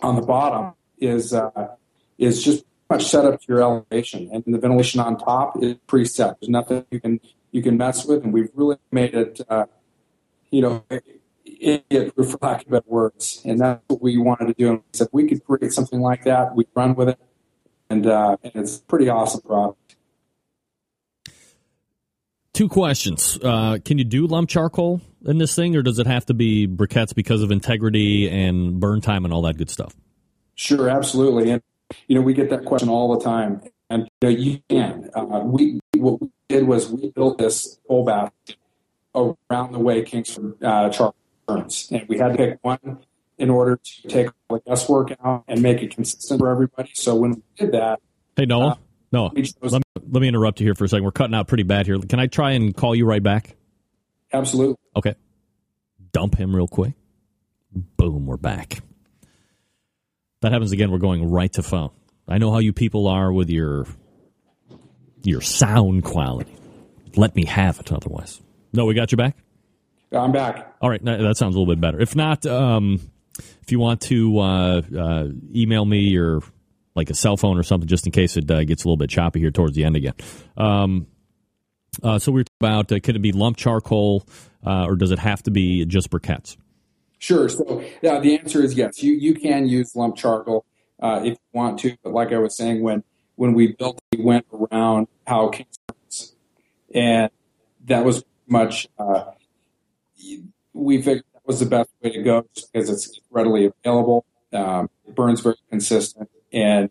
on 0.00 0.16
the 0.16 0.22
bottom 0.22 0.74
is 0.98 1.32
uh, 1.32 1.74
is 2.18 2.44
just 2.44 2.64
much 2.94 3.06
set 3.06 3.24
up 3.24 3.40
to 3.40 3.46
your 3.48 3.62
elevation, 3.62 4.30
and 4.32 4.42
the 4.46 4.58
ventilation 4.58 5.00
on 5.00 5.18
top 5.18 5.62
is 5.62 5.74
preset. 5.88 6.36
There's 6.40 6.48
nothing 6.48 6.84
you 6.90 7.00
can 7.00 7.20
you 7.50 7.62
can 7.62 7.76
mess 7.76 8.04
with, 8.04 8.24
and 8.24 8.32
we've 8.32 8.50
really 8.54 8.76
made 8.90 9.14
it, 9.14 9.40
uh, 9.48 9.66
you 10.50 10.62
know, 10.62 10.84
idiot 11.44 12.14
proof 12.14 12.32
for 12.32 12.38
lack 12.42 12.62
of 12.62 12.70
better 12.70 12.84
words. 12.86 13.40
And 13.44 13.60
that's 13.60 13.80
what 13.86 14.02
we 14.02 14.18
wanted 14.18 14.46
to 14.46 14.54
do. 14.54 14.68
And 14.70 14.78
we 14.78 14.84
said 14.92 15.08
we 15.12 15.28
could 15.28 15.44
create 15.44 15.72
something 15.72 16.00
like 16.00 16.24
that. 16.24 16.56
We'd 16.56 16.68
run 16.74 16.94
with 16.94 17.10
it, 17.10 17.18
and, 17.90 18.06
uh, 18.06 18.36
and 18.42 18.52
it's 18.56 18.78
a 18.78 18.82
pretty 18.82 19.08
awesome 19.08 19.42
product. 19.42 19.96
Two 22.52 22.68
questions. 22.68 23.38
Uh, 23.42 23.78
can 23.84 23.98
you 23.98 24.04
do 24.04 24.26
lump 24.26 24.48
charcoal 24.48 25.00
in 25.24 25.38
this 25.38 25.54
thing, 25.56 25.74
or 25.74 25.82
does 25.82 25.98
it 25.98 26.06
have 26.06 26.26
to 26.26 26.34
be 26.34 26.68
briquettes 26.68 27.14
because 27.14 27.42
of 27.42 27.50
integrity 27.50 28.28
and 28.28 28.78
burn 28.78 29.00
time 29.00 29.24
and 29.24 29.34
all 29.34 29.42
that 29.42 29.56
good 29.56 29.70
stuff? 29.70 29.94
Sure, 30.54 30.88
absolutely. 30.88 31.50
And 31.50 31.62
you 32.06 32.14
know, 32.14 32.20
we 32.20 32.34
get 32.34 32.50
that 32.50 32.64
question 32.64 32.88
all 32.88 33.16
the 33.16 33.24
time, 33.24 33.62
and 33.90 34.08
you, 34.22 34.28
know, 34.28 34.28
you 34.28 34.60
can. 34.68 35.10
Uh, 35.14 35.42
we 35.44 35.80
what 35.96 36.20
we 36.20 36.30
did 36.48 36.66
was 36.66 36.90
we 36.90 37.10
built 37.10 37.38
this 37.38 37.78
coal 37.88 38.04
bath 38.04 38.32
around 39.14 39.72
the 39.72 39.78
way 39.78 40.02
Kingsford 40.02 40.62
uh, 40.62 40.90
charcoal 40.90 41.16
burns, 41.46 41.88
and 41.90 42.08
we 42.08 42.18
had 42.18 42.32
to 42.32 42.36
pick 42.36 42.58
one 42.62 42.98
in 43.38 43.50
order 43.50 43.76
to 43.76 44.08
take 44.08 44.28
all 44.48 44.58
the 44.58 44.70
guesswork 44.70 45.12
out 45.24 45.44
and 45.48 45.62
make 45.62 45.82
it 45.82 45.94
consistent 45.94 46.38
for 46.38 46.50
everybody. 46.50 46.90
So 46.94 47.16
when 47.16 47.32
we 47.32 47.42
did 47.56 47.72
that, 47.72 48.00
Hey, 48.36 48.46
Noah. 48.46 48.70
Uh, 48.70 48.74
Noah, 49.12 49.30
let 49.60 49.72
me, 49.72 49.78
let 50.10 50.20
me 50.20 50.28
interrupt 50.28 50.58
you 50.58 50.66
here 50.66 50.74
for 50.74 50.84
a 50.84 50.88
second. 50.88 51.04
We're 51.04 51.12
cutting 51.12 51.34
out 51.34 51.46
pretty 51.46 51.62
bad 51.62 51.86
here. 51.86 51.98
Can 52.00 52.18
I 52.18 52.26
try 52.26 52.52
and 52.52 52.76
call 52.76 52.94
you 52.96 53.06
right 53.06 53.22
back? 53.22 53.56
absolutely. 54.32 54.76
Okay. 54.96 55.14
Dump 56.10 56.36
him 56.36 56.54
real 56.54 56.66
quick. 56.66 56.94
Boom, 57.96 58.26
we're 58.26 58.36
back. 58.36 58.80
That 60.44 60.52
happens 60.52 60.72
again, 60.72 60.90
we're 60.90 60.98
going 60.98 61.30
right 61.30 61.50
to 61.54 61.62
phone. 61.62 61.88
I 62.28 62.36
know 62.36 62.52
how 62.52 62.58
you 62.58 62.74
people 62.74 63.08
are 63.08 63.32
with 63.32 63.48
your 63.48 63.86
your 65.22 65.40
sound 65.40 66.04
quality. 66.04 66.54
Let 67.16 67.34
me 67.34 67.46
have 67.46 67.80
it 67.80 67.90
otherwise. 67.90 68.42
No, 68.70 68.84
we 68.84 68.92
got 68.92 69.10
you 69.10 69.16
back? 69.16 69.38
I'm 70.12 70.32
back. 70.32 70.74
All 70.82 70.90
right, 70.90 71.02
that 71.02 71.38
sounds 71.38 71.56
a 71.56 71.58
little 71.58 71.74
bit 71.74 71.80
better. 71.80 71.98
If 71.98 72.14
not, 72.14 72.44
um, 72.44 73.00
if 73.62 73.72
you 73.72 73.78
want 73.78 74.02
to 74.02 74.38
uh, 74.38 74.82
uh, 74.94 75.28
email 75.54 75.86
me 75.86 76.00
your 76.00 76.42
like 76.94 77.08
a 77.08 77.14
cell 77.14 77.38
phone 77.38 77.58
or 77.58 77.62
something, 77.62 77.88
just 77.88 78.04
in 78.04 78.12
case 78.12 78.36
it 78.36 78.50
uh, 78.50 78.64
gets 78.64 78.84
a 78.84 78.86
little 78.86 78.98
bit 78.98 79.08
choppy 79.08 79.40
here 79.40 79.50
towards 79.50 79.74
the 79.74 79.84
end 79.84 79.96
again. 79.96 80.14
Um, 80.58 81.06
uh, 82.02 82.18
so 82.18 82.32
we 82.32 82.42
we're 82.42 82.44
about 82.60 82.92
uh, 82.92 83.00
could 83.00 83.16
it 83.16 83.22
be 83.22 83.32
lump 83.32 83.56
charcoal 83.56 84.26
uh, 84.62 84.84
or 84.84 84.96
does 84.96 85.10
it 85.10 85.20
have 85.20 85.42
to 85.44 85.50
be 85.50 85.86
just 85.86 86.10
briquettes? 86.10 86.58
Sure. 87.18 87.48
So 87.48 87.84
yeah, 88.02 88.20
the 88.20 88.38
answer 88.38 88.62
is 88.62 88.74
yes. 88.74 89.02
You 89.02 89.14
you 89.14 89.34
can 89.34 89.66
use 89.66 89.96
lump 89.96 90.16
charcoal 90.16 90.64
uh, 91.00 91.20
if 91.22 91.32
you 91.32 91.38
want 91.52 91.78
to, 91.80 91.96
but 92.02 92.12
like 92.12 92.32
I 92.32 92.38
was 92.38 92.56
saying, 92.56 92.82
when 92.82 93.02
when 93.36 93.54
we 93.54 93.72
built, 93.72 94.00
we 94.16 94.22
went 94.22 94.46
around 94.52 95.08
how 95.26 95.50
is, 96.08 96.34
and 96.94 97.30
that 97.86 98.04
was 98.04 98.24
much. 98.46 98.88
Uh, 98.98 99.24
we 100.72 100.98
figured 100.98 101.24
that 101.34 101.46
was 101.46 101.60
the 101.60 101.66
best 101.66 101.90
way 102.02 102.10
to 102.10 102.22
go 102.22 102.46
because 102.72 102.90
it's 102.90 103.20
readily 103.30 103.66
available. 103.66 104.24
Um, 104.52 104.88
it 105.06 105.14
burns 105.14 105.40
very 105.40 105.56
consistent, 105.70 106.30
and 106.52 106.90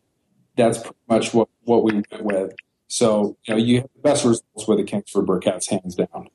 that's 0.55 0.79
pretty 0.79 0.97
much 1.07 1.33
what 1.33 1.49
what 1.63 1.83
we 1.83 1.93
went 1.93 2.23
with. 2.23 2.53
So 2.87 3.37
you 3.45 3.53
know, 3.53 3.59
you 3.59 3.81
have 3.81 3.89
the 3.95 4.01
best 4.01 4.25
results 4.25 4.67
with 4.67 4.77
the 4.79 4.83
Kingsford 4.83 5.25
briquettes, 5.25 5.69
hands 5.69 5.95
down. 5.95 6.29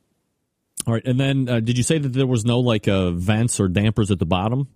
All 0.89 0.95
right, 0.95 1.07
and 1.07 1.21
then 1.21 1.51
uh, 1.51 1.61
did 1.61 1.77
you 1.77 1.85
say 1.85 1.99
that 1.99 2.15
there 2.15 2.27
was 2.27 2.47
no 2.47 2.61
like 2.61 2.89
uh, 2.89 3.11
vents 3.11 3.61
or 3.61 3.69
dampers 3.69 4.11
at 4.11 4.19
the 4.19 4.25
bottom? 4.25 4.69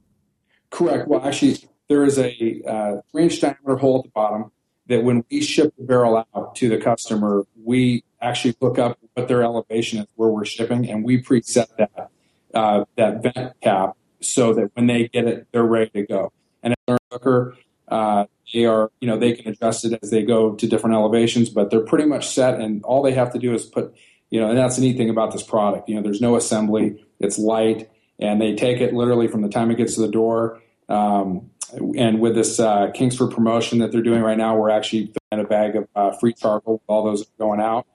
Correct. 0.68 1.08
Well, 1.08 1.26
actually, 1.26 1.56
there 1.88 2.04
is 2.04 2.18
a 2.18 2.62
uh, 2.68 3.00
three 3.10 3.22
inch 3.22 3.40
diameter 3.40 3.76
hole 3.76 4.00
at 4.00 4.04
the 4.04 4.10
bottom 4.10 4.52
that 4.88 5.04
when 5.04 5.24
we 5.30 5.40
ship 5.40 5.72
the 5.78 5.84
barrel 5.84 6.18
out 6.18 6.54
to 6.56 6.68
the 6.68 6.76
customer, 6.76 7.44
we 7.64 8.04
actually 8.20 8.54
look 8.60 8.78
up 8.78 8.98
what 9.14 9.26
their 9.26 9.42
elevation 9.42 10.00
is 10.00 10.06
where 10.16 10.28
we're 10.28 10.44
shipping, 10.44 10.86
and 10.86 11.02
we 11.02 11.22
preset 11.22 11.68
that 11.78 12.10
uh, 12.52 12.84
that 12.96 13.22
vent 13.22 13.58
cap 13.62 13.96
so 14.20 14.52
that 14.52 14.70
when 14.74 14.88
they 14.88 15.08
get 15.08 15.24
it, 15.24 15.46
they're 15.50 15.64
ready 15.64 15.88
to 15.94 16.06
go. 16.06 16.30
And 16.62 16.74
at 16.74 16.78
their 16.86 16.98
cooker, 17.10 17.56
uh, 17.88 18.26
they 18.52 18.66
are 18.66 18.90
you 19.00 19.08
know 19.08 19.16
they 19.16 19.32
can 19.32 19.50
adjust 19.50 19.86
it 19.86 19.98
as 20.02 20.10
they 20.10 20.24
go 20.24 20.56
to 20.56 20.66
different 20.66 20.94
elevations, 20.94 21.48
but 21.48 21.70
they're 21.70 21.80
pretty 21.80 22.04
much 22.04 22.28
set, 22.28 22.60
and 22.60 22.84
all 22.84 23.00
they 23.00 23.14
have 23.14 23.32
to 23.32 23.38
do 23.38 23.54
is 23.54 23.64
put 23.64 23.94
you 24.32 24.40
know, 24.40 24.48
and 24.48 24.56
that's 24.56 24.76
the 24.76 24.82
neat 24.82 24.96
thing 24.96 25.10
about 25.10 25.30
this 25.30 25.42
product. 25.42 25.90
You 25.90 25.94
know, 25.94 26.02
there's 26.02 26.22
no 26.22 26.36
assembly; 26.36 27.04
it's 27.20 27.38
light, 27.38 27.90
and 28.18 28.40
they 28.40 28.54
take 28.54 28.80
it 28.80 28.94
literally 28.94 29.28
from 29.28 29.42
the 29.42 29.50
time 29.50 29.70
it 29.70 29.76
gets 29.76 29.94
to 29.96 30.00
the 30.00 30.08
door. 30.08 30.58
Um, 30.88 31.50
and 31.98 32.18
with 32.18 32.34
this 32.34 32.58
uh, 32.58 32.90
Kingsford 32.92 33.30
promotion 33.30 33.80
that 33.80 33.92
they're 33.92 34.00
doing 34.00 34.22
right 34.22 34.38
now, 34.38 34.56
we're 34.56 34.70
actually 34.70 35.12
throwing 35.30 35.44
a 35.44 35.48
bag 35.48 35.76
of 35.76 35.88
uh, 35.94 36.12
free 36.12 36.32
charcoal 36.32 36.74
with 36.74 36.82
all 36.86 37.04
those 37.04 37.26
going 37.38 37.60
out. 37.60 37.86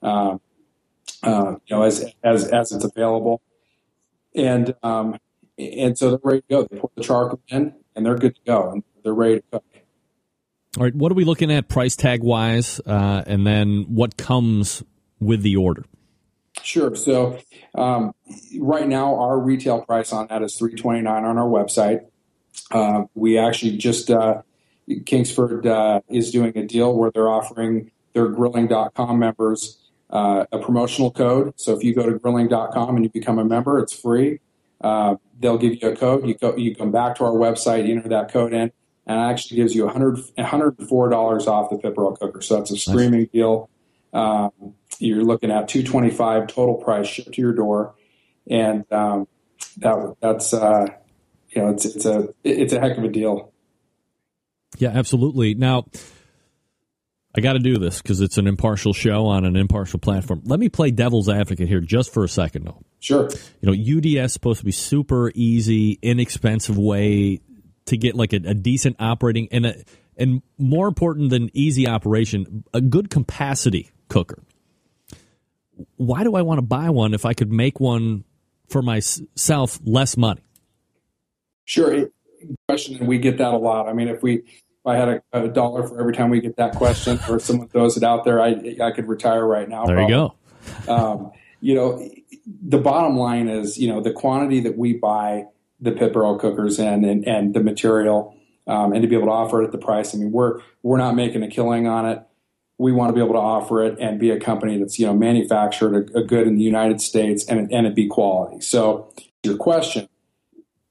Um, 0.00 0.40
uh, 1.22 1.56
you 1.66 1.76
know, 1.76 1.82
as 1.82 2.10
as 2.24 2.48
as 2.48 2.72
it's 2.72 2.84
available, 2.86 3.42
and 4.34 4.74
um, 4.82 5.18
and 5.58 5.98
so 5.98 6.08
they're 6.08 6.20
ready 6.22 6.40
to 6.40 6.46
go. 6.48 6.68
They 6.70 6.78
pour 6.78 6.90
the 6.96 7.02
charcoal 7.02 7.40
in, 7.48 7.74
and 7.94 8.06
they're 8.06 8.16
good 8.16 8.36
to 8.36 8.42
go, 8.46 8.70
and 8.70 8.82
they're 9.04 9.12
ready 9.12 9.36
to 9.36 9.44
cook. 9.52 9.64
All 10.78 10.84
right, 10.84 10.94
what 10.94 11.12
are 11.12 11.14
we 11.14 11.24
looking 11.24 11.52
at 11.52 11.68
price 11.68 11.96
tag 11.96 12.22
wise, 12.22 12.80
uh, 12.86 13.24
and 13.26 13.46
then 13.46 13.84
what 13.88 14.16
comes 14.16 14.82
with 15.24 15.42
the 15.42 15.56
order? 15.56 15.84
Sure. 16.62 16.94
So 16.94 17.38
um, 17.74 18.14
right 18.58 18.86
now, 18.86 19.18
our 19.18 19.38
retail 19.38 19.82
price 19.82 20.12
on 20.12 20.26
that 20.28 20.42
is 20.42 20.56
three 20.56 20.74
twenty 20.74 21.00
nine 21.00 21.24
on 21.24 21.38
our 21.38 21.48
website. 21.48 22.06
Uh, 22.70 23.04
we 23.14 23.38
actually 23.38 23.76
just 23.76 24.10
uh, 24.10 24.42
Kingsford 25.06 25.66
uh, 25.66 26.00
is 26.08 26.30
doing 26.30 26.56
a 26.56 26.66
deal 26.66 26.94
where 26.94 27.10
they're 27.10 27.30
offering 27.30 27.90
their 28.12 28.28
grilling.com 28.28 29.18
members 29.18 29.82
uh, 30.12 30.44
a 30.52 30.58
promotional 30.58 31.10
code. 31.10 31.54
So 31.56 31.74
if 31.74 31.82
you 31.82 31.94
go 31.94 32.08
to 32.08 32.18
grilling.com 32.18 32.96
and 32.96 33.04
you 33.04 33.10
become 33.10 33.38
a 33.38 33.44
member, 33.44 33.78
it's 33.78 33.98
free. 33.98 34.40
Uh, 34.80 35.16
they'll 35.40 35.58
give 35.58 35.82
you 35.82 35.88
a 35.88 35.96
code. 35.96 36.26
You 36.26 36.34
go, 36.34 36.54
you 36.56 36.76
come 36.76 36.92
back 36.92 37.16
to 37.16 37.24
our 37.24 37.32
website, 37.32 37.88
enter 37.88 38.08
that 38.10 38.30
code 38.30 38.52
in, 38.52 38.72
and 39.06 39.18
it 39.18 39.30
actually 39.30 39.56
gives 39.56 39.74
you 39.74 39.84
100, 39.86 40.18
$104 40.36 41.46
off 41.46 41.70
the 41.70 41.78
Pit 41.78 41.94
Barrel 41.94 42.16
cooker. 42.16 42.42
So 42.42 42.56
that's 42.56 42.70
a 42.70 42.76
screaming 42.76 43.28
deal. 43.32 43.70
Um, 44.12 44.50
you're 45.02 45.24
looking 45.24 45.50
at 45.50 45.68
225 45.68 46.48
total 46.48 46.74
price 46.76 47.06
shipped 47.06 47.32
to 47.32 47.40
your 47.40 47.52
door, 47.52 47.94
and 48.48 48.90
um, 48.92 49.26
that 49.78 50.16
that's 50.20 50.54
uh, 50.54 50.86
you 51.50 51.62
know 51.62 51.70
it's 51.70 51.84
it's 51.84 52.06
a 52.06 52.28
it's 52.44 52.72
a 52.72 52.80
heck 52.80 52.96
of 52.98 53.04
a 53.04 53.08
deal. 53.08 53.52
Yeah, 54.78 54.90
absolutely. 54.90 55.54
Now, 55.54 55.84
I 57.36 57.40
got 57.40 57.54
to 57.54 57.58
do 57.58 57.78
this 57.78 58.00
because 58.00 58.20
it's 58.20 58.38
an 58.38 58.46
impartial 58.46 58.92
show 58.92 59.26
on 59.26 59.44
an 59.44 59.56
impartial 59.56 59.98
platform. 59.98 60.42
Let 60.44 60.60
me 60.60 60.68
play 60.68 60.90
devil's 60.90 61.28
advocate 61.28 61.68
here 61.68 61.80
just 61.80 62.12
for 62.12 62.24
a 62.24 62.28
second, 62.28 62.64
though. 62.64 62.82
Sure. 63.00 63.28
You 63.60 63.70
know, 63.70 63.72
UDS 63.72 64.26
is 64.26 64.32
supposed 64.32 64.60
to 64.60 64.64
be 64.64 64.72
super 64.72 65.30
easy, 65.34 65.98
inexpensive 66.00 66.78
way 66.78 67.40
to 67.86 67.96
get 67.96 68.14
like 68.14 68.32
a, 68.32 68.40
a 68.46 68.54
decent 68.54 68.96
operating 68.98 69.48
and 69.50 69.66
a, 69.66 69.74
and 70.16 70.42
more 70.58 70.88
important 70.88 71.30
than 71.30 71.50
easy 71.52 71.88
operation, 71.88 72.64
a 72.72 72.80
good 72.80 73.10
capacity 73.10 73.90
cooker. 74.08 74.42
Why 75.96 76.24
do 76.24 76.34
I 76.34 76.42
want 76.42 76.58
to 76.58 76.62
buy 76.62 76.90
one 76.90 77.14
if 77.14 77.24
I 77.24 77.34
could 77.34 77.52
make 77.52 77.80
one 77.80 78.24
for 78.68 78.82
myself 78.82 79.78
less 79.84 80.16
money? 80.16 80.42
Sure. 81.64 82.08
Question, 82.68 82.96
and 82.96 83.06
we 83.06 83.18
get 83.18 83.38
that 83.38 83.52
a 83.52 83.56
lot. 83.56 83.88
I 83.88 83.92
mean, 83.92 84.08
if 84.08 84.22
we 84.22 84.38
if 84.38 84.86
I 84.86 84.96
had 84.96 85.08
a, 85.08 85.22
a, 85.32 85.48
dollar 85.48 85.86
for 85.86 86.00
every 86.00 86.12
time 86.12 86.28
we 86.28 86.40
get 86.40 86.56
that 86.56 86.74
question, 86.74 87.20
or 87.28 87.38
someone 87.38 87.68
throws 87.68 87.96
it 87.96 88.02
out 88.02 88.24
there, 88.24 88.40
I 88.40 88.76
I 88.82 88.90
could 88.90 89.06
retire 89.06 89.46
right 89.46 89.68
now. 89.68 89.86
There 89.86 89.96
probably. 89.96 90.14
you 90.14 90.32
go. 90.86 90.92
um, 90.92 91.30
you 91.60 91.76
know, 91.76 92.10
the 92.46 92.78
bottom 92.78 93.16
line 93.16 93.48
is, 93.48 93.78
you 93.78 93.86
know, 93.86 94.00
the 94.00 94.12
quantity 94.12 94.58
that 94.60 94.76
we 94.76 94.94
buy 94.94 95.44
the 95.80 95.92
Pit 95.92 96.12
Barrel 96.12 96.36
cookers 96.36 96.80
in, 96.80 97.04
and 97.04 97.26
and 97.28 97.54
the 97.54 97.60
material, 97.60 98.36
um, 98.66 98.92
and 98.92 99.02
to 99.02 99.08
be 99.08 99.14
able 99.14 99.26
to 99.26 99.32
offer 99.32 99.62
it 99.62 99.66
at 99.66 99.72
the 99.72 99.78
price. 99.78 100.14
I 100.14 100.18
mean, 100.18 100.32
we're 100.32 100.60
we're 100.82 100.98
not 100.98 101.14
making 101.14 101.44
a 101.44 101.48
killing 101.48 101.86
on 101.86 102.06
it. 102.06 102.22
We 102.78 102.90
want 102.90 103.10
to 103.10 103.14
be 103.14 103.20
able 103.20 103.34
to 103.34 103.40
offer 103.40 103.84
it 103.84 103.98
and 104.00 104.18
be 104.18 104.30
a 104.30 104.40
company 104.40 104.78
that's 104.78 104.98
you 104.98 105.06
know 105.06 105.14
manufactured 105.14 106.10
a, 106.14 106.18
a 106.18 106.24
good 106.24 106.46
in 106.46 106.56
the 106.56 106.64
United 106.64 107.00
States 107.00 107.44
and 107.44 107.72
and 107.72 107.86
it 107.86 107.94
be 107.94 108.08
quality. 108.08 108.60
So 108.60 109.12
your 109.42 109.56
question, 109.56 110.08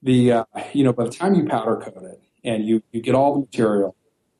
the 0.01 0.31
uh, 0.31 0.45
you 0.73 0.83
know 0.83 0.93
by 0.93 1.05
the 1.05 1.11
time 1.11 1.35
you 1.35 1.45
powder 1.45 1.77
coat 1.77 2.03
it 2.03 2.21
and 2.43 2.65
you 2.65 2.83
you 2.91 3.01
get 3.01 3.15
all 3.15 3.33
the 3.33 3.39
material, 3.39 3.95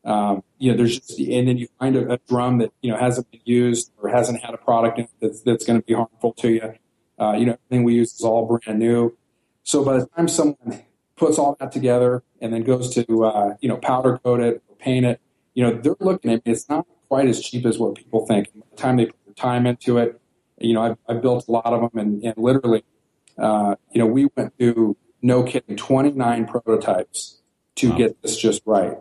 um, 0.06 0.44
you 0.58 0.72
know 0.72 0.78
there's 0.78 1.00
just 1.00 1.20
and 1.20 1.48
then 1.48 1.58
you 1.58 1.68
find 1.80 1.96
a, 1.96 2.14
a, 2.14 2.18
drum 2.28 2.60
that 2.60 2.72
you 2.82 2.92
know 2.92 2.98
hasn't 2.98 3.30
been 3.32 3.42
used 3.46 3.92
or 4.02 4.10
hasn't 4.10 4.42
had 4.42 4.54
a 4.54 4.58
product 4.58 5.02
that's 5.22 5.42
that's 5.42 5.66
going 5.66 5.80
to 5.80 5.86
be 5.86 5.94
harmful 5.94 6.34
to 6.34 6.50
you. 6.50 6.74
Uh, 7.20 7.34
you 7.34 7.46
know 7.46 7.54
everything 7.54 7.84
we 7.84 7.96
use 7.96 8.14
is 8.14 8.22
all 8.22 8.46
brand 8.46 8.80
new. 8.80 9.16
So 9.64 9.84
by 9.84 10.00
the 10.00 10.08
time 10.08 10.28
someone 10.28 10.84
puts 11.16 11.38
all 11.38 11.56
that 11.60 11.72
together 11.72 12.24
and 12.42 12.52
then 12.52 12.64
goes 12.64 12.94
to 12.96 13.26
uh, 13.26 13.56
you 13.62 13.70
know 13.70 13.78
powder 13.78 14.18
coat 14.24 14.40
it 14.40 14.64
or 14.68 14.76
paint 14.78 15.06
it, 15.06 15.22
you 15.54 15.64
know 15.64 15.74
they're 15.74 15.96
looking 16.00 16.32
at 16.32 16.46
me. 16.46 16.52
It's 16.52 16.68
not 16.68 16.88
quite 17.12 17.28
as 17.28 17.42
cheap 17.42 17.66
as 17.66 17.78
what 17.78 17.96
people 17.96 18.26
think. 18.26 18.48
By 18.56 18.62
the 18.70 18.78
time 18.78 18.96
they 18.96 19.08
put 19.08 19.26
their 19.26 19.34
time 19.34 19.68
into 19.68 19.98
it, 19.98 20.18
you 20.60 20.74
know 20.74 20.82
I've, 20.82 20.98
I've 21.10 21.22
built 21.22 21.46
a 21.46 21.52
lot 21.52 21.66
of 21.66 21.82
them 21.82 22.00
and, 22.00 22.24
and 22.24 22.38
literally, 22.38 22.86
uh, 23.38 23.76
you 23.92 24.00
know 24.00 24.06
we 24.06 24.30
went 24.38 24.58
through 24.58 24.96
no 25.22 25.44
kidding, 25.44 25.76
29 25.76 26.48
prototypes 26.48 27.42
to 27.76 27.90
wow. 27.90 27.98
get 27.98 28.22
this 28.22 28.38
just 28.38 28.62
right. 28.66 28.96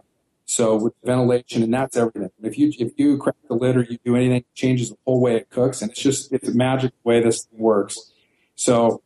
So 0.44 0.74
with 0.74 0.92
ventilation, 1.04 1.62
and 1.62 1.72
that's 1.72 1.96
everything. 1.96 2.30
If 2.42 2.58
you 2.58 2.72
if 2.80 2.90
you 2.96 3.16
crack 3.16 3.36
the 3.48 3.54
lid 3.54 3.76
or 3.76 3.82
you 3.84 3.98
do 4.04 4.16
anything, 4.16 4.38
it 4.38 4.54
changes 4.56 4.90
the 4.90 4.96
whole 5.06 5.20
way 5.20 5.36
it 5.36 5.48
cooks, 5.48 5.80
and 5.80 5.92
it's 5.92 6.02
just 6.02 6.32
it's 6.32 6.48
a 6.48 6.52
magic 6.52 6.92
way 7.04 7.22
this 7.22 7.44
thing 7.44 7.60
works. 7.60 8.12
So, 8.56 9.02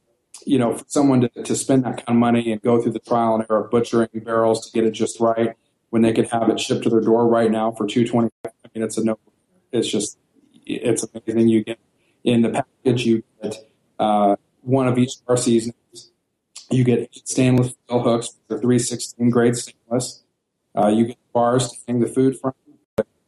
you 0.47 0.59
know, 0.59 0.79
for 0.79 0.85
someone 0.89 1.21
to, 1.21 1.29
to 1.29 1.55
spend 1.55 1.85
that 1.85 1.99
kind 1.99 2.09
of 2.09 2.17
money 2.17 2.51
and 2.51 2.63
go 2.63 2.81
through 2.81 2.93
the 2.93 3.01
trial 3.01 3.35
and 3.35 3.45
error 3.51 3.67
of 3.67 3.71
butchering 3.71 4.09
barrels 4.15 4.65
to 4.65 4.73
get 4.73 4.87
it 4.87 4.93
just 4.93 5.21
right, 5.21 5.51
when 5.91 6.01
they 6.01 6.15
could 6.15 6.29
have 6.29 6.49
it 6.49 6.59
shipped 6.59 6.85
to 6.85 6.89
their 6.89 7.03
door 7.03 7.29
right 7.29 7.51
now 7.51 7.71
for 7.71 7.87
two 7.87 8.07
twenty. 8.07 8.31
Mean, 8.75 8.85
it's 8.85 8.99
a 8.99 9.05
no. 9.05 9.19
It's 9.73 9.89
just 9.89 10.19
it's 10.67 11.05
amazing. 11.05 11.49
You 11.49 11.65
get 11.65 11.79
in 12.23 12.43
the 12.43 12.51
package, 12.51 13.07
you 13.07 13.23
get 13.43 13.57
uh, 13.99 14.37
one 14.63 14.89
of 14.89 14.99
each 14.99 15.17
of 15.29 15.39
our. 15.39 15.53
You 16.71 16.83
get 16.83 17.15
stainless 17.25 17.75
steel 17.85 18.01
hooks. 18.01 18.37
They're 18.49 18.59
three 18.59 18.79
sixteen 18.79 19.31
grade 19.31 19.57
stainless. 19.57 20.25
Uh, 20.77 20.89
you 20.89 21.07
get 21.07 21.19
bars 21.33 21.71
to 21.71 21.79
hang 21.87 22.01
the 22.01 22.07
food 22.07 22.39
from. 22.39 22.55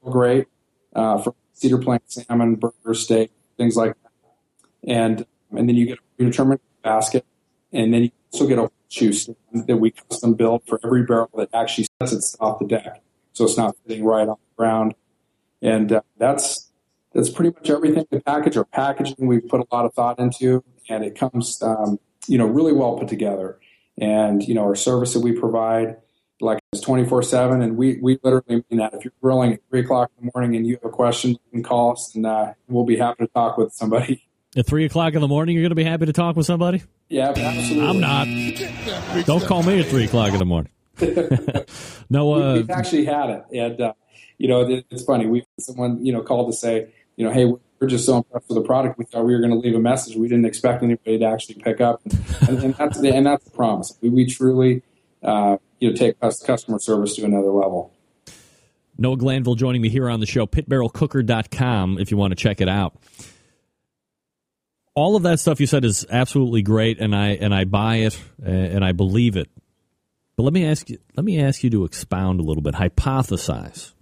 Great 0.09 0.47
uh, 0.95 1.19
for 1.21 1.35
cedar 1.53 1.79
plank 1.79 2.03
salmon, 2.07 2.55
burger, 2.55 2.95
steak, 2.95 3.33
things 3.57 3.75
like 3.75 3.97
that. 4.05 4.13
And 4.89 5.27
and 5.51 5.69
then 5.69 5.75
you 5.75 5.85
get 5.85 5.99
a 5.99 6.03
predetermined 6.17 6.61
basket, 6.85 7.27
and 7.73 7.93
then 7.93 8.05
you 8.05 8.11
also 8.33 8.47
get 8.47 8.59
a 8.61 8.71
shoe 8.89 9.13
stand 9.13 9.37
that 9.53 9.79
we 9.79 9.91
custom 9.91 10.35
build 10.35 10.63
for 10.65 10.79
every 10.85 11.03
barrel 11.03 11.29
that 11.35 11.49
actually 11.53 11.89
sets 12.01 12.13
itself 12.13 12.53
off 12.53 12.59
the 12.61 12.67
deck, 12.67 13.03
so 13.33 13.45
it's 13.45 13.57
not 13.57 13.75
sitting 13.85 14.05
right 14.05 14.29
on 14.29 14.37
the 14.37 14.57
ground. 14.57 14.95
And 15.67 15.93
uh, 15.93 16.03
that's 16.17 16.71
that's 17.13 17.29
pretty 17.29 17.51
much 17.51 17.69
everything. 17.69 18.07
The 18.11 18.21
package, 18.21 18.57
or 18.57 18.65
packaging, 18.65 19.27
we've 19.27 19.47
put 19.49 19.61
a 19.61 19.67
lot 19.73 19.85
of 19.85 19.95
thought 19.95 20.21
into, 20.21 20.63
and 20.89 21.05
it 21.05 21.19
comes, 21.19 21.61
um, 21.63 21.99
you 22.29 22.39
know, 22.39 22.47
really 22.47 22.73
well 22.73 22.97
put 22.99 23.09
together. 23.09 23.59
And 23.99 24.47
you 24.47 24.55
know, 24.55 24.63
our 24.63 24.77
service 24.77 25.15
that 25.15 25.21
we 25.21 25.33
provide, 25.33 25.97
like 26.41 26.61
it's 26.73 26.83
twenty 26.83 27.05
four 27.05 27.23
seven, 27.23 27.63
and 27.63 27.77
we 27.77 27.99
we 28.01 28.19
literally 28.23 28.65
mean 28.71 28.79
that. 28.79 28.95
If 28.95 29.05
you're 29.05 29.13
grilling 29.21 29.55
at 29.55 29.61
three 29.69 29.81
o'clock 29.81 30.13
in 30.19 30.27
the 30.27 30.33
morning 30.35 30.55
and 30.55 30.67
you 30.67 30.75
have 30.75 30.85
a 30.85 30.95
question, 30.95 31.31
you 31.31 31.39
can 31.51 31.63
call 31.65 31.93
us, 31.93 32.15
and 32.15 32.25
uh, 32.25 32.53
we'll 32.69 32.85
be 32.85 32.97
happy 32.97 33.25
to 33.25 33.33
talk 33.33 33.59
with 33.59 33.73
somebody. 33.73 34.23
At 34.57 34.65
three 34.65 34.87
o'clock 34.87 35.13
in 35.13 35.21
the 35.21 35.29
morning, 35.29 35.55
you're 35.55 35.65
going 35.65 35.69
to 35.69 35.75
be 35.75 35.85
happy 35.85 36.07
to 36.07 36.15
talk 36.15 36.35
with 36.35 36.47
somebody. 36.47 36.83
Yeah, 37.11 37.29
absolutely. 37.29 37.87
I'm 37.87 38.01
not. 38.01 39.27
Don't 39.27 39.45
call 39.45 39.63
me 39.63 39.81
at 39.81 39.87
three 39.89 40.07
o'clock 40.07 40.33
in 40.33 40.39
the 40.39 40.47
morning. 40.47 40.73
no, 42.09 42.33
uh, 42.33 42.55
We've 42.55 42.71
actually 42.71 43.05
had 43.05 43.29
it, 43.29 43.45
and 43.53 43.81
uh, 43.83 43.93
you 44.39 44.49
know, 44.49 44.63
it, 44.69 44.87
it's 44.91 45.05
funny. 45.05 45.27
We 45.27 45.45
someone 45.59 46.05
you 46.05 46.13
know 46.13 46.23
called 46.23 46.51
to 46.51 46.57
say, 46.57 46.89
you 47.17 47.25
know, 47.25 47.33
hey, 47.33 47.53
we're 47.81 47.89
just 47.89 48.07
so 48.07 48.19
impressed 48.19 48.49
with 48.49 48.57
the 48.57 48.65
product. 48.65 48.99
We 48.99 49.05
thought 49.05 49.25
we 49.25 49.35
were 49.35 49.41
going 49.41 49.53
to 49.53 49.59
leave 49.59 49.75
a 49.75 49.81
message. 49.81 50.17
We 50.17 50.29
didn't 50.29 50.47
expect 50.47 50.83
anybody 50.83 51.19
to 51.19 51.25
actually 51.27 51.57
pick 51.57 51.81
up, 51.81 52.01
and, 52.49 52.59
and 52.59 52.75
that's 52.75 53.01
the, 53.01 53.15
and 53.15 53.27
that's 53.27 53.45
the 53.45 53.51
promise. 53.51 53.97
We, 54.01 54.09
we 54.09 54.27
truly, 54.27 54.83
uh, 55.23 55.59
you 55.81 55.91
know, 55.91 55.97
take 55.97 56.19
customer 56.21 56.79
service 56.79 57.17
to 57.17 57.25
another 57.25 57.51
level. 57.51 57.93
Noah 58.99 59.19
Glanville 59.19 59.57
joining 59.57 59.83
me 59.83 59.91
here 59.91 60.09
on 60.09 60.21
the 60.21 60.27
show, 60.27 60.47
pitbarrelcooker.com 60.47 61.99
if 61.99 62.11
you 62.11 62.17
want 62.17 62.31
to 62.31 62.37
check 62.37 62.61
it 62.61 62.69
out. 62.69 62.97
All 64.95 65.17
of 65.17 65.25
that 65.25 65.39
stuff 65.39 65.61
you 65.61 65.67
said 65.67 65.85
is 65.85 66.07
absolutely 66.09 66.63
great 66.63 66.99
and 66.99 67.15
I 67.15 67.33
and 67.33 67.55
I 67.55 67.65
buy 67.65 67.97
it 67.97 68.19
and 68.43 68.83
I 68.83 68.93
believe 68.93 69.37
it. 69.37 69.51
But 70.37 70.45
let 70.45 70.55
me 70.55 70.65
ask 70.65 70.89
you 70.89 70.97
let 71.15 71.25
me 71.27 71.39
ask 71.39 71.63
you 71.63 71.69
to 71.69 71.85
expound 71.85 72.41
a 72.41 72.43
little 72.43 72.63
bit, 72.63 72.75
hypothesize 72.75 73.93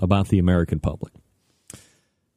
about 0.00 0.28
the 0.28 0.38
American 0.38 0.80
public. 0.80 1.12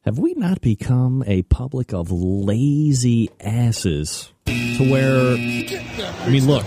Have 0.02 0.18
we 0.18 0.34
not 0.34 0.60
become 0.60 1.24
a 1.26 1.42
public 1.42 1.94
of 1.94 2.12
lazy 2.12 3.30
asses 3.40 4.30
to 4.44 4.90
where 4.90 5.32
I 5.32 6.28
mean 6.28 6.46
look, 6.46 6.64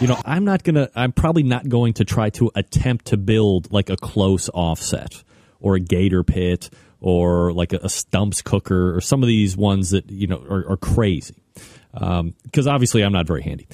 you 0.00 0.08
know, 0.08 0.20
I'm 0.24 0.44
not 0.44 0.64
going 0.64 0.74
to 0.74 0.90
I'm 0.96 1.12
probably 1.12 1.44
not 1.44 1.68
going 1.68 1.94
to 1.94 2.04
try 2.04 2.30
to 2.30 2.50
attempt 2.56 3.06
to 3.06 3.16
build 3.16 3.72
like 3.72 3.90
a 3.90 3.96
Klose 3.96 4.50
offset 4.52 5.22
or 5.60 5.76
a 5.76 5.80
gator 5.80 6.24
pit 6.24 6.68
or 7.00 7.52
like 7.52 7.72
a, 7.72 7.80
a 7.82 7.88
stumps 7.88 8.42
cooker 8.42 8.96
or 8.96 9.00
some 9.00 9.22
of 9.22 9.28
these 9.28 9.56
ones 9.56 9.90
that, 9.90 10.10
you 10.10 10.26
know, 10.26 10.42
are, 10.50 10.70
are 10.70 10.76
crazy. 10.76 11.36
Um, 11.92 12.34
because 12.42 12.66
obviously 12.66 13.02
I'm 13.02 13.12
not 13.12 13.26
very 13.26 13.42
handy. 13.42 13.68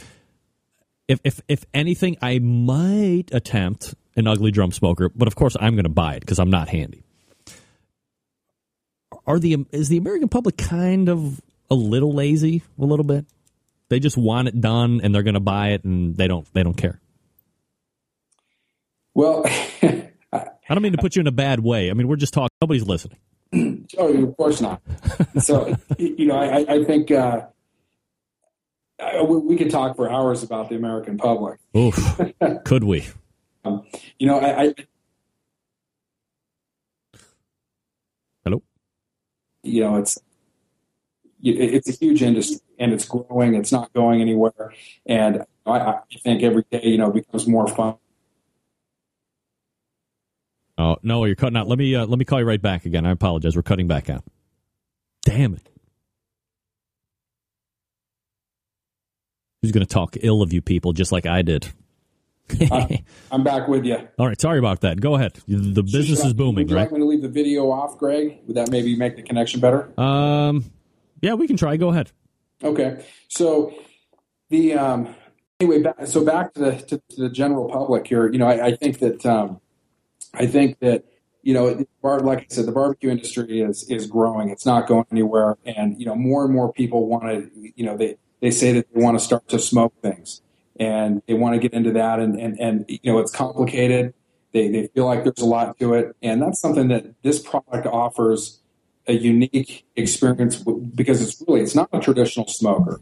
If, 1.09 1.21
if 1.25 1.41
if 1.49 1.65
anything, 1.73 2.19
I 2.21 2.39
might 2.39 3.31
attempt 3.33 3.95
an 4.17 4.27
ugly 4.27 4.51
drum 4.51 4.73
smoker, 4.73 5.09
but 5.09 5.29
of 5.29 5.35
course 5.35 5.57
I'm 5.61 5.75
going 5.75 5.85
to 5.85 5.89
buy 5.91 6.15
it 6.15 6.21
because 6.21 6.39
I'm 6.39 6.51
not 6.51 6.69
handy 6.69 7.05
are 9.27 9.39
the 9.39 9.65
is 9.71 9.89
the 9.89 9.97
American 9.97 10.29
public 10.29 10.57
kind 10.57 11.09
of 11.09 11.41
a 11.71 11.75
little 11.75 12.13
lazy 12.13 12.63
a 12.79 12.85
little 12.85 13.05
bit? 13.05 13.27
They 13.89 14.01
just 14.01 14.17
want 14.17 14.49
it 14.49 14.61
done 14.61 15.01
and 15.03 15.15
they're 15.15 15.23
going 15.23 15.35
to 15.35 15.41
buy 15.41 15.69
it 15.69 15.85
and 15.85 16.17
they 16.17 16.29
don't 16.29 16.53
they 16.53 16.63
don't 16.63 16.77
care. 16.77 17.01
Well, 19.15 19.45
I 19.83 20.49
don't 20.69 20.83
mean 20.83 20.93
to 20.93 20.99
put 20.99 21.17
you 21.17 21.21
in 21.21 21.27
a 21.27 21.33
bad 21.33 21.61
way. 21.61 21.91
I 21.91 21.95
mean 21.95 22.09
we're 22.09 22.17
just 22.17 22.35
talking. 22.35 22.51
Nobody's 22.61 22.87
listening. 22.87 23.19
oh, 23.99 24.25
of 24.25 24.37
course 24.37 24.61
not. 24.61 24.83
So 25.39 25.77
you 25.99 26.27
know, 26.27 26.37
I, 26.37 26.65
I 26.69 26.85
think 26.85 27.11
uh, 27.11 27.47
I, 29.01 29.23
we 29.23 29.57
could 29.57 29.71
talk 29.71 29.97
for 29.97 30.11
hours 30.11 30.43
about 30.43 30.69
the 30.69 30.77
American 30.77 31.19
public. 31.19 31.59
Oof, 31.77 32.21
could 32.65 32.85
we? 32.85 33.07
Um, 33.65 33.87
you 34.19 34.27
know, 34.27 34.39
I, 34.39 34.63
I 34.63 34.75
hello. 38.45 38.63
You 39.63 39.83
know, 39.83 39.97
it's 39.97 40.19
it's 41.43 41.89
a 41.89 41.93
huge 41.93 42.23
industry 42.23 42.59
and 42.79 42.93
it's 42.93 43.07
growing. 43.07 43.55
It's 43.55 43.73
not 43.73 43.93
going 43.93 44.21
anywhere, 44.21 44.73
and 45.07 45.45
I, 45.67 45.79
I 45.79 45.99
think 46.23 46.43
every 46.43 46.65
day, 46.71 46.83
you 46.85 46.99
know, 46.99 47.11
becomes 47.11 47.47
more 47.47 47.67
fun. 47.69 47.97
Oh 50.79 50.97
no, 51.03 51.27
you're 51.27 51.37
cutting 51.37 51.59
out. 51.59 51.69
Let 51.69 51.79
me 51.79 51.95
uh, 51.95 52.07
let 52.07 52.19
me 52.19 52.25
call 52.25 52.41
you 52.41 52.47
right 52.47 52.61
back 52.61 52.87
again. 52.87 53.05
I 53.05 53.11
apologize. 53.11 53.55
We're 53.55 53.63
cutting 53.63 53.87
back 53.87 54.09
out. 54.09 54.25
Damn 55.23 55.55
it. 55.55 55.69
Who's 59.61 59.73
going 59.73 59.85
to 59.85 59.93
talk 59.93 60.17
ill 60.23 60.41
of 60.41 60.55
you 60.55 60.63
people 60.63 60.95
just 60.95 61.13
like 61.13 61.27
I 61.27 61.43
did? 61.43 61.71
I, 62.71 63.03
I'm 63.31 63.45
back 63.45 63.69
with 63.69 63.85
you. 63.85 63.97
All 64.19 64.27
right, 64.27 64.41
sorry 64.41 64.59
about 64.59 64.81
that. 64.81 65.01
Go 65.01 65.15
ahead. 65.17 65.39
The 65.47 65.83
business 65.83 66.23
I- 66.23 66.29
is 66.29 66.33
booming, 66.35 66.55
Would 66.67 66.71
you 66.71 66.77
right? 66.77 66.83
like 66.83 66.93
me 66.93 66.99
to 67.01 67.05
leave 67.05 67.23
the 67.23 67.29
video 67.29 67.71
off, 67.71 67.99
Greg? 67.99 68.39
Would 68.47 68.57
that 68.57 68.71
maybe 68.71 68.97
make 68.97 69.17
the 69.17 69.23
connection 69.23 69.61
better? 69.61 69.91
Um, 70.01 70.65
yeah, 71.21 71.35
we 71.35 71.47
can 71.47 71.57
try. 71.57 71.77
Go 71.77 71.89
ahead. 71.91 72.11
Okay, 72.63 73.05
so 73.29 73.73
the 74.51 74.75
um, 74.75 75.15
anyway, 75.61 75.81
back, 75.83 76.07
so 76.07 76.25
back 76.25 76.53
to 76.55 76.61
the 76.61 76.73
to, 76.73 77.03
to 77.11 77.17
the 77.23 77.31
general 77.31 77.69
public 77.71 78.07
here. 78.07 78.31
You 78.31 78.39
know, 78.39 78.47
I, 78.49 78.67
I 78.67 78.77
think 78.77 78.99
that 78.99 79.25
um, 79.25 79.61
I 80.35 80.47
think 80.47 80.79
that 80.81 81.05
you 81.43 81.55
know, 81.55 81.85
bar, 82.03 82.21
like 82.21 82.41
I 82.41 82.47
said, 82.51 82.67
the 82.67 82.73
barbecue 82.73 83.09
industry 83.11 83.63
is 83.63 83.85
is 83.89 84.07
growing. 84.07 84.51
It's 84.51 84.67
not 84.67 84.87
going 84.87 85.07
anywhere, 85.11 85.57
and 85.65 85.99
you 85.99 86.05
know, 86.05 86.15
more 86.15 86.45
and 86.45 86.53
more 86.53 86.71
people 86.73 87.07
want 87.07 87.25
to. 87.25 87.51
You 87.75 87.87
know, 87.87 87.97
they 87.97 88.17
they 88.41 88.51
say 88.51 88.73
that 88.73 88.87
they 88.93 89.03
want 89.03 89.19
to 89.19 89.25
start 89.25 89.49
to 89.49 89.59
smoke 89.59 89.95
things, 90.03 90.43
and 90.81 91.23
they 91.29 91.35
want 91.35 91.55
to 91.55 91.61
get 91.61 91.75
into 91.75 91.93
that, 91.93 92.19
and 92.19 92.41
and 92.41 92.59
and 92.59 92.85
you 92.89 93.13
know, 93.13 93.19
it's 93.21 93.31
complicated. 93.31 94.15
They 94.53 94.69
they 94.69 94.87
feel 94.89 95.05
like 95.05 95.23
there's 95.23 95.39
a 95.39 95.45
lot 95.47 95.79
to 95.79 95.95
it, 95.95 96.17
and 96.23 96.43
that's 96.43 96.59
something 96.59 96.89
that 96.89 97.23
this 97.23 97.39
product 97.39 97.87
offers 97.87 98.61
a 99.07 99.13
unique 99.13 99.87
experience 99.95 100.57
because 100.57 101.23
it's 101.23 101.43
really 101.47 101.61
it's 101.61 101.75
not 101.75 101.91
a 101.93 102.01
traditional 102.01 102.49
smoker, 102.49 103.01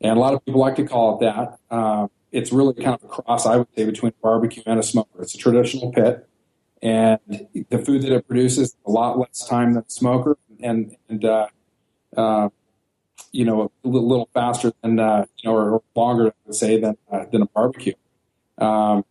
and 0.00 0.16
a 0.16 0.20
lot 0.20 0.34
of 0.34 0.44
people 0.44 0.60
like 0.60 0.76
to 0.76 0.84
call 0.84 1.16
it 1.16 1.24
that. 1.24 1.58
Um, 1.74 2.10
it's 2.32 2.52
really 2.52 2.74
kind 2.74 2.94
of 2.94 3.04
a 3.04 3.08
cross, 3.08 3.46
I 3.46 3.56
would 3.56 3.68
say, 3.76 3.84
between 3.84 4.10
a 4.10 4.22
barbecue 4.22 4.62
and 4.66 4.78
a 4.78 4.82
smoker. 4.82 5.22
It's 5.22 5.34
a 5.34 5.38
traditional 5.38 5.92
pit, 5.92 6.28
and 6.82 7.20
the 7.68 7.78
food 7.78 8.02
that 8.02 8.12
it 8.12 8.26
produces 8.26 8.76
a 8.84 8.90
lot 8.90 9.18
less 9.18 9.46
time 9.46 9.74
than 9.74 9.84
a 9.86 9.90
smoker, 9.90 10.36
and 10.60 10.96
and 11.08 11.24
uh, 11.24 11.46
uh, 12.16 12.48
you 13.32 13.44
know 13.44 13.70
a 13.84 13.88
little, 13.88 14.28
faster 14.34 14.72
than 14.82 14.98
uh, 14.98 15.24
you 15.38 15.48
know 15.48 15.56
or, 15.56 15.70
or 15.70 15.82
longer, 15.94 16.28
I 16.28 16.32
would 16.46 16.54
say, 16.54 16.80
than 16.80 16.96
uh, 17.10 17.24
than 17.30 17.42
a 17.42 17.46
barbecue. 17.46 17.94
Um, 18.58 19.04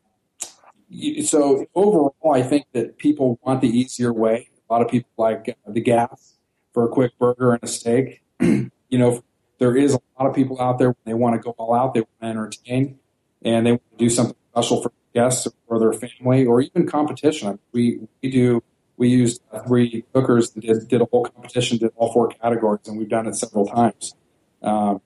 so 1.24 1.66
overall, 1.76 2.16
I 2.34 2.42
think 2.42 2.66
that 2.74 2.98
people 2.98 3.40
want 3.44 3.62
the 3.62 3.70
easier 3.70 4.12
way. 4.12 4.50
A 4.70 4.74
lot 4.74 4.82
of 4.82 4.90
people 4.90 5.10
like 5.18 5.50
uh, 5.50 5.72
the 5.72 5.82
gas 5.82 6.36
for 6.74 6.86
a 6.86 6.90
quick 6.90 7.18
burger 7.20 7.54
and 7.54 7.64
a 7.64 7.68
steak. 7.68 8.22
you 8.40 8.72
know, 8.92 9.24
there 9.60 9.76
is 9.76 9.94
a 9.94 10.00
lot 10.20 10.30
of 10.30 10.36
people 10.36 10.60
out 10.60 10.80
there 10.80 10.90
when 10.90 10.96
they 11.06 11.14
want 11.14 11.36
to 11.36 11.40
go 11.40 11.52
all 11.58 11.74
out, 11.74 11.94
they 11.94 12.02
want 12.02 12.22
to 12.22 12.28
entertain, 12.28 13.00
and 13.42 13.66
they 13.66 13.72
want 13.72 13.92
to 13.92 13.98
do 13.98 14.10
something 14.10 14.36
special 14.52 14.82
for 14.82 14.92
guests 15.14 15.48
or 15.68 15.80
their 15.80 15.94
family 15.94 16.46
or 16.46 16.62
even 16.62 16.88
competition. 16.88 17.48
I 17.48 17.52
mean, 17.52 17.60
we 17.72 18.00
we 18.22 18.32
do 18.32 18.64
we 19.00 19.08
used 19.08 19.42
three 19.66 20.04
cookers 20.14 20.52
that 20.52 20.62
did, 20.62 20.88
did 20.90 21.02
a 21.02 21.06
whole 21.06 21.24
competition, 21.24 21.78
did 21.78 21.92
all 21.96 22.12
four 22.12 22.28
categories, 22.28 22.82
and 22.86 22.98
we've 22.98 23.10
done 23.10 23.28
it 23.28 23.36
several 23.36 23.66
times. 23.66 24.14
Um, 24.62 25.02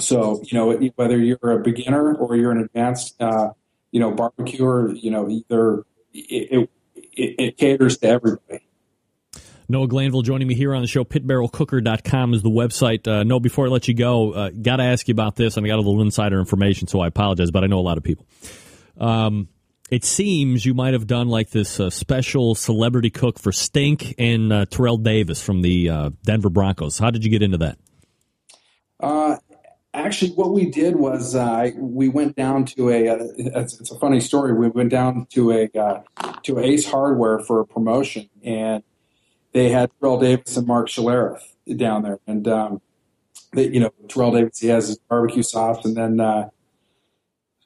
so 0.00 0.42
you 0.44 0.58
know, 0.58 0.90
whether 0.96 1.18
you're 1.18 1.38
a 1.42 1.62
beginner 1.62 2.14
or 2.14 2.34
you're 2.34 2.50
an 2.50 2.62
advanced, 2.62 3.20
uh, 3.20 3.50
you 3.92 4.00
know, 4.00 4.10
barbecuer, 4.10 4.92
you 4.94 5.10
know, 5.10 5.28
either 5.28 5.84
it, 6.14 6.68
it, 7.14 7.34
it 7.38 7.56
caters 7.58 7.98
to 7.98 8.08
everybody. 8.08 8.66
Noah 9.68 9.86
Glanville 9.86 10.22
joining 10.22 10.48
me 10.48 10.54
here 10.54 10.74
on 10.74 10.80
the 10.80 10.88
show. 10.88 11.04
Pitbarrelcooker.com 11.04 12.34
is 12.34 12.42
the 12.42 12.50
website. 12.50 13.06
Uh, 13.06 13.22
no, 13.22 13.38
before 13.38 13.66
I 13.66 13.68
let 13.68 13.86
you 13.86 13.94
go, 13.94 14.32
uh, 14.32 14.50
got 14.50 14.76
to 14.76 14.82
ask 14.82 15.06
you 15.06 15.12
about 15.12 15.36
this, 15.36 15.56
and 15.56 15.64
I 15.64 15.68
got 15.68 15.76
a 15.76 15.82
little 15.82 16.00
insider 16.00 16.40
information, 16.40 16.88
so 16.88 17.00
I 17.00 17.06
apologize, 17.06 17.50
but 17.50 17.62
I 17.62 17.68
know 17.68 17.78
a 17.78 17.82
lot 17.82 17.98
of 17.98 18.02
people. 18.02 18.26
Um, 18.98 19.48
it 19.90 20.04
seems 20.04 20.64
you 20.64 20.74
might 20.74 20.92
have 20.94 21.06
done 21.06 21.28
like 21.28 21.50
this 21.50 21.80
uh, 21.80 21.90
special 21.90 22.54
celebrity 22.54 23.10
cook 23.10 23.38
for 23.38 23.52
Stink 23.52 24.14
and 24.18 24.52
uh, 24.52 24.66
Terrell 24.66 24.96
Davis 24.96 25.42
from 25.42 25.62
the 25.62 25.90
uh, 25.90 26.10
Denver 26.24 26.50
Broncos. 26.50 26.98
How 26.98 27.10
did 27.10 27.24
you 27.24 27.30
get 27.30 27.42
into 27.42 27.58
that? 27.58 27.78
Uh, 29.00 29.36
Actually, 29.92 30.30
what 30.32 30.52
we 30.52 30.70
did 30.70 30.94
was 30.94 31.34
uh, 31.34 31.68
we 31.76 32.08
went 32.08 32.36
down 32.36 32.64
to 32.64 32.90
a. 32.90 33.08
Uh, 33.08 33.26
it's, 33.36 33.80
it's 33.80 33.90
a 33.90 33.98
funny 33.98 34.20
story. 34.20 34.54
We 34.54 34.68
went 34.68 34.90
down 34.90 35.26
to 35.30 35.50
a 35.50 35.68
to 36.44 36.58
Ace 36.60 36.88
Hardware 36.88 37.40
for 37.40 37.58
a 37.58 37.66
promotion, 37.66 38.30
and 38.44 38.84
they 39.50 39.68
had 39.68 39.90
Terrell 39.98 40.20
Davis 40.20 40.56
and 40.56 40.64
Mark 40.64 40.88
Schlereth 40.88 41.42
down 41.76 42.04
there, 42.04 42.20
and 42.28 42.46
um, 42.46 42.80
they, 43.52 43.66
you 43.66 43.80
know 43.80 43.90
Terrell 44.08 44.30
Davis 44.30 44.60
he 44.60 44.68
has 44.68 44.86
his 44.86 44.98
barbecue 44.98 45.42
sauce, 45.42 45.84
and 45.84 45.96
then 45.96 46.20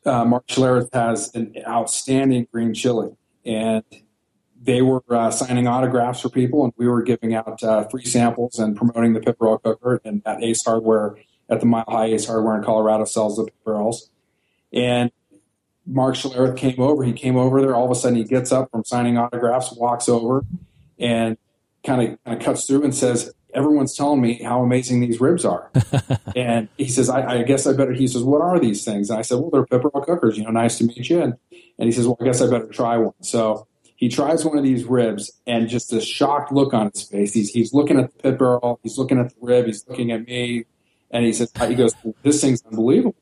uh, 0.05 0.25
Mark 0.25 0.47
Schlereth 0.47 0.93
has 0.93 1.35
an 1.35 1.55
outstanding 1.67 2.47
green 2.53 2.75
chili, 2.75 3.17
and 3.45 3.85
they 4.61 4.83
were 4.83 5.03
uh, 5.11 5.31
signing 5.31 5.67
autographs 5.67 6.21
for 6.21 6.31
people, 6.31 6.65
and 6.65 6.73
we 6.77 6.89
were 6.89 7.03
giving 7.03 7.35
out 7.35 7.63
uh, 7.63 7.85
free 7.89 8.05
samples 8.05 8.59
and 8.59 8.77
promoting 8.77 9.13
the 9.13 9.21
pit 9.21 9.37
cooker. 9.39 10.01
And 10.05 10.23
at 10.25 10.43
Ace 10.43 10.65
Hardware, 10.65 11.17
at 11.49 11.61
the 11.61 11.67
Mile 11.67 11.85
High 11.87 12.07
Ace 12.07 12.27
Hardware 12.27 12.57
in 12.57 12.65
Colorado, 12.65 13.05
sells 13.05 13.37
the 13.37 13.45
pit. 13.45 14.11
And 14.73 15.11
Mark 15.87 16.15
Schlereth 16.15 16.57
came 16.57 16.81
over. 16.81 17.05
He 17.05 17.13
came 17.13 17.37
over 17.37 17.61
there. 17.61 17.75
All 17.75 17.85
of 17.85 17.91
a 17.91 17.95
sudden, 17.95 18.17
he 18.17 18.25
gets 18.25 18.53
up 18.53 18.71
from 18.71 18.85
signing 18.85 19.19
autographs, 19.19 19.73
walks 19.73 20.09
over, 20.09 20.45
and 20.99 21.37
kind 21.85 22.03
of 22.03 22.25
kind 22.25 22.39
of 22.39 22.45
cuts 22.45 22.67
through 22.67 22.85
and 22.85 22.95
says, 22.95 23.33
"Everyone's 23.55 23.97
telling 23.97 24.21
me 24.21 24.43
how 24.43 24.63
amazing 24.63 25.01
these 25.01 25.21
ribs 25.21 25.45
are." 25.45 25.71
and 26.37 26.69
he 26.77 26.89
says, 26.89 27.09
I, 27.09 27.41
"I 27.41 27.43
guess 27.43 27.67
I 27.67 27.73
better." 27.73 27.93
He 27.93 28.07
says, 28.07 28.23
"What 28.23 28.41
are 28.41 28.59
these 28.59 28.85
things?" 28.85 29.11
And 29.11 29.19
I 29.19 29.23
said, 29.23 29.39
"Well, 29.39 29.51
they're 29.51 29.67
pit 29.67 29.83
barrel 29.83 30.05
cookers. 30.05 30.37
You 30.37 30.45
know, 30.45 30.51
nice 30.51 30.79
to 30.79 30.85
meet 30.85 31.09
you." 31.09 31.23
And 31.23 31.35
and 31.79 31.87
he 31.87 31.93
says, 31.93 32.07
"Well, 32.07 32.17
I 32.21 32.25
guess 32.25 32.43
I 32.43 32.51
better 32.51 32.69
try 32.69 32.97
one." 32.97 33.15
So 33.23 33.67
he 33.97 34.09
tries 34.09 34.45
one 34.45 34.59
of 34.59 34.65
these 34.65 34.85
ribs 34.85 35.33
and 35.47 35.69
just 35.69 35.93
a 35.93 36.01
shocked 36.01 36.53
look 36.53 36.75
on 36.75 36.91
his 36.93 37.05
face. 37.05 37.33
He's, 37.33 37.51
he's 37.51 37.73
looking 37.73 37.99
at 37.99 38.13
the 38.13 38.23
pit 38.23 38.39
barrel, 38.39 38.81
he's 38.83 38.99
looking 38.99 39.19
at 39.19 39.31
the 39.31 39.37
rib, 39.41 39.67
he's 39.67 39.87
looking 39.89 40.11
at 40.11 40.27
me, 40.27 40.65
and 41.11 41.25
he 41.25 41.33
says, 41.33 41.53
he 41.69 41.75
goes, 41.75 41.95
this 42.23 42.41
thing's 42.41 42.63
unbelievable. 42.67 43.15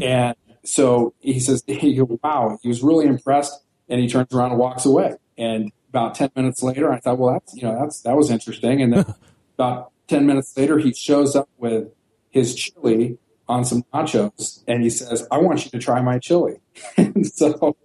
And 0.00 0.34
so 0.64 1.14
he 1.20 1.38
says, 1.38 1.62
he 1.66 1.94
goes, 1.94 2.18
wow, 2.22 2.58
he 2.62 2.68
was 2.68 2.82
really 2.82 3.06
impressed. 3.06 3.64
And 3.88 4.00
he 4.00 4.08
turns 4.08 4.32
around 4.34 4.50
and 4.50 4.60
walks 4.60 4.84
away. 4.84 5.14
And 5.38 5.70
about 5.88 6.14
10 6.14 6.30
minutes 6.34 6.62
later, 6.62 6.92
I 6.92 6.98
thought, 6.98 7.18
well, 7.18 7.34
that's, 7.34 7.54
you 7.54 7.62
know, 7.62 7.78
that's, 7.78 8.00
that 8.02 8.16
was 8.16 8.30
interesting. 8.30 8.82
And 8.82 8.92
then 8.92 9.14
about 9.62 9.92
10 10.08 10.26
minutes 10.26 10.56
later, 10.56 10.78
he 10.78 10.92
shows 10.92 11.36
up 11.36 11.48
with 11.58 11.88
his 12.30 12.54
chili 12.54 13.18
on 13.48 13.64
some 13.64 13.84
nachos 13.94 14.62
and 14.66 14.82
he 14.82 14.90
says, 14.90 15.26
I 15.30 15.38
want 15.38 15.64
you 15.64 15.70
to 15.70 15.78
try 15.78 16.00
my 16.00 16.18
chili. 16.18 16.56
and 16.96 17.26
so 17.26 17.76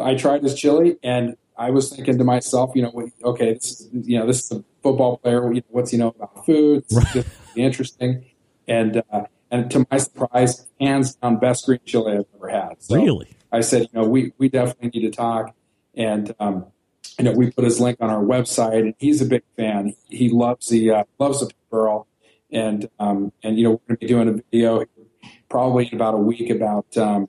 I 0.00 0.14
tried 0.14 0.42
his 0.42 0.54
chili, 0.54 0.96
and 1.02 1.36
I 1.56 1.70
was 1.70 1.94
thinking 1.94 2.16
to 2.16 2.24
myself, 2.24 2.72
you 2.74 2.82
know, 2.82 3.10
okay, 3.24 3.52
this 3.52 3.80
is, 3.80 3.88
you 3.92 4.18
know, 4.18 4.26
this 4.26 4.44
is 4.44 4.52
a 4.52 4.64
football 4.82 5.18
player. 5.18 5.52
What's 5.68 5.90
he 5.90 5.98
know 5.98 6.08
about 6.08 6.46
food? 6.46 6.84
It's 6.88 7.28
interesting, 7.56 8.24
and 8.66 9.02
uh, 9.12 9.24
and 9.50 9.70
to 9.70 9.86
my 9.90 9.98
surprise, 9.98 10.66
hands 10.80 11.16
down, 11.16 11.38
best 11.38 11.66
green 11.66 11.80
chili 11.84 12.12
I've 12.12 12.24
ever 12.34 12.48
had. 12.48 12.82
So 12.82 12.96
really? 12.96 13.36
I 13.52 13.60
said, 13.60 13.82
you 13.82 14.00
know, 14.00 14.08
we 14.08 14.32
we 14.38 14.48
definitely 14.48 14.98
need 14.98 15.10
to 15.10 15.14
talk, 15.14 15.54
and 15.94 16.34
um, 16.40 16.66
you 17.18 17.24
know, 17.24 17.32
we 17.32 17.50
put 17.50 17.64
his 17.64 17.80
link 17.80 17.98
on 18.00 18.10
our 18.10 18.22
website, 18.22 18.80
and 18.80 18.94
he's 18.98 19.20
a 19.20 19.26
big 19.26 19.42
fan. 19.56 19.94
He 20.08 20.28
loves 20.28 20.68
the 20.68 20.90
uh, 20.90 21.04
loves 21.18 21.40
the 21.40 21.50
pearl, 21.70 22.06
and 22.50 22.88
um, 22.98 23.32
and 23.42 23.58
you 23.58 23.64
know, 23.64 23.70
we're 23.70 23.96
going 23.96 23.96
to 23.96 24.00
be 24.00 24.06
doing 24.06 24.28
a 24.28 24.32
video 24.50 24.84
probably 25.48 25.86
in 25.86 25.94
about 25.94 26.14
a 26.14 26.18
week 26.18 26.50
about 26.50 26.96
um, 26.96 27.28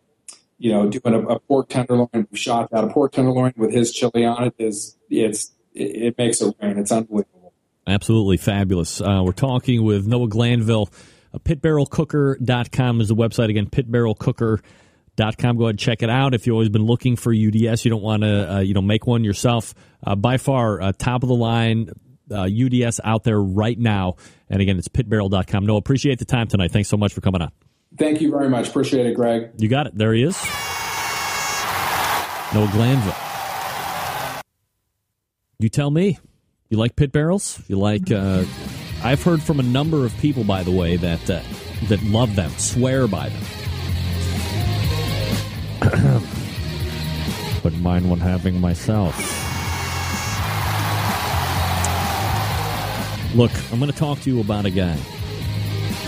you 0.57 0.71
know, 0.71 0.89
doing 0.89 1.13
a, 1.13 1.19
a 1.27 1.39
pork 1.39 1.69
tenderloin, 1.69 2.27
shot 2.33 2.71
out 2.73 2.83
a 2.85 2.87
pork 2.87 3.11
tenderloin 3.11 3.53
with 3.57 3.71
his 3.71 3.91
chili 3.91 4.25
on 4.25 4.45
it 4.45 4.55
is 4.57 4.97
it's 5.09 5.51
it, 5.73 5.83
it 5.83 6.17
makes 6.17 6.41
it 6.41 6.55
rain. 6.61 6.77
It's 6.77 6.91
unbelievable. 6.91 7.53
Absolutely 7.85 8.37
fabulous. 8.37 9.01
Uh, 9.01 9.21
we're 9.25 9.33
talking 9.33 9.83
with 9.83 10.07
Noah 10.07 10.29
Glanville. 10.29 10.89
Uh, 11.33 11.39
pitbarrelcooker.com 11.39 13.01
is 13.01 13.09
the 13.09 13.15
website 13.15 13.49
again. 13.49 13.67
Pitbarrelcooker.com. 13.69 14.61
.Com 15.17 15.57
go 15.57 15.65
ahead 15.65 15.71
and 15.71 15.79
check 15.79 16.01
it 16.01 16.09
out. 16.09 16.33
If 16.33 16.47
you've 16.47 16.53
always 16.53 16.69
been 16.69 16.85
looking 16.85 17.15
for 17.15 17.31
UDS, 17.31 17.85
you 17.85 17.91
don't 17.91 18.01
want 18.01 18.23
to, 18.23 18.55
uh, 18.55 18.59
you 18.59 18.73
know, 18.73 18.81
make 18.81 19.05
one 19.05 19.23
yourself. 19.23 19.73
Uh, 20.05 20.15
by 20.15 20.37
far, 20.37 20.81
uh, 20.81 20.91
top 20.97 21.23
of 21.23 21.29
the 21.29 21.35
line 21.35 21.89
UDS 22.31 22.99
uh, 22.99 23.03
out 23.07 23.23
there 23.23 23.39
right 23.39 23.77
now. 23.77 24.15
And 24.49 24.61
again, 24.61 24.77
it's 24.77 24.87
pitbarrel.com. 24.87 25.65
No, 25.65 25.77
appreciate 25.77 26.19
the 26.19 26.25
time 26.25 26.47
tonight. 26.47 26.71
Thanks 26.71 26.89
so 26.89 26.97
much 26.97 27.13
for 27.13 27.21
coming 27.21 27.41
on. 27.41 27.51
Thank 27.97 28.21
you 28.21 28.31
very 28.31 28.49
much. 28.49 28.69
Appreciate 28.69 29.05
it, 29.05 29.15
Greg. 29.15 29.51
You 29.57 29.67
got 29.69 29.87
it. 29.87 29.97
There 29.97 30.13
he 30.13 30.23
is. 30.23 30.37
Noah 32.53 32.69
Glanville. 32.71 33.15
You 35.59 35.69
tell 35.69 35.91
me. 35.91 36.17
You 36.69 36.77
like 36.77 36.95
pit 36.95 37.11
barrels? 37.11 37.61
You 37.67 37.77
like? 37.77 38.11
Uh, 38.11 38.45
I've 39.03 39.21
heard 39.21 39.43
from 39.43 39.59
a 39.59 39.63
number 39.63 40.05
of 40.05 40.17
people, 40.17 40.43
by 40.43 40.63
the 40.63 40.71
way, 40.71 40.97
that 40.97 41.29
uh, 41.29 41.41
that 41.87 42.01
love 42.03 42.35
them, 42.35 42.49
swear 42.51 43.07
by 43.07 43.29
them. 43.29 43.62
but 47.63 47.73
mind 47.73 48.09
one 48.09 48.19
having 48.19 48.59
myself. 48.61 49.15
Look, 53.35 53.51
I'm 53.71 53.79
going 53.79 53.91
to 53.91 53.97
talk 53.97 54.19
to 54.21 54.29
you 54.29 54.39
about 54.39 54.65
a 54.65 54.69
guy 54.69 54.95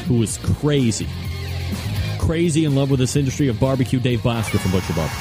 who 0.07 0.21
is 0.21 0.37
crazy 0.37 1.07
crazy 2.25 2.65
in 2.65 2.73
love 2.73 2.89
with 2.89 2.99
this 2.99 3.15
industry 3.15 3.47
of 3.49 3.59
barbecue, 3.59 3.99
Dave 3.99 4.19
Bouska 4.21 4.59
from 4.59 4.71
Butcher 4.71 4.93
Barbecue. 4.93 5.19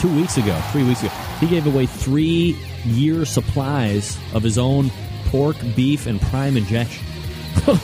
Two 0.00 0.16
weeks 0.16 0.38
ago, 0.38 0.58
three 0.72 0.84
weeks 0.84 1.02
ago, 1.02 1.12
he 1.38 1.46
gave 1.46 1.66
away 1.66 1.84
three 1.84 2.56
year 2.86 3.26
supplies 3.26 4.18
of 4.32 4.42
his 4.42 4.56
own 4.56 4.90
pork, 5.26 5.56
beef, 5.74 6.06
and 6.06 6.18
prime 6.18 6.56
injection. 6.56 7.04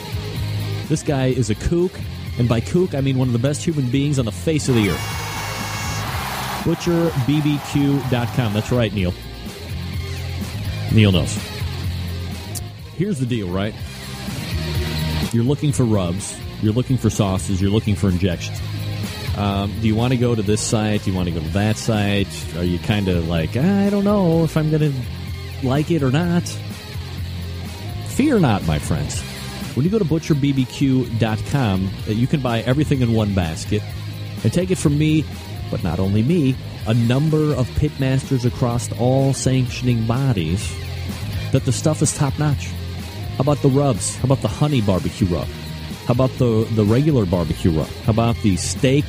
this 0.87 1.03
guy 1.03 1.27
is 1.27 1.51
a 1.51 1.55
kook, 1.55 1.91
and 2.39 2.49
by 2.49 2.61
kook, 2.61 2.95
I 2.95 3.01
mean 3.01 3.19
one 3.19 3.27
of 3.27 3.33
the 3.33 3.39
best 3.39 3.63
human 3.63 3.87
beings 3.91 4.17
on 4.17 4.25
the 4.25 4.31
face 4.31 4.69
of 4.69 4.75
the 4.75 4.89
earth. 4.89 5.22
ButcherBBQ.com. 6.63 8.53
That's 8.53 8.71
right, 8.71 8.93
Neil. 8.93 9.13
Neil 10.93 11.11
knows. 11.11 11.35
Here's 12.95 13.19
the 13.19 13.25
deal, 13.25 13.49
right? 13.49 13.73
You're 15.33 15.43
looking 15.43 15.71
for 15.71 15.83
rubs 15.83 16.39
you're 16.63 16.73
looking 16.73 16.97
for 16.97 17.09
sauces, 17.09 17.61
you're 17.61 17.69
looking 17.71 17.95
for 17.95 18.09
injections. 18.09 18.59
Um, 19.37 19.73
do 19.81 19.87
you 19.87 19.95
want 19.95 20.13
to 20.13 20.17
go 20.17 20.33
to 20.33 20.41
this 20.41 20.61
site? 20.61 21.03
Do 21.03 21.11
you 21.11 21.17
want 21.17 21.27
to 21.27 21.35
go 21.35 21.41
to 21.41 21.49
that 21.49 21.75
site? 21.75 22.55
Are 22.55 22.63
you 22.63 22.79
kind 22.79 23.09
of 23.09 23.27
like, 23.27 23.57
I 23.57 23.89
don't 23.89 24.05
know 24.05 24.43
if 24.43 24.55
I'm 24.55 24.69
going 24.71 24.93
to 24.93 25.67
like 25.67 25.91
it 25.91 26.03
or 26.03 26.11
not? 26.11 26.43
Fear 28.07 28.39
not, 28.39 28.65
my 28.65 28.79
friends. 28.79 29.21
When 29.75 29.83
you 29.83 29.91
go 29.91 29.99
to 29.99 30.05
butcherbbq.com, 30.05 31.89
uh, 32.07 32.11
you 32.11 32.27
can 32.27 32.41
buy 32.41 32.61
everything 32.61 33.01
in 33.01 33.13
one 33.13 33.33
basket 33.33 33.81
and 34.43 34.53
take 34.53 34.71
it 34.71 34.77
from 34.77 34.97
me, 34.97 35.25
but 35.69 35.83
not 35.83 35.99
only 35.99 36.23
me, 36.23 36.55
a 36.87 36.93
number 36.93 37.53
of 37.53 37.67
pitmasters 37.71 38.45
across 38.45 38.91
all 38.99 39.33
sanctioning 39.33 40.05
bodies 40.05 40.73
that 41.51 41.65
the 41.65 41.71
stuff 41.71 42.01
is 42.01 42.15
top 42.15 42.37
notch. 42.39 42.65
How 43.37 43.41
about 43.41 43.61
the 43.61 43.69
rubs? 43.69 44.15
How 44.17 44.25
about 44.25 44.41
the 44.41 44.47
honey 44.47 44.81
barbecue 44.81 45.27
rub? 45.27 45.47
How 46.05 46.13
about 46.13 46.31
the, 46.31 46.67
the 46.75 46.83
regular 46.83 47.25
barbecue 47.25 47.71
rub? 47.71 47.87
How 48.05 48.11
about 48.11 48.35
the 48.37 48.57
steak 48.57 49.05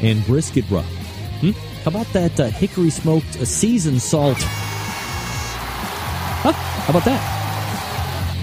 and 0.00 0.24
brisket 0.26 0.64
rub? 0.70 0.84
Hmm? 1.40 1.50
How 1.82 1.90
about 1.90 2.06
that 2.12 2.38
uh, 2.38 2.46
hickory 2.50 2.90
smoked 2.90 3.36
uh, 3.36 3.44
seasoned 3.44 4.00
salt? 4.00 4.38
Huh? 6.40 6.52
How 6.52 6.90
about 6.90 7.04
that? 7.04 7.20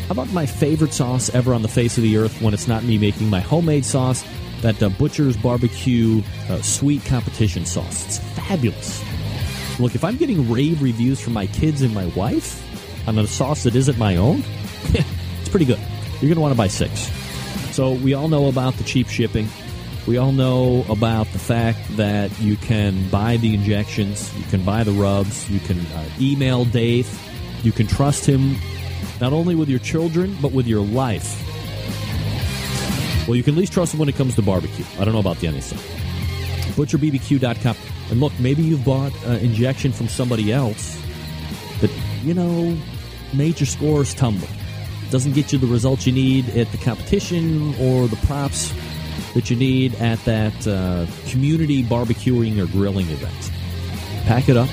How 0.08 0.12
about 0.12 0.32
my 0.34 0.46
favorite 0.46 0.94
sauce 0.94 1.34
ever 1.34 1.54
on 1.54 1.62
the 1.62 1.68
face 1.68 1.98
of 1.98 2.04
the 2.04 2.18
earth 2.18 2.42
when 2.42 2.54
it's 2.54 2.68
not 2.68 2.84
me 2.84 2.98
making 2.98 3.30
my 3.30 3.40
homemade 3.40 3.86
sauce? 3.86 4.24
That 4.66 4.82
uh, 4.82 4.90
Butcher's 4.90 5.38
Barbecue 5.38 6.24
uh, 6.50 6.60
Sweet 6.64 7.06
Competition 7.06 7.68
sauce. 7.68 8.04
It's 8.08 8.18
fabulous. 8.18 9.00
Look, 9.80 9.94
if 9.94 10.04
I'm 10.04 10.18
getting 10.18 10.52
rave 10.52 10.82
reviews 10.82 11.22
from 11.22 11.34
my 11.34 11.46
kids 11.46 11.84
and 11.84 11.94
my 11.94 12.08
wife 12.08 12.64
on 13.08 13.20
a 13.20 13.28
sauce 13.28 13.62
that 13.66 13.76
isn't 13.76 14.00
my 14.00 14.16
own, 14.16 14.44
it's 14.86 15.50
pretty 15.50 15.68
good. 15.68 15.78
You're 16.14 16.22
going 16.22 16.34
to 16.34 16.42
want 16.42 16.52
to 16.52 16.58
buy 16.58 16.66
six. 16.66 17.12
So 17.76 17.92
we 17.92 18.16
all 18.16 18.28
know 18.28 18.48
about 18.48 18.74
the 18.74 18.84
cheap 18.84 19.08
shipping. 19.08 19.48
We 20.08 20.18
all 20.18 20.32
know 20.32 20.84
about 20.90 21.28
the 21.28 21.38
fact 21.38 21.96
that 21.98 22.36
you 22.40 22.56
can 22.56 23.08
buy 23.10 23.38
the 23.38 23.54
injections, 23.54 24.36
you 24.36 24.46
can 24.46 24.66
buy 24.66 24.84
the 24.84 24.94
rubs, 24.94 25.48
you 25.48 25.60
can 25.60 25.80
uh, 25.80 26.10
email 26.20 26.66
Dave, 26.66 27.08
you 27.62 27.72
can 27.72 27.86
trust 27.86 28.26
him 28.26 28.56
not 29.22 29.32
only 29.32 29.54
with 29.54 29.70
your 29.70 29.78
children, 29.78 30.36
but 30.42 30.54
with 30.54 30.66
your 30.66 30.82
life. 30.82 31.55
Well, 33.28 33.36
you 33.36 33.44
can 33.44 33.56
at 33.56 33.60
least 33.60 33.74
trust 33.74 33.94
him 33.94 34.00
when 34.00 34.10
it 34.10 34.16
comes 34.16 34.36
to 34.36 34.42
barbecue. 34.42 34.86
I 35.00 35.06
don't 35.06 35.14
know 35.14 35.20
about 35.20 35.38
the 35.38 35.48
other 35.48 35.62
stuff. 35.62 35.84
ButcherBBQ.com. 36.76 37.76
And 38.12 38.20
look, 38.20 38.34
maybe 38.40 38.62
you've 38.62 38.86
bought 38.86 39.14
uh, 39.26 39.32
injection 39.32 39.92
from 39.92 40.08
somebody 40.08 40.52
else 40.52 41.02
that, 41.82 41.92
you 42.24 42.34
know, 42.34 42.78
major 43.34 43.66
scores 43.66 44.14
tumble 44.14 44.48
doesn't 45.10 45.34
get 45.34 45.54
you 45.54 45.60
the 45.60 45.68
results 45.68 46.06
you 46.06 46.12
need 46.12 46.50
at 46.50 46.72
the 46.72 46.78
competition 46.78 47.74
or 47.80 48.08
the 48.08 48.16
props 48.28 48.74
that 49.34 49.50
you 49.50 49.56
need 49.56 49.96
at 49.96 50.20
that 50.26 50.68
uh, 50.68 51.06
community 51.30 51.84
barbecuing 51.84 52.62
or 52.62 52.66
grilling 52.68 53.08
event. 53.10 53.52
Pack 54.26 54.50
it 54.50 54.58
up. 54.58 54.70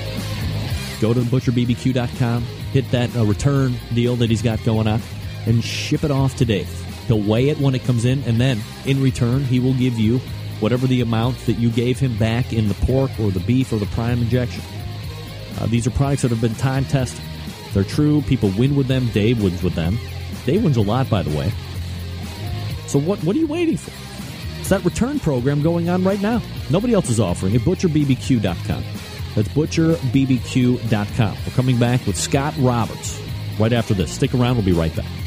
Go 0.99 1.13
to 1.13 1.21
butcherbbq.com. 1.21 2.43
Hit 2.71 2.89
that 2.91 3.15
uh, 3.15 3.25
return 3.25 3.75
deal 3.93 4.15
that 4.15 4.29
he's 4.29 4.41
got 4.41 4.63
going 4.63 4.87
on 4.87 5.01
and 5.45 5.63
ship 5.63 6.03
it 6.03 6.11
off 6.11 6.35
to 6.37 6.45
Dave. 6.45 6.82
He'll 7.07 7.21
weigh 7.21 7.49
it 7.49 7.59
when 7.59 7.75
it 7.75 7.83
comes 7.83 8.05
in, 8.05 8.23
and 8.23 8.39
then 8.39 8.61
in 8.85 9.01
return, 9.01 9.43
he 9.43 9.59
will 9.59 9.73
give 9.73 9.99
you 9.99 10.19
whatever 10.59 10.87
the 10.87 11.01
amount 11.01 11.37
that 11.45 11.53
you 11.53 11.69
gave 11.69 11.99
him 11.99 12.17
back 12.17 12.53
in 12.53 12.67
the 12.67 12.73
pork 12.75 13.11
or 13.19 13.31
the 13.31 13.41
beef 13.41 13.73
or 13.73 13.79
the 13.79 13.85
prime 13.87 14.21
injection. 14.21 14.63
Uh, 15.59 15.65
these 15.67 15.85
are 15.85 15.91
products 15.91 16.21
that 16.21 16.31
have 16.31 16.41
been 16.41 16.55
time 16.55 16.85
tested. 16.85 17.23
They're 17.73 17.83
true. 17.83 18.21
People 18.21 18.49
win 18.57 18.75
with 18.75 18.87
them. 18.87 19.07
Dave 19.09 19.43
wins 19.43 19.61
with 19.61 19.73
them. 19.73 19.97
Dave 20.45 20.63
wins 20.63 20.77
a 20.77 20.81
lot, 20.81 21.09
by 21.09 21.23
the 21.23 21.35
way. 21.37 21.51
So 22.87 22.99
what 22.99 23.23
what 23.23 23.35
are 23.35 23.39
you 23.39 23.47
waiting 23.47 23.77
for? 23.77 23.91
It's 24.59 24.69
that 24.69 24.85
return 24.85 25.19
program 25.19 25.61
going 25.61 25.89
on 25.89 26.03
right 26.03 26.21
now. 26.21 26.41
Nobody 26.69 26.93
else 26.93 27.09
is 27.09 27.19
offering 27.19 27.55
it. 27.55 27.61
ButcherBBQ.com. 27.63 28.83
That's 29.35 29.47
ButcherBBQ.com. 29.49 31.37
We're 31.45 31.53
coming 31.53 31.79
back 31.79 32.05
with 32.05 32.17
Scott 32.17 32.53
Roberts 32.57 33.21
right 33.59 33.73
after 33.73 33.93
this. 33.93 34.11
Stick 34.11 34.33
around. 34.33 34.55
We'll 34.55 34.65
be 34.65 34.71
right 34.71 34.95
back. 34.95 35.22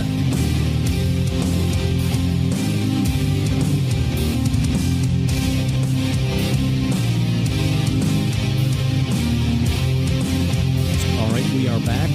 All 11.18 11.30
right, 11.32 11.50
we 11.52 11.66
are 11.68 11.80
back. 11.80 12.10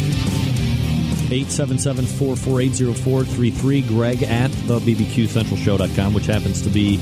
877-448-0433. 1.27 3.88
Greg 3.89 4.23
at 4.23 4.49
the 4.68 4.80
BBQCentralShow.com, 4.80 6.14
which 6.14 6.27
happens 6.27 6.61
to 6.61 6.69
be 6.69 7.02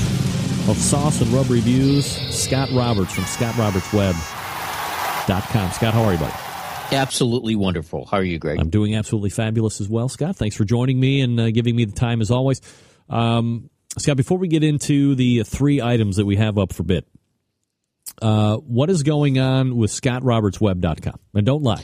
of 0.70 0.78
sauce 0.78 1.22
and 1.22 1.32
rub 1.32 1.50
reviews, 1.50 2.06
Scott 2.36 2.70
Roberts 2.72 3.14
from 3.14 3.24
ScottRobertsWeb.com. 5.28 5.72
Scott, 5.72 5.94
how 5.94 6.04
are 6.04 6.14
you, 6.14 6.20
buddy? 6.20 6.34
Absolutely 6.92 7.56
wonderful. 7.56 8.06
How 8.06 8.18
are 8.18 8.24
you, 8.24 8.40
Greg? 8.40 8.60
I'm 8.60 8.70
doing 8.70 8.96
absolutely 8.96 9.30
fabulous 9.30 9.82
as 9.82 9.90
well, 9.90 10.08
Scott. 10.08 10.38
Thanks 10.38 10.56
for 10.56 10.64
joining 10.64 11.00
me 11.00 11.22
and 11.22 11.40
uh, 11.40 11.52
giving 11.52 11.76
me 11.76 11.86
the 11.86 11.96
time 11.96 12.22
as 12.22 12.32
always. 12.32 12.62
Um, 13.10 13.70
Scott, 13.98 14.16
before 14.16 14.38
we 14.38 14.48
get 14.48 14.64
into 14.64 15.16
the 15.16 15.44
three 15.44 15.82
items 15.82 16.16
that 16.16 16.26
we 16.26 16.38
have 16.38 16.58
up 16.58 16.72
for 16.72 16.84
bid, 16.84 17.06
uh, 18.22 18.56
what 18.58 18.90
is 18.90 19.04
going 19.04 19.38
on 19.38 19.76
with 19.76 19.92
ScottRobertsWeb.com? 19.92 21.20
And 21.34 21.46
don't 21.46 21.64
lie. 21.64 21.84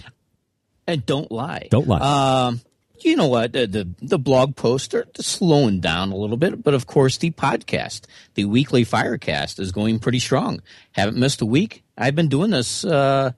And 0.87 1.05
don't 1.05 1.31
lie. 1.31 1.67
Don't 1.69 1.87
lie. 1.87 2.47
Um, 2.47 2.61
you 2.99 3.17
know 3.17 3.27
what? 3.27 3.51
The, 3.51 3.67
the 3.67 3.89
the 4.01 4.19
blog 4.19 4.55
posts 4.55 4.93
are 4.93 5.05
slowing 5.15 5.81
down 5.81 6.11
a 6.11 6.15
little 6.15 6.37
bit, 6.37 6.63
but 6.63 6.73
of 6.73 6.87
course 6.87 7.17
the 7.17 7.31
podcast, 7.31 8.05
the 8.35 8.45
weekly 8.45 8.85
Firecast, 8.85 9.59
is 9.59 9.73
going 9.73 9.99
pretty 9.99 10.19
strong. 10.19 10.61
Haven't 10.93 11.17
missed 11.17 11.41
a 11.41 11.45
week. 11.45 11.82
I've 11.97 12.15
been 12.15 12.29
doing 12.29 12.51
this. 12.51 12.83
Uh, 12.85 13.31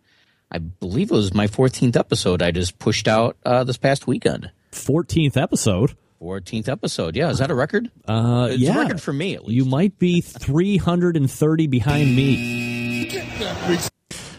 I 0.51 0.57
believe 0.59 1.11
it 1.11 1.15
was 1.15 1.33
my 1.33 1.47
14th 1.47 1.97
episode. 1.97 2.41
I 2.41 2.51
just 2.51 2.79
pushed 2.79 3.07
out 3.07 3.37
uh, 3.45 3.63
this 3.63 3.77
past 3.77 4.07
weekend. 4.07 4.51
14th 4.71 5.37
episode. 5.37 5.95
14th 6.21 6.69
episode. 6.69 7.15
Yeah, 7.15 7.29
is 7.29 7.39
that 7.39 7.51
a 7.51 7.55
record? 7.55 7.91
Uh, 8.07 8.47
it's 8.51 8.61
yeah. 8.61 8.75
a 8.75 8.79
record 8.81 9.01
for 9.01 9.13
me 9.13 9.35
at 9.35 9.45
least. 9.45 9.55
You 9.55 9.65
might 9.65 9.99
be 9.99 10.21
330 10.21 11.67
behind 11.67 12.15
me. 12.15 13.09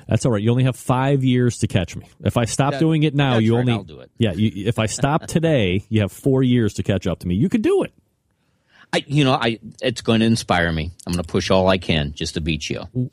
That's 0.09 0.24
all 0.24 0.32
right. 0.32 0.43
You 0.43 0.51
only 0.51 0.64
have 0.64 0.76
five 0.76 1.24
years 1.24 1.59
to 1.59 1.66
catch 1.66 1.97
me. 1.97 2.06
If 2.24 2.36
I 2.36 2.44
stop 2.44 2.72
That- 2.72 2.80
doing 2.80 3.02
it 3.02 3.14
now, 3.14 3.38
you 3.38 3.55
right, 3.55 3.60
only 3.60 3.72
I'll 3.72 3.82
do 3.82 4.01
it. 4.01 4.10
yeah. 4.18 4.32
You, 4.32 4.66
if 4.66 4.78
I 4.78 4.86
stop 4.86 5.26
today, 5.26 5.84
you 5.88 6.01
have 6.01 6.12
four 6.12 6.43
years 6.43 6.74
to 6.74 6.82
catch 6.82 7.06
up 7.06 7.18
to 7.20 7.28
me. 7.28 7.34
You 7.34 7.48
could 7.48 7.62
do 7.62 7.82
it. 7.82 7.93
I, 8.92 9.04
you 9.06 9.24
know, 9.24 9.32
I 9.34 9.58
it's 9.82 10.00
going 10.00 10.20
to 10.20 10.26
inspire 10.26 10.70
me. 10.72 10.90
I'm 11.06 11.12
going 11.12 11.22
to 11.22 11.30
push 11.30 11.50
all 11.50 11.68
I 11.68 11.78
can 11.78 12.12
just 12.14 12.34
to 12.34 12.40
beat 12.40 12.70
you. 12.70 12.82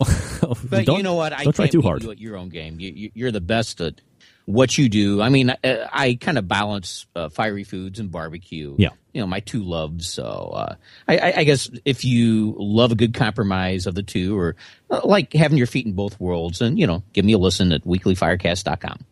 But 0.70 0.86
Don't- 0.86 0.98
you 0.98 1.04
know 1.04 1.16
what? 1.16 1.34
I 1.34 1.44
don't 1.44 1.56
try 1.56 1.68
too 1.68 1.82
hard. 1.82 2.04
You 2.04 2.12
at 2.12 2.20
your 2.20 2.38
own 2.38 2.50
game. 2.50 2.80
You, 2.80 2.92
you, 2.94 3.12
you're 3.14 3.32
the 3.32 3.42
best 3.42 3.80
at 3.82 4.02
what 4.46 4.78
you 4.78 4.90
do. 4.90 5.22
I 5.22 5.30
mean, 5.30 5.50
I, 5.52 5.58
I 5.92 6.18
kind 6.20 6.38
of 6.38 6.48
balance 6.48 7.06
uh, 7.16 7.30
fiery 7.30 7.64
foods 7.64 8.00
and 8.00 8.12
barbecue. 8.12 8.76
Yeah. 8.78 8.90
You 9.14 9.22
know, 9.22 9.28
my 9.28 9.40
two 9.40 9.64
loves. 9.64 10.10
So 10.10 10.24
uh, 10.24 10.76
I, 11.08 11.18
I, 11.18 11.34
I 11.38 11.44
guess 11.46 11.70
if 11.86 12.04
you 12.04 12.56
love 12.58 12.92
a 12.92 12.96
good 12.96 13.14
compromise 13.14 13.88
of 13.88 13.96
the 13.96 14.04
two, 14.04 14.38
or 14.38 14.56
uh, 14.90 15.02
like 15.06 15.32
having 15.34 15.58
your 15.58 15.68
feet 15.68 15.86
in 15.86 15.94
both 15.94 16.20
worlds, 16.20 16.62
and 16.62 16.78
you 16.78 16.88
know, 16.88 17.04
give 17.14 17.24
me 17.24 17.34
a 17.34 17.38
listen 17.38 17.72
at 17.72 17.84
weeklyfirecast.com. 17.84 19.06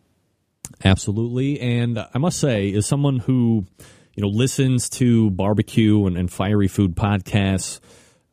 Absolutely. 0.84 1.60
And 1.60 1.98
I 2.12 2.18
must 2.18 2.38
say, 2.40 2.72
as 2.74 2.86
someone 2.86 3.18
who, 3.18 3.66
you 4.14 4.22
know, 4.22 4.28
listens 4.28 4.88
to 4.90 5.30
barbecue 5.30 6.06
and, 6.06 6.16
and 6.16 6.30
fiery 6.30 6.68
food 6.68 6.94
podcasts 6.94 7.80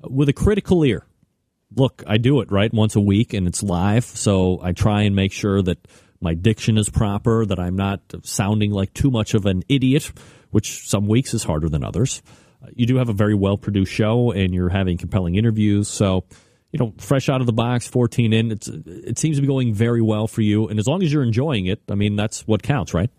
with 0.02 0.30
a 0.30 0.34
critical 0.34 0.84
ear, 0.84 1.06
look, 1.76 2.04
I 2.08 2.18
do 2.18 2.42
it 2.42 2.52
right 2.52 2.74
once 2.74 2.96
a 2.96 3.02
week 3.02 3.34
and 3.34 3.48
it's 3.48 3.64
live. 3.64 4.06
So 4.06 4.60
I 4.62 4.72
try 4.72 5.04
and 5.04 5.16
make 5.16 5.32
sure 5.32 5.62
that 5.62 5.88
my 6.22 6.34
diction 6.34 6.78
is 6.78 6.90
proper, 6.90 7.46
that 7.46 7.60
I'm 7.60 7.76
not 7.76 8.02
sounding 8.24 8.72
like 8.72 8.94
too 8.94 9.12
much 9.12 9.34
of 9.34 9.46
an 9.46 9.64
idiot, 9.70 10.12
which 10.52 10.88
some 10.88 11.08
weeks 11.08 11.34
is 11.34 11.44
harder 11.44 11.70
than 11.70 11.84
others. 11.84 12.22
You 12.74 12.86
do 12.86 12.98
have 12.98 13.10
a 13.10 13.14
very 13.14 13.36
well 13.36 13.58
produced 13.58 13.92
show 13.92 14.32
and 14.32 14.54
you're 14.54 14.70
having 14.70 14.98
compelling 14.98 15.36
interviews. 15.36 15.88
So, 15.88 16.26
you 16.72 16.80
know, 16.80 16.94
fresh 16.98 17.30
out 17.30 17.40
of 17.40 17.48
the 17.48 17.54
box, 17.54 17.88
14 17.88 18.34
in, 18.34 18.52
it's, 18.52 18.68
it 18.68 19.18
seems 19.18 19.38
to 19.38 19.42
be 19.42 19.48
going 19.48 19.74
very 19.74 20.02
well 20.02 20.28
for 20.28 20.42
you. 20.42 20.68
And 20.68 20.78
as 20.78 20.88
long 20.88 21.02
as 21.02 21.12
you're 21.12 21.24
enjoying 21.24 21.68
it, 21.68 21.82
I 21.90 21.96
mean, 21.96 22.16
that's 22.16 22.46
what 22.48 22.62
counts, 22.62 22.94
right? 22.94 23.10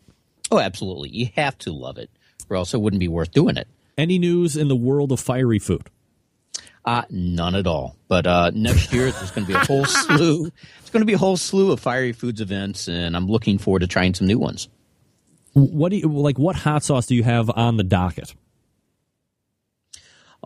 Oh, 0.51 0.59
absolutely. 0.59 1.11
You 1.11 1.31
have 1.37 1.57
to 1.59 1.73
love 1.73 1.97
it, 1.97 2.11
or 2.51 2.57
else 2.57 2.75
it 2.75 2.81
wouldn't 2.81 3.01
be 3.01 3.09
worth 3.09 3.31
doing 3.31 3.57
it. 3.57 3.69
Any 3.97 4.19
news 4.19 4.57
in 4.57 4.69
the 4.69 4.77
world 4.77 5.13
of 5.13 5.21
fiery 5.21 5.59
food? 5.59 5.89
Uh, 6.85 7.03
none 7.11 7.55
at 7.55 7.67
all. 7.67 7.97
But 8.09 8.27
uh, 8.27 8.51
next 8.55 8.93
year 8.93 9.11
there's 9.11 9.31
going 9.31 9.47
to 9.47 9.53
be 9.53 9.59
a 9.59 9.65
whole 9.65 9.85
slew. 9.87 10.51
It's 10.81 10.91
going 10.91 11.03
to 11.03 11.07
be 11.07 11.13
a 11.13 11.19
whole 11.19 11.37
slew 11.37 11.73
of 11.73 11.81
fiery 11.81 12.13
foods 12.13 12.41
events, 12.41 12.89
and 12.89 13.17
I'm 13.17 13.27
looking 13.27 13.59
forward 13.59 13.81
to 13.81 13.87
trying 13.87 14.15
some 14.15 14.27
new 14.27 14.39
ones. 14.39 14.69
What 15.53 15.91
do 15.91 15.97
you 15.97 16.09
like? 16.09 16.39
What 16.39 16.57
hot 16.57 16.85
sauce 16.85 17.07
do 17.07 17.15
you 17.15 17.25
have 17.25 17.51
on 17.51 17.77
the 17.77 17.85
docket? 17.85 18.35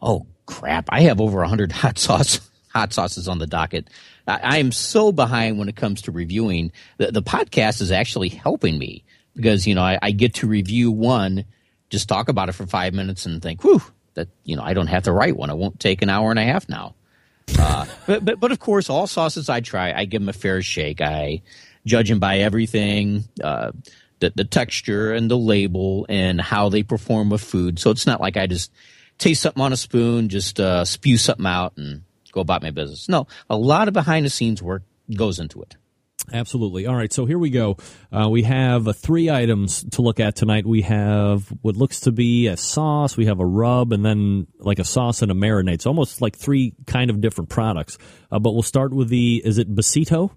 Oh 0.00 0.26
crap! 0.46 0.86
I 0.90 1.02
have 1.02 1.20
over 1.20 1.44
hundred 1.44 1.72
hot 1.82 1.98
sauce 1.98 2.40
hot 2.68 2.92
sauces 2.92 3.28
on 3.28 3.38
the 3.38 3.46
docket. 3.46 3.88
I, 4.26 4.40
I 4.42 4.58
am 4.58 4.72
so 4.72 5.12
behind 5.12 5.58
when 5.58 5.68
it 5.68 5.76
comes 5.76 6.02
to 6.02 6.12
reviewing. 6.12 6.72
The, 6.96 7.12
the 7.12 7.22
podcast 7.22 7.80
is 7.80 7.92
actually 7.92 8.30
helping 8.30 8.78
me 8.78 9.04
because 9.36 9.66
you 9.66 9.74
know 9.74 9.82
I, 9.82 9.98
I 10.00 10.10
get 10.10 10.34
to 10.36 10.46
review 10.46 10.90
one, 10.90 11.44
just 11.90 12.08
talk 12.08 12.28
about 12.28 12.48
it 12.48 12.52
for 12.52 12.66
five 12.66 12.94
minutes, 12.94 13.26
and 13.26 13.42
think, 13.42 13.62
whew, 13.62 13.82
that 14.14 14.28
you 14.44 14.56
know 14.56 14.62
I 14.62 14.74
don't 14.74 14.86
have 14.88 15.04
to 15.04 15.12
write 15.12 15.36
one. 15.36 15.50
It 15.50 15.56
won't 15.56 15.80
take 15.80 16.02
an 16.02 16.10
hour 16.10 16.30
and 16.30 16.38
a 16.38 16.44
half 16.44 16.68
now. 16.68 16.94
Uh, 17.58 17.86
but, 18.06 18.24
but 18.24 18.40
but 18.40 18.52
of 18.52 18.58
course, 18.58 18.90
all 18.90 19.06
sauces 19.06 19.48
I 19.48 19.60
try, 19.60 19.92
I 19.92 20.04
give 20.04 20.22
them 20.22 20.28
a 20.28 20.34
fair 20.34 20.62
shake. 20.62 21.00
I 21.00 21.42
judge 21.86 22.08
them 22.08 22.18
by 22.18 22.38
everything. 22.38 23.24
Uh, 23.42 23.72
the, 24.20 24.32
the 24.34 24.44
texture 24.44 25.12
and 25.12 25.30
the 25.30 25.36
label 25.36 26.06
and 26.08 26.40
how 26.40 26.68
they 26.68 26.82
perform 26.82 27.30
with 27.30 27.42
food. 27.42 27.78
So 27.78 27.90
it's 27.90 28.06
not 28.06 28.20
like 28.20 28.36
I 28.36 28.46
just 28.46 28.72
taste 29.18 29.42
something 29.42 29.62
on 29.62 29.72
a 29.72 29.76
spoon, 29.76 30.28
just 30.28 30.60
uh, 30.60 30.84
spew 30.84 31.18
something 31.18 31.46
out 31.46 31.76
and 31.76 32.02
go 32.32 32.40
about 32.40 32.62
my 32.62 32.70
business. 32.70 33.08
No, 33.08 33.26
a 33.50 33.56
lot 33.56 33.88
of 33.88 33.94
behind 33.94 34.24
the 34.24 34.30
scenes 34.30 34.62
work 34.62 34.82
goes 35.14 35.38
into 35.38 35.60
it. 35.62 35.76
Absolutely. 36.32 36.86
All 36.86 36.96
right, 36.96 37.12
so 37.12 37.26
here 37.26 37.38
we 37.38 37.50
go. 37.50 37.76
Uh, 38.10 38.28
we 38.30 38.44
have 38.44 38.88
uh, 38.88 38.92
three 38.94 39.28
items 39.28 39.84
to 39.90 40.02
look 40.02 40.20
at 40.20 40.34
tonight. 40.34 40.64
We 40.64 40.82
have 40.82 41.46
what 41.60 41.76
looks 41.76 42.00
to 42.00 42.12
be 42.12 42.46
a 42.46 42.56
sauce, 42.56 43.16
we 43.16 43.26
have 43.26 43.40
a 43.40 43.46
rub, 43.46 43.92
and 43.92 44.04
then 44.04 44.46
like 44.58 44.78
a 44.78 44.84
sauce 44.84 45.20
and 45.20 45.30
a 45.30 45.34
marinade. 45.34 45.74
It's 45.74 45.86
almost 45.86 46.22
like 46.22 46.36
three 46.36 46.74
kind 46.86 47.10
of 47.10 47.20
different 47.20 47.50
products. 47.50 47.98
Uh, 48.32 48.38
but 48.38 48.52
we'll 48.52 48.62
start 48.62 48.94
with 48.94 49.10
the, 49.10 49.42
is 49.44 49.58
it 49.58 49.74
Besito? 49.74 50.30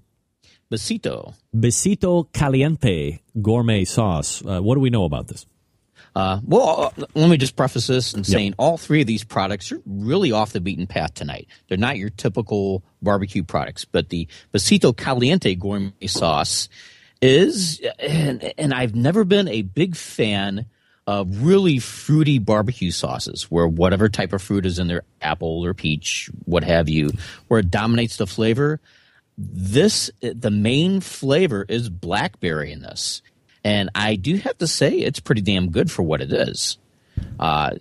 Besito. 0.69 1.33
Besito 1.55 2.31
Caliente 2.33 3.19
gourmet 3.41 3.85
sauce. 3.85 4.43
Uh, 4.45 4.59
what 4.59 4.75
do 4.75 4.81
we 4.81 4.89
know 4.89 5.05
about 5.05 5.27
this? 5.27 5.45
Uh, 6.18 6.39
well, 6.48 6.91
uh, 6.98 7.06
let 7.14 7.30
me 7.30 7.38
just 7.38 7.56
preface 7.56 7.85
this 7.85 8.15
in 8.15 8.22
Yep. 8.22 8.26
saying 8.26 8.56
all 8.57 8.76
three 8.76 9.02
of 9.02 9.07
these 9.07 9.23
products 9.23 9.72
are 9.72 9.80
really 9.85 10.31
off 10.31 10.52
the 10.52 10.60
beaten 10.60 10.88
path 10.88 11.14
tonight. 11.14 11.48
They're 11.68 11.77
not 11.77 11.99
your 11.99 12.10
typical 12.10 12.81
barbecue 13.03 13.44
products, 13.44 13.85
but 13.85 14.10
the 14.10 14.27
Besito 14.52 14.98
Caliente 14.98 15.53
gourmet 15.53 16.07
sauce 16.07 16.69
is, 17.22 17.80
and, 17.99 18.52
and 18.57 18.73
I've 18.73 18.95
never 18.95 19.26
been 19.26 19.48
a 19.48 19.61
big 19.61 19.95
fan 19.95 20.65
of 21.06 21.44
really 21.44 21.77
fruity 21.77 22.39
barbecue 22.39 22.89
sauces 22.89 23.44
where 23.44 23.68
whatever 23.68 24.10
type 24.10 24.34
of 24.34 24.41
fruit 24.41 24.65
is 24.65 24.80
in 24.80 24.88
there, 24.88 25.03
apple 25.22 25.64
or 25.64 25.76
peach, 25.76 26.31
what 26.45 26.64
have 26.64 26.89
you, 26.89 27.11
where 27.48 27.60
it 27.60 27.69
dominates 27.69 28.18
the 28.18 28.26
flavor. 28.26 28.80
This, 29.38 30.10
the 30.22 30.49
main 30.49 30.99
flavor 30.99 31.64
is 31.69 31.89
blackberry 31.89 32.72
in 32.72 32.81
this. 32.81 33.22
And 33.68 33.89
I 33.94 34.15
do 34.15 34.38
have 34.38 34.57
to 34.60 34.68
say 34.68 34.98
it's 34.98 35.19
pretty 35.19 35.41
damn 35.41 35.72
good 35.72 35.91
for 35.91 36.02
what 36.02 36.22
it 36.22 36.31
is. 36.31 36.77
Uh, 37.38 37.72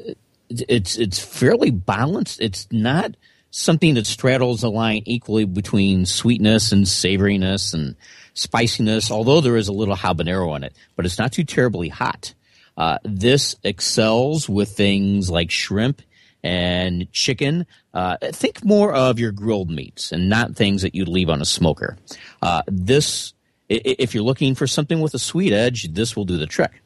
it's, 0.49 0.97
it's 0.97 1.21
fairly 1.21 1.71
balanced. 1.71 2.41
It's 2.41 2.67
not 2.73 3.15
something 3.53 3.95
that 3.95 4.05
straddles 4.05 4.63
the 4.63 4.71
line 4.71 5.05
equally 5.07 5.45
between 5.45 6.05
sweetness 6.05 6.73
and 6.73 6.87
savoriness 6.87 7.73
and 7.73 7.95
spiciness, 8.35 9.13
although 9.13 9.41
there 9.41 9.57
is 9.57 9.69
a 9.69 9.73
little 9.73 9.95
habanero 9.95 10.57
in 10.57 10.65
it, 10.65 10.75
but 10.97 11.07
it's 11.07 11.21
not 11.21 11.31
too 11.31 11.45
terribly 11.45 11.89
hot. 11.89 12.35
Uh, 12.77 12.99
this 13.05 13.55
excels 13.63 14.49
with 14.49 14.71
things 14.71 15.31
like 15.31 15.53
shrimp 15.53 16.03
and 16.43 17.13
chicken. 17.13 17.65
Uh, 17.95 18.17
think 18.33 18.65
more 18.65 18.93
of 18.93 19.21
your 19.21 19.31
grilled 19.31 19.71
meats 19.71 20.11
and 20.11 20.29
not 20.29 20.57
things 20.57 20.83
that 20.83 20.97
you'd 20.97 21.07
leave 21.07 21.31
on 21.31 21.41
a 21.41 21.47
smoker. 21.47 21.97
Uh, 22.43 22.63
this, 22.67 23.35
if 23.68 24.14
you're 24.14 24.24
looking 24.24 24.55
for 24.55 24.66
something 24.66 25.01
with 25.01 25.14
a 25.14 25.18
sweet 25.18 25.52
edge, 25.52 25.93
this 25.93 26.16
will 26.16 26.24
do 26.24 26.36
the 26.36 26.47
trick. 26.47 26.82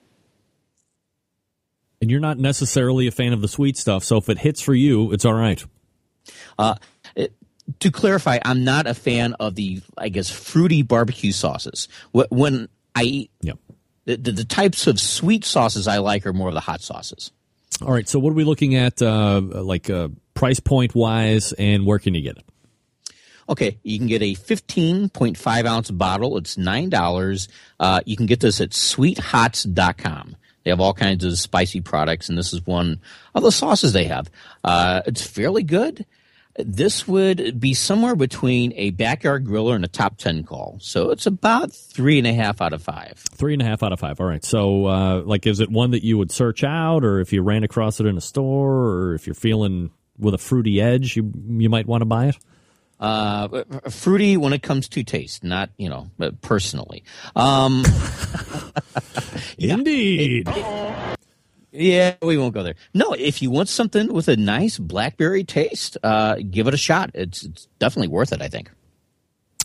And 2.01 2.11
you're 2.11 2.21
not 2.21 2.39
necessarily 2.39 3.07
a 3.07 3.11
fan 3.11 3.33
of 3.33 3.43
the 3.43 3.49
sweet 3.49 3.77
stuff, 3.77 4.05
so 4.05 4.17
if 4.17 4.29
it 4.29 4.39
hits 4.39 4.61
for 4.61 4.75
you, 4.75 5.13
it's 5.13 5.25
all 5.25 5.35
right. 5.35 5.63
Uh, 6.59 6.77
it, 7.15 7.35
to 7.81 7.91
clarify, 7.91 8.39
I'm 8.45 8.65
not 8.65 8.87
a 8.87 8.95
fan 8.95 9.35
of 9.35 9.55
the, 9.55 9.83
I 9.99 10.09
guess, 10.09 10.31
fruity 10.31 10.83
barbecue 10.83 11.33
sauces. 11.33 11.89
When 12.13 12.69
I 12.95 13.03
eat, 13.03 13.31
yep. 13.43 13.59
the, 14.07 14.17
the, 14.17 14.33
the, 14.33 14.45
types 14.45 14.87
of 14.87 14.99
sweet 14.99 15.45
sauces 15.45 15.87
I 15.87 15.99
like 15.99 16.27
are 16.27 16.33
more 16.33 16.49
of 16.49 16.55
the 16.55 16.61
hot 16.61 16.81
sauces. 16.81 17.33
All 17.83 17.93
right. 17.93 18.09
So, 18.09 18.19
what 18.19 18.31
are 18.31 18.35
we 18.35 18.45
looking 18.45 18.75
at, 18.75 19.01
uh, 19.01 19.41
like 19.41 19.89
uh, 19.89 20.09
price 20.35 20.61
point 20.61 20.95
wise, 20.95 21.53
and 21.53 21.87
where 21.87 21.99
can 21.99 22.15
you 22.15 22.23
get 22.23 22.39
it? 22.39 22.45
Okay, 23.51 23.79
you 23.83 23.99
can 23.99 24.07
get 24.07 24.23
a 24.23 24.35
15.5 24.35 25.67
ounce 25.67 25.91
bottle. 25.91 26.37
It's 26.37 26.57
$9. 26.57 27.49
Uh, 27.81 28.01
you 28.07 28.17
can 28.17 28.27
get 28.27 28.41
this 28.41 28.61
at 28.61 28.73
sweethots.com. 28.73 30.37
They 30.63 30.71
have 30.71 30.81
all 30.81 30.95
kinds 30.95 31.25
of 31.25 31.39
spicy 31.39 31.81
products, 31.81 32.29
and 32.29 32.39
this 32.39 32.53
is 32.53 32.65
one 32.65 33.01
of 33.35 33.43
the 33.43 33.51
sauces 33.51 33.93
they 33.93 34.05
have. 34.05 34.31
Uh, 34.63 35.03
it's 35.07 35.27
fairly 35.27 35.65
good 35.65 36.07
this 36.57 37.07
would 37.07 37.61
be 37.61 37.75
somewhere 37.75 38.17
between 38.17 38.73
a 38.77 38.91
backyard 38.91 39.47
griller 39.47 39.75
and 39.75 39.85
a 39.85 39.89
top 39.89 40.17
10 40.19 40.45
call. 40.45 40.79
So 40.81 41.11
it's 41.11 41.27
about 41.27 41.73
three 41.73 42.19
and 42.19 42.27
a 42.27 42.33
half 42.33 42.61
out 42.61 42.73
of 42.73 42.83
five. 42.83 43.25
Three 43.35 43.53
and 43.53 43.63
a 43.63 43.65
half 43.65 43.83
out 43.83 43.93
of 43.93 44.01
five. 44.01 44.21
All 44.21 44.27
right. 44.27 44.45
So, 44.45 44.87
uh, 44.87 45.23
like, 45.25 45.47
is 45.47 45.61
it 45.61 45.71
one 45.71 45.93
that 45.93 46.05
you 46.05 46.19
would 46.19 46.31
search 46.31 46.65
out, 46.65 47.05
or 47.05 47.21
if 47.21 47.33
you 47.33 47.43
ran 47.43 47.65
across 47.65 48.01
it 48.01 48.07
in 48.07 48.17
a 48.17 48.21
store, 48.21 48.89
or 48.89 49.15
if 49.15 49.27
you're 49.27 49.35
feeling 49.35 49.91
with 50.19 50.35
a 50.35 50.39
fruity 50.39 50.81
edge, 50.81 51.17
you, 51.17 51.33
you 51.49 51.71
might 51.71 51.87
want 51.87 52.03
to 52.03 52.07
buy 52.07 52.27
it? 52.27 52.37
Uh, 53.01 53.65
fruity 53.89 54.37
when 54.37 54.53
it 54.53 54.63
comes 54.63 54.89
to 54.91 55.03
taste, 55.03 55.43
not, 55.43 55.71
you 55.79 55.89
know, 55.89 56.11
personally. 56.43 57.03
Um, 57.35 57.83
Indeed. 59.59 60.47
It, 60.47 60.57
it, 60.57 61.19
yeah, 61.73 62.17
we 62.21 62.37
won't 62.37 62.53
go 62.53 62.63
there. 62.63 62.75
No, 62.95 63.13
if 63.13 63.43
you 63.43 63.51
want 63.51 63.69
something 63.69 64.13
with 64.13 64.29
a 64.29 64.37
nice 64.37 64.79
blackberry 64.79 65.45
taste, 65.45 65.97
uh, 66.03 66.37
give 66.51 66.67
it 66.67 66.75
a 66.75 66.77
shot. 66.77 67.11
It's, 67.15 67.45
it's 67.45 67.69
definitely 67.79 68.09
worth 68.09 68.33
it, 68.33 68.43
I 68.43 68.49
think. 68.49 68.71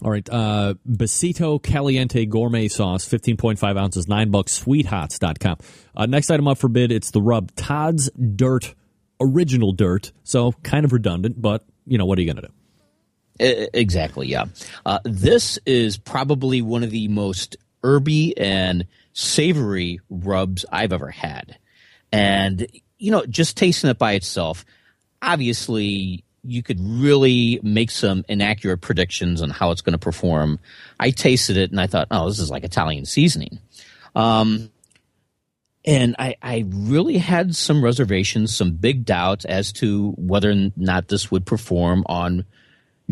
All 0.02 0.12
right. 0.12 0.28
Uh, 0.30 0.76
Besito 0.88 1.62
Caliente 1.62 2.26
Gourmet 2.26 2.68
Sauce, 2.68 3.07
15.5 3.07 3.80
ounces, 3.80 4.07
9 4.07 4.30
bucks, 4.30 4.52
sweethots.com. 4.53 5.57
Uh, 5.95 6.06
next 6.06 6.30
item 6.30 6.48
up 6.48 6.57
for 6.57 6.68
bid, 6.68 6.91
it's 6.91 7.12
the 7.12 7.22
rub 7.22 7.56
Todd's 7.56 8.10
Dirt, 8.12 8.76
original 9.20 9.72
dirt. 9.72 10.12
So 10.24 10.52
kind 10.64 10.86
of 10.86 10.94
redundant, 10.94 11.41
but, 11.41 11.66
you 11.88 11.98
know, 11.98 12.06
what 12.06 12.18
are 12.20 12.22
you 12.22 12.28
going 12.28 12.41
to 12.41 12.48
do? 12.49 12.53
Exactly, 13.40 14.28
yeah. 14.28 14.45
Uh, 14.86 14.99
this 15.03 15.60
is 15.66 15.98
probably 15.98 16.62
one 16.62 16.84
of 16.84 16.91
the 16.91 17.07
most 17.07 17.57
herby 17.84 18.38
and 18.38 18.88
savory 19.14 19.99
rubs 20.10 20.66
I've 20.72 20.94
ever 20.94 21.10
had. 21.10 21.57
And, 22.12 22.68
you 22.98 23.12
know, 23.12 23.26
just 23.26 23.57
tasting 23.57 23.90
it 23.90 23.98
by 23.98 24.14
itself, 24.14 24.66
obviously 25.22 26.24
you 26.44 26.62
could 26.62 26.80
really 26.80 27.60
make 27.64 27.91
some 27.91 28.24
inaccurate 28.30 28.78
predictions 28.78 29.41
on 29.41 29.49
how 29.49 29.72
it's 29.72 29.82
going 29.82 29.94
to 29.94 29.99
perform. 29.99 30.60
I 30.99 31.10
tasted 31.10 31.57
it 31.57 31.72
and 31.72 31.82
I 31.82 31.88
thought, 31.88 32.07
oh, 32.12 32.30
this 32.30 32.40
is 32.40 32.52
like 32.52 32.64
Italian 32.64 33.06
seasoning. 33.06 33.60
Um, 34.14 34.70
and 35.84 36.16
I, 36.18 36.36
I 36.41 36.66
really 36.68 37.18
had 37.18 37.56
some 37.56 37.84
reservations, 37.84 38.56
some 38.56 38.72
big 38.72 39.06
doubts 39.06 39.45
as 39.45 39.72
to 39.74 40.12
whether 40.18 40.52
or 40.52 40.72
not 40.76 41.07
this 41.07 41.30
would 41.32 41.45
perform 41.45 42.03
on 42.07 42.45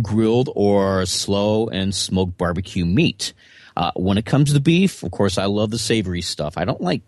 grilled 0.01 0.49
or 0.55 1.05
slow 1.05 1.67
and 1.67 1.93
smoked 1.93 2.37
barbecue 2.37 2.85
meat. 2.85 3.33
Uh, 3.75 3.91
when 3.95 4.17
it 4.17 4.25
comes 4.25 4.53
to 4.53 4.59
beef, 4.59 5.03
of 5.03 5.11
course, 5.11 5.37
I 5.37 5.45
love 5.45 5.71
the 5.71 5.79
savory 5.79 6.21
stuff. 6.21 6.57
I 6.57 6.65
don't 6.65 6.81
like 6.81 7.01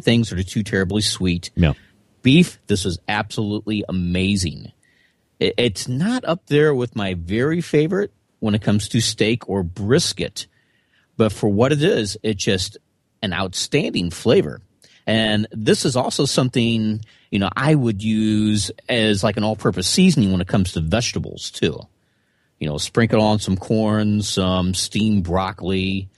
things 0.00 0.30
that 0.30 0.38
are 0.38 0.44
too 0.44 0.62
terribly 0.62 1.02
sweet. 1.02 1.50
Yeah. 1.56 1.72
Beef, 2.22 2.58
this 2.66 2.84
was 2.84 2.98
absolutely 3.08 3.84
amazing. 3.88 4.72
It, 5.40 5.54
it's 5.56 5.88
not 5.88 6.24
up 6.24 6.46
there 6.46 6.74
with 6.74 6.94
my 6.94 7.14
very 7.14 7.60
favorite 7.60 8.12
when 8.38 8.54
it 8.54 8.62
comes 8.62 8.88
to 8.88 9.00
steak 9.00 9.48
or 9.48 9.62
brisket, 9.62 10.46
but 11.16 11.32
for 11.32 11.48
what 11.48 11.72
it 11.72 11.82
is, 11.82 12.16
it's 12.22 12.42
just 12.42 12.78
an 13.22 13.32
outstanding 13.32 14.10
flavor. 14.10 14.60
And 15.06 15.48
this 15.50 15.84
is 15.84 15.96
also 15.96 16.24
something, 16.24 17.00
you 17.30 17.38
know, 17.38 17.50
I 17.56 17.74
would 17.74 18.02
use 18.02 18.70
as 18.88 19.24
like 19.24 19.36
an 19.36 19.44
all 19.44 19.56
purpose 19.56 19.88
seasoning 19.88 20.30
when 20.30 20.40
it 20.40 20.48
comes 20.48 20.72
to 20.72 20.80
vegetables 20.80 21.50
too. 21.50 21.80
You 22.62 22.68
know, 22.68 22.78
sprinkle 22.78 23.20
on 23.20 23.40
some 23.40 23.56
corn, 23.56 24.22
some 24.22 24.72
steamed 24.72 25.24
broccoli, 25.24 26.08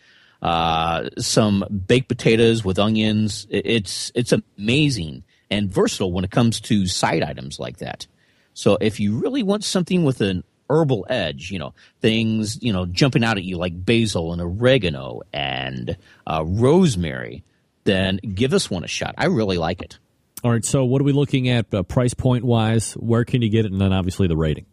uh, 0.43 1.09
some 1.16 1.65
baked 1.87 2.09
potatoes 2.09 2.62
with 2.62 2.79
onions. 2.79 3.47
It's 3.49 4.12
it's 4.15 4.31
amazing 4.59 5.25
and 5.51 5.71
versatile 5.71 6.12
when 6.12 6.23
it 6.23 6.31
comes 6.31 6.61
to 6.61 6.87
side 6.87 7.23
items 7.23 7.59
like 7.59 7.79
that. 7.79 8.07
So 8.53 8.77
if 8.79 9.01
you 9.01 9.16
really 9.16 9.43
want 9.43 9.65
something 9.65 10.05
with 10.05 10.21
an 10.21 10.45
herbal 10.69 11.07
edge, 11.09 11.51
you 11.51 11.59
know, 11.59 11.73
things, 12.03 12.62
you 12.62 12.75
know, 12.75 12.85
jumping 12.85 13.25
out 13.25 13.39
at 13.39 13.45
you 13.45 13.57
like 13.57 13.73
basil 13.83 14.35
and 14.35 14.43
oregano 14.43 15.23
and 15.33 15.97
uh, 16.27 16.45
rosemary, 16.47 17.43
then 17.85 18.19
give 18.19 18.51
this 18.51 18.71
one 18.71 18.85
a 18.85 18.89
shot. 18.89 19.15
I 19.16 19.27
really 19.27 19.57
like 19.57 19.81
it. 19.81 19.99
All 20.43 20.51
right. 20.51 20.62
So 20.62 20.85
what 20.85 21.01
are 21.01 21.05
we 21.05 21.12
looking 21.12 21.49
at 21.49 21.73
uh, 21.73 21.85
price 21.85 22.12
point 22.12 22.45
wise? 22.45 22.93
Where 22.93 23.25
can 23.25 23.41
you 23.41 23.49
get 23.49 23.65
it? 23.65 23.73
And 23.73 23.81
then 23.81 23.95
obviously 23.95 24.29
the 24.29 24.37
rating. 24.37 24.66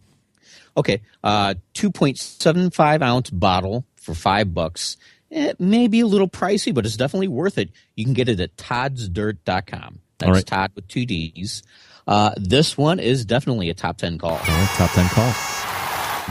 Okay. 0.76 1.02
Uh, 1.24 1.56
2.75 1.74 3.02
ounce 3.02 3.30
bottle 3.30 3.86
for 3.96 4.14
five 4.14 4.54
bucks. 4.54 4.98
It 5.30 5.60
may 5.60 5.88
be 5.88 6.02
a 6.02 6.08
little 6.08 6.30
pricey, 6.30 6.74
but 6.74 6.86
it's 6.86 6.98
definitely 6.98 7.30
worth 7.30 7.58
it. 7.58 7.70
You 7.96 8.04
can 8.04 8.14
get 8.14 8.28
it 8.28 8.40
at 8.40 8.58
toddsdirt.com. 8.58 10.00
That's 10.18 10.28
All 10.28 10.34
right. 10.34 10.46
Todd 10.46 10.72
with 10.76 10.88
two 10.88 11.06
D's. 11.06 11.64
Uh, 12.08 12.32
this 12.36 12.78
one 12.78 13.00
is 13.00 13.26
definitely 13.26 13.70
a 13.70 13.74
top 13.74 13.98
10 13.98 14.18
call. 14.18 14.32
All 14.32 14.38
right, 14.38 14.70
top 14.76 14.92
10 14.92 15.08
call. 15.10 15.34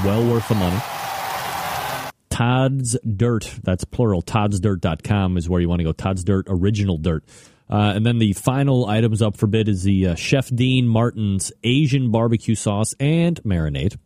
Well 0.04 0.30
worth 0.30 0.48
the 0.48 0.54
money. 0.54 0.80
Todd's 2.28 2.96
Dirt, 3.00 3.52
that's 3.62 3.84
plural, 3.84 4.22
toddsdirt.com 4.22 5.36
is 5.36 5.48
where 5.48 5.60
you 5.60 5.68
want 5.68 5.80
to 5.80 5.84
go. 5.84 5.92
Todd's 5.92 6.24
Dirt, 6.24 6.46
original 6.48 6.96
dirt. 6.96 7.24
Uh, 7.68 7.92
and 7.94 8.04
then 8.04 8.18
the 8.18 8.32
final 8.32 8.86
items 8.86 9.22
up 9.22 9.36
for 9.36 9.46
bid 9.46 9.68
is 9.68 9.82
the 9.82 10.08
uh, 10.08 10.14
Chef 10.14 10.48
Dean 10.48 10.88
Martin's 10.88 11.52
Asian 11.62 12.10
barbecue 12.10 12.54
sauce 12.54 12.94
and 12.98 13.40
marinade. 13.42 13.96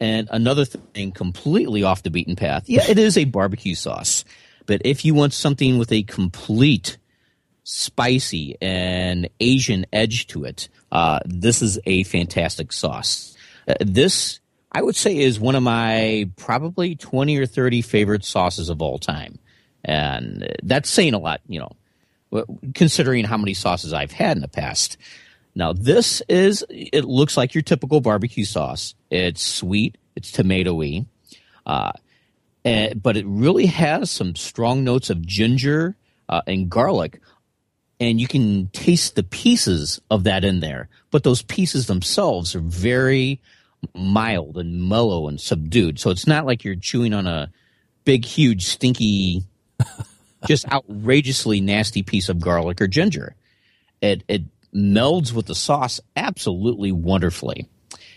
And 0.00 0.28
another 0.30 0.64
thing 0.64 1.12
completely 1.12 1.82
off 1.82 2.02
the 2.02 2.10
beaten 2.10 2.34
path. 2.34 2.64
Yeah, 2.68 2.84
it 2.88 2.98
is 2.98 3.18
a 3.18 3.24
barbecue 3.24 3.74
sauce. 3.74 4.24
But 4.66 4.82
if 4.84 5.04
you 5.04 5.14
want 5.14 5.34
something 5.34 5.78
with 5.78 5.92
a 5.92 6.02
complete 6.04 6.96
spicy 7.64 8.56
and 8.62 9.28
Asian 9.40 9.84
edge 9.92 10.26
to 10.28 10.44
it, 10.44 10.68
uh, 10.90 11.20
this 11.26 11.60
is 11.60 11.78
a 11.86 12.04
fantastic 12.04 12.72
sauce. 12.72 13.36
Uh, 13.68 13.74
this, 13.80 14.40
I 14.72 14.82
would 14.82 14.96
say, 14.96 15.18
is 15.18 15.38
one 15.38 15.54
of 15.54 15.62
my 15.62 16.30
probably 16.36 16.96
20 16.96 17.36
or 17.36 17.46
30 17.46 17.82
favorite 17.82 18.24
sauces 18.24 18.70
of 18.70 18.80
all 18.80 18.98
time. 18.98 19.38
And 19.84 20.56
that's 20.62 20.88
saying 20.88 21.14
a 21.14 21.18
lot, 21.18 21.40
you 21.46 21.60
know, 21.60 22.44
considering 22.74 23.24
how 23.24 23.36
many 23.36 23.54
sauces 23.54 23.92
I've 23.92 24.12
had 24.12 24.36
in 24.36 24.42
the 24.42 24.48
past. 24.48 24.96
Now, 25.54 25.72
this 25.72 26.22
is, 26.28 26.64
it 26.68 27.04
looks 27.04 27.36
like 27.36 27.54
your 27.54 27.62
typical 27.62 28.00
barbecue 28.00 28.44
sauce. 28.44 28.94
It's 29.10 29.42
sweet, 29.42 29.98
it's 30.14 30.30
tomatoey, 30.30 31.06
uh, 31.66 31.92
and, 32.64 33.02
but 33.02 33.16
it 33.16 33.26
really 33.26 33.66
has 33.66 34.10
some 34.10 34.36
strong 34.36 34.84
notes 34.84 35.10
of 35.10 35.26
ginger 35.26 35.96
uh, 36.28 36.42
and 36.46 36.70
garlic. 36.70 37.20
And 37.98 38.20
you 38.20 38.28
can 38.28 38.68
taste 38.68 39.16
the 39.16 39.22
pieces 39.22 40.00
of 40.10 40.24
that 40.24 40.44
in 40.44 40.60
there. 40.60 40.88
But 41.10 41.22
those 41.22 41.42
pieces 41.42 41.86
themselves 41.86 42.54
are 42.54 42.60
very 42.60 43.40
mild 43.94 44.56
and 44.56 44.88
mellow 44.88 45.28
and 45.28 45.40
subdued. 45.40 45.98
So 45.98 46.10
it's 46.10 46.26
not 46.26 46.46
like 46.46 46.64
you're 46.64 46.76
chewing 46.76 47.12
on 47.12 47.26
a 47.26 47.50
big, 48.04 48.24
huge, 48.24 48.66
stinky 48.66 49.44
just 50.46 50.70
outrageously 50.70 51.60
nasty 51.60 52.02
piece 52.02 52.28
of 52.28 52.40
garlic 52.40 52.80
or 52.80 52.86
ginger. 52.86 53.34
It 54.00 54.22
it 54.28 54.42
melds 54.74 55.32
with 55.32 55.46
the 55.46 55.54
sauce 55.54 56.00
absolutely 56.16 56.92
wonderfully. 56.92 57.68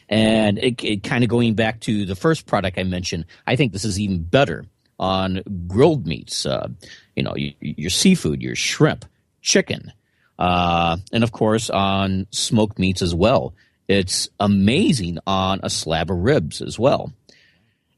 And 0.09 0.57
it, 0.59 0.83
it 0.83 1.03
kind 1.03 1.23
of 1.23 1.29
going 1.29 1.55
back 1.55 1.79
to 1.81 2.05
the 2.05 2.15
first 2.15 2.45
product 2.45 2.77
I 2.77 2.83
mentioned, 2.83 3.25
I 3.47 3.55
think 3.55 3.71
this 3.71 3.85
is 3.85 3.99
even 3.99 4.23
better 4.23 4.65
on 4.99 5.41
grilled 5.67 6.05
meats. 6.05 6.45
Uh, 6.45 6.69
you 7.15 7.23
know, 7.23 7.35
your, 7.35 7.53
your 7.61 7.89
seafood, 7.89 8.41
your 8.41 8.55
shrimp, 8.55 9.05
chicken, 9.41 9.91
uh, 10.37 10.97
and 11.11 11.23
of 11.23 11.31
course 11.31 11.69
on 11.69 12.27
smoked 12.31 12.79
meats 12.79 13.01
as 13.01 13.15
well. 13.15 13.53
It's 13.87 14.29
amazing 14.39 15.19
on 15.27 15.59
a 15.63 15.69
slab 15.69 16.09
of 16.09 16.17
ribs 16.17 16.61
as 16.61 16.79
well. 16.79 17.13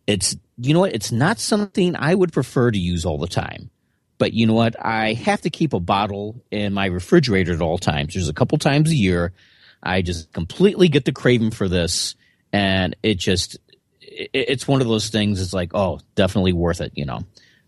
It's 0.07 0.35
you 0.57 0.73
know 0.73 0.81
what? 0.81 0.93
It's 0.93 1.11
not 1.11 1.39
something 1.39 1.95
I 1.95 2.15
would 2.15 2.31
prefer 2.31 2.71
to 2.71 2.77
use 2.77 3.05
all 3.05 3.17
the 3.17 3.27
time. 3.27 3.69
But 4.17 4.33
you 4.33 4.45
know 4.45 4.53
what? 4.53 4.75
I 4.83 5.13
have 5.13 5.41
to 5.41 5.49
keep 5.49 5.73
a 5.73 5.79
bottle 5.79 6.41
in 6.51 6.73
my 6.73 6.85
refrigerator 6.85 7.53
at 7.53 7.61
all 7.61 7.77
times. 7.77 8.13
There's 8.13 8.29
a 8.29 8.33
couple 8.33 8.57
times 8.57 8.89
a 8.91 8.95
year 8.95 9.33
I 9.85 10.01
just 10.01 10.33
completely 10.33 10.89
get 10.89 11.05
the 11.05 11.11
craving 11.11 11.51
for 11.51 11.69
this, 11.69 12.15
and 12.51 12.95
it 13.03 13.15
just 13.15 13.57
it, 14.01 14.29
it's 14.33 14.67
one 14.67 14.81
of 14.81 14.87
those 14.87 15.09
things. 15.09 15.39
It's 15.39 15.53
like, 15.53 15.75
oh, 15.75 15.99
definitely 16.15 16.53
worth 16.53 16.81
it. 16.81 16.93
You 16.95 17.05
know, 17.05 17.19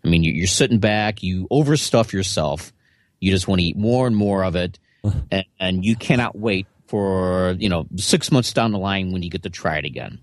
I 0.04 0.08
mean, 0.08 0.24
you're 0.24 0.48
sitting 0.48 0.80
back, 0.80 1.22
you 1.22 1.46
overstuff 1.48 2.12
yourself, 2.12 2.72
you 3.20 3.30
just 3.30 3.46
want 3.46 3.60
to 3.60 3.66
eat 3.66 3.76
more 3.76 4.08
and 4.08 4.16
more 4.16 4.42
of 4.42 4.56
it, 4.56 4.78
and, 5.30 5.44
and 5.60 5.84
you 5.84 5.94
cannot 5.94 6.36
wait 6.36 6.66
for 6.88 7.54
you 7.58 7.68
know 7.68 7.86
six 7.96 8.32
months 8.32 8.52
down 8.52 8.72
the 8.72 8.78
line 8.78 9.12
when 9.12 9.22
you 9.22 9.30
get 9.30 9.44
to 9.44 9.50
try 9.50 9.78
it 9.78 9.84
again. 9.84 10.18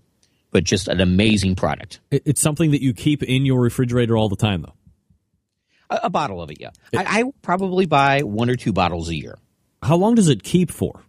But 0.52 0.64
just 0.64 0.88
an 0.88 1.02
amazing 1.02 1.56
product. 1.56 2.00
It's 2.12 2.40
something 2.40 2.72
that 2.72 2.82
you 2.82 2.94
keep 2.94 3.24
in 3.24 3.46
your 3.46 3.60
refrigerator 3.60 4.16
all 4.16 4.30
the 4.30 4.38
time, 4.38 4.62
though. 4.62 4.74
A, 5.90 6.02
a 6.04 6.10
bottle 6.10 6.42
of 6.42 6.50
it, 6.52 6.60
yeah. 6.60 6.72
I, 6.96 7.20
I 7.22 7.24
probably 7.42 7.86
buy 7.86 8.22
one 8.22 8.50
or 8.50 8.56
two 8.56 8.74
bottles 8.74 9.10
a 9.10 9.16
year. 9.16 9.38
How 9.84 9.96
long 9.98 10.16
does 10.16 10.30
it 10.30 10.44
keep 10.44 10.72
for? 10.72 11.02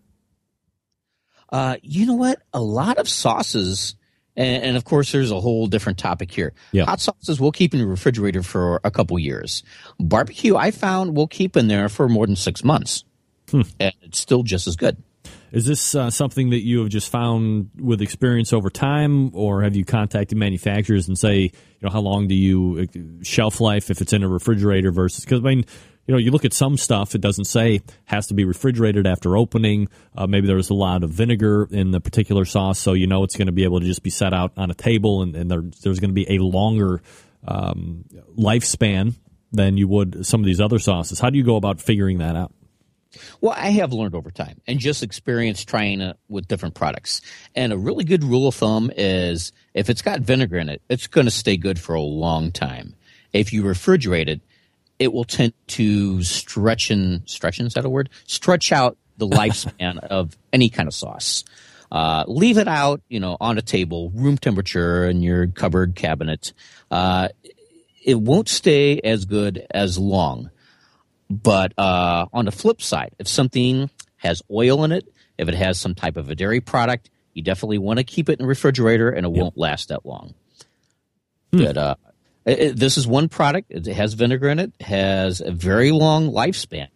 Uh, 1.51 1.77
you 1.83 2.07
know 2.07 2.15
what? 2.15 2.43
A 2.53 2.61
lot 2.61 2.99
of 2.99 3.09
sauces, 3.09 3.95
and, 4.37 4.65
and 4.65 4.77
of 4.77 4.85
course, 4.85 5.13
there's 5.13 5.31
a 5.31 5.41
whole 5.41 5.67
different 5.69 5.99
topic 5.99 6.31
here. 6.31 6.53
Hot 6.85 7.01
sauces 7.01 7.41
we'll 7.41 7.53
keep 7.53 7.73
in 7.73 7.81
the 7.81 7.87
refrigerator 7.87 8.43
for 8.43 8.81
a 8.85 8.91
couple 8.91 9.19
years. 9.19 9.63
Barbecue, 9.99 10.57
I 10.57 10.71
found 10.73 11.17
we'll 11.17 11.29
keep 11.29 11.57
in 11.57 11.69
there 11.69 11.89
for 11.89 12.09
more 12.09 12.27
than 12.27 12.37
six 12.37 12.65
months, 12.65 13.05
Hmm. 13.51 13.63
and 13.79 13.95
it's 14.03 14.19
still 14.19 14.43
just 14.43 14.67
as 14.67 14.75
good. 14.77 14.97
Is 15.57 15.65
this 15.65 15.95
uh, 15.95 16.11
something 16.11 16.51
that 16.51 16.67
you 16.67 16.81
have 16.81 16.91
just 16.91 17.09
found 17.09 17.71
with 17.81 18.03
experience 18.03 18.53
over 18.53 18.69
time, 18.69 19.35
or 19.35 19.63
have 19.63 19.75
you 19.75 19.87
contacted 19.87 20.37
manufacturers 20.37 21.09
and 21.09 21.19
say, 21.19 21.39
you 21.45 21.51
know, 21.81 21.89
how 21.89 22.01
long 22.01 22.29
do 22.29 22.35
you 22.35 22.87
uh, 22.95 23.25
shelf 23.25 23.59
life 23.59 23.89
if 23.89 24.03
it's 24.03 24.13
in 24.13 24.23
a 24.23 24.29
refrigerator 24.29 24.93
versus? 24.93 25.25
Because 25.25 25.41
I 25.41 25.45
mean, 25.45 25.65
you 26.07 26.13
know, 26.13 26.19
you 26.19 26.31
look 26.31 26.45
at 26.45 26.53
some 26.53 26.77
stuff, 26.77 27.15
it 27.15 27.23
doesn't 27.23 27.47
say 27.47 27.81
has 28.05 28.27
to 28.27 28.35
be 28.35 28.45
refrigerated 28.45 29.07
after 29.07 29.35
opening. 29.35 29.89
Uh, 30.15 30.27
maybe 30.27 30.47
there's 30.47 30.69
a 30.69 30.75
lot 30.75 31.03
of 31.03 31.09
vinegar 31.09 31.67
in 31.71 31.91
the 31.91 32.03
particular 32.03 32.45
sauce, 32.45 32.79
so 32.79 32.93
you 32.93 33.07
know 33.07 33.25
it's 33.25 33.37
going 33.37 33.47
to 33.47 33.53
be 33.53 33.65
able 33.65 33.81
to 33.81 33.87
just 33.87 34.03
be 34.03 34.11
set 34.11 34.35
out 34.35 34.53
on 34.59 34.71
a 34.71 34.75
table, 34.75 35.23
and, 35.23 35.35
and 35.35 35.51
there, 35.51 35.63
there's 35.83 36.01
going 36.01 36.11
to 36.11 36.15
be 36.15 36.31
a 36.37 36.39
longer 36.39 37.01
um, 37.49 38.05
lifespan 38.39 39.15
than 39.53 39.79
you 39.79 39.89
would 39.89 40.27
some 40.27 40.41
of 40.41 40.45
these 40.45 40.61
other 40.61 40.79
sauces. 40.79 41.19
How 41.19 41.31
do 41.31 41.39
you 41.39 41.45
go 41.45 41.57
about 41.57 41.81
figuring 41.81 42.19
that 42.19 42.37
out? 42.37 42.53
Well, 43.41 43.55
I 43.57 43.71
have 43.71 43.93
learned 43.93 44.15
over 44.15 44.31
time 44.31 44.61
and 44.67 44.79
just 44.79 45.03
experience 45.03 45.65
trying 45.65 46.01
it 46.01 46.17
with 46.29 46.49
different 46.49 46.75
products. 46.75 47.21
And 47.55 47.73
a 47.73 47.79
really 47.79 48.05
good 48.05 48.25
rule 48.25 48.49
of 48.49 48.55
thumb 48.55 48.91
is 48.97 49.53
if 49.75 49.91
it's 49.91 50.03
got 50.03 50.21
vinegar 50.21 50.59
in 50.59 50.69
it, 50.69 50.83
it's 50.89 51.07
going 51.07 51.27
to 51.27 51.31
stay 51.31 51.57
good 51.57 51.79
for 51.79 51.95
a 51.95 52.01
long 52.01 52.53
time. 52.53 52.95
If 53.33 53.53
you 53.53 53.63
refrigerate 53.63 54.29
it, 54.29 54.41
it 54.99 55.13
will 55.13 55.25
tend 55.25 55.53
to 55.69 56.23
stretch 56.23 56.91
and 56.91 57.23
stretch. 57.29 57.61
Is 57.61 57.75
that 57.75 57.85
a 57.85 57.91
word? 57.91 58.09
Stretch 58.27 58.73
out 58.73 58.97
the 59.19 59.29
lifespan 59.29 59.99
of 59.99 60.37
any 60.53 60.69
kind 60.69 60.89
of 60.89 60.95
sauce. 60.95 61.45
Uh, 61.91 62.25
leave 62.27 62.59
it 62.59 62.67
out, 62.67 63.01
you 63.09 63.21
know, 63.21 63.37
on 63.41 63.59
a 63.59 63.63
table, 63.63 64.11
room 64.11 64.37
temperature 64.37 65.09
in 65.09 65.23
your 65.23 65.47
cupboard 65.47 65.95
cabinet. 65.95 66.53
Uh, 66.91 67.29
it 68.05 68.21
won't 68.21 68.49
stay 68.49 69.01
as 69.01 69.25
good 69.25 69.67
as 69.71 69.99
long. 69.99 70.51
But 71.29 71.73
uh, 71.79 72.27
on 72.33 72.45
the 72.45 72.53
flip 72.53 72.81
side, 72.81 73.15
if 73.19 73.27
something 73.29 73.91
has 74.17 74.43
oil 74.51 74.85
in 74.85 74.93
it, 74.93 75.09
if 75.39 75.49
it 75.49 75.55
has 75.55 75.79
some 75.79 75.95
type 75.95 76.17
of 76.17 76.31
a 76.31 76.35
dairy 76.35 76.61
product, 76.61 77.11
you 77.35 77.43
definitely 77.43 77.79
want 77.79 77.99
to 77.99 78.05
keep 78.05 78.29
it 78.29 78.39
in 78.39 78.45
the 78.45 78.49
refrigerator, 78.49 79.11
and 79.11 79.27
it 79.27 79.33
won't 79.33 79.59
last 79.59 79.89
that 79.89 80.07
long. 80.07 80.35
But 81.51 81.77
uh, 81.77 81.95
it- 82.45 82.59
it- 82.59 82.77
this 82.77 82.97
is 82.97 83.07
one 83.07 83.29
product. 83.29 83.71
It 83.71 83.87
has 83.87 84.15
vinegar 84.15 84.49
in 84.49 84.59
it. 84.59 84.73
Has 84.81 85.41
a 85.41 85.51
very 85.51 85.91
long 85.93 86.31
lifespan, 86.31 86.89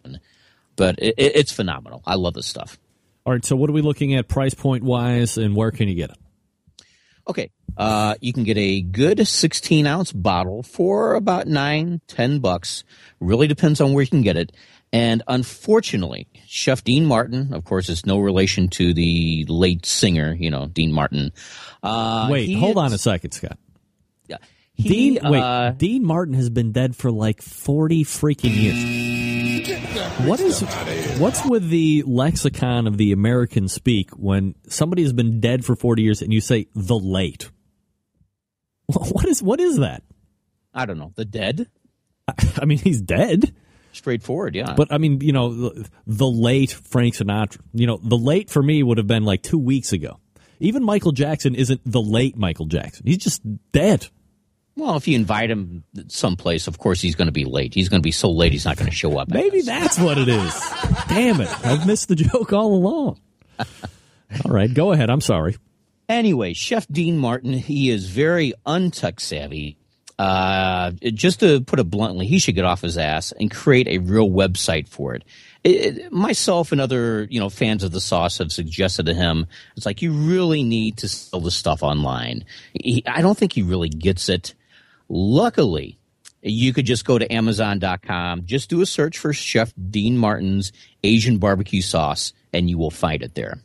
but 0.76 0.98
it, 0.98 1.14
it- 1.18 1.36
it's 1.36 1.52
phenomenal. 1.52 2.02
I 2.06 2.14
love 2.14 2.34
this 2.34 2.46
stuff. 2.46 2.78
All 3.26 3.32
right, 3.32 3.44
so 3.44 3.54
what 3.56 3.68
are 3.68 3.72
we 3.74 3.82
looking 3.82 4.14
at 4.14 4.28
price 4.28 4.54
point 4.54 4.82
wise, 4.82 5.36
and 5.38 5.54
where 5.54 5.70
can 5.70 5.88
you 5.88 5.94
get 5.94 6.10
it? 6.10 6.16
Okay. 7.28 7.50
Uh, 7.76 8.14
you 8.20 8.32
can 8.32 8.44
get 8.44 8.58
a 8.58 8.82
good 8.82 9.26
16 9.26 9.86
ounce 9.86 10.12
bottle 10.12 10.62
for 10.62 11.14
about 11.14 11.46
nine, 11.46 12.00
ten 12.06 12.40
bucks. 12.40 12.84
Really 13.20 13.46
depends 13.46 13.80
on 13.80 13.92
where 13.92 14.02
you 14.02 14.08
can 14.08 14.22
get 14.22 14.36
it. 14.36 14.52
And 14.92 15.22
unfortunately, 15.28 16.26
Chef 16.46 16.82
Dean 16.82 17.06
Martin, 17.06 17.54
of 17.54 17.64
course, 17.64 17.88
is 17.88 18.04
no 18.04 18.18
relation 18.18 18.68
to 18.70 18.92
the 18.92 19.46
late 19.48 19.86
singer, 19.86 20.34
you 20.34 20.50
know, 20.50 20.66
Dean 20.66 20.92
Martin. 20.92 21.32
Uh, 21.82 22.28
Wait, 22.30 22.56
hold 22.56 22.76
on 22.76 22.92
a 22.92 22.98
second, 22.98 23.30
Scott. 23.30 23.56
Yeah. 24.26 24.38
Dean, 24.82 25.18
wait, 25.22 25.40
uh, 25.40 25.70
Dean 25.72 26.04
Martin 26.04 26.34
has 26.34 26.50
been 26.50 26.72
dead 26.72 26.96
for 26.96 27.10
like 27.10 27.42
forty 27.42 28.04
freaking 28.04 28.54
years. 28.54 29.00
What 30.26 30.40
is 30.40 30.60
what's 31.18 31.44
with 31.46 31.68
the 31.68 32.04
lexicon 32.06 32.86
of 32.86 32.96
the 32.96 33.12
American 33.12 33.68
speak 33.68 34.10
when 34.10 34.54
somebody 34.68 35.02
has 35.02 35.12
been 35.12 35.40
dead 35.40 35.64
for 35.64 35.76
forty 35.76 36.02
years 36.02 36.22
and 36.22 36.32
you 36.32 36.40
say 36.40 36.66
the 36.74 36.98
late? 36.98 37.50
What 38.86 39.26
is 39.26 39.42
what 39.42 39.60
is 39.60 39.78
that? 39.78 40.02
I 40.74 40.86
don't 40.86 40.98
know. 40.98 41.12
The 41.14 41.24
dead? 41.24 41.68
I 42.60 42.64
mean, 42.64 42.78
he's 42.78 43.00
dead. 43.00 43.54
Straightforward, 43.92 44.54
yeah. 44.54 44.74
But 44.76 44.92
I 44.92 44.98
mean, 44.98 45.20
you 45.20 45.32
know, 45.32 45.52
the, 45.52 45.88
the 46.06 46.28
late 46.28 46.70
Frank 46.70 47.14
Sinatra. 47.14 47.58
You 47.72 47.86
know, 47.86 47.98
the 48.02 48.16
late 48.16 48.50
for 48.50 48.62
me 48.62 48.82
would 48.82 48.98
have 48.98 49.06
been 49.06 49.24
like 49.24 49.42
two 49.42 49.58
weeks 49.58 49.92
ago. 49.92 50.20
Even 50.60 50.84
Michael 50.84 51.12
Jackson 51.12 51.54
isn't 51.54 51.80
the 51.84 52.00
late 52.02 52.36
Michael 52.36 52.66
Jackson. 52.66 53.06
He's 53.06 53.18
just 53.18 53.42
dead. 53.72 54.08
Well, 54.76 54.96
if 54.96 55.06
you 55.08 55.14
invite 55.16 55.50
him 55.50 55.84
someplace, 56.08 56.66
of 56.66 56.78
course 56.78 57.00
he's 57.00 57.14
going 57.14 57.26
to 57.26 57.32
be 57.32 57.44
late. 57.44 57.74
He's 57.74 57.88
going 57.88 58.00
to 58.00 58.06
be 58.06 58.12
so 58.12 58.30
late 58.30 58.52
he's 58.52 58.64
not 58.64 58.76
going 58.76 58.88
to 58.90 58.96
show 58.96 59.18
up. 59.18 59.28
Maybe 59.28 59.60
that's 59.62 59.98
what 59.98 60.16
it 60.18 60.28
is. 60.28 60.60
Damn 61.08 61.40
it. 61.40 61.66
I've 61.66 61.86
missed 61.86 62.08
the 62.08 62.16
joke 62.16 62.52
all 62.52 62.74
along. 62.74 63.20
All 63.58 63.66
right, 64.52 64.72
go 64.72 64.92
ahead. 64.92 65.10
I'm 65.10 65.20
sorry. 65.20 65.56
Anyway, 66.08 66.54
Chef 66.54 66.86
Dean 66.88 67.18
Martin, 67.18 67.52
he 67.52 67.90
is 67.90 68.08
very 68.08 68.52
untuck 68.66 69.20
savvy. 69.20 69.76
Uh, 70.18 70.90
just 71.14 71.40
to 71.40 71.62
put 71.62 71.78
it 71.78 71.84
bluntly, 71.84 72.26
he 72.26 72.38
should 72.38 72.54
get 72.54 72.64
off 72.64 72.82
his 72.82 72.98
ass 72.98 73.32
and 73.32 73.50
create 73.50 73.88
a 73.88 73.98
real 73.98 74.28
website 74.28 74.86
for 74.88 75.14
it. 75.14 75.24
It- 75.64 75.98
it- 75.98 76.12
myself 76.12 76.72
and 76.72 76.80
other 76.80 77.26
you 77.30 77.40
know 77.40 77.48
fans 77.48 77.82
of 77.84 77.92
the 77.92 78.00
sauce 78.00 78.38
have 78.38 78.52
suggested 78.52 79.06
to 79.06 79.14
him, 79.14 79.46
it's 79.76 79.86
like 79.86 80.02
you 80.02 80.12
really 80.12 80.62
need 80.62 80.98
to 80.98 81.08
sell 81.08 81.40
the 81.40 81.50
stuff 81.50 81.82
online. 81.82 82.44
He, 82.74 83.02
I 83.06 83.22
don't 83.22 83.36
think 83.38 83.52
he 83.54 83.62
really 83.62 83.88
gets 83.88 84.28
it. 84.28 84.54
Luckily, 85.12 85.98
you 86.40 86.72
could 86.72 86.86
just 86.86 87.04
go 87.04 87.18
to 87.18 87.30
Amazon.com, 87.30 88.46
just 88.46 88.70
do 88.70 88.80
a 88.80 88.86
search 88.86 89.18
for 89.18 89.32
Chef 89.32 89.74
Dean 89.90 90.16
Martin's 90.16 90.72
Asian 91.02 91.38
barbecue 91.38 91.82
sauce, 91.82 92.32
and 92.52 92.70
you 92.70 92.78
will 92.78 92.92
find 92.92 93.22
it 93.22 93.34
there. 93.34 93.58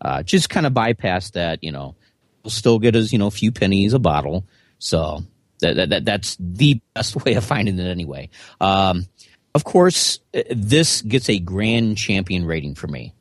Uh, 0.00 0.22
just 0.22 0.48
kind 0.48 0.66
of 0.66 0.72
bypass 0.72 1.30
that, 1.32 1.62
you 1.62 1.70
know, 1.70 1.94
we'll 2.42 2.50
still 2.50 2.78
get 2.78 2.96
us, 2.96 3.12
you 3.12 3.18
know, 3.18 3.26
a 3.26 3.30
few 3.30 3.52
pennies 3.52 3.92
a 3.92 3.98
bottle. 3.98 4.46
So 4.78 5.22
that, 5.60 5.76
that, 5.76 5.90
that 5.90 6.04
that's 6.06 6.36
the 6.40 6.80
best 6.94 7.14
way 7.24 7.34
of 7.34 7.44
finding 7.44 7.78
it 7.78 7.86
anyway. 7.86 8.30
Um, 8.60 9.06
of 9.54 9.64
course, 9.64 10.20
uh, 10.34 10.42
this 10.50 11.02
gets 11.02 11.28
a 11.28 11.38
grand 11.38 11.98
champion 11.98 12.46
rating 12.46 12.74
for 12.74 12.86
me. 12.86 13.14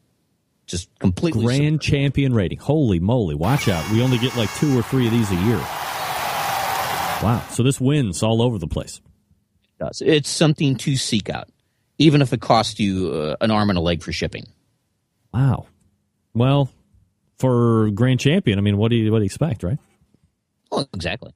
Just 0.66 0.88
completely 1.00 1.44
Grand 1.44 1.82
champion 1.82 2.34
rating. 2.34 2.60
Holy 2.60 3.00
moly. 3.00 3.36
Watch 3.36 3.68
out. 3.68 3.90
We 3.92 4.02
only 4.02 4.20
get 4.20 4.38
like 4.38 4.54
two 4.56 4.78
or 4.78 4.84
three 4.84 5.08
of 5.08 5.12
these 5.12 5.30
a 5.32 5.36
year. 5.36 5.60
Wow. 7.22 7.44
So 7.52 7.64
this 7.64 7.80
wins 7.82 8.24
all 8.24 8.42
over 8.42 8.58
the 8.58 8.68
place. 8.68 9.02
does. 9.80 10.02
It's 10.06 10.30
something 10.30 10.76
to 10.78 10.96
seek 10.96 11.30
out, 11.30 11.50
even 11.98 12.22
if 12.22 12.34
it 12.34 12.42
costs 12.42 12.80
you 12.80 13.12
uh, 13.12 13.36
an 13.42 13.52
arm 13.52 13.70
and 13.70 13.78
a 13.78 13.82
leg 13.82 14.02
for 14.04 14.12
shipping. 14.12 14.46
Wow. 15.34 15.68
Well, 16.34 16.72
for 17.38 17.90
grand 17.92 18.20
champion, 18.20 18.58
I 18.58 18.62
mean, 18.62 18.78
what 18.78 18.90
do 18.90 18.96
you 18.98 19.12
what 19.12 19.20
do 19.20 19.24
you 19.24 19.28
expect, 19.28 19.64
right? 19.64 19.78
Well, 20.72 20.88
exactly. 20.94 21.34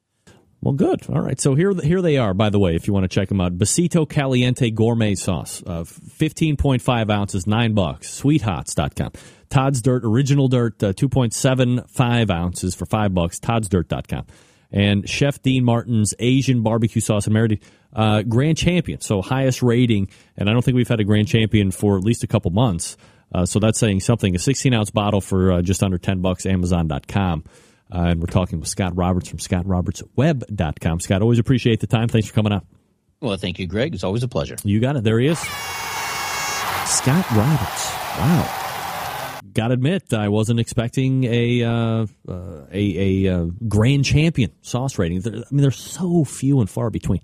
Well, 0.61 0.73
good. 0.73 1.10
All 1.10 1.19
right. 1.19 1.39
So 1.41 1.55
here, 1.55 1.73
here 1.84 2.01
they 2.01 2.15
are. 2.18 2.34
By 2.34 2.49
the 2.49 2.57
way, 2.60 2.76
if 2.76 2.88
you 2.88 2.93
want 2.93 3.03
to 3.03 3.10
check 3.10 3.27
them 3.27 3.41
out, 3.41 3.57
Besito 3.57 4.07
Caliente 4.07 4.72
Gourmet 4.72 5.14
Sauce, 5.15 5.61
uh, 5.68 5.84
fifteen 5.84 6.55
point 6.55 6.81
five 6.81 7.10
ounces, 7.10 7.45
nine 7.45 7.73
bucks. 7.73 8.10
Sweethots.com. 8.10 9.11
Todd's 9.49 9.81
Dirt 9.81 10.03
Original 10.05 10.47
Dirt, 10.47 10.81
uh, 10.81 10.93
two 10.93 11.10
point 11.10 11.34
seven 11.34 11.84
five 11.89 12.30
ounces 12.30 12.76
for 12.76 12.85
five 12.85 13.14
bucks. 13.14 13.39
Todd's 13.39 13.68
Dirt.com. 13.68 14.26
And 14.74 15.08
Chef 15.08 15.41
Dean 15.41 15.64
Martin's 15.64 16.14
Asian 16.20 16.64
barbecue 16.64 17.00
sauce 17.00 17.28
and 17.28 17.36
marinade, 17.36 17.62
uh, 17.95 18.24
grand 18.24 18.58
champion, 18.58 19.00
so 19.02 19.22
highest 19.22 19.62
rating. 19.62 20.10
And 20.36 20.50
I 20.50 20.54
don't 20.54 20.66
think 20.66 20.76
we've 20.76 20.88
had 20.88 21.00
a 21.00 21.04
grand 21.04 21.28
champion 21.28 21.70
for 21.72 21.95
at 21.95 22.04
least 22.04 22.24
a 22.24 22.28
couple 22.28 22.50
months. 22.52 22.98
Uh, 23.34 23.45
so 23.45 23.60
that's 23.60 23.80
saying 23.80 24.00
something. 24.00 24.36
A 24.36 24.40
16 24.40 24.74
ounce 24.74 24.90
bottle 24.91 25.22
for 25.22 25.54
uh, 25.54 25.62
just 25.62 25.84
under 25.84 25.98
10 25.98 26.22
bucks, 26.22 26.45
Amazon.com. 26.45 27.44
Uh, 27.94 27.98
and 28.00 28.20
we're 28.20 28.26
talking 28.26 28.60
with 28.60 28.68
Scott 28.68 28.95
Roberts 28.95 29.30
from 29.30 29.38
ScottRobertsWeb.com. 29.38 31.00
Scott, 31.00 31.22
always 31.22 31.40
appreciate 31.40 31.80
the 31.80 31.88
time. 31.88 32.08
Thanks 32.08 32.28
for 32.28 32.34
coming 32.34 32.52
out. 32.52 32.66
Well, 33.22 33.38
thank 33.38 33.60
you, 33.60 33.68
Greg. 33.68 33.94
It's 33.94 34.04
always 34.04 34.24
a 34.24 34.28
pleasure. 34.28 34.56
You 34.64 34.80
got 34.80 34.95
it. 34.95 35.04
There 35.04 35.20
he 35.20 35.28
is. 35.28 35.40
Scott 35.40 37.30
Roberts. 37.32 37.91
Wow. 38.18 38.62
Got 39.54 39.68
to 39.68 39.76
admit, 39.76 40.14
I 40.14 40.30
wasn't 40.30 40.60
expecting 40.60 41.26
a 41.26 41.64
uh, 41.64 42.08
uh, 42.28 42.66
a, 42.72 43.26
a 43.28 43.36
uh, 43.36 43.46
grand 43.68 44.04
champion 44.04 44.52
sauce 44.62 44.98
rating. 44.98 45.22
I 45.26 45.30
mean, 45.30 45.62
they're 45.62 45.70
so 45.72 46.24
few 46.24 46.60
and 46.60 46.70
far 46.70 46.90
between. 46.90 47.22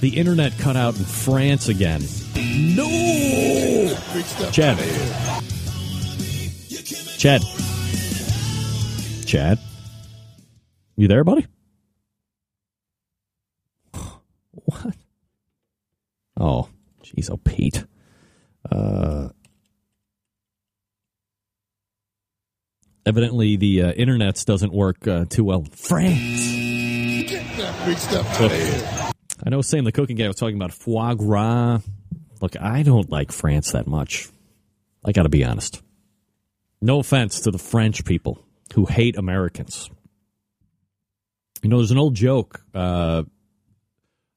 The 0.00 0.12
internet 0.16 0.58
cut 0.58 0.74
out 0.76 0.96
in 0.98 1.04
France 1.04 1.68
again. 1.68 2.02
No! 2.34 3.96
Chad. 4.50 4.78
Chad. 7.18 7.42
Chad. 9.26 9.58
You 10.96 11.08
there, 11.08 11.24
buddy? 11.24 11.46
What? 14.52 14.96
Oh, 16.38 16.68
jeez, 17.04 17.30
oh, 17.30 17.36
Pete. 17.36 17.84
Uh, 18.70 19.28
evidently, 23.04 23.56
the 23.56 23.82
uh, 23.82 23.92
internets 23.92 24.44
doesn't 24.44 24.72
work 24.72 25.06
uh, 25.06 25.24
too 25.28 25.44
well. 25.44 25.60
in 25.60 25.66
France. 25.66 27.30
Get 27.30 27.56
that 27.58 27.86
big 27.86 27.98
stuff 27.98 28.40
out 28.40 28.50
of 28.50 28.52
here. 28.52 29.10
I 29.44 29.50
know 29.50 29.62
Sam 29.62 29.84
the 29.84 29.92
cooking 29.92 30.16
guy 30.16 30.26
was 30.26 30.36
talking 30.36 30.56
about 30.56 30.72
foie 30.72 31.14
gras. 31.14 31.80
Look, 32.40 32.60
I 32.60 32.82
don't 32.82 33.10
like 33.10 33.30
France 33.30 33.72
that 33.72 33.86
much. 33.86 34.28
I 35.04 35.12
got 35.12 35.22
to 35.24 35.28
be 35.28 35.44
honest. 35.44 35.82
No 36.80 36.98
offense 36.98 37.40
to 37.40 37.50
the 37.50 37.58
French 37.58 38.04
people 38.04 38.45
who 38.74 38.84
hate 38.84 39.16
Americans. 39.16 39.90
You 41.62 41.70
know, 41.70 41.78
there's 41.78 41.90
an 41.90 41.98
old 41.98 42.14
joke. 42.14 42.62
Uh, 42.74 43.24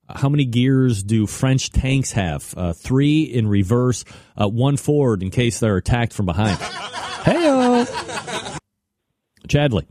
how 0.10 0.30
many 0.30 0.46
gears 0.46 1.04
do 1.04 1.28
French 1.28 1.72
tanks 1.72 2.12
have? 2.14 2.54
Uh, 2.58 2.74
three 2.74 3.24
in 3.24 3.48
reverse, 3.48 4.06
uh, 4.36 4.48
one 4.48 4.78
forward 4.78 5.22
in 5.22 5.30
case 5.30 5.60
they're 5.60 5.78
attacked 5.78 6.14
from 6.14 6.26
behind. 6.26 6.58
hey, 7.24 7.86
Chadley. 9.48 9.86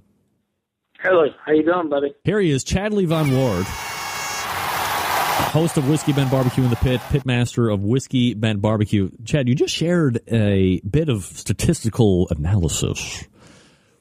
Hello, 1.01 1.27
how 1.45 1.53
you 1.53 1.63
doing, 1.63 1.89
buddy? 1.89 2.13
Here 2.25 2.41
he 2.41 2.51
is, 2.51 2.65
Chadley 2.65 3.07
Von 3.07 3.33
Ward, 3.33 3.65
host 5.53 5.77
of 5.77 5.89
Whiskey 5.89 6.13
Bent 6.13 6.31
Barbecue 6.31 6.65
in 6.65 6.71
the 6.71 6.77
Pit, 6.77 7.01
pitmaster 7.03 7.73
of 7.73 7.85
Whiskey 7.85 8.35
Bent 8.35 8.61
Barbecue. 8.61 9.11
Chad, 9.25 9.49
you 9.49 9.55
just 9.55 9.73
shared 9.73 10.21
a 10.27 10.81
bit 10.81 11.09
of 11.09 11.23
statistical 11.23 12.27
analysis 12.31 13.25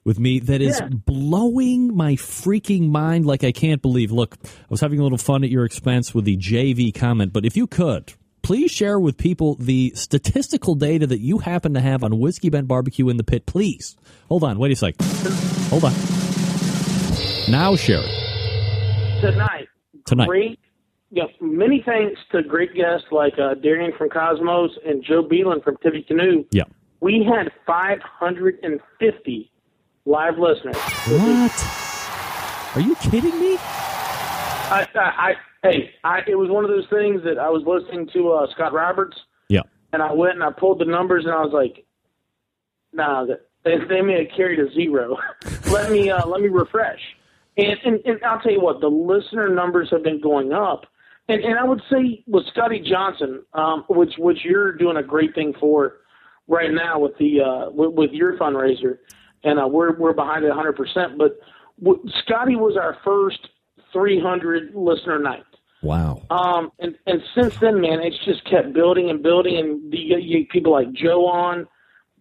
with 0.07 0.17
me 0.19 0.39
that 0.39 0.61
is 0.61 0.79
Yeah. 0.79 0.87
blowing 1.05 1.95
my 1.95 2.13
freaking 2.13 2.89
mind 2.89 3.25
like 3.25 3.43
I 3.43 3.51
can't 3.51 3.81
believe. 3.81 4.11
Look, 4.11 4.37
I 4.43 4.47
was 4.69 4.79
having 4.81 4.99
a 4.99 5.03
little 5.03 5.17
fun 5.17 5.43
at 5.43 5.49
your 5.51 5.65
expense 5.65 6.15
with 6.15 6.23
the 6.25 6.37
JV 6.37 6.91
comment, 6.93 7.33
but 7.33 7.45
if 7.45 7.57
you 7.57 7.67
could, 7.67 8.13
please 8.41 8.71
share 8.71 8.97
with 8.99 9.17
people 9.17 9.55
the 9.59 9.91
statistical 9.95 10.75
data 10.75 11.05
that 11.07 11.19
you 11.19 11.39
happen 11.39 11.73
to 11.73 11.81
have 11.81 12.03
on 12.05 12.17
Whiskey 12.19 12.49
Bent 12.49 12.67
Barbecue 12.69 13.09
in 13.09 13.17
the 13.17 13.23
Pit, 13.25 13.45
please. 13.45 13.97
Hold 14.29 14.45
on, 14.45 14.57
wait 14.57 14.71
a 14.71 14.75
sec. 14.77 14.95
Hold 15.69 15.83
on. 15.83 15.91
Now 17.51 17.75
share 17.75 18.01
it. 18.01 19.21
Tonight, 19.21 19.67
Tonight. 20.05 20.27
great. 20.27 20.59
Yeah, 21.11 21.23
many 21.41 21.81
thanks 21.85 22.19
to 22.31 22.43
great 22.43 22.73
guests 22.75 23.07
like 23.11 23.33
uh, 23.39 23.55
Darian 23.55 23.91
from 23.97 24.09
Cosmos 24.09 24.71
and 24.85 25.03
Joe 25.03 25.23
Beelan 25.23 25.63
from 25.63 25.75
Tippy 25.83 26.03
Canoe. 26.03 26.43
Yeah. 26.51 26.63
We 27.01 27.23
had 27.29 27.51
550 27.65 29.51
live 30.07 30.39
listeners. 30.39 30.77
What? 30.77 32.75
Are 32.75 32.81
you 32.81 32.95
kidding 32.95 33.37
me? 33.39 33.57
I, 33.59 34.87
I, 34.95 34.99
I 34.99 35.33
hey, 35.63 35.91
I, 36.03 36.19
it 36.27 36.35
was 36.35 36.49
one 36.49 36.63
of 36.63 36.69
those 36.69 36.87
things 36.89 37.21
that 37.23 37.37
I 37.37 37.49
was 37.49 37.63
listening 37.65 38.07
to 38.13 38.31
uh, 38.31 38.47
Scott 38.53 38.71
Roberts, 38.73 39.17
Yeah. 39.49 39.61
and 39.93 40.01
I 40.01 40.13
went 40.13 40.35
and 40.35 40.43
I 40.43 40.51
pulled 40.51 40.79
the 40.79 40.85
numbers, 40.85 41.25
and 41.25 41.33
I 41.33 41.41
was 41.41 41.51
like, 41.53 41.85
"Nah, 42.93 43.25
they, 43.63 43.77
they 43.89 44.01
may 44.01 44.23
have 44.25 44.35
carried 44.35 44.59
a 44.59 44.71
zero. 44.73 45.17
let 45.71 45.91
me 45.91 46.09
uh, 46.09 46.25
let 46.25 46.41
me 46.41 46.47
refresh." 46.47 46.99
And, 47.57 47.77
and 47.85 47.99
and 48.05 48.23
I'll 48.23 48.39
tell 48.39 48.51
you 48.51 48.61
what, 48.61 48.79
the 48.81 48.87
listener 48.89 49.49
numbers 49.49 49.89
have 49.91 50.03
been 50.03 50.21
going 50.21 50.53
up, 50.53 50.85
and 51.27 51.41
and 51.43 51.57
I 51.59 51.63
would 51.65 51.81
say 51.91 52.23
with 52.27 52.45
Scotty 52.47 52.79
Johnson, 52.79 53.43
um, 53.53 53.83
which 53.89 54.13
which 54.17 54.39
you're 54.45 54.71
doing 54.73 54.97
a 54.97 55.03
great 55.03 55.33
thing 55.35 55.53
for 55.59 55.97
right 56.47 56.71
now 56.71 56.99
with 56.99 57.17
the 57.17 57.41
uh, 57.41 57.69
with, 57.71 57.93
with 57.93 58.11
your 58.11 58.37
fundraiser, 58.37 58.99
and 59.43 59.59
uh, 59.59 59.67
we're 59.67 59.97
we're 59.97 60.13
behind 60.13 60.43
it 60.45 60.49
100. 60.49 60.73
percent 60.73 61.17
But 61.17 61.39
w- 61.81 62.03
Scotty 62.23 62.55
was 62.55 62.77
our 62.77 62.97
first 63.03 63.39
300 63.93 64.75
listener 64.75 65.19
night. 65.19 65.43
Wow. 65.81 66.23
Um, 66.29 66.71
and, 66.79 66.95
and 67.05 67.21
since 67.35 67.55
then, 67.57 67.79
man, 67.79 67.99
it's 68.01 68.17
just 68.25 68.43
kept 68.49 68.73
building 68.73 69.09
and 69.09 69.21
building, 69.21 69.57
and 69.57 69.91
the, 69.91 69.97
you, 69.97 70.17
you, 70.17 70.45
people 70.47 70.71
like 70.71 70.91
Joe 70.91 71.27
on 71.27 71.67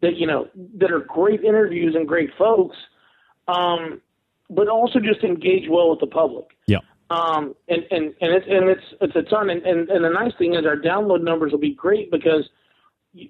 that 0.02 0.16
you 0.16 0.26
know 0.26 0.48
that 0.76 0.92
are 0.92 1.00
great 1.00 1.42
interviews 1.42 1.94
and 1.94 2.06
great 2.06 2.30
folks, 2.38 2.76
um, 3.48 4.00
but 4.50 4.68
also 4.68 5.00
just 5.00 5.24
engage 5.24 5.68
well 5.68 5.90
with 5.90 6.00
the 6.00 6.06
public. 6.06 6.46
Yeah. 6.66 6.78
Um, 7.08 7.54
and 7.68 7.84
and 7.90 8.14
and 8.20 8.34
it's 8.34 8.46
and 8.48 8.68
it's 8.68 8.84
it's 9.00 9.16
a 9.16 9.22
ton. 9.22 9.48
And, 9.48 9.62
and 9.62 9.88
and 9.88 10.04
the 10.04 10.10
nice 10.10 10.32
thing 10.38 10.54
is 10.54 10.66
our 10.66 10.76
download 10.76 11.22
numbers 11.22 11.52
will 11.52 11.58
be 11.58 11.74
great 11.74 12.10
because 12.10 12.48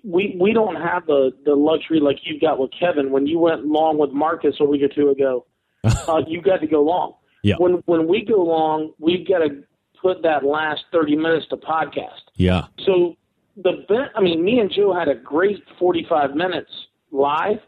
we 0.04 0.36
we 0.40 0.52
don't 0.52 0.76
have 0.76 1.06
the 1.06 1.32
the 1.44 1.54
luxury 1.54 2.00
like 2.00 2.18
you've 2.24 2.40
got 2.40 2.58
with 2.58 2.70
Kevin 2.78 3.10
when 3.10 3.26
you 3.26 3.38
went 3.38 3.66
long 3.66 3.98
with 3.98 4.10
Marcus 4.10 4.56
a 4.60 4.64
week 4.64 4.82
or 4.82 4.88
two 4.88 5.10
ago. 5.10 5.46
uh, 5.84 6.22
you 6.26 6.40
got 6.42 6.60
to 6.60 6.66
go 6.66 6.82
long. 6.82 7.14
Yeah. 7.42 7.56
When 7.58 7.82
when 7.86 8.08
we 8.08 8.24
go 8.24 8.42
long, 8.42 8.92
we've 8.98 9.26
got 9.26 9.38
to 9.38 9.62
put 10.00 10.22
that 10.22 10.44
last 10.44 10.84
thirty 10.92 11.16
minutes 11.16 11.46
to 11.50 11.56
podcast. 11.56 12.22
Yeah. 12.34 12.66
So 12.84 13.16
the 13.56 13.84
ben- 13.88 14.10
I 14.14 14.20
mean, 14.20 14.44
me 14.44 14.58
and 14.58 14.70
Joe 14.70 14.94
had 14.94 15.08
a 15.08 15.14
great 15.14 15.62
45 15.78 16.34
minutes 16.34 16.70
live, 17.10 17.58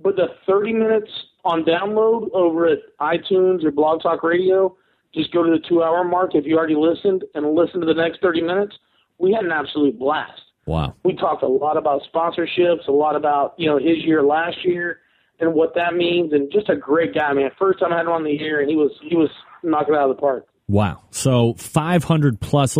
but 0.00 0.16
the 0.16 0.28
30 0.46 0.72
minutes 0.74 1.10
on 1.44 1.64
download 1.64 2.30
over 2.32 2.66
at 2.66 2.78
iTunes 3.00 3.64
or 3.64 3.72
Blog 3.72 4.02
Talk 4.02 4.22
Radio, 4.22 4.76
just 5.12 5.32
go 5.32 5.42
to 5.42 5.50
the 5.50 5.62
two 5.68 5.82
hour 5.82 6.04
mark 6.04 6.34
if 6.34 6.46
you 6.46 6.56
already 6.56 6.76
listened 6.76 7.24
and 7.34 7.54
listen 7.54 7.80
to 7.80 7.86
the 7.86 7.94
next 7.94 8.20
30 8.22 8.42
minutes. 8.42 8.76
We 9.18 9.32
had 9.32 9.44
an 9.44 9.52
absolute 9.52 9.98
blast. 9.98 10.40
Wow. 10.66 10.94
We 11.04 11.14
talked 11.14 11.42
a 11.42 11.48
lot 11.48 11.76
about 11.76 12.02
sponsorships, 12.14 12.86
a 12.86 12.92
lot 12.92 13.16
about, 13.16 13.54
you 13.58 13.68
know, 13.68 13.78
his 13.78 13.98
year 14.04 14.22
last 14.22 14.58
year 14.64 15.00
and 15.40 15.54
what 15.54 15.74
that 15.74 15.94
means 15.94 16.32
and 16.32 16.52
just 16.52 16.68
a 16.68 16.76
great 16.76 17.14
guy, 17.14 17.32
man. 17.32 17.50
First 17.58 17.80
time 17.80 17.92
I 17.92 17.96
had 17.96 18.06
him 18.06 18.12
on 18.12 18.24
the 18.24 18.40
air 18.40 18.60
and 18.60 18.70
he 18.70 18.76
was 18.76 18.92
he 19.02 19.16
was 19.16 19.28
knocking 19.62 19.94
it 19.94 19.98
out 19.98 20.10
of 20.10 20.16
the 20.16 20.20
park. 20.20 20.46
Wow. 20.68 21.02
So 21.10 21.54
500 21.54 22.40
plus. 22.40 22.78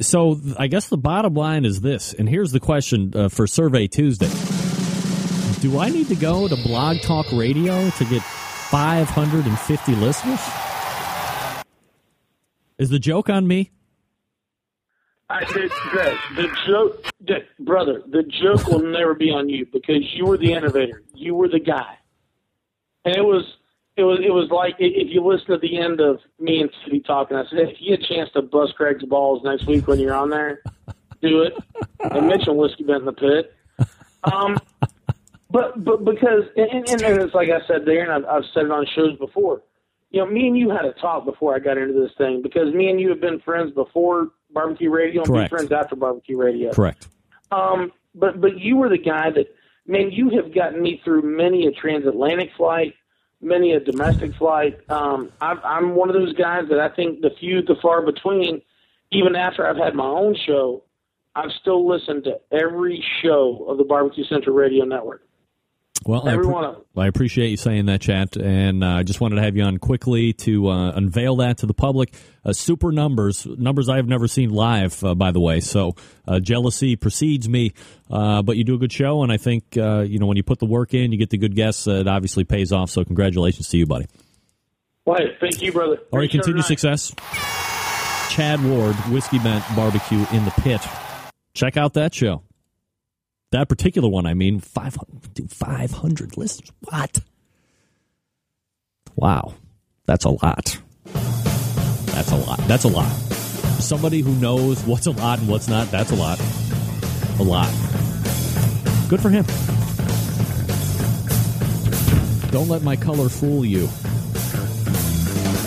So 0.00 0.40
I 0.58 0.68
guess 0.68 0.88
the 0.88 0.96
bottom 0.96 1.34
line 1.34 1.64
is 1.64 1.80
this, 1.80 2.14
and 2.14 2.28
here's 2.28 2.52
the 2.52 2.60
question 2.60 3.12
uh, 3.16 3.28
for 3.28 3.48
Survey 3.48 3.88
Tuesday. 3.88 4.30
Do 5.60 5.78
I 5.78 5.90
need 5.90 6.08
to 6.08 6.14
go 6.14 6.46
to 6.46 6.56
Blog 6.56 7.00
Talk 7.00 7.26
Radio 7.32 7.90
to 7.90 8.04
get 8.04 8.22
550 8.22 9.94
listeners? 9.96 10.40
Is 12.78 12.90
the 12.90 12.98
joke 12.98 13.28
on 13.28 13.46
me? 13.46 13.70
I 15.32 15.46
said, 15.46 15.70
Greg, 15.90 16.18
the 16.36 16.48
joke, 16.66 17.06
the, 17.20 17.38
brother, 17.60 18.02
the 18.06 18.22
joke 18.22 18.66
will 18.66 18.82
never 18.82 19.14
be 19.14 19.30
on 19.30 19.48
you 19.48 19.64
because 19.64 20.02
you 20.12 20.26
were 20.26 20.36
the 20.36 20.52
innovator. 20.52 21.02
You 21.14 21.34
were 21.34 21.48
the 21.48 21.58
guy, 21.58 21.96
and 23.06 23.16
it 23.16 23.24
was, 23.24 23.44
it 23.96 24.02
was, 24.02 24.18
it 24.22 24.30
was 24.30 24.50
like 24.50 24.74
if 24.78 25.08
you 25.10 25.24
listen 25.24 25.46
to 25.46 25.58
the 25.58 25.78
end 25.78 26.00
of 26.00 26.20
me 26.38 26.60
and 26.60 26.70
City 26.84 27.00
talking. 27.00 27.36
I 27.38 27.44
said, 27.48 27.60
if 27.60 27.80
you 27.80 27.96
get 27.96 28.04
a 28.04 28.14
chance 28.14 28.30
to 28.32 28.42
bust 28.42 28.74
Craig's 28.76 29.04
balls 29.04 29.42
next 29.42 29.66
week 29.66 29.86
when 29.88 29.98
you're 29.98 30.14
on 30.14 30.28
there, 30.28 30.62
do 31.22 31.42
it, 31.42 31.54
and 32.00 32.26
mention 32.26 32.56
whiskey 32.56 32.84
bent 32.84 33.00
in 33.00 33.06
the 33.06 33.12
pit. 33.12 33.54
Um, 34.24 34.58
but 35.50 35.82
but 35.82 36.04
because 36.04 36.44
and, 36.56 36.88
and, 36.88 37.02
and 37.02 37.22
it's 37.22 37.34
like 37.34 37.48
I 37.48 37.66
said 37.66 37.86
there, 37.86 38.02
and 38.02 38.12
I've, 38.12 38.24
I've 38.30 38.50
said 38.52 38.66
it 38.66 38.70
on 38.70 38.86
shows 38.94 39.16
before. 39.18 39.62
You 40.10 40.20
know, 40.20 40.26
me 40.26 40.46
and 40.46 40.58
you 40.58 40.68
had 40.68 40.84
a 40.84 40.92
talk 40.92 41.24
before 41.24 41.54
I 41.54 41.58
got 41.58 41.78
into 41.78 41.98
this 41.98 42.12
thing 42.18 42.42
because 42.42 42.74
me 42.74 42.90
and 42.90 43.00
you 43.00 43.08
have 43.08 43.20
been 43.20 43.40
friends 43.40 43.72
before 43.72 44.30
barbecue 44.52 44.90
radio 44.90 45.22
and 45.22 45.30
Correct. 45.30 45.50
be 45.50 45.56
friends 45.56 45.72
after 45.72 45.96
barbecue 45.96 46.36
radio. 46.36 46.72
Correct. 46.72 47.08
Um, 47.50 47.92
but 48.14 48.40
but 48.40 48.58
you 48.58 48.76
were 48.76 48.88
the 48.88 48.98
guy 48.98 49.30
that 49.30 49.54
man, 49.86 50.10
you 50.10 50.30
have 50.30 50.54
gotten 50.54 50.82
me 50.82 51.00
through 51.04 51.22
many 51.22 51.66
a 51.66 51.72
transatlantic 51.72 52.50
flight, 52.56 52.94
many 53.40 53.72
a 53.72 53.80
domestic 53.80 54.34
flight. 54.34 54.78
Um, 54.90 55.30
I've, 55.40 55.58
I'm 55.64 55.94
one 55.94 56.08
of 56.08 56.14
those 56.14 56.32
guys 56.34 56.64
that 56.70 56.78
I 56.78 56.88
think 56.88 57.20
the 57.20 57.30
few, 57.38 57.62
the 57.62 57.76
far 57.80 58.02
between. 58.02 58.62
Even 59.14 59.36
after 59.36 59.66
I've 59.66 59.76
had 59.76 59.94
my 59.94 60.06
own 60.06 60.34
show, 60.34 60.84
I've 61.34 61.50
still 61.60 61.86
listened 61.86 62.24
to 62.24 62.40
every 62.50 63.04
show 63.22 63.66
of 63.68 63.76
the 63.76 63.84
Barbecue 63.84 64.24
Central 64.24 64.56
Radio 64.56 64.86
Network. 64.86 65.22
Well, 66.06 66.28
I, 66.28 66.32
Every 66.32 66.46
appre- 66.46 66.52
one 66.52 66.64
of 66.64 66.74
them. 66.74 66.84
I 66.96 67.06
appreciate 67.06 67.48
you 67.48 67.56
saying 67.56 67.86
that, 67.86 68.00
chat, 68.00 68.36
and 68.36 68.84
I 68.84 69.00
uh, 69.00 69.02
just 69.02 69.20
wanted 69.20 69.36
to 69.36 69.42
have 69.42 69.56
you 69.56 69.62
on 69.62 69.78
quickly 69.78 70.32
to 70.34 70.68
uh, 70.68 70.92
unveil 70.92 71.36
that 71.36 71.58
to 71.58 71.66
the 71.66 71.74
public. 71.74 72.14
Uh, 72.44 72.52
super 72.52 72.92
numbers, 72.92 73.46
numbers 73.46 73.88
I 73.88 73.96
have 73.96 74.08
never 74.08 74.26
seen 74.28 74.50
live, 74.50 75.02
uh, 75.04 75.14
by 75.14 75.30
the 75.30 75.40
way. 75.40 75.60
So 75.60 75.94
uh, 76.26 76.40
jealousy 76.40 76.96
precedes 76.96 77.48
me, 77.48 77.72
uh, 78.10 78.42
but 78.42 78.56
you 78.56 78.64
do 78.64 78.74
a 78.74 78.78
good 78.78 78.92
show, 78.92 79.22
and 79.22 79.32
I 79.32 79.36
think 79.36 79.76
uh, 79.76 80.00
you 80.00 80.18
know 80.18 80.26
when 80.26 80.36
you 80.36 80.42
put 80.42 80.58
the 80.58 80.66
work 80.66 80.94
in, 80.94 81.12
you 81.12 81.18
get 81.18 81.30
the 81.30 81.38
good 81.38 81.54
guests. 81.54 81.86
Uh, 81.86 81.92
it 81.92 82.08
obviously 82.08 82.44
pays 82.44 82.72
off. 82.72 82.90
So 82.90 83.04
congratulations 83.04 83.68
to 83.68 83.78
you, 83.78 83.86
buddy. 83.86 84.06
Well, 85.04 85.18
hey, 85.18 85.36
thank 85.40 85.62
you, 85.62 85.72
brother. 85.72 85.98
All 86.10 86.18
right, 86.18 86.30
continued 86.30 86.64
success. 86.64 87.14
Chad 88.30 88.64
Ward, 88.64 88.96
Whiskey 89.10 89.38
Bent 89.38 89.64
Barbecue 89.76 90.24
in 90.32 90.44
the 90.44 90.52
Pit. 90.62 90.80
Check 91.54 91.76
out 91.76 91.94
that 91.94 92.14
show. 92.14 92.42
That 93.52 93.68
particular 93.68 94.08
one, 94.08 94.26
I 94.26 94.32
mean, 94.32 94.60
500, 94.60 95.34
dude, 95.34 95.52
500 95.52 96.38
listeners. 96.38 96.72
What? 96.80 97.20
Wow. 99.14 99.54
That's 100.06 100.24
a 100.24 100.30
lot. 100.30 100.78
That's 101.04 102.32
a 102.32 102.36
lot. 102.36 102.58
That's 102.60 102.84
a 102.84 102.88
lot. 102.88 103.10
Somebody 103.78 104.20
who 104.20 104.34
knows 104.36 104.82
what's 104.84 105.06
a 105.06 105.10
lot 105.10 105.38
and 105.38 105.48
what's 105.48 105.68
not, 105.68 105.90
that's 105.90 106.12
a 106.12 106.14
lot. 106.14 106.40
A 107.38 107.42
lot. 107.42 107.68
Good 109.08 109.20
for 109.20 109.28
him. 109.28 109.44
Don't 112.50 112.68
let 112.68 112.82
my 112.82 112.96
color 112.96 113.28
fool 113.28 113.66
you. 113.66 113.88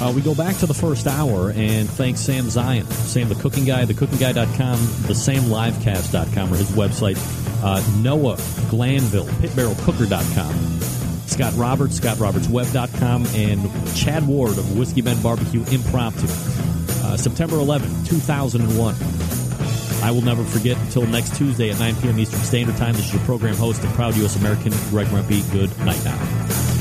Uh, 0.01 0.11
we 0.11 0.21
go 0.21 0.33
back 0.35 0.57
to 0.57 0.65
the 0.65 0.73
first 0.73 1.07
hour 1.07 1.51
and 1.51 1.89
thank 1.89 2.17
Sam 2.17 2.45
Zien, 2.45 2.85
Sam 2.91 3.29
the 3.29 3.35
Cooking 3.35 3.65
Guy, 3.65 3.85
thecookingguy.com, 3.85 4.79
the 5.07 5.13
samlivecast.com 5.13 6.53
or 6.53 6.57
his 6.57 6.71
website, 6.71 7.44
uh, 7.65 7.81
Noah 7.97 8.37
Glanville, 8.69 9.25
pitbarrelcooker.com, 9.25 10.79
Scott 11.27 11.53
Roberts, 11.55 11.99
scottrobertsweb.com, 11.99 13.25
and 13.33 13.95
Chad 13.95 14.25
Ward 14.27 14.57
of 14.57 14.77
Whiskey 14.77 15.01
Bent 15.01 15.21
Barbecue 15.21 15.63
Impromptu. 15.71 16.27
Uh, 17.03 17.17
September 17.17 17.57
11, 17.57 18.05
2001. 18.05 18.95
I 20.03 20.11
will 20.11 20.21
never 20.21 20.43
forget 20.43 20.77
until 20.77 21.07
next 21.07 21.35
Tuesday 21.35 21.71
at 21.71 21.79
9 21.79 21.95
p.m. 21.95 22.19
Eastern 22.19 22.39
Standard 22.41 22.77
Time. 22.77 22.93
This 22.93 23.07
is 23.07 23.13
your 23.13 23.23
program 23.23 23.55
host 23.55 23.83
and 23.83 23.91
proud 23.95 24.15
U.S. 24.17 24.35
American, 24.35 24.71
Greg 24.89 25.07
Rempe. 25.07 25.51
Good 25.51 25.75
night 25.79 26.03
now. 26.05 26.74